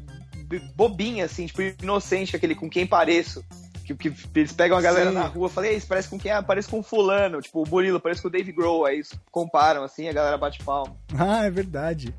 bobinha, 0.75 1.25
assim, 1.25 1.45
tipo, 1.47 1.61
inocente, 1.81 2.35
aquele 2.35 2.55
com 2.55 2.69
quem 2.69 2.85
pareço. 2.85 3.43
Que, 3.83 3.95
que 3.95 4.13
eles 4.35 4.51
pegam 4.51 4.77
a 4.77 4.81
galera 4.81 5.09
Sim. 5.09 5.15
na 5.15 5.27
rua 5.27 5.47
e 5.47 5.49
falam, 5.49 5.69
"Ei, 5.69 5.77
isso 5.77 5.87
parece 5.87 6.09
com 6.09 6.19
quem? 6.19 6.29
Ah, 6.29 6.43
parece 6.43 6.67
com 6.67 6.83
fulano. 6.83 7.39
Tipo, 7.41 7.63
o 7.63 7.69
Murilo 7.69 8.01
parece 8.01 8.21
com 8.21 8.27
o 8.27 8.31
Dave 8.31 8.51
Grohl. 8.51 8.85
Aí 8.85 8.95
eles 8.95 9.17
comparam, 9.31 9.81
assim, 9.83 10.09
a 10.09 10.13
galera 10.13 10.37
bate 10.37 10.61
palma. 10.63 10.95
Ah, 11.17 11.45
é 11.45 11.49
verdade. 11.49 12.13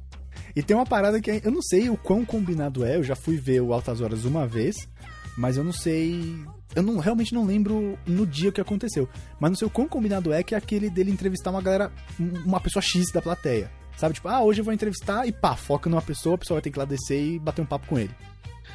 E 0.57 0.62
tem 0.62 0.75
uma 0.75 0.87
parada 0.87 1.21
que 1.21 1.43
eu 1.45 1.51
não 1.53 1.61
sei 1.62 1.91
o 1.91 1.97
quão 1.97 2.25
combinado 2.25 2.85
é. 2.85 2.97
Eu 2.97 3.05
já 3.05 3.14
fui 3.14 3.37
ver 3.37 3.61
o 3.61 3.73
Altas 3.75 4.01
Horas 4.01 4.25
uma 4.25 4.47
vez, 4.47 4.77
mas 5.37 5.57
eu 5.59 5.62
não 5.62 5.73
sei. 5.73 6.35
Eu 6.75 6.83
não, 6.83 6.99
realmente 6.99 7.33
não 7.35 7.45
lembro 7.47 7.99
no 8.07 8.27
dia 8.27 8.51
o 8.51 8.53
que 8.53 8.61
aconteceu. 8.61 9.09
Mas 9.41 9.51
não 9.51 9.57
sei 9.57 9.66
o 9.66 9.71
quão 9.71 9.89
combinado 9.89 10.33
é 10.33 10.43
que 10.43 10.55
é 10.55 10.59
aquele 10.59 10.91
dele 10.91 11.11
entrevistar 11.11 11.51
uma 11.51 11.62
galera, 11.62 11.91
um- 12.21 12.43
uma 12.45 12.61
pessoa 12.61 12.83
X 12.83 13.11
da 13.12 13.23
plateia. 13.23 13.71
Sabe, 13.97 14.14
tipo, 14.14 14.29
ah, 14.29 14.41
hoje 14.43 14.61
eu 14.61 14.64
vou 14.64 14.73
entrevistar 14.73 15.27
e 15.27 15.33
pá, 15.33 15.57
foca 15.57 15.91
numa 15.91 16.03
pessoa, 16.03 16.37
a 16.37 16.39
pessoa 16.39 16.57
vai 16.57 16.62
ter 16.62 16.71
que 16.71 16.79
ir 16.79 16.81
lá 16.81 16.85
descer 16.85 17.21
e 17.21 17.39
bater 17.39 17.62
um 17.62 17.66
papo 17.66 17.87
com 17.89 17.99
ele. 17.99 18.14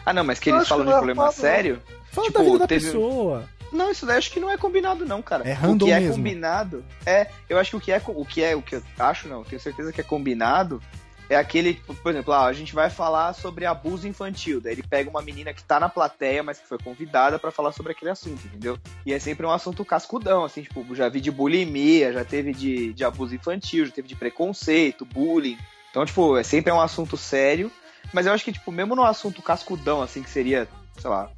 Ah, 0.06 0.12
não, 0.12 0.24
mas 0.24 0.38
que 0.40 0.50
eles 0.50 0.68
falam 0.68 0.84
de 0.84 0.92
não 0.92 0.98
é 0.98 1.02
problema 1.02 1.32
sério. 1.32 1.82
Fala 2.12 2.28
Tipo, 2.28 2.40
da 2.40 2.44
vida 2.46 2.60
da 2.60 2.68
teve- 2.68 2.86
pessoa. 2.86 3.46
Não, 3.72 3.90
isso 3.90 4.06
daí 4.06 4.18
acho 4.18 4.32
que 4.32 4.40
não 4.40 4.52
é 4.52 4.58
combinado, 4.58 5.04
não, 5.06 5.22
cara. 5.22 5.48
É 5.48 5.54
random 5.54 5.86
o 5.86 5.88
que 5.88 5.94
é 5.94 6.00
mesmo. 6.00 6.16
combinado. 6.18 6.84
É, 7.06 7.28
eu 7.50 7.58
acho 7.58 7.72
que 7.72 7.76
o 7.78 7.80
que 7.80 7.92
é 7.92 8.02
o 8.06 8.26
que 8.26 8.44
é 8.44 8.56
o 8.56 8.62
que 8.62 8.76
eu 8.76 8.84
acho, 9.00 9.28
não, 9.28 9.44
tenho 9.44 9.60
certeza 9.62 9.92
que 9.94 10.00
é 10.02 10.04
combinado. 10.04 10.82
É 11.30 11.36
aquele, 11.38 11.74
tipo, 11.76 11.96
por 11.96 12.12
exemplo, 12.12 12.34
ah, 12.34 12.46
a 12.46 12.54
gente 12.54 12.76
vai 12.76 12.90
falar 12.90 13.34
sobre 13.34 13.66
abuso 13.66 14.08
infantil. 14.08 14.60
Daí 14.60 14.74
ele 14.74 14.84
pega 14.84 15.10
uma 15.10 15.22
menina 15.22 15.54
que 15.54 15.64
tá 15.64 15.80
na 15.80 15.88
plateia, 15.90 16.44
mas 16.44 16.60
que 16.60 16.68
foi 16.68 16.78
convidada 16.78 17.40
pra 17.40 17.50
falar 17.52 17.72
sobre 17.72 17.94
aquele 17.94 18.12
assunto, 18.12 18.46
entendeu? 18.46 18.78
E 19.06 19.14
é 19.14 19.20
sempre 19.20 19.46
um 19.46 19.52
assunto 19.52 19.86
cascudão, 19.86 20.44
assim, 20.44 20.64
tipo, 20.64 20.86
já 20.94 21.08
vi 21.10 21.22
de 21.22 21.32
bulimia, 21.32 22.12
já 22.12 22.26
teve 22.26 22.52
de, 22.54 22.94
de 22.94 23.04
abuso 23.06 23.34
infantil, 23.34 23.86
já 23.86 23.92
teve 23.94 24.08
de 24.08 24.16
preconceito, 24.16 25.06
bullying. 25.06 25.58
Então, 25.90 26.06
tipo, 26.06 26.38
é 26.38 26.44
sempre 26.44 26.72
um 26.72 26.82
assunto 26.82 27.16
sério. 27.16 27.72
Mas 28.12 28.26
eu 28.26 28.34
acho 28.34 28.44
que, 28.44 28.52
tipo, 28.52 28.72
mesmo 28.72 28.96
num 28.96 29.04
assunto 29.04 29.42
cascudão, 29.42 30.02
assim, 30.02 30.22
que 30.22 30.30
seria, 30.30 30.68
sei 31.00 31.10
lá, 31.10 31.32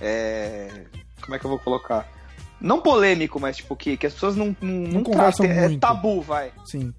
é... 0.00 0.84
Como 1.22 1.34
é 1.34 1.38
que 1.38 1.46
eu 1.46 1.50
vou 1.50 1.58
colocar? 1.58 2.06
Não 2.60 2.80
polêmico, 2.80 3.40
mas, 3.40 3.56
tipo, 3.56 3.74
que, 3.74 3.96
que 3.96 4.06
as 4.06 4.12
pessoas 4.12 4.36
não, 4.36 4.54
não, 4.60 4.70
não 4.70 5.02
conversam 5.02 5.46
tratem- 5.46 5.64
É 5.64 5.68
muito. 5.68 5.80
tabu, 5.80 6.20
vai 6.20 6.52
Sim. 6.66 6.92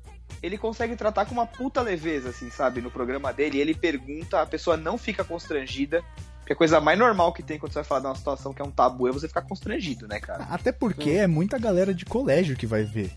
Ele 0.46 0.58
consegue 0.58 0.96
tratar 0.96 1.26
com 1.26 1.34
uma 1.34 1.46
puta 1.46 1.82
leveza, 1.82 2.30
assim, 2.30 2.50
sabe, 2.50 2.80
no 2.82 2.92
programa 2.92 3.34
dele. 3.34 3.60
Ele 3.60 3.74
pergunta, 3.74 4.42
a 4.42 4.46
pessoa 4.46 4.78
não 4.78 4.98
fica 4.98 5.24
constrangida. 5.24 6.04
Porque 6.40 6.54
a 6.54 6.56
coisa 6.56 6.80
mais 6.80 7.00
normal 7.00 7.34
que 7.34 7.42
tem 7.42 7.58
quando 7.58 7.74
você 7.74 7.80
vai 7.80 7.84
falar 7.84 8.02
de 8.02 8.08
uma 8.08 8.16
situação 8.16 8.54
que 8.54 8.62
é 8.62 8.66
um 8.66 8.70
tabu 8.70 9.08
é 9.08 9.12
você 9.12 9.28
ficar 9.28 9.42
constrangido, 9.42 10.08
né, 10.08 10.20
cara? 10.20 10.44
Até 10.52 10.72
porque 10.72 11.10
é 11.12 11.26
muita 11.26 11.58
galera 11.58 11.92
de 11.92 12.06
colégio 12.06 12.56
que 12.56 12.68
vai 12.68 12.84
ver. 12.84 13.12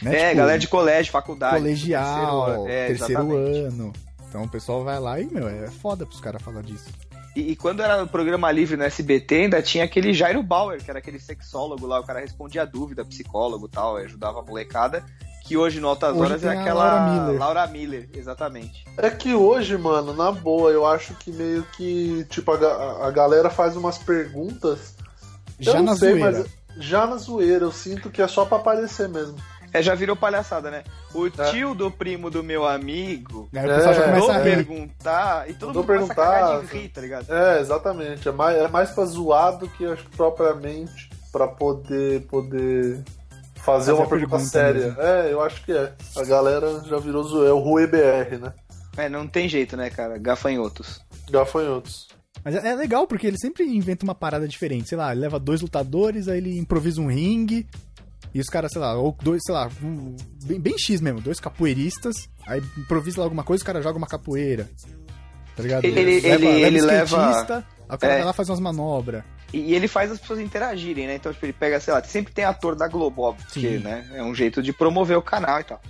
Né? 0.00 0.14
é, 0.14 0.24
Tipo, 0.28 0.36
galera 0.36 0.58
de 0.58 0.68
colégio, 0.68 1.12
faculdade. 1.12 1.56
colegial, 1.56 2.64
terceiro, 2.64 2.70
é, 2.70 2.86
terceiro 2.86 3.36
ano. 3.36 3.92
Então 4.28 4.44
o 4.44 4.48
pessoal 4.48 4.84
vai 4.84 5.00
lá 5.00 5.20
e, 5.20 5.26
meu, 5.26 5.48
é 5.48 5.66
foda 5.68 6.06
pros 6.06 6.20
caras 6.20 6.40
falar 6.40 6.62
disso. 6.62 6.88
E, 7.34 7.52
e 7.52 7.56
quando 7.56 7.82
era 7.82 8.02
o 8.02 8.08
programa 8.08 8.50
livre 8.50 8.76
no 8.76 8.84
SBT, 8.84 9.34
ainda 9.34 9.60
tinha 9.60 9.84
aquele 9.84 10.12
Jairo 10.14 10.42
Bauer, 10.42 10.82
que 10.82 10.88
era 10.88 11.00
aquele 11.00 11.18
sexólogo 11.18 11.86
lá, 11.86 12.00
o 12.00 12.04
cara 12.04 12.20
respondia 12.20 12.62
a 12.62 12.64
dúvida, 12.64 13.04
psicólogo 13.04 13.66
e 13.66 13.70
tal, 13.70 13.96
ajudava 13.96 14.40
a 14.40 14.42
molecada. 14.42 15.04
Que 15.46 15.56
hoje 15.56 15.78
no 15.80 15.88
Altas 15.88 16.12
Hoje 16.16 16.22
Horas 16.32 16.44
é 16.44 16.58
aquela. 16.58 16.84
Laura 16.84 17.10
Miller. 17.26 17.38
Laura 17.40 17.66
Miller, 17.68 18.08
exatamente. 18.14 18.84
É 18.98 19.10
que 19.10 19.34
hoje, 19.34 19.76
mano, 19.78 20.12
na 20.12 20.32
boa, 20.32 20.70
eu 20.70 20.84
acho 20.86 21.14
que 21.14 21.30
meio 21.30 21.62
que, 21.76 22.26
tipo, 22.28 22.50
a, 22.52 23.06
a 23.06 23.10
galera 23.10 23.48
faz 23.48 23.76
umas 23.76 23.96
perguntas. 23.98 24.94
Já 25.60 25.74
não 25.74 25.82
na 25.84 25.96
sei, 25.96 26.10
zoeira. 26.18 26.30
mas 26.38 26.46
já 26.84 27.06
na 27.06 27.16
zoeira, 27.16 27.64
eu 27.64 27.72
sinto 27.72 28.10
que 28.10 28.20
é 28.20 28.26
só 28.28 28.44
pra 28.44 28.58
aparecer 28.58 29.08
mesmo. 29.08 29.36
É, 29.72 29.82
já 29.82 29.94
virou 29.94 30.16
palhaçada, 30.16 30.70
né? 30.70 30.84
O 31.14 31.26
É. 31.26 31.30
tio 31.50 31.74
do 31.74 31.90
primo 31.90 32.30
do 32.30 32.42
meu 32.42 32.66
amigo 32.66 33.48
Aí 33.54 33.64
o 33.68 33.74
pessoal 33.74 33.94
já 33.94 34.02
É, 34.04 34.08
começa 34.08 34.36
a 34.36 34.40
perguntar 34.40 35.50
e 35.50 35.54
todo 35.54 35.74
mundo 35.74 35.86
começa 35.86 36.12
a 36.12 36.14
cagar 36.14 36.40
de 36.44 36.50
perguntar. 36.66 36.74
rir, 36.76 36.88
tá 36.88 37.00
ligado? 37.00 37.26
É, 37.32 37.60
exatamente. 37.60 38.28
É 38.28 38.32
mais, 38.32 38.56
é 38.56 38.68
mais 38.68 38.90
pra 38.90 39.04
zoar 39.04 39.58
do 39.58 39.68
que 39.68 39.84
acho 39.84 40.04
que 40.04 40.16
propriamente 40.16 41.10
pra 41.32 41.46
poder, 41.48 42.22
poder 42.26 43.02
fazer 43.66 43.78
Fazer 43.86 43.92
uma 43.92 44.04
a 44.04 44.08
pergunta 44.08 44.30
pergunta 44.36 44.50
séria. 44.50 44.86
mesmo. 44.86 45.00
É, 45.02 45.32
eu 45.32 45.42
acho 45.42 45.62
que 45.64 45.72
é. 45.72 45.92
A 46.16 46.24
galera 46.24 46.80
já 46.86 46.96
virou 46.98 47.22
zoeira. 47.24 47.50
É 47.50 47.52
o 47.52 47.58
Rui 47.58 47.86
BR, 47.86 48.38
né? 48.40 48.52
É, 48.96 49.08
não 49.10 49.26
tem 49.26 49.48
jeito, 49.48 49.76
né, 49.76 49.90
cara? 49.90 50.16
Gafanhotos. 50.16 51.00
Gafanhotos. 51.30 52.06
Mas 52.44 52.54
é 52.54 52.68
é 52.68 52.74
legal, 52.74 53.06
porque 53.06 53.26
ele 53.26 53.36
sempre 53.38 53.64
inventa 53.64 54.04
uma 54.04 54.14
parada 54.14 54.46
diferente. 54.48 54.88
Sei 54.88 54.96
lá, 54.96 55.10
ele 55.12 55.20
leva 55.20 55.38
dois 55.38 55.60
lutadores, 55.60 56.28
aí 56.28 56.38
ele 56.38 56.56
improvisa 56.58 57.00
um 57.00 57.08
ringue. 57.08 57.66
E 58.32 58.40
os 58.40 58.46
caras, 58.46 58.70
sei 58.72 58.80
lá, 58.80 58.94
ou 58.96 59.16
dois, 59.22 59.42
sei 59.44 59.54
lá, 59.54 59.68
um- 59.82 60.14
bem, 60.44 60.60
bem 60.60 60.78
X 60.78 61.00
mesmo, 61.00 61.20
dois 61.20 61.40
capoeiristas. 61.40 62.28
Aí 62.46 62.62
improvisa 62.78 63.18
lá 63.20 63.24
alguma 63.26 63.42
coisa, 63.42 63.62
o 63.62 63.66
cara 63.66 63.82
joga 63.82 63.98
uma 63.98 64.06
capoeira. 64.06 64.68
Tá 65.56 65.62
ligado? 65.62 65.84
Ele- 65.84 66.00
ele- 66.00 66.46
ele 66.62 66.80
leva- 66.82 67.04
skatista, 67.30 67.64
aí 67.88 67.96
o 67.96 67.98
cara 67.98 68.12
É. 68.12 68.16
vai 68.16 68.24
lá 68.26 68.30
e 68.30 68.34
faz 68.34 68.48
umas 68.50 68.60
manobras. 68.60 69.24
E, 69.52 69.74
ele 69.74 69.88
faz 69.88 70.10
as 70.10 70.18
pessoas 70.18 70.40
interagirem, 70.40 71.06
né? 71.06 71.14
Então, 71.14 71.32
tipo, 71.32 71.46
ele 71.46 71.52
pega, 71.52 71.78
sei 71.80 71.94
lá, 71.94 72.02
sempre 72.02 72.32
tem 72.32 72.44
ator 72.44 72.74
da 72.74 72.88
Globo, 72.88 73.22
óbvio, 73.22 73.44
porque, 73.44 73.78
né? 73.78 74.06
É 74.12 74.22
um 74.22 74.34
jeito 74.34 74.62
de 74.62 74.72
promover 74.72 75.16
o 75.16 75.22
canal 75.22 75.60
e 75.60 75.64
tal. 75.64 75.80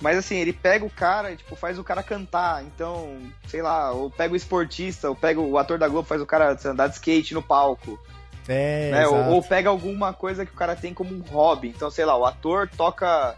Mas 0.00 0.18
assim, 0.18 0.36
ele 0.36 0.52
pega 0.52 0.84
o 0.84 0.90
cara 0.90 1.32
e, 1.32 1.36
tipo, 1.36 1.54
faz 1.56 1.78
o 1.78 1.84
cara 1.84 2.02
cantar. 2.02 2.62
Então, 2.64 3.16
sei 3.46 3.62
lá, 3.62 3.92
ou 3.92 4.10
pega 4.10 4.34
o 4.34 4.36
esportista, 4.36 5.08
ou 5.08 5.16
pega 5.16 5.40
o 5.40 5.56
ator 5.56 5.78
da 5.78 5.88
Globo, 5.88 6.06
faz 6.06 6.20
o 6.20 6.26
cara 6.26 6.56
andar 6.64 6.88
de 6.88 6.94
skate 6.94 7.32
no 7.32 7.42
palco. 7.42 7.98
É, 8.46 8.90
né? 8.90 9.06
Ou, 9.06 9.34
ou 9.34 9.42
pega 9.42 9.70
alguma 9.70 10.12
coisa 10.12 10.44
que 10.44 10.52
o 10.52 10.56
cara 10.56 10.76
tem 10.76 10.92
como 10.92 11.14
um 11.14 11.22
hobby. 11.22 11.68
Então, 11.68 11.90
sei 11.90 12.04
lá, 12.04 12.16
o 12.16 12.26
ator 12.26 12.68
toca 12.68 13.36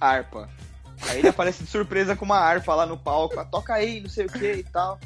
harpa. 0.00 0.48
Aí 1.08 1.18
ele 1.18 1.28
aparece 1.28 1.62
de 1.62 1.70
surpresa 1.70 2.16
com 2.16 2.24
uma 2.24 2.38
harpa 2.38 2.74
lá 2.74 2.86
no 2.86 2.96
palco. 2.96 3.38
Ah, 3.38 3.44
toca 3.44 3.74
aí, 3.74 4.00
não 4.00 4.08
sei 4.08 4.26
o 4.26 4.32
que 4.32 4.52
e 4.52 4.64
tal. 4.64 4.98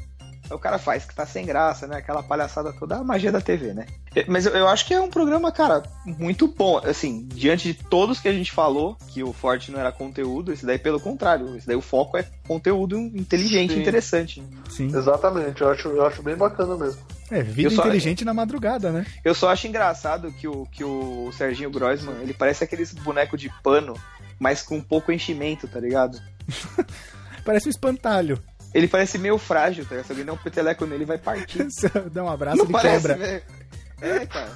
Aí 0.51 0.57
o 0.57 0.59
cara 0.59 0.79
faz 0.79 1.05
que 1.05 1.15
tá 1.15 1.27
sem 1.27 1.45
graça, 1.45 1.87
né? 1.87 1.97
Aquela 1.99 2.23
palhaçada 2.23 2.73
toda, 2.73 2.97
a 2.97 3.05
magia 3.05 3.31
da 3.31 3.41
TV, 3.41 3.75
né? 3.75 3.87
É, 4.15 4.25
Mas 4.27 4.47
eu, 4.47 4.53
eu 4.55 4.69
acho 4.69 4.87
que 4.87 4.95
é 4.95 5.01
um 5.01 5.11
programa, 5.11 5.53
cara, 5.53 5.83
muito 6.05 6.49
bom. 6.49 6.79
Assim, 6.79 7.27
diante 7.35 7.73
de 7.73 7.75
todos 7.75 8.19
que 8.21 8.29
a 8.29 8.33
gente 8.33 8.51
falou, 8.51 8.97
que 9.09 9.23
o 9.23 9.33
forte 9.33 9.71
não 9.71 9.79
era 9.79 9.93
conteúdo, 9.93 10.53
esse 10.53 10.65
daí 10.65 10.79
pelo 10.79 10.99
contrário. 10.99 11.57
Esse 11.57 11.67
daí 11.67 11.77
o 11.77 11.83
foco 11.83 12.17
é 12.17 12.25
conteúdo 12.47 12.97
inteligente, 12.99 13.75
Sim. 13.75 13.81
interessante. 13.81 14.43
Sim. 14.71 14.87
Exatamente, 14.87 15.61
eu 15.61 15.71
acho, 15.71 15.89
eu 15.89 16.07
acho 16.07 16.23
bem 16.23 16.37
bacana 16.37 16.77
mesmo. 16.77 17.01
É, 17.31 17.43
vida 17.43 17.69
só- 17.71 17.83
inteligente 17.83 18.25
na 18.25 18.33
madrugada, 18.33 18.91
né? 18.91 19.05
Eu 19.23 19.35
só 19.35 19.51
acho 19.51 19.67
engraçado 19.67 20.33
que 20.33 20.49
o, 20.49 20.65
que 20.73 20.83
o 20.83 21.31
Serginho 21.33 21.71
Groisman, 21.71 22.17
ele 22.23 22.33
parece 22.33 22.65
aqueles 22.65 22.93
bonecos 22.95 23.39
de 23.39 23.51
pano, 23.63 23.95
mas 24.41 24.63
com 24.63 24.81
pouco 24.81 25.13
enchimento, 25.13 25.69
tá 25.69 25.79
ligado? 25.79 26.19
Parece 27.45 27.67
um 27.67 27.71
espantalho. 27.71 28.43
Ele 28.75 28.87
parece 28.87 29.19
meio 29.19 29.39
frágil, 29.39 29.85
tá 29.85 29.91
ligado? 29.91 30.07
Se 30.07 30.13
alguém 30.13 30.27
der 30.27 30.33
um 30.33 30.37
peteleco 30.37 30.85
nele, 30.87 31.05
vai 31.05 31.19
partir. 31.19 31.67
Dá 32.13 32.25
um 32.25 32.29
abraço, 32.29 32.59
Não 32.59 32.65
ele 32.65 32.73
parece, 32.73 33.09
quebra. 33.09 33.43
É, 34.01 34.27
cara. 34.27 34.53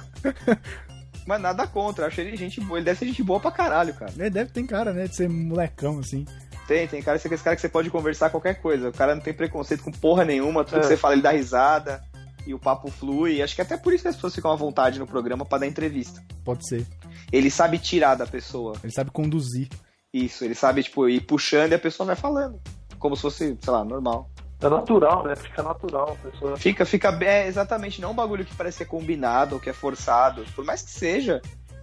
Mas 1.25 1.41
nada 1.41 1.65
contra, 1.65 2.07
acho 2.07 2.21
ele 2.21 2.35
gente 2.35 2.59
boa. 2.61 2.77
Ele 2.77 2.85
deve 2.85 2.99
ser 2.99 3.05
gente 3.05 3.23
boa 3.23 3.39
pra 3.39 3.51
caralho, 3.51 3.93
cara. 3.93 4.11
Ele 4.17 4.29
deve 4.29 4.51
ter 4.51 4.63
cara, 4.63 4.93
né, 4.93 5.07
de 5.07 5.15
ser 5.15 5.29
molecão, 5.29 5.99
assim. 5.99 6.25
Tem, 6.67 6.87
tem 6.87 7.01
cara, 7.01 7.17
esse 7.17 7.27
cara 7.27 7.55
que 7.55 7.61
você 7.61 7.69
pode 7.69 7.89
conversar 7.89 8.29
qualquer 8.29 8.55
coisa. 8.55 8.89
O 8.89 8.93
cara 8.93 9.15
não 9.15 9.21
tem 9.21 9.33
preconceito 9.33 9.83
com 9.83 9.91
porra 9.91 10.23
nenhuma, 10.23 10.63
tudo 10.63 10.77
É. 10.77 10.79
que 10.81 10.87
você 10.87 10.97
fala 10.97 11.13
ele 11.15 11.21
dá 11.21 11.31
risada. 11.31 12.01
E 12.45 12.53
o 12.53 12.59
papo 12.59 12.91
flui. 12.91 13.41
Acho 13.41 13.55
que 13.55 13.61
até 13.61 13.77
por 13.77 13.93
isso 13.93 14.03
que 14.03 14.09
as 14.09 14.15
pessoas 14.15 14.35
ficam 14.35 14.51
à 14.51 14.55
vontade 14.55 14.99
no 14.99 15.07
programa 15.07 15.45
pra 15.45 15.57
dar 15.57 15.67
entrevista. 15.67 16.21
Pode 16.43 16.67
ser. 16.67 16.85
Ele 17.31 17.49
sabe 17.49 17.79
tirar 17.79 18.15
da 18.15 18.27
pessoa. 18.27 18.75
Ele 18.83 18.91
sabe 18.91 19.11
conduzir. 19.11 19.69
Isso, 20.13 20.43
ele 20.45 20.53
sabe, 20.53 20.83
tipo, 20.83 21.09
ir 21.09 21.21
puxando 21.21 21.71
e 21.71 21.75
a 21.75 21.79
pessoa 21.79 22.05
vai 22.05 22.15
falando. 22.15 22.61
Como 23.03 23.17
se 23.17 23.21
fosse, 23.21 23.57
sei 23.59 23.73
lá, 23.73 23.83
normal. 23.83 24.29
É 24.61 24.69
natural, 24.69 25.25
né? 25.25 25.35
Fica 25.35 25.61
natural. 25.61 26.17
A 26.17 26.29
pessoa... 26.29 26.55
Fica, 26.55 26.85
fica 26.85 27.11
bem, 27.11 27.27
é, 27.27 27.47
exatamente, 27.47 27.99
não 27.99 28.11
um 28.11 28.15
bagulho 28.15 28.45
que 28.45 28.55
parece 28.55 28.77
ser 28.77 28.85
combinado 28.85 29.55
ou 29.55 29.61
que 29.61 29.69
é 29.69 29.73
forçado. 29.73 30.45
Por 30.55 30.63
mais 30.63 30.81
que 30.81 30.89
seja. 30.89 31.41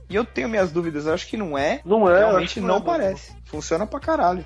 E 0.09 0.17
eu 0.17 0.25
tenho 0.25 0.49
minhas 0.49 0.73
dúvidas, 0.73 1.05
eu 1.05 1.13
acho 1.13 1.27
que 1.27 1.37
não 1.37 1.59
é. 1.59 1.83
Não 1.85 2.09
é, 2.09 2.13
eu 2.13 2.17
acho 2.17 2.27
Realmente 2.29 2.55
que 2.55 2.61
não, 2.61 2.79
é, 2.79 2.81
parece. 2.81 3.37
Funciona 3.45 3.87
pra 3.87 4.01
caralho. 4.01 4.43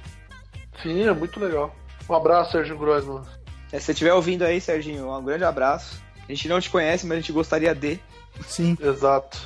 Sim, 0.83 1.05
é 1.05 1.13
muito 1.13 1.39
legal. 1.39 1.73
Um 2.11 2.15
abraço, 2.15 2.51
Sérgio 2.51 2.77
Groisman. 2.77 3.23
É, 3.71 3.79
se 3.79 3.87
você 3.87 3.93
estiver 3.93 4.13
ouvindo 4.13 4.43
aí, 4.43 4.61
Serginho, 4.61 5.09
um 5.17 5.25
grande 5.25 5.45
abraço. 5.45 6.03
A 6.29 6.33
gente 6.33 6.49
não 6.49 6.61
te 6.61 6.71
conhece, 6.71 7.07
mas 7.07 7.19
a 7.19 7.21
gente 7.21 7.31
gostaria 7.31 7.73
de. 7.73 8.01
Sim. 8.49 8.77
Exato. 8.81 9.39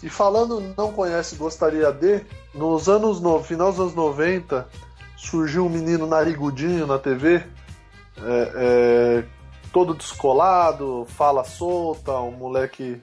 E 0.00 0.08
falando 0.08 0.60
não 0.76 0.92
conhece, 0.92 1.34
gostaria 1.34 1.90
de, 1.90 2.24
nos 2.54 2.88
anos 2.88 3.20
no 3.20 3.42
final 3.42 3.72
dos 3.72 3.80
anos 3.80 3.94
90, 3.96 4.68
surgiu 5.18 5.66
um 5.66 5.68
menino 5.68 6.06
narigudinho 6.06 6.86
na 6.86 6.98
TV, 6.98 7.44
é, 8.22 8.52
é, 8.54 9.24
todo 9.72 9.92
descolado, 9.92 11.06
fala 11.10 11.44
solta, 11.44 12.12
um 12.20 12.30
moleque, 12.30 13.02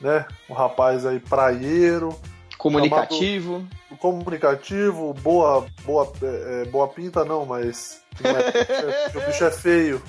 né, 0.00 0.26
um 0.48 0.54
rapaz 0.54 1.06
aí 1.06 1.20
praieiro, 1.20 2.18
Comunicativo. 2.56 3.66
comunicativo, 4.00 5.12
boa, 5.12 5.66
boa, 5.84 6.10
é, 6.22 6.62
é, 6.62 6.64
boa 6.64 6.88
pinta 6.88 7.22
não, 7.22 7.44
mas 7.44 8.00
não 8.22 8.30
é- 8.32 9.12
o 9.14 9.26
bicho 9.26 9.44
é 9.44 9.50
feio. 9.50 10.02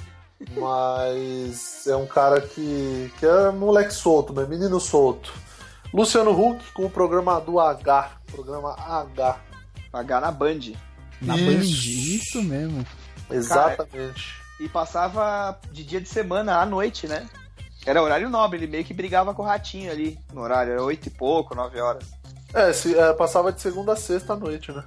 Mas 0.55 1.85
é 1.87 1.95
um 1.95 2.05
cara 2.05 2.39
que, 2.39 3.11
que 3.19 3.25
é 3.25 3.51
moleque 3.51 3.93
solto, 3.93 4.33
né? 4.33 4.45
menino 4.47 4.79
solto. 4.79 5.33
Luciano 5.93 6.31
Huck 6.31 6.71
com 6.73 6.85
o 6.85 6.89
programa 6.89 7.39
do 7.41 7.59
H. 7.59 8.11
Programa 8.31 8.75
H. 8.77 9.37
H 9.93 10.19
na 10.21 10.31
Band. 10.31 10.59
Na 11.21 11.35
Isso. 11.35 11.45
Band, 11.45 11.63
isso 11.63 12.43
mesmo. 12.43 12.85
Exatamente. 13.29 14.35
E 14.59 14.69
passava 14.69 15.59
de 15.71 15.83
dia 15.83 15.99
de 15.99 16.07
semana 16.09 16.57
à 16.59 16.65
noite, 16.65 17.07
né? 17.07 17.27
Era 17.85 18.01
horário 18.01 18.29
nobre, 18.29 18.57
ele 18.59 18.67
meio 18.67 18.83
que 18.83 18.93
brigava 18.93 19.33
com 19.33 19.41
o 19.43 19.45
ratinho 19.45 19.91
ali 19.91 20.17
no 20.33 20.41
horário, 20.41 20.73
era 20.73 20.83
oito 20.83 21.07
e 21.07 21.11
pouco, 21.11 21.53
nove 21.53 21.79
horas. 21.79 22.03
É, 22.53 22.71
se, 22.73 22.97
é, 22.97 23.13
passava 23.13 23.51
de 23.51 23.61
segunda 23.61 23.93
a 23.93 23.95
sexta 23.95 24.33
à 24.33 24.35
noite, 24.35 24.71
né? 24.71 24.83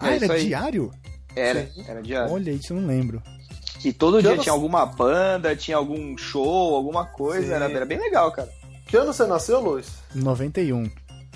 Ah, 0.00 0.10
É 0.12 0.16
isso 0.16 0.24
era 0.24 0.34
aí. 0.34 0.46
diário? 0.46 0.90
Era, 1.36 1.66
Sim. 1.66 1.84
era 1.86 2.02
diário. 2.02 2.32
Olha, 2.32 2.50
isso 2.50 2.72
eu 2.72 2.80
não 2.80 2.88
lembro. 2.88 3.22
E 3.84 3.92
todo 3.92 4.16
Que 4.16 4.22
dia 4.24 4.38
tinha 4.38 4.52
alguma 4.52 4.84
banda, 4.84 5.54
tinha 5.54 5.76
algum 5.76 6.16
show, 6.18 6.74
alguma 6.74 7.04
coisa, 7.06 7.54
era, 7.54 7.70
era 7.70 7.86
bem 7.86 7.98
legal, 7.98 8.32
cara. 8.32 8.48
Que 8.86 8.96
ano 8.96 9.12
você 9.12 9.24
nasceu, 9.26 9.60
Luiz? 9.60 9.86
91. 10.14 10.90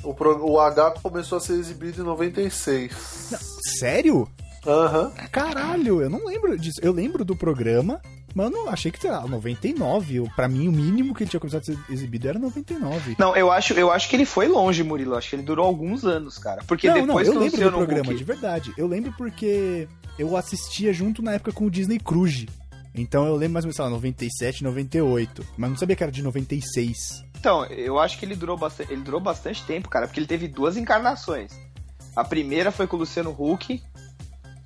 O, 0.05 0.15
pro- 0.15 0.45
o 0.45 0.61
H 0.61 0.93
começou 1.03 1.39
a 1.39 1.41
ser 1.41 1.55
exibido 1.55 2.03
em 2.03 2.05
96. 2.05 2.93
Sério? 3.79 4.29
Aham. 4.67 5.11
Caralho, 5.31 6.01
eu 6.03 6.09
não 6.11 6.25
lembro 6.25 6.57
disso. 6.59 6.81
Eu 6.83 6.93
lembro 6.93 7.25
do 7.25 7.37
programa, 7.37 8.01
mas 8.35 8.47
eu 8.47 8.53
não 8.53 8.69
achei 8.71 8.91
que, 8.91 8.99
sei 9.01 9.11
lá, 9.11 9.27
99. 9.27 10.17
Eu- 10.17 10.29
Pra 10.35 10.49
mim, 10.49 10.69
o 10.69 10.73
mínimo 10.73 11.15
que 11.15 11.23
ele 11.23 11.31
tinha 11.31 11.41
começado 11.41 11.61
a 11.61 11.65
ser 11.65 11.79
exibido 11.91 12.29
era 12.29 12.39
99. 12.39 13.15
Não, 13.19 13.37
eu 13.37 13.51
acho, 13.53 13.75
eu 13.75 13.91
acho 13.91 14.09
que 14.09 14.17
ele 14.17 14.25
foi 14.25 14.49
longe, 14.49 14.83
Murilo. 14.83 15.13
Eu 15.13 15.19
Acho 15.19 15.31
que 15.31 15.37
ele 15.37 15.43
durou 15.43 15.67
alguns 15.67 16.05
anos, 16.05 16.39
cara. 16.39 16.63
Porque 16.67 16.89
não, 16.89 16.99
não, 16.99 17.07
depois 17.09 17.27
eu 17.27 17.33
que 17.35 17.39
o 17.39 17.43
lembro 17.43 17.61
do 17.71 17.77
programa, 17.77 18.11
Huck- 18.11 18.17
de 18.19 18.25
verdade. 18.25 18.73
Eu 18.79 18.87
lembro 18.87 19.13
porque 19.19 19.87
eu 20.19 20.37
assistia 20.37 20.93
junto 20.93 21.23
na 21.23 21.33
época 21.33 21.53
com 21.53 21.67
o 21.67 21.71
Disney 21.71 21.99
Cruise. 21.99 22.49
Então 22.95 23.27
eu 23.27 23.35
lembro 23.35 23.55
mais 23.55 23.65
ou 23.65 23.69
menos, 23.69 23.77
sei 23.77 23.85
lá, 23.85 23.91
97, 23.91 24.63
98. 24.65 25.45
Mas 25.59 25.71
não 25.71 25.77
sabia 25.77 25.97
que 25.97 26.03
era 26.03 26.13
de 26.13 26.23
96. 26.23 27.23
Então, 27.45 27.67
eu 27.67 27.99
acho 28.01 28.19
que 28.19 28.25
ele 28.25 28.35
durou 28.35 28.57
bastante, 28.57 28.91
ele 28.91 29.03
durou 29.03 29.21
bastante 29.21 29.63
tempo, 29.67 29.87
cara, 29.91 30.07
porque 30.07 30.19
ele 30.19 30.27
teve 30.27 30.49
duas 30.49 30.79
encarnações. 30.79 31.53
A 32.17 32.25
primeira 32.25 32.73
foi 32.73 32.87
com 32.87 32.97
o 32.97 33.01
Luciano 33.01 33.37
Huck, 33.39 33.83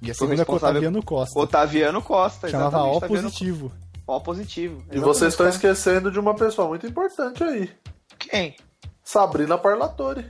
E 0.01 0.13
a 0.13 0.15
Foi 0.15 0.29
segunda 0.29 0.45
com 0.45 0.53
o 0.53 0.55
responsável- 0.55 0.77
Otaviano 0.81 1.03
Costa. 1.05 1.41
Otaviano 1.41 2.01
Costa, 2.03 2.49
Chamava 2.49 2.77
exatamente, 2.89 3.05
O 3.05 3.09
positivo. 3.09 3.73
O 4.07 4.21
positivo. 4.21 4.85
E 4.93 5.01
vocês 5.01 5.33
estão 5.33 5.47
Exatamente, 5.49 5.55
esquecendo 5.57 6.13
de 6.13 6.21
uma 6.21 6.37
pessoa 6.37 6.69
muito 6.69 6.87
importante 6.87 7.43
aí. 7.43 7.69
Quem? 8.17 8.55
Sabrina 9.03 9.59
Parlatore. 9.59 10.25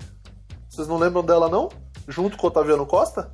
Vocês 0.71 0.89
não 0.89 0.97
lembram 0.97 1.23
dela, 1.23 1.51
não? 1.51 1.69
Junto 2.09 2.39
com 2.39 2.47
o 2.47 2.49
Otaviano 2.49 2.87
Costa? 2.87 3.31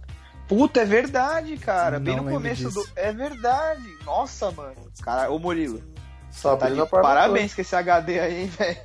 Puta, 0.48 0.80
é 0.80 0.84
verdade, 0.84 1.56
cara. 1.56 2.00
Bem 2.00 2.16
Não 2.16 2.24
no 2.24 2.30
lembro 2.30 2.42
começo 2.42 2.64
disso. 2.64 2.80
do. 2.82 2.90
É 2.98 3.12
verdade. 3.12 3.96
Nossa, 4.04 4.50
mano. 4.50 4.74
Cara, 5.02 5.30
ô 5.30 5.38
Murilo. 5.38 5.78
Tá 5.78 5.86
Sabrina 6.32 6.82
de 6.82 6.90
Parlatore. 6.90 7.02
parabéns 7.02 7.54
com 7.54 7.60
esse 7.60 7.76
HD 7.76 8.18
aí, 8.18 8.40
hein, 8.42 8.46
velho. 8.48 8.80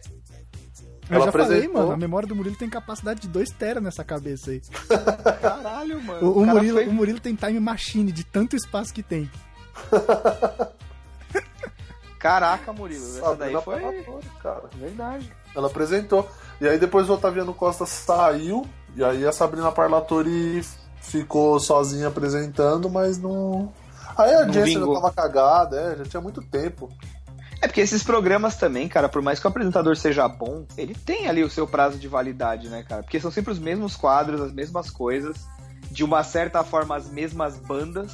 Eu 1.10 1.16
Ela 1.16 1.26
já 1.26 1.32
falei, 1.32 1.48
apresentou- 1.48 1.82
mano, 1.82 1.92
a 1.94 1.98
memória 1.98 2.28
do 2.28 2.36
Murilo 2.36 2.56
tem 2.56 2.70
capacidade 2.70 3.22
de 3.22 3.28
2 3.28 3.50
tera 3.52 3.82
nessa 3.82 4.04
cabeça 4.04 4.52
aí. 4.52 4.62
Caralho, 5.42 6.02
mano. 6.04 6.28
O, 6.28 6.32
o 6.42 6.46
cara 6.46 6.54
Murilo, 6.54 6.78
foi- 6.78 6.88
o 6.88 6.94
Murilo 6.94 7.20
tem 7.20 7.34
time 7.36 7.60
machine 7.60 8.12
de 8.12 8.24
tanto 8.24 8.56
espaço 8.56 8.94
que 8.94 9.02
tem. 9.02 9.30
Caraca, 12.20 12.74
Murilo. 12.74 13.04
Essa 13.04 13.36
daí 13.36 13.54
Sabrina 13.54 13.62
foi. 13.62 13.80
Parlatore, 13.80 14.26
cara. 14.44 14.64
Verdade. 14.76 15.34
Ela 15.56 15.68
apresentou. 15.68 16.30
E 16.60 16.68
aí 16.68 16.78
depois 16.78 17.10
o 17.10 17.14
Otaviano 17.14 17.54
Costa 17.54 17.86
saiu. 17.86 18.68
E 18.96 19.04
aí 19.04 19.26
a 19.26 19.32
Sabrina 19.32 19.72
Parlatore 19.72 20.64
ficou 21.02 21.60
sozinha 21.60 22.08
apresentando, 22.10 22.90
mas 22.90 23.18
não. 23.18 23.72
Aí 24.18 24.34
a 24.34 24.40
audiência 24.40 24.80
já 24.80 24.86
tava 24.94 25.12
cagada, 25.12 25.80
é, 25.80 25.96
já 25.98 26.04
tinha 26.06 26.22
muito 26.22 26.42
tempo. 26.42 26.90
É 27.62 27.68
porque 27.68 27.82
esses 27.82 28.04
programas 28.04 28.56
também, 28.56 28.88
cara, 28.88 29.10
por 29.10 29.22
mais 29.22 29.40
que 29.40 29.46
o 29.46 29.50
apresentador 29.50 29.96
seja 29.98 30.28
bom, 30.28 30.66
ele 30.78 30.96
tem 30.96 31.28
ali 31.28 31.44
o 31.44 31.50
seu 31.50 31.68
prazo 31.68 31.98
de 31.98 32.08
validade, 32.08 32.70
né, 32.70 32.84
cara? 32.88 33.04
Porque 33.04 33.20
são 33.20 33.30
sempre 33.30 33.52
os 33.52 33.60
mesmos 33.60 33.96
quadros, 33.96 34.40
as 34.40 34.54
mesmas 34.54 34.90
coisas, 34.90 35.38
de 35.92 36.04
uma 36.04 36.24
certa 36.24 36.64
forma 36.64 36.96
as 36.96 37.10
mesmas 37.10 37.58
bandas. 37.58 38.14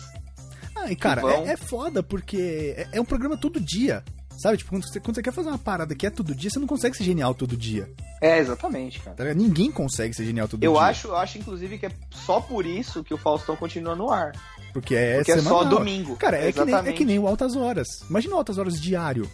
Ah, 0.75 0.91
e 0.91 0.95
cara, 0.95 1.21
vão. 1.21 1.45
é, 1.45 1.53
é 1.53 1.57
foda 1.57 2.01
porque 2.01 2.73
é, 2.75 2.87
é 2.93 3.01
um 3.01 3.05
programa 3.05 3.37
todo 3.37 3.59
dia. 3.59 4.03
Sabe? 4.37 4.57
Tipo, 4.57 4.71
quando 4.71 4.83
você, 4.87 4.99
quando 4.99 5.15
você 5.15 5.21
quer 5.21 5.31
fazer 5.31 5.49
uma 5.49 5.57
parada 5.57 5.95
que 5.95 6.05
é 6.05 6.09
todo 6.09 6.35
dia, 6.35 6.49
você 6.49 6.59
não 6.59 6.67
consegue 6.67 6.97
ser 6.97 7.03
genial 7.03 7.33
todo 7.33 7.55
dia. 7.55 7.89
É, 8.21 8.37
exatamente, 8.37 8.99
cara. 8.99 9.15
Tá? 9.15 9.33
Ninguém 9.33 9.71
consegue 9.71 10.13
ser 10.13 10.25
genial 10.25 10.47
todo 10.47 10.61
Eu 10.63 10.73
dia. 10.73 10.81
acho, 10.81 11.07
eu 11.07 11.15
acho, 11.15 11.37
inclusive, 11.37 11.77
que 11.77 11.85
é 11.85 11.91
só 12.11 12.41
por 12.41 12.65
isso 12.65 13.03
que 13.03 13.13
o 13.13 13.17
Faustão 13.17 13.55
continua 13.55 13.95
no 13.95 14.09
ar. 14.11 14.33
Porque 14.75 14.93
é, 14.93 15.15
Porque 15.19 15.31
é 15.31 15.37
só 15.37 15.63
domingo. 15.63 16.17
Cara, 16.17 16.37
é 16.37 16.51
que, 16.51 16.65
nem, 16.65 16.75
é 16.75 16.91
que 16.91 17.05
nem 17.05 17.17
o 17.17 17.25
Altas 17.29 17.55
Horas. 17.55 17.87
Imagina 18.09 18.35
o 18.35 18.37
Altas 18.37 18.57
Horas 18.57 18.73
diário. 18.81 19.25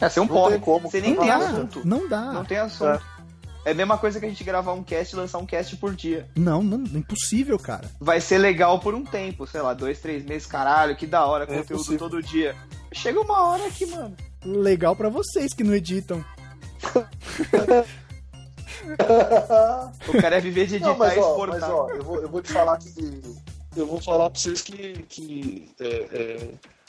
É, 0.00 0.08
Não 0.16 0.28
pode. 0.28 0.52
tem 0.52 0.60
como. 0.60 0.88
Você 0.88 1.00
nem 1.00 1.10
não 1.10 1.18
tem 1.18 1.28
dá, 1.28 1.36
assunto. 1.38 1.82
Não 1.84 2.08
dá. 2.08 2.20
Não 2.32 2.44
tem 2.44 2.58
assunto. 2.58 3.02
É. 3.64 3.72
a 3.72 3.74
mesma 3.74 3.98
coisa 3.98 4.20
que 4.20 4.26
a 4.26 4.28
gente 4.28 4.44
gravar 4.44 4.72
um 4.72 4.84
cast 4.84 5.12
e 5.12 5.18
lançar 5.18 5.38
um 5.38 5.46
cast 5.46 5.76
por 5.76 5.92
dia. 5.92 6.28
Não, 6.36 6.62
não, 6.62 6.78
impossível, 6.96 7.58
cara. 7.58 7.90
Vai 8.00 8.20
ser 8.20 8.38
legal 8.38 8.78
por 8.78 8.94
um 8.94 9.02
tempo, 9.04 9.44
sei 9.44 9.60
lá, 9.60 9.74
dois, 9.74 9.98
três 9.98 10.24
meses, 10.24 10.46
caralho, 10.46 10.94
que 10.94 11.04
da 11.08 11.26
hora, 11.26 11.42
É 11.44 11.46
conteúdo 11.48 11.78
possível. 11.78 11.98
todo 11.98 12.22
dia. 12.22 12.54
Chega 12.92 13.20
uma 13.20 13.48
hora 13.48 13.68
que, 13.70 13.86
mano. 13.86 14.16
Legal 14.44 14.94
pra 14.94 15.08
vocês 15.08 15.52
que 15.52 15.64
não 15.64 15.74
editam. 15.74 16.24
O 20.08 20.20
cara 20.20 20.36
é 20.36 20.40
viver 20.40 20.66
de 20.66 20.74
editar 20.76 20.90
Não, 20.90 20.98
mas 20.98 21.16
e 21.16 21.18
ó, 21.18 21.30
exportar. 21.30 21.60
mas 21.60 21.70
ó, 21.70 21.88
eu 21.90 22.02
vou, 22.04 22.20
eu 22.20 22.28
vou 22.28 22.42
te 22.42 22.52
falar 22.52 22.76
que. 22.76 23.22
Eu 23.76 23.86
vou 23.86 24.00
falar 24.00 24.30
pra 24.30 24.38
vocês 24.38 24.62
que. 24.62 25.04
que 25.08 25.68
é, 25.80 25.86
é, 25.86 26.48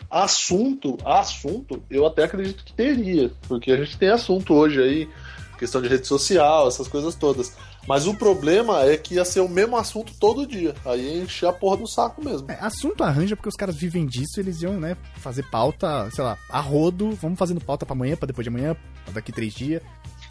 assunto, 0.10 0.98
assunto, 1.06 1.82
eu 1.90 2.06
até 2.06 2.24
acredito 2.24 2.64
que 2.64 2.74
teria. 2.74 3.32
Porque 3.48 3.72
a 3.72 3.78
gente 3.78 3.98
tem 3.98 4.10
assunto 4.10 4.54
hoje 4.54 4.82
aí, 4.82 5.10
questão 5.58 5.82
de 5.82 5.88
rede 5.88 6.06
social, 6.06 6.68
essas 6.68 6.88
coisas 6.88 7.16
todas. 7.16 7.54
Mas 7.88 8.08
o 8.08 8.16
problema 8.16 8.84
é 8.84 8.98
que 8.98 9.16
ia 9.16 9.26
ser 9.26 9.42
o 9.42 9.50
mesmo 9.50 9.78
assunto 9.78 10.14
todo 10.20 10.48
dia. 10.48 10.74
Aí 10.86 11.02
ia 11.02 11.24
encher 11.24 11.48
a 11.48 11.54
porra 11.54 11.78
do 11.78 11.88
saco 11.88 12.24
mesmo. 12.24 12.50
É, 12.50 12.58
assunto 12.60 13.04
arranja 13.04 13.36
porque 13.36 13.50
os 13.50 13.56
caras 13.56 13.76
vivem 13.76 14.06
disso, 14.06 14.40
eles 14.40 14.62
iam, 14.62 14.80
né, 14.80 14.98
fazer 15.18 15.44
pauta, 15.44 16.10
sei 16.12 16.24
lá, 16.24 16.38
a 16.50 16.60
rodo, 16.60 17.12
vamos 17.12 17.38
fazendo 17.38 17.62
pauta 17.62 17.86
pra 17.86 17.94
amanhã, 17.94 18.16
pra 18.16 18.26
depois 18.26 18.44
de 18.44 18.50
amanhã, 18.50 18.76
pra 19.04 19.14
daqui 19.14 19.32
três 19.32 19.54
dias. 19.54 19.84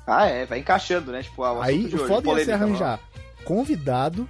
Ah, 0.07 0.27
é, 0.27 0.45
vai 0.45 0.59
encaixando, 0.59 1.13
né? 1.13 1.23
Tipo, 1.23 1.43
o 1.43 1.63
Aí 1.63 1.85
o 1.85 1.87
hoje, 1.87 1.99
foda 1.99 2.13
ia 2.13 2.21
ser 2.21 2.23
polêmica, 2.23 2.55
arranjar 2.55 3.01
convidado 3.45 4.29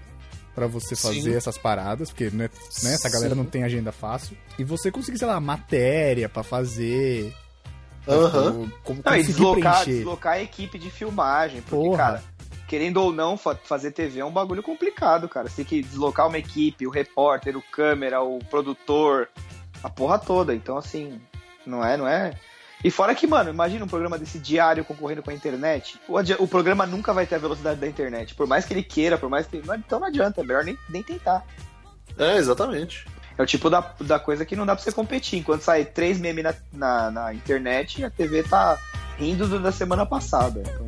pra 0.55 0.67
você 0.67 0.95
Sim. 0.95 1.03
fazer 1.15 1.35
essas 1.37 1.59
paradas, 1.59 2.11
porque 2.11 2.25
né, 2.31 2.49
né, 2.83 2.95
essa 2.95 3.11
galera 3.11 3.31
Sim. 3.35 3.37
não 3.41 3.45
tem 3.45 3.63
agenda 3.65 3.91
fácil. 3.93 4.37
E 4.59 4.65
você 4.65 4.91
conseguir, 4.91 5.19
sei 5.19 5.27
lá, 5.27 5.41
matéria 5.41 6.29
pra 6.29 6.43
fazer. 6.43 7.35
Aham. 8.07 8.65
tipo, 8.65 8.81
como 8.85 9.03
Não, 9.05 9.17
e 9.17 9.23
deslocar, 9.23 9.83
preencher. 9.83 9.97
deslocar 9.99 10.33
a 10.35 10.41
equipe 10.43 10.79
de 10.79 10.91
filmagem. 10.91 11.63
Porque, 11.63 11.77
Porra. 11.89 11.97
cara, 11.99 12.23
querendo 12.69 12.99
ou 12.99 13.13
não, 13.13 13.37
fa- 13.37 13.59
fazer 13.65 13.93
TV 13.93 14.21
é 14.21 14.25
um 14.25 14.31
bagulho 14.31 14.63
complicado, 14.63 15.29
cara. 15.29 15.49
Você 15.49 15.57
tem 15.57 15.65
que 15.65 15.83
deslocar 15.83 16.29
uma 16.29 16.39
equipe, 16.39 16.87
o 16.87 16.91
repórter, 16.91 17.57
o 17.57 17.63
câmera, 17.63 18.21
o 18.23 18.39
produtor, 18.51 19.29
a 19.83 19.89
porra 19.89 20.19
toda. 20.19 20.55
Então, 20.55 20.77
assim, 20.77 21.19
não 21.67 21.83
é, 21.85 21.97
não 21.97 22.07
é. 22.07 22.35
E 22.85 22.91
fora 22.91 23.15
que, 23.15 23.27
mano, 23.27 23.49
imagina 23.49 23.83
um 23.83 23.89
programa 23.89 24.19
desse 24.19 24.39
diário 24.39 24.85
concorrendo 24.85 25.23
com 25.23 25.31
a 25.31 25.35
internet. 25.35 25.99
O, 26.07 26.19
o 26.45 26.47
programa 26.47 26.85
nunca 26.85 27.15
vai 27.15 27.27
ter 27.27 27.37
a 27.37 27.39
velocidade 27.39 27.81
da 27.81 27.89
internet. 27.89 28.35
Por 28.35 28.47
mais 28.47 28.67
que 28.67 28.75
ele 28.75 28.83
queira, 28.83 29.17
por 29.17 29.31
mais 29.31 29.47
que. 29.47 29.63
não- 29.67 29.75
Então 29.75 29.99
não 29.99 30.07
adianta, 30.07 30.43
é 30.43 30.45
melhor 30.45 30.63
nem, 30.65 30.79
nem 30.91 31.03
tentar. 31.03 31.43
É, 32.19 32.37
exatamente. 32.37 33.07
É 33.39 33.43
o 33.43 33.47
tipo 33.47 33.69
da, 33.71 33.81
da 34.03 34.19
coisa 34.19 34.45
que 34.45 34.55
não 34.55 34.67
dá 34.67 34.77
pra 34.77 34.85
você 34.85 34.93
competir. 34.93 35.39
Enquanto 35.39 35.63
sai 35.63 35.85
três 35.87 36.19
memes 36.21 36.45
na, 36.45 36.55
na, 36.73 37.11
na 37.11 37.35
internet, 37.35 38.05
a 38.05 38.11
TV 38.11 38.43
tá 38.43 38.79
rindo 39.19 39.49
do 39.49 39.59
da 39.59 39.73
semana 39.73 40.05
passada. 40.05 40.61
Então, 40.61 40.87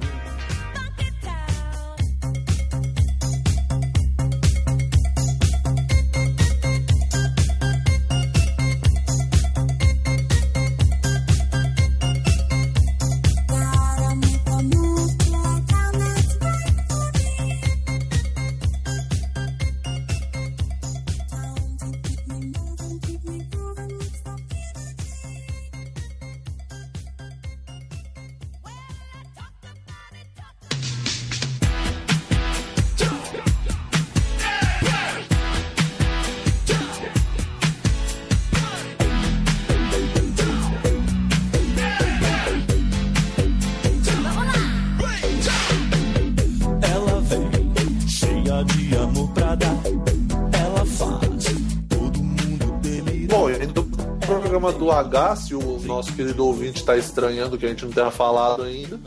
H, 55.01 55.37
se 55.37 55.55
o 55.55 55.81
nosso 55.81 56.13
querido 56.13 56.47
ouvinte 56.47 56.85
tá 56.85 56.97
estranhando 56.97 57.57
que 57.59 57.67
a 57.67 57.69
gente 57.69 57.85
não 57.85 57.93
tenha 57.93 58.11
falado 58.11 58.63
ainda, 58.63 58.99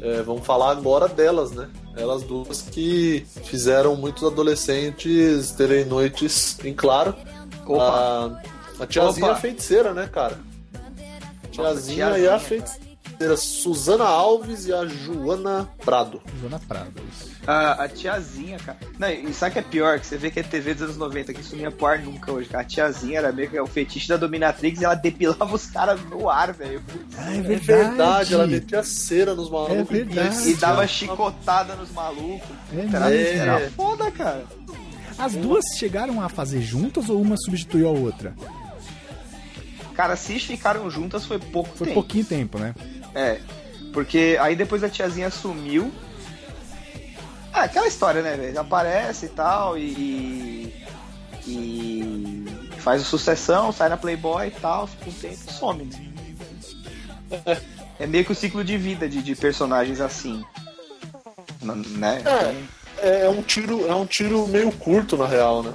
é, 0.00 0.22
vamos 0.22 0.46
falar 0.46 0.70
agora 0.70 1.08
delas, 1.08 1.52
né? 1.52 1.68
Elas 1.96 2.22
duas 2.22 2.62
que 2.62 3.26
fizeram 3.44 3.96
muitos 3.96 4.24
adolescentes 4.24 5.52
terem 5.52 5.84
noites 5.84 6.58
em 6.64 6.74
claro. 6.74 7.14
Opa. 7.66 8.40
A, 8.80 8.82
a 8.82 8.86
tiazinha 8.86 9.30
Opa. 9.30 9.36
feiticeira, 9.36 9.94
né, 9.94 10.08
cara? 10.12 10.38
Tiazinha, 11.50 12.06
tiazinha, 12.06 12.18
e 12.18 12.26
a 12.26 12.38
cara. 12.38 12.83
Feiticeira 13.14 13.36
Suzana 13.36 14.04
Alves 14.04 14.66
e 14.66 14.72
a 14.72 14.84
Joana 14.86 15.68
Prado. 15.84 16.20
Joana 16.40 16.60
Prado, 16.66 16.92
isso. 17.12 17.30
a, 17.46 17.84
a 17.84 17.88
tiazinha, 17.88 18.58
cara. 18.58 18.78
Não, 18.98 19.08
e 19.10 19.32
sabe 19.32 19.50
o 19.50 19.52
que 19.54 19.58
é 19.60 19.62
pior? 19.62 20.00
Que 20.00 20.06
você 20.06 20.16
vê 20.18 20.30
que 20.30 20.40
é 20.40 20.42
TV 20.42 20.74
dos 20.74 20.82
anos 20.84 20.96
90, 20.96 21.32
que 21.32 21.40
isso 21.40 21.54
não 21.56 21.62
ia 21.62 21.70
pro 21.70 21.86
ar 21.86 21.98
nunca 22.00 22.32
hoje. 22.32 22.48
cara. 22.48 22.62
A 22.62 22.66
tiazinha 22.66 23.18
era 23.18 23.32
meio 23.32 23.50
que 23.50 23.58
o 23.60 23.66
fetiche 23.66 24.08
da 24.08 24.16
Dominatrix 24.16 24.80
e 24.80 24.84
ela 24.84 24.94
depilava 24.94 25.54
os 25.54 25.66
caras 25.66 26.00
no 26.10 26.28
ar, 26.28 26.52
velho. 26.52 26.82
Ah, 27.16 27.32
é 27.34 27.38
É 27.38 27.40
verdade. 27.40 27.64
verdade, 27.66 28.34
ela 28.34 28.46
metia 28.46 28.82
cera 28.82 29.34
nos 29.34 29.50
malucos. 29.50 29.76
É 29.78 29.82
verdade. 29.84 30.48
E 30.50 30.54
dava 30.54 30.86
chicotada 30.86 31.74
nos 31.76 31.90
malucos. 31.92 32.48
É 32.72 32.80
Era, 32.94 33.08
mesmo. 33.08 33.40
era 33.42 33.70
foda, 33.70 34.10
cara. 34.10 34.44
As 35.16 35.32
duas 35.34 35.64
chegaram 35.78 36.20
a 36.20 36.28
fazer 36.28 36.60
juntas 36.60 37.08
ou 37.08 37.20
uma 37.22 37.36
substituiu 37.36 37.88
a 37.88 37.92
outra? 37.92 38.34
Cara, 39.94 40.16
se 40.16 40.40
ficaram 40.40 40.90
juntas 40.90 41.24
foi 41.24 41.38
pouco 41.38 41.70
Foi 41.76 41.86
tempo. 41.86 42.00
pouquinho 42.00 42.24
tempo, 42.24 42.58
né? 42.58 42.74
É. 43.14 43.40
Porque 43.92 44.36
aí 44.40 44.56
depois 44.56 44.82
a 44.82 44.88
tiazinha 44.88 45.30
sumiu. 45.30 45.92
Ah, 47.52 47.62
aquela 47.64 47.86
história, 47.86 48.20
né, 48.20 48.36
velho? 48.36 48.60
Aparece 48.60 49.26
e 49.26 49.28
tal, 49.28 49.78
e. 49.78 50.74
E. 51.46 52.44
Faz 52.78 53.00
o 53.00 53.04
sucessão, 53.04 53.72
sai 53.72 53.88
na 53.88 53.96
Playboy 53.96 54.48
e 54.48 54.50
tal, 54.50 54.86
fica 54.86 55.08
um 55.08 55.12
tempo 55.12 55.38
e 55.48 55.52
some. 55.52 55.84
né? 55.84 56.14
É 57.98 58.06
meio 58.06 58.24
que 58.24 58.32
o 58.32 58.34
ciclo 58.34 58.64
de 58.64 58.76
vida 58.76 59.08
de, 59.08 59.22
de 59.22 59.34
personagens 59.34 60.00
assim. 60.00 60.44
Né? 61.62 62.22
É, 62.98 63.26
é 63.26 63.28
um 63.28 63.42
tiro, 63.42 63.86
é 63.86 63.94
um 63.94 64.04
tiro 64.04 64.46
meio 64.48 64.70
curto 64.72 65.16
na 65.16 65.26
real, 65.26 65.62
né? 65.62 65.72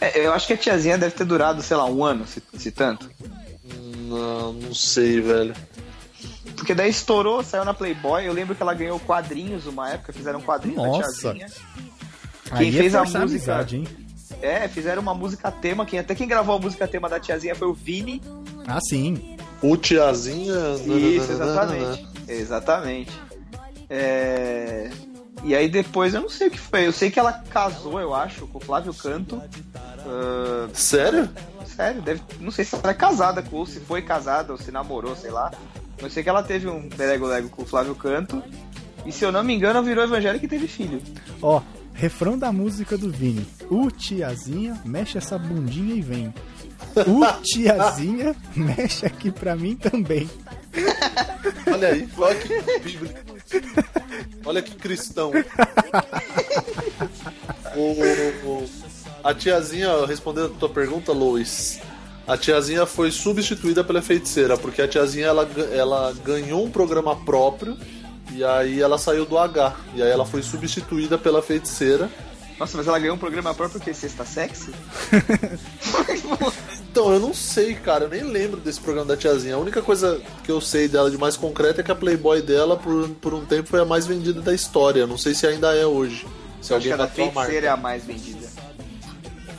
É, 0.00 0.26
eu 0.26 0.32
acho 0.32 0.46
que 0.46 0.52
a 0.52 0.56
tiazinha 0.56 0.96
deve 0.96 1.14
ter 1.14 1.24
durado, 1.24 1.62
sei 1.62 1.76
lá, 1.76 1.84
um 1.84 2.04
ano, 2.04 2.26
se, 2.26 2.42
se 2.56 2.70
tanto. 2.70 3.10
Não, 4.08 4.52
não 4.52 4.74
sei, 4.74 5.20
velho. 5.20 5.54
Porque 6.56 6.74
daí 6.74 6.90
estourou, 6.90 7.42
saiu 7.42 7.64
na 7.64 7.72
Playboy. 7.74 8.26
Eu 8.26 8.32
lembro 8.32 8.54
que 8.54 8.62
ela 8.62 8.74
ganhou 8.74 8.98
quadrinhos 9.00 9.66
uma 9.66 9.90
época, 9.90 10.12
fizeram 10.12 10.40
quadrinhos 10.40 10.80
da 10.82 10.86
Nossa. 10.88 11.32
tiazinha. 11.32 11.46
Aí 12.50 12.72
fez 12.72 12.94
é 12.94 12.98
a 12.98 13.00
música- 13.02 13.22
amizade, 13.22 13.76
hein? 13.76 13.88
É, 14.42 14.68
fizeram 14.68 15.02
uma 15.02 15.14
música 15.14 15.50
tema, 15.50 15.84
quem, 15.84 15.98
até 15.98 16.14
quem 16.14 16.26
gravou 16.26 16.56
a 16.56 16.58
música 16.58 16.86
tema 16.88 17.08
da 17.08 17.20
tiazinha 17.20 17.54
foi 17.54 17.68
o 17.68 17.74
Vini. 17.74 18.22
Ah, 18.66 18.80
sim. 18.80 19.36
O 19.62 19.76
tiazinha. 19.76 20.54
Isso, 20.86 21.32
exatamente. 21.32 22.08
Exatamente. 22.26 23.20
É, 23.88 24.90
E 25.44 25.54
aí 25.54 25.68
depois 25.68 26.14
eu 26.14 26.20
não 26.22 26.28
sei 26.28 26.48
o 26.48 26.50
que 26.50 26.58
foi. 26.58 26.86
Eu 26.86 26.92
sei 26.92 27.10
que 27.10 27.18
ela 27.18 27.32
casou, 27.32 28.00
eu 28.00 28.14
acho, 28.14 28.46
com 28.46 28.58
o 28.58 28.60
Flávio 28.60 28.94
Canto. 28.94 29.40
Ah, 30.06 30.68
Sério? 30.72 31.28
sério, 31.66 32.00
deve... 32.02 32.20
não 32.40 32.50
sei 32.50 32.64
se 32.64 32.74
ela 32.74 32.90
é 32.90 32.94
casada 32.94 33.42
com 33.42 33.56
ou 33.56 33.66
se 33.66 33.80
foi 33.80 34.02
casada 34.02 34.52
ou 34.52 34.58
se 34.58 34.70
namorou, 34.70 35.14
sei 35.16 35.30
lá. 35.30 35.50
Eu 36.02 36.10
sei 36.10 36.22
que 36.22 36.28
ela 36.28 36.42
teve 36.42 36.68
um 36.68 36.88
lego 36.98 37.26
lego 37.26 37.48
com 37.48 37.62
o 37.62 37.66
Flávio 37.66 37.94
Canto. 37.94 38.42
E 39.06 39.12
se 39.12 39.24
eu 39.24 39.32
não 39.32 39.42
me 39.42 39.54
engano, 39.54 39.82
virou 39.82 40.04
evangélico 40.04 40.44
e 40.44 40.48
teve 40.48 40.66
filho. 40.68 41.00
Ó, 41.42 41.62
Refrão 41.94 42.38
da 42.38 42.50
música 42.52 42.96
do 42.96 43.10
Vini. 43.10 43.46
O 43.68 43.90
tiazinha, 43.90 44.80
mexe 44.84 45.18
essa 45.18 45.36
bundinha 45.38 45.94
e 45.94 46.00
vem. 46.00 46.34
O 47.06 47.26
tiazinha, 47.42 48.34
mexe 48.56 49.04
aqui 49.04 49.30
pra 49.30 49.54
mim 49.54 49.76
também. 49.76 50.28
Olha 51.70 51.88
aí, 51.88 52.08
olha 52.16 52.34
que 52.36 52.78
bíblico. 52.80 53.14
Olha 54.44 54.62
que 54.62 54.74
cristão. 54.76 55.30
O- 57.76 57.92
o- 58.48 58.70
a 59.22 59.32
tiazinha, 59.34 60.04
respondendo 60.06 60.46
a 60.46 60.58
tua 60.58 60.68
pergunta, 60.68 61.12
Lois, 61.12 61.80
a 62.30 62.36
tiazinha 62.36 62.86
foi 62.86 63.10
substituída 63.10 63.82
pela 63.82 64.00
feiticeira, 64.00 64.56
porque 64.56 64.80
a 64.80 64.86
tiazinha 64.86 65.26
ela, 65.26 65.48
ela 65.72 66.14
ganhou 66.24 66.64
um 66.64 66.70
programa 66.70 67.16
próprio 67.16 67.76
e 68.32 68.44
aí 68.44 68.80
ela 68.80 68.98
saiu 68.98 69.26
do 69.26 69.36
H. 69.36 69.74
E 69.96 70.00
aí 70.00 70.08
ela 70.08 70.24
foi 70.24 70.40
substituída 70.40 71.18
pela 71.18 71.42
feiticeira. 71.42 72.08
Nossa, 72.56 72.76
mas 72.76 72.86
ela 72.86 73.00
ganhou 73.00 73.16
um 73.16 73.18
programa 73.18 73.52
próprio 73.52 73.80
que 73.80 73.92
Sexta 73.92 74.24
Sexy? 74.24 74.70
Então, 76.90 77.12
eu 77.12 77.20
não 77.20 77.32
sei, 77.32 77.74
cara, 77.74 78.06
eu 78.06 78.08
nem 78.08 78.24
lembro 78.24 78.60
desse 78.60 78.80
programa 78.80 79.06
da 79.06 79.16
tiazinha. 79.16 79.54
A 79.54 79.58
única 79.58 79.80
coisa 79.80 80.20
que 80.42 80.50
eu 80.50 80.60
sei 80.60 80.88
dela 80.88 81.08
de 81.08 81.16
mais 81.16 81.36
concreto 81.36 81.80
é 81.80 81.84
que 81.84 81.92
a 81.92 81.94
Playboy 81.94 82.42
dela, 82.42 82.76
por, 82.76 83.08
por 83.10 83.32
um 83.32 83.44
tempo, 83.44 83.68
foi 83.68 83.80
a 83.80 83.84
mais 83.84 84.08
vendida 84.08 84.40
da 84.40 84.52
história. 84.52 85.06
Não 85.06 85.16
sei 85.16 85.32
se 85.32 85.46
ainda 85.46 85.72
é 85.72 85.86
hoje. 85.86 86.26
Se 86.60 86.74
Acho 86.74 86.82
que 86.82 86.90
alguém 86.90 86.92
a 86.92 86.96
da 86.96 87.06
bateu 87.06 87.24
a 87.24 87.26
marca. 87.26 87.40
feiticeira 87.42 87.66
é 87.68 87.70
a 87.70 87.76
mais 87.76 88.04
vendida. 88.04 88.49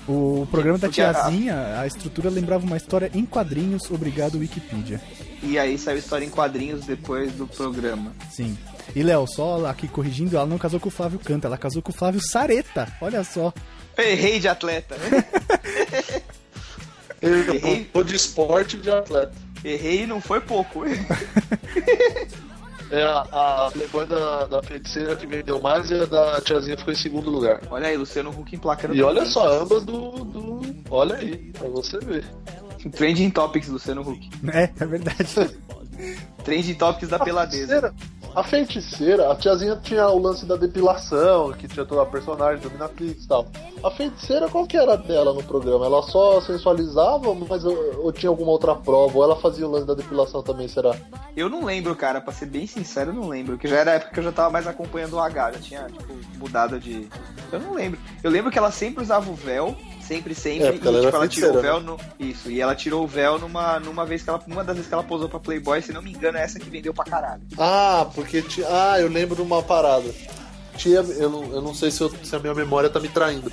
O 0.08 0.48
programa 0.50 0.78
da 0.78 0.88
Porque 0.88 1.02
tiazinha, 1.02 1.80
a 1.80 1.86
estrutura 1.86 2.30
lembrava 2.30 2.66
uma 2.66 2.78
história 2.78 3.12
em 3.14 3.26
quadrinhos, 3.26 3.90
obrigado 3.92 4.40
Wikipedia. 4.40 5.00
E 5.44 5.58
aí 5.58 5.78
saiu 5.78 5.98
história 6.00 6.26
em 6.26 6.30
quadrinhos 6.30 6.86
depois 6.86 7.32
do 7.34 7.48
programa. 7.48 8.12
Sim. 8.32 8.58
E 8.96 9.04
Léo, 9.04 9.26
só 9.28 9.66
aqui 9.68 9.88
corrigindo, 9.88 10.36
ela 10.36 10.46
não 10.46 10.58
casou 10.58 10.80
com 10.80 10.90
o 10.90 10.92
Flávio 10.92 11.20
Canta, 11.20 11.48
ela 11.48 11.58
casou 11.58 11.82
com 11.82 11.92
o 11.92 11.96
Flávio 11.96 12.22
Sareta. 12.22 12.92
Olha 13.00 13.24
só. 13.24 13.54
Eu 13.98 14.04
errei 14.04 14.40
de 14.40 14.48
atleta. 14.48 14.96
Eu 17.22 17.86
tô 17.94 18.04
de 18.04 18.16
esporte 18.16 18.78
e 18.78 18.80
de 18.80 18.90
atleta. 18.90 19.34
errei 19.64 20.04
e 20.04 20.08
não 20.08 20.20
foi 20.20 20.42
pouco. 20.42 20.82
É 22.92 23.04
a, 23.04 23.22
a 23.68 23.72
Playboy 23.72 24.06
da, 24.06 24.46
da 24.46 24.62
feiticeira 24.62 25.16
que 25.16 25.26
vendeu 25.26 25.62
mais 25.62 25.90
e 25.90 25.96
a 25.96 26.06
da 26.06 26.42
tiazinha 26.42 26.78
ficou 26.78 26.94
em 26.94 26.98
segundo 26.98 27.30
lugar. 27.30 27.62
Olha 27.70 27.88
aí, 27.88 27.96
Luciano 27.96 28.30
Huck 28.30 28.54
emplacando. 28.54 28.94
E 28.94 29.02
olha 29.02 29.26
só, 29.26 29.62
ambas 29.62 29.86
do, 29.86 30.12
do. 30.26 30.62
Olha 30.90 31.16
aí, 31.16 31.52
pra 31.58 31.70
você 31.70 31.98
ver. 32.00 32.26
Trending 32.92 33.30
Topics, 33.30 33.70
Luciano 33.70 34.02
Huck. 34.02 34.30
É, 34.54 34.70
é 34.78 34.86
verdade. 34.86 35.58
Trending 36.44 36.74
Topics 36.74 37.10
da 37.10 37.20
peladeza. 37.20 37.68
feiticeira, 37.68 37.94
a 38.36 38.44
feiticeira, 38.44 39.32
a 39.32 39.36
tiazinha 39.36 39.76
tinha 39.76 40.08
o 40.08 40.18
lance 40.18 40.46
da 40.46 40.56
depilação, 40.56 41.52
que 41.52 41.68
tinha 41.68 41.86
toda 41.86 42.02
a 42.02 42.06
personagem 42.06 42.62
do 42.62 42.72
Minatrix 42.72 43.26
e 43.26 43.28
tal. 43.28 43.46
A 43.84 43.92
feiticeira, 43.92 44.48
qual 44.48 44.66
que 44.66 44.78
era 44.78 44.96
dela 44.96 45.34
no 45.34 45.44
programa? 45.44 45.86
Ela 45.86 46.02
só 46.04 46.40
sensualizava, 46.40 47.34
mas 47.36 47.66
ou, 47.66 48.06
ou 48.06 48.12
tinha 48.12 48.30
alguma 48.30 48.52
outra 48.52 48.74
prova? 48.74 49.18
Ou 49.18 49.24
ela 49.24 49.36
fazia 49.36 49.68
o 49.68 49.72
lance 49.72 49.86
da 49.86 49.94
depilação 49.94 50.42
também, 50.42 50.68
será? 50.68 50.96
Eu 51.36 51.50
não 51.50 51.66
lembro, 51.66 51.96
cara, 51.96 52.22
pra 52.22 52.34
ser 52.34 52.46
bem 52.46 52.66
sincero, 52.66 53.12
eu 53.12 53.16
não 53.16 53.28
lembro. 53.28 53.58
Que 53.58 53.68
já 53.68 53.78
era 53.78 53.92
a 53.92 53.94
época 53.96 54.14
que 54.14 54.20
eu 54.20 54.24
já 54.24 54.32
tava 54.32 54.50
mais 54.50 54.66
acompanhando 54.66 55.14
o 55.14 55.20
H, 55.20 55.54
já 55.54 55.60
tinha, 55.60 55.84
tipo, 55.88 56.14
mudado 56.38 56.80
de. 56.80 57.10
Eu 57.52 57.60
não 57.60 57.74
lembro. 57.74 58.00
Eu 58.24 58.32
lembro 58.32 58.50
que 58.50 58.58
ela 58.58 58.72
sempre 58.72 59.04
usava 59.04 59.30
o 59.30 59.36
véu, 59.36 59.76
sempre, 60.02 60.34
sempre. 60.36 60.60
É, 60.60 60.64
e 60.64 60.68
ela 60.68 60.74
tipo, 60.74 60.88
ela 60.88 61.00
tirou 61.02 61.10
o 61.18 61.20
feiticeira, 61.22 61.62
véu 61.62 61.80
no. 61.80 61.98
Isso, 62.20 62.50
e 62.52 62.60
ela 62.62 62.76
tirou 62.76 63.04
o 63.04 63.08
véu 63.08 63.40
numa, 63.40 63.80
numa 63.80 64.06
vez 64.06 64.22
que 64.24 64.30
ela. 64.30 64.42
Uma 64.48 64.64
das 64.64 64.76
vezes 64.76 64.88
que 64.88 64.94
ela 64.94 65.04
posou 65.04 65.30
pra 65.30 65.40
Playboy, 65.40 65.82
se 65.82 65.92
não 65.94 66.02
me 66.02 66.12
engano, 66.12 66.38
é 66.38 66.44
essa 66.44 66.60
que 66.60 66.70
vendeu 66.70 66.94
pra 66.94 67.04
caralho. 67.06 67.42
Ah, 67.58 68.08
porque 68.14 68.42
tinha. 68.42 68.68
Ah, 68.70 69.00
eu 69.00 69.08
lembro 69.10 69.36
de 69.36 69.42
uma 69.42 69.62
parada. 69.64 70.10
Tinha. 70.78 71.00
Eu 71.02 71.30
não, 71.30 71.44
eu 71.54 71.62
não 71.62 71.74
sei 71.74 71.92
se, 71.92 72.02
eu- 72.02 72.12
se 72.24 72.36
a 72.36 72.40
minha 72.40 72.54
memória 72.54 72.90
tá 72.90 73.00
me 73.00 73.10
traindo. 73.10 73.52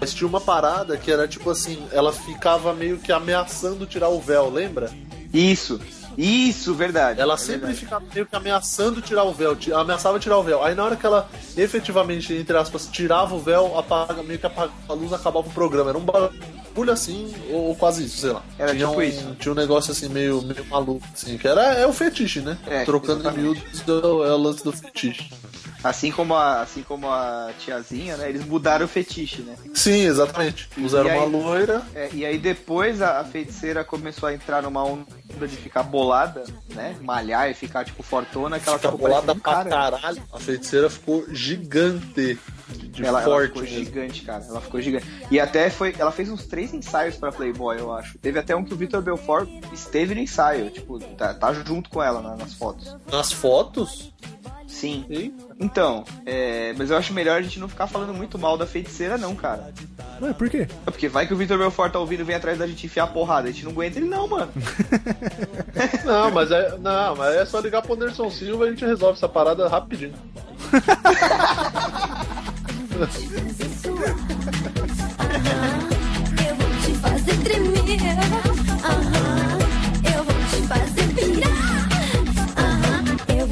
Mas 0.00 0.14
tinha 0.14 0.26
uma 0.26 0.40
parada 0.40 0.96
que 0.96 1.12
era 1.12 1.28
tipo 1.28 1.50
assim, 1.50 1.86
ela 1.92 2.10
ficava 2.12 2.72
meio 2.72 2.96
que 2.98 3.12
ameaçando 3.12 3.84
tirar 3.86 4.08
o 4.08 4.18
véu, 4.18 4.48
lembra? 4.48 4.90
Isso, 5.32 5.78
isso, 6.16 6.74
verdade. 6.74 7.20
Ela 7.20 7.34
é 7.34 7.36
sempre 7.36 7.60
verdade. 7.60 7.78
ficava 7.80 8.04
meio 8.12 8.26
que 8.26 8.36
ameaçando 8.36 9.00
tirar 9.00 9.24
o 9.24 9.32
véu, 9.32 9.56
ameaçava 9.74 10.18
tirar 10.18 10.38
o 10.38 10.42
véu. 10.42 10.62
Aí 10.62 10.74
na 10.74 10.84
hora 10.84 10.96
que 10.96 11.06
ela 11.06 11.28
efetivamente, 11.56 12.32
entre 12.34 12.56
aspas, 12.56 12.86
tirava 12.86 13.34
o 13.34 13.38
véu, 13.38 13.78
apaga, 13.78 14.22
meio 14.22 14.38
que 14.38 14.46
apaga 14.46 14.72
a 14.88 14.92
luz 14.92 15.12
acabava 15.12 15.48
o 15.48 15.52
programa. 15.52 15.90
Era 15.90 15.98
um 15.98 16.04
bagulho 16.04 16.92
assim, 16.92 17.32
ou, 17.50 17.68
ou 17.68 17.76
quase 17.76 18.04
isso, 18.04 18.18
sei 18.18 18.30
lá. 18.30 18.42
Era 18.58 18.74
tinha 18.74 18.86
tipo 18.86 18.98
um, 18.98 19.02
isso. 19.02 19.36
Tinha 19.38 19.52
um 19.52 19.56
negócio 19.56 19.92
assim 19.92 20.08
meio, 20.08 20.42
meio 20.42 20.64
maluco, 20.66 21.06
assim, 21.12 21.36
que 21.38 21.46
era 21.46 21.62
é 21.74 21.86
o 21.86 21.92
fetiche, 21.92 22.40
né? 22.40 22.58
É, 22.66 22.84
Trocando 22.84 23.28
em 23.28 23.32
miúdos 23.32 23.62
é 23.86 23.90
o 23.90 24.24
é 24.24 24.32
o 24.32 24.38
lance 24.38 24.64
do 24.64 24.72
fetiche. 24.72 25.30
Assim 25.84 26.10
como 26.10 26.34
a, 26.34 26.62
assim 26.62 26.82
como 26.82 27.06
a 27.08 27.50
tiazinha, 27.58 28.16
né? 28.16 28.28
Eles 28.30 28.44
mudaram 28.46 28.86
o 28.86 28.88
fetiche, 28.88 29.42
né? 29.42 29.54
Sim, 29.74 30.06
exatamente. 30.06 30.68
Usaram 30.78 31.10
aí- 31.10 31.18
uma 31.18 31.26
loira. 31.26 31.82
É, 31.94 32.08
e 32.12 32.24
aí 32.24 32.38
depois 32.38 33.02
a, 33.02 33.20
a 33.20 33.24
feiticeira 33.24 33.84
começou 33.84 34.28
a 34.28 34.32
entrar 34.34 34.62
numa 34.62 34.82
onda 34.82 35.04
de 35.46 35.56
ficar 35.56 35.82
bolada, 35.82 36.42
né? 36.74 36.96
Malhar 37.02 37.50
e 37.50 37.54
ficar, 37.54 37.84
tipo, 37.84 38.02
fortona, 38.02 38.58
que 38.58 38.66
ela 38.68 38.78
Fica 38.78 38.90
ficou 38.92 39.06
bolada 39.08 39.34
parecendo 39.34 39.38
um 39.38 39.42
pra 39.42 39.52
cara. 39.78 39.98
caralho. 39.98 40.22
A 40.32 40.38
feiticeira 40.40 40.88
ficou 40.88 41.24
gigante. 41.28 42.38
De, 42.68 42.88
de 42.88 43.04
Ela, 43.04 43.22
ela 43.22 43.42
ficou 43.42 43.62
mesmo. 43.62 43.76
gigante, 43.76 44.22
cara. 44.22 44.42
Ela 44.48 44.60
ficou 44.62 44.80
gigante. 44.80 45.06
E 45.30 45.38
até 45.38 45.68
foi. 45.68 45.94
Ela 45.98 46.10
fez 46.10 46.30
uns 46.30 46.46
três 46.46 46.72
ensaios 46.72 47.14
pra 47.16 47.30
Playboy, 47.30 47.78
eu 47.78 47.92
acho. 47.92 48.16
Teve 48.18 48.38
até 48.38 48.56
um 48.56 48.64
que 48.64 48.72
o 48.72 48.76
Victor 48.76 49.02
Belfort 49.02 49.48
esteve 49.72 50.14
no 50.14 50.20
ensaio. 50.22 50.70
Tipo, 50.70 50.98
tá, 50.98 51.34
tá 51.34 51.52
junto 51.52 51.90
com 51.90 52.02
ela 52.02 52.22
na- 52.22 52.36
nas 52.36 52.54
fotos. 52.54 52.96
Nas 53.10 53.30
fotos? 53.32 54.12
Sim. 54.74 55.04
Então, 55.60 56.04
é, 56.26 56.74
mas 56.76 56.90
eu 56.90 56.96
acho 56.96 57.14
melhor 57.14 57.38
a 57.38 57.42
gente 57.42 57.60
não 57.60 57.68
ficar 57.68 57.86
falando 57.86 58.12
muito 58.12 58.36
mal 58.36 58.58
da 58.58 58.66
feiticeira, 58.66 59.16
não, 59.16 59.36
cara. 59.36 59.72
Ué, 60.20 60.32
por 60.32 60.50
quê? 60.50 60.66
É 60.84 60.90
porque 60.90 61.08
vai 61.08 61.28
que 61.28 61.32
o 61.32 61.36
Victor 61.36 61.56
Belfort 61.56 61.92
tá 61.92 62.00
ouvindo 62.00 62.24
vem 62.24 62.34
atrás 62.34 62.58
da 62.58 62.66
gente 62.66 62.84
enfiar 62.86 63.04
a 63.04 63.06
porrada. 63.06 63.48
A 63.48 63.52
gente 63.52 63.64
não 63.64 63.70
aguenta 63.70 64.00
ele, 64.00 64.08
não, 64.08 64.26
mano. 64.26 64.50
Não, 66.04 66.30
mas 66.30 66.50
é, 66.50 66.76
não, 66.78 67.16
mas 67.16 67.34
é 67.34 67.46
só 67.46 67.58
ligar 67.60 67.82
pro 67.82 67.94
Anderson 67.94 68.30
Silva 68.30 68.64
e 68.64 68.68
a 68.68 68.70
gente 68.70 68.84
resolve 68.84 69.16
essa 69.16 69.28
parada 69.28 69.68
rapidinho. 69.68 70.12
Eu 76.46 76.56
vou 76.56 76.70
te 76.80 76.94
fazer 77.00 77.36
tremer. 77.42 78.00
Aham. 78.84 79.58
Eu 80.14 80.24
vou 80.24 80.34
te 80.34 80.68
fazer 80.68 81.03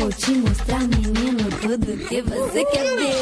vou 0.02 0.12
te 0.12 0.32
mostrar, 0.32 0.80
menino, 0.80 1.48
tudo 1.60 1.96
que 2.08 2.22
você 2.22 2.64
quer 2.64 2.96
ver. 2.96 3.14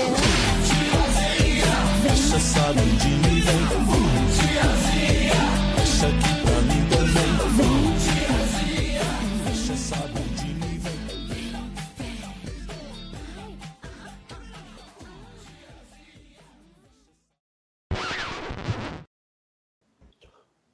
Você 2.16 2.40
sabe 2.40 2.80
de 2.80 3.08
mim, 3.08 3.40
vem. 3.40 3.70
Deixa 3.70 4.09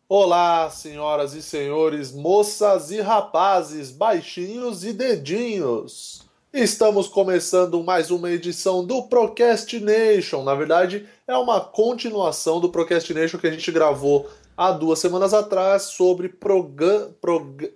Olá, 0.08 0.70
senhoras 0.70 1.34
e 1.34 1.42
senhores, 1.42 2.12
moças 2.12 2.92
e 2.92 3.00
rapazes, 3.00 3.90
baixinhos 3.90 4.84
e 4.84 4.92
dedinhos. 4.92 6.22
Estamos 6.52 7.08
começando 7.08 7.82
mais 7.82 8.08
uma 8.12 8.30
edição 8.30 8.84
do 8.86 9.02
Procrastination. 9.08 10.44
Na 10.44 10.54
verdade, 10.54 11.08
é 11.26 11.36
uma 11.36 11.60
continuação 11.60 12.60
do 12.60 12.68
Procrastination 12.68 13.36
que 13.36 13.48
a 13.48 13.50
gente 13.50 13.72
gravou 13.72 14.30
há 14.56 14.70
duas 14.70 15.00
semanas 15.00 15.34
atrás 15.34 15.82
sobre 15.82 16.28
proga... 16.28 17.12
prog... 17.20 17.74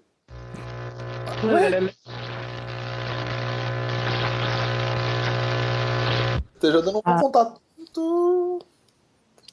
Esteja 6.55 6.81
dando 6.81 6.99
um 6.99 7.03
Ah. 7.05 7.21
contato 7.21 7.61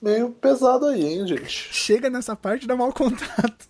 meio 0.02 0.32
pesado 0.32 0.86
aí, 0.86 1.06
hein, 1.06 1.28
gente? 1.28 1.50
Chega 1.50 2.10
nessa 2.10 2.36
parte 2.36 2.68
dá 2.68 2.76
mau 2.76 2.94
contato. 2.94 3.68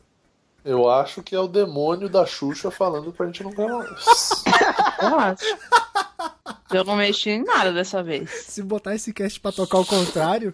Eu 0.64 0.90
acho 0.90 1.24
que 1.24 1.34
é 1.34 1.40
o 1.40 1.48
demônio 1.48 2.10
da 2.10 2.26
Xuxa 2.26 2.70
falando 2.70 3.14
pra 3.14 3.28
gente 3.28 3.44
não 3.44 3.52
gravar 3.52 3.84
mais. 3.84 4.44
Eu 5.02 5.20
acho. 5.20 5.58
Eu 6.72 6.84
não 6.84 6.98
mexi 6.98 7.30
em 7.30 7.44
nada 7.44 7.72
dessa 7.72 8.04
vez. 8.04 8.30
Se 8.30 8.62
botar 8.62 8.94
esse 8.94 9.14
cast 9.14 9.40
pra 9.40 9.54
tocar 9.54 9.78
ao 9.78 9.86
contrário, 9.86 10.54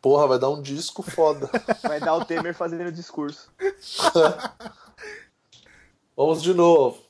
Porra, 0.00 0.26
vai 0.26 0.38
dar 0.38 0.48
um 0.48 0.62
disco 0.62 1.02
foda. 1.02 1.50
Vai 1.82 2.00
dar 2.00 2.14
o 2.14 2.24
Temer 2.24 2.54
fazendo 2.54 2.90
discurso. 2.90 3.52
Vamos 6.16 6.42
de 6.42 6.54
novo. 6.54 7.02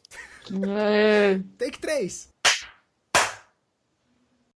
É, 0.76 1.38
take 1.56 1.78
3. 1.78 2.30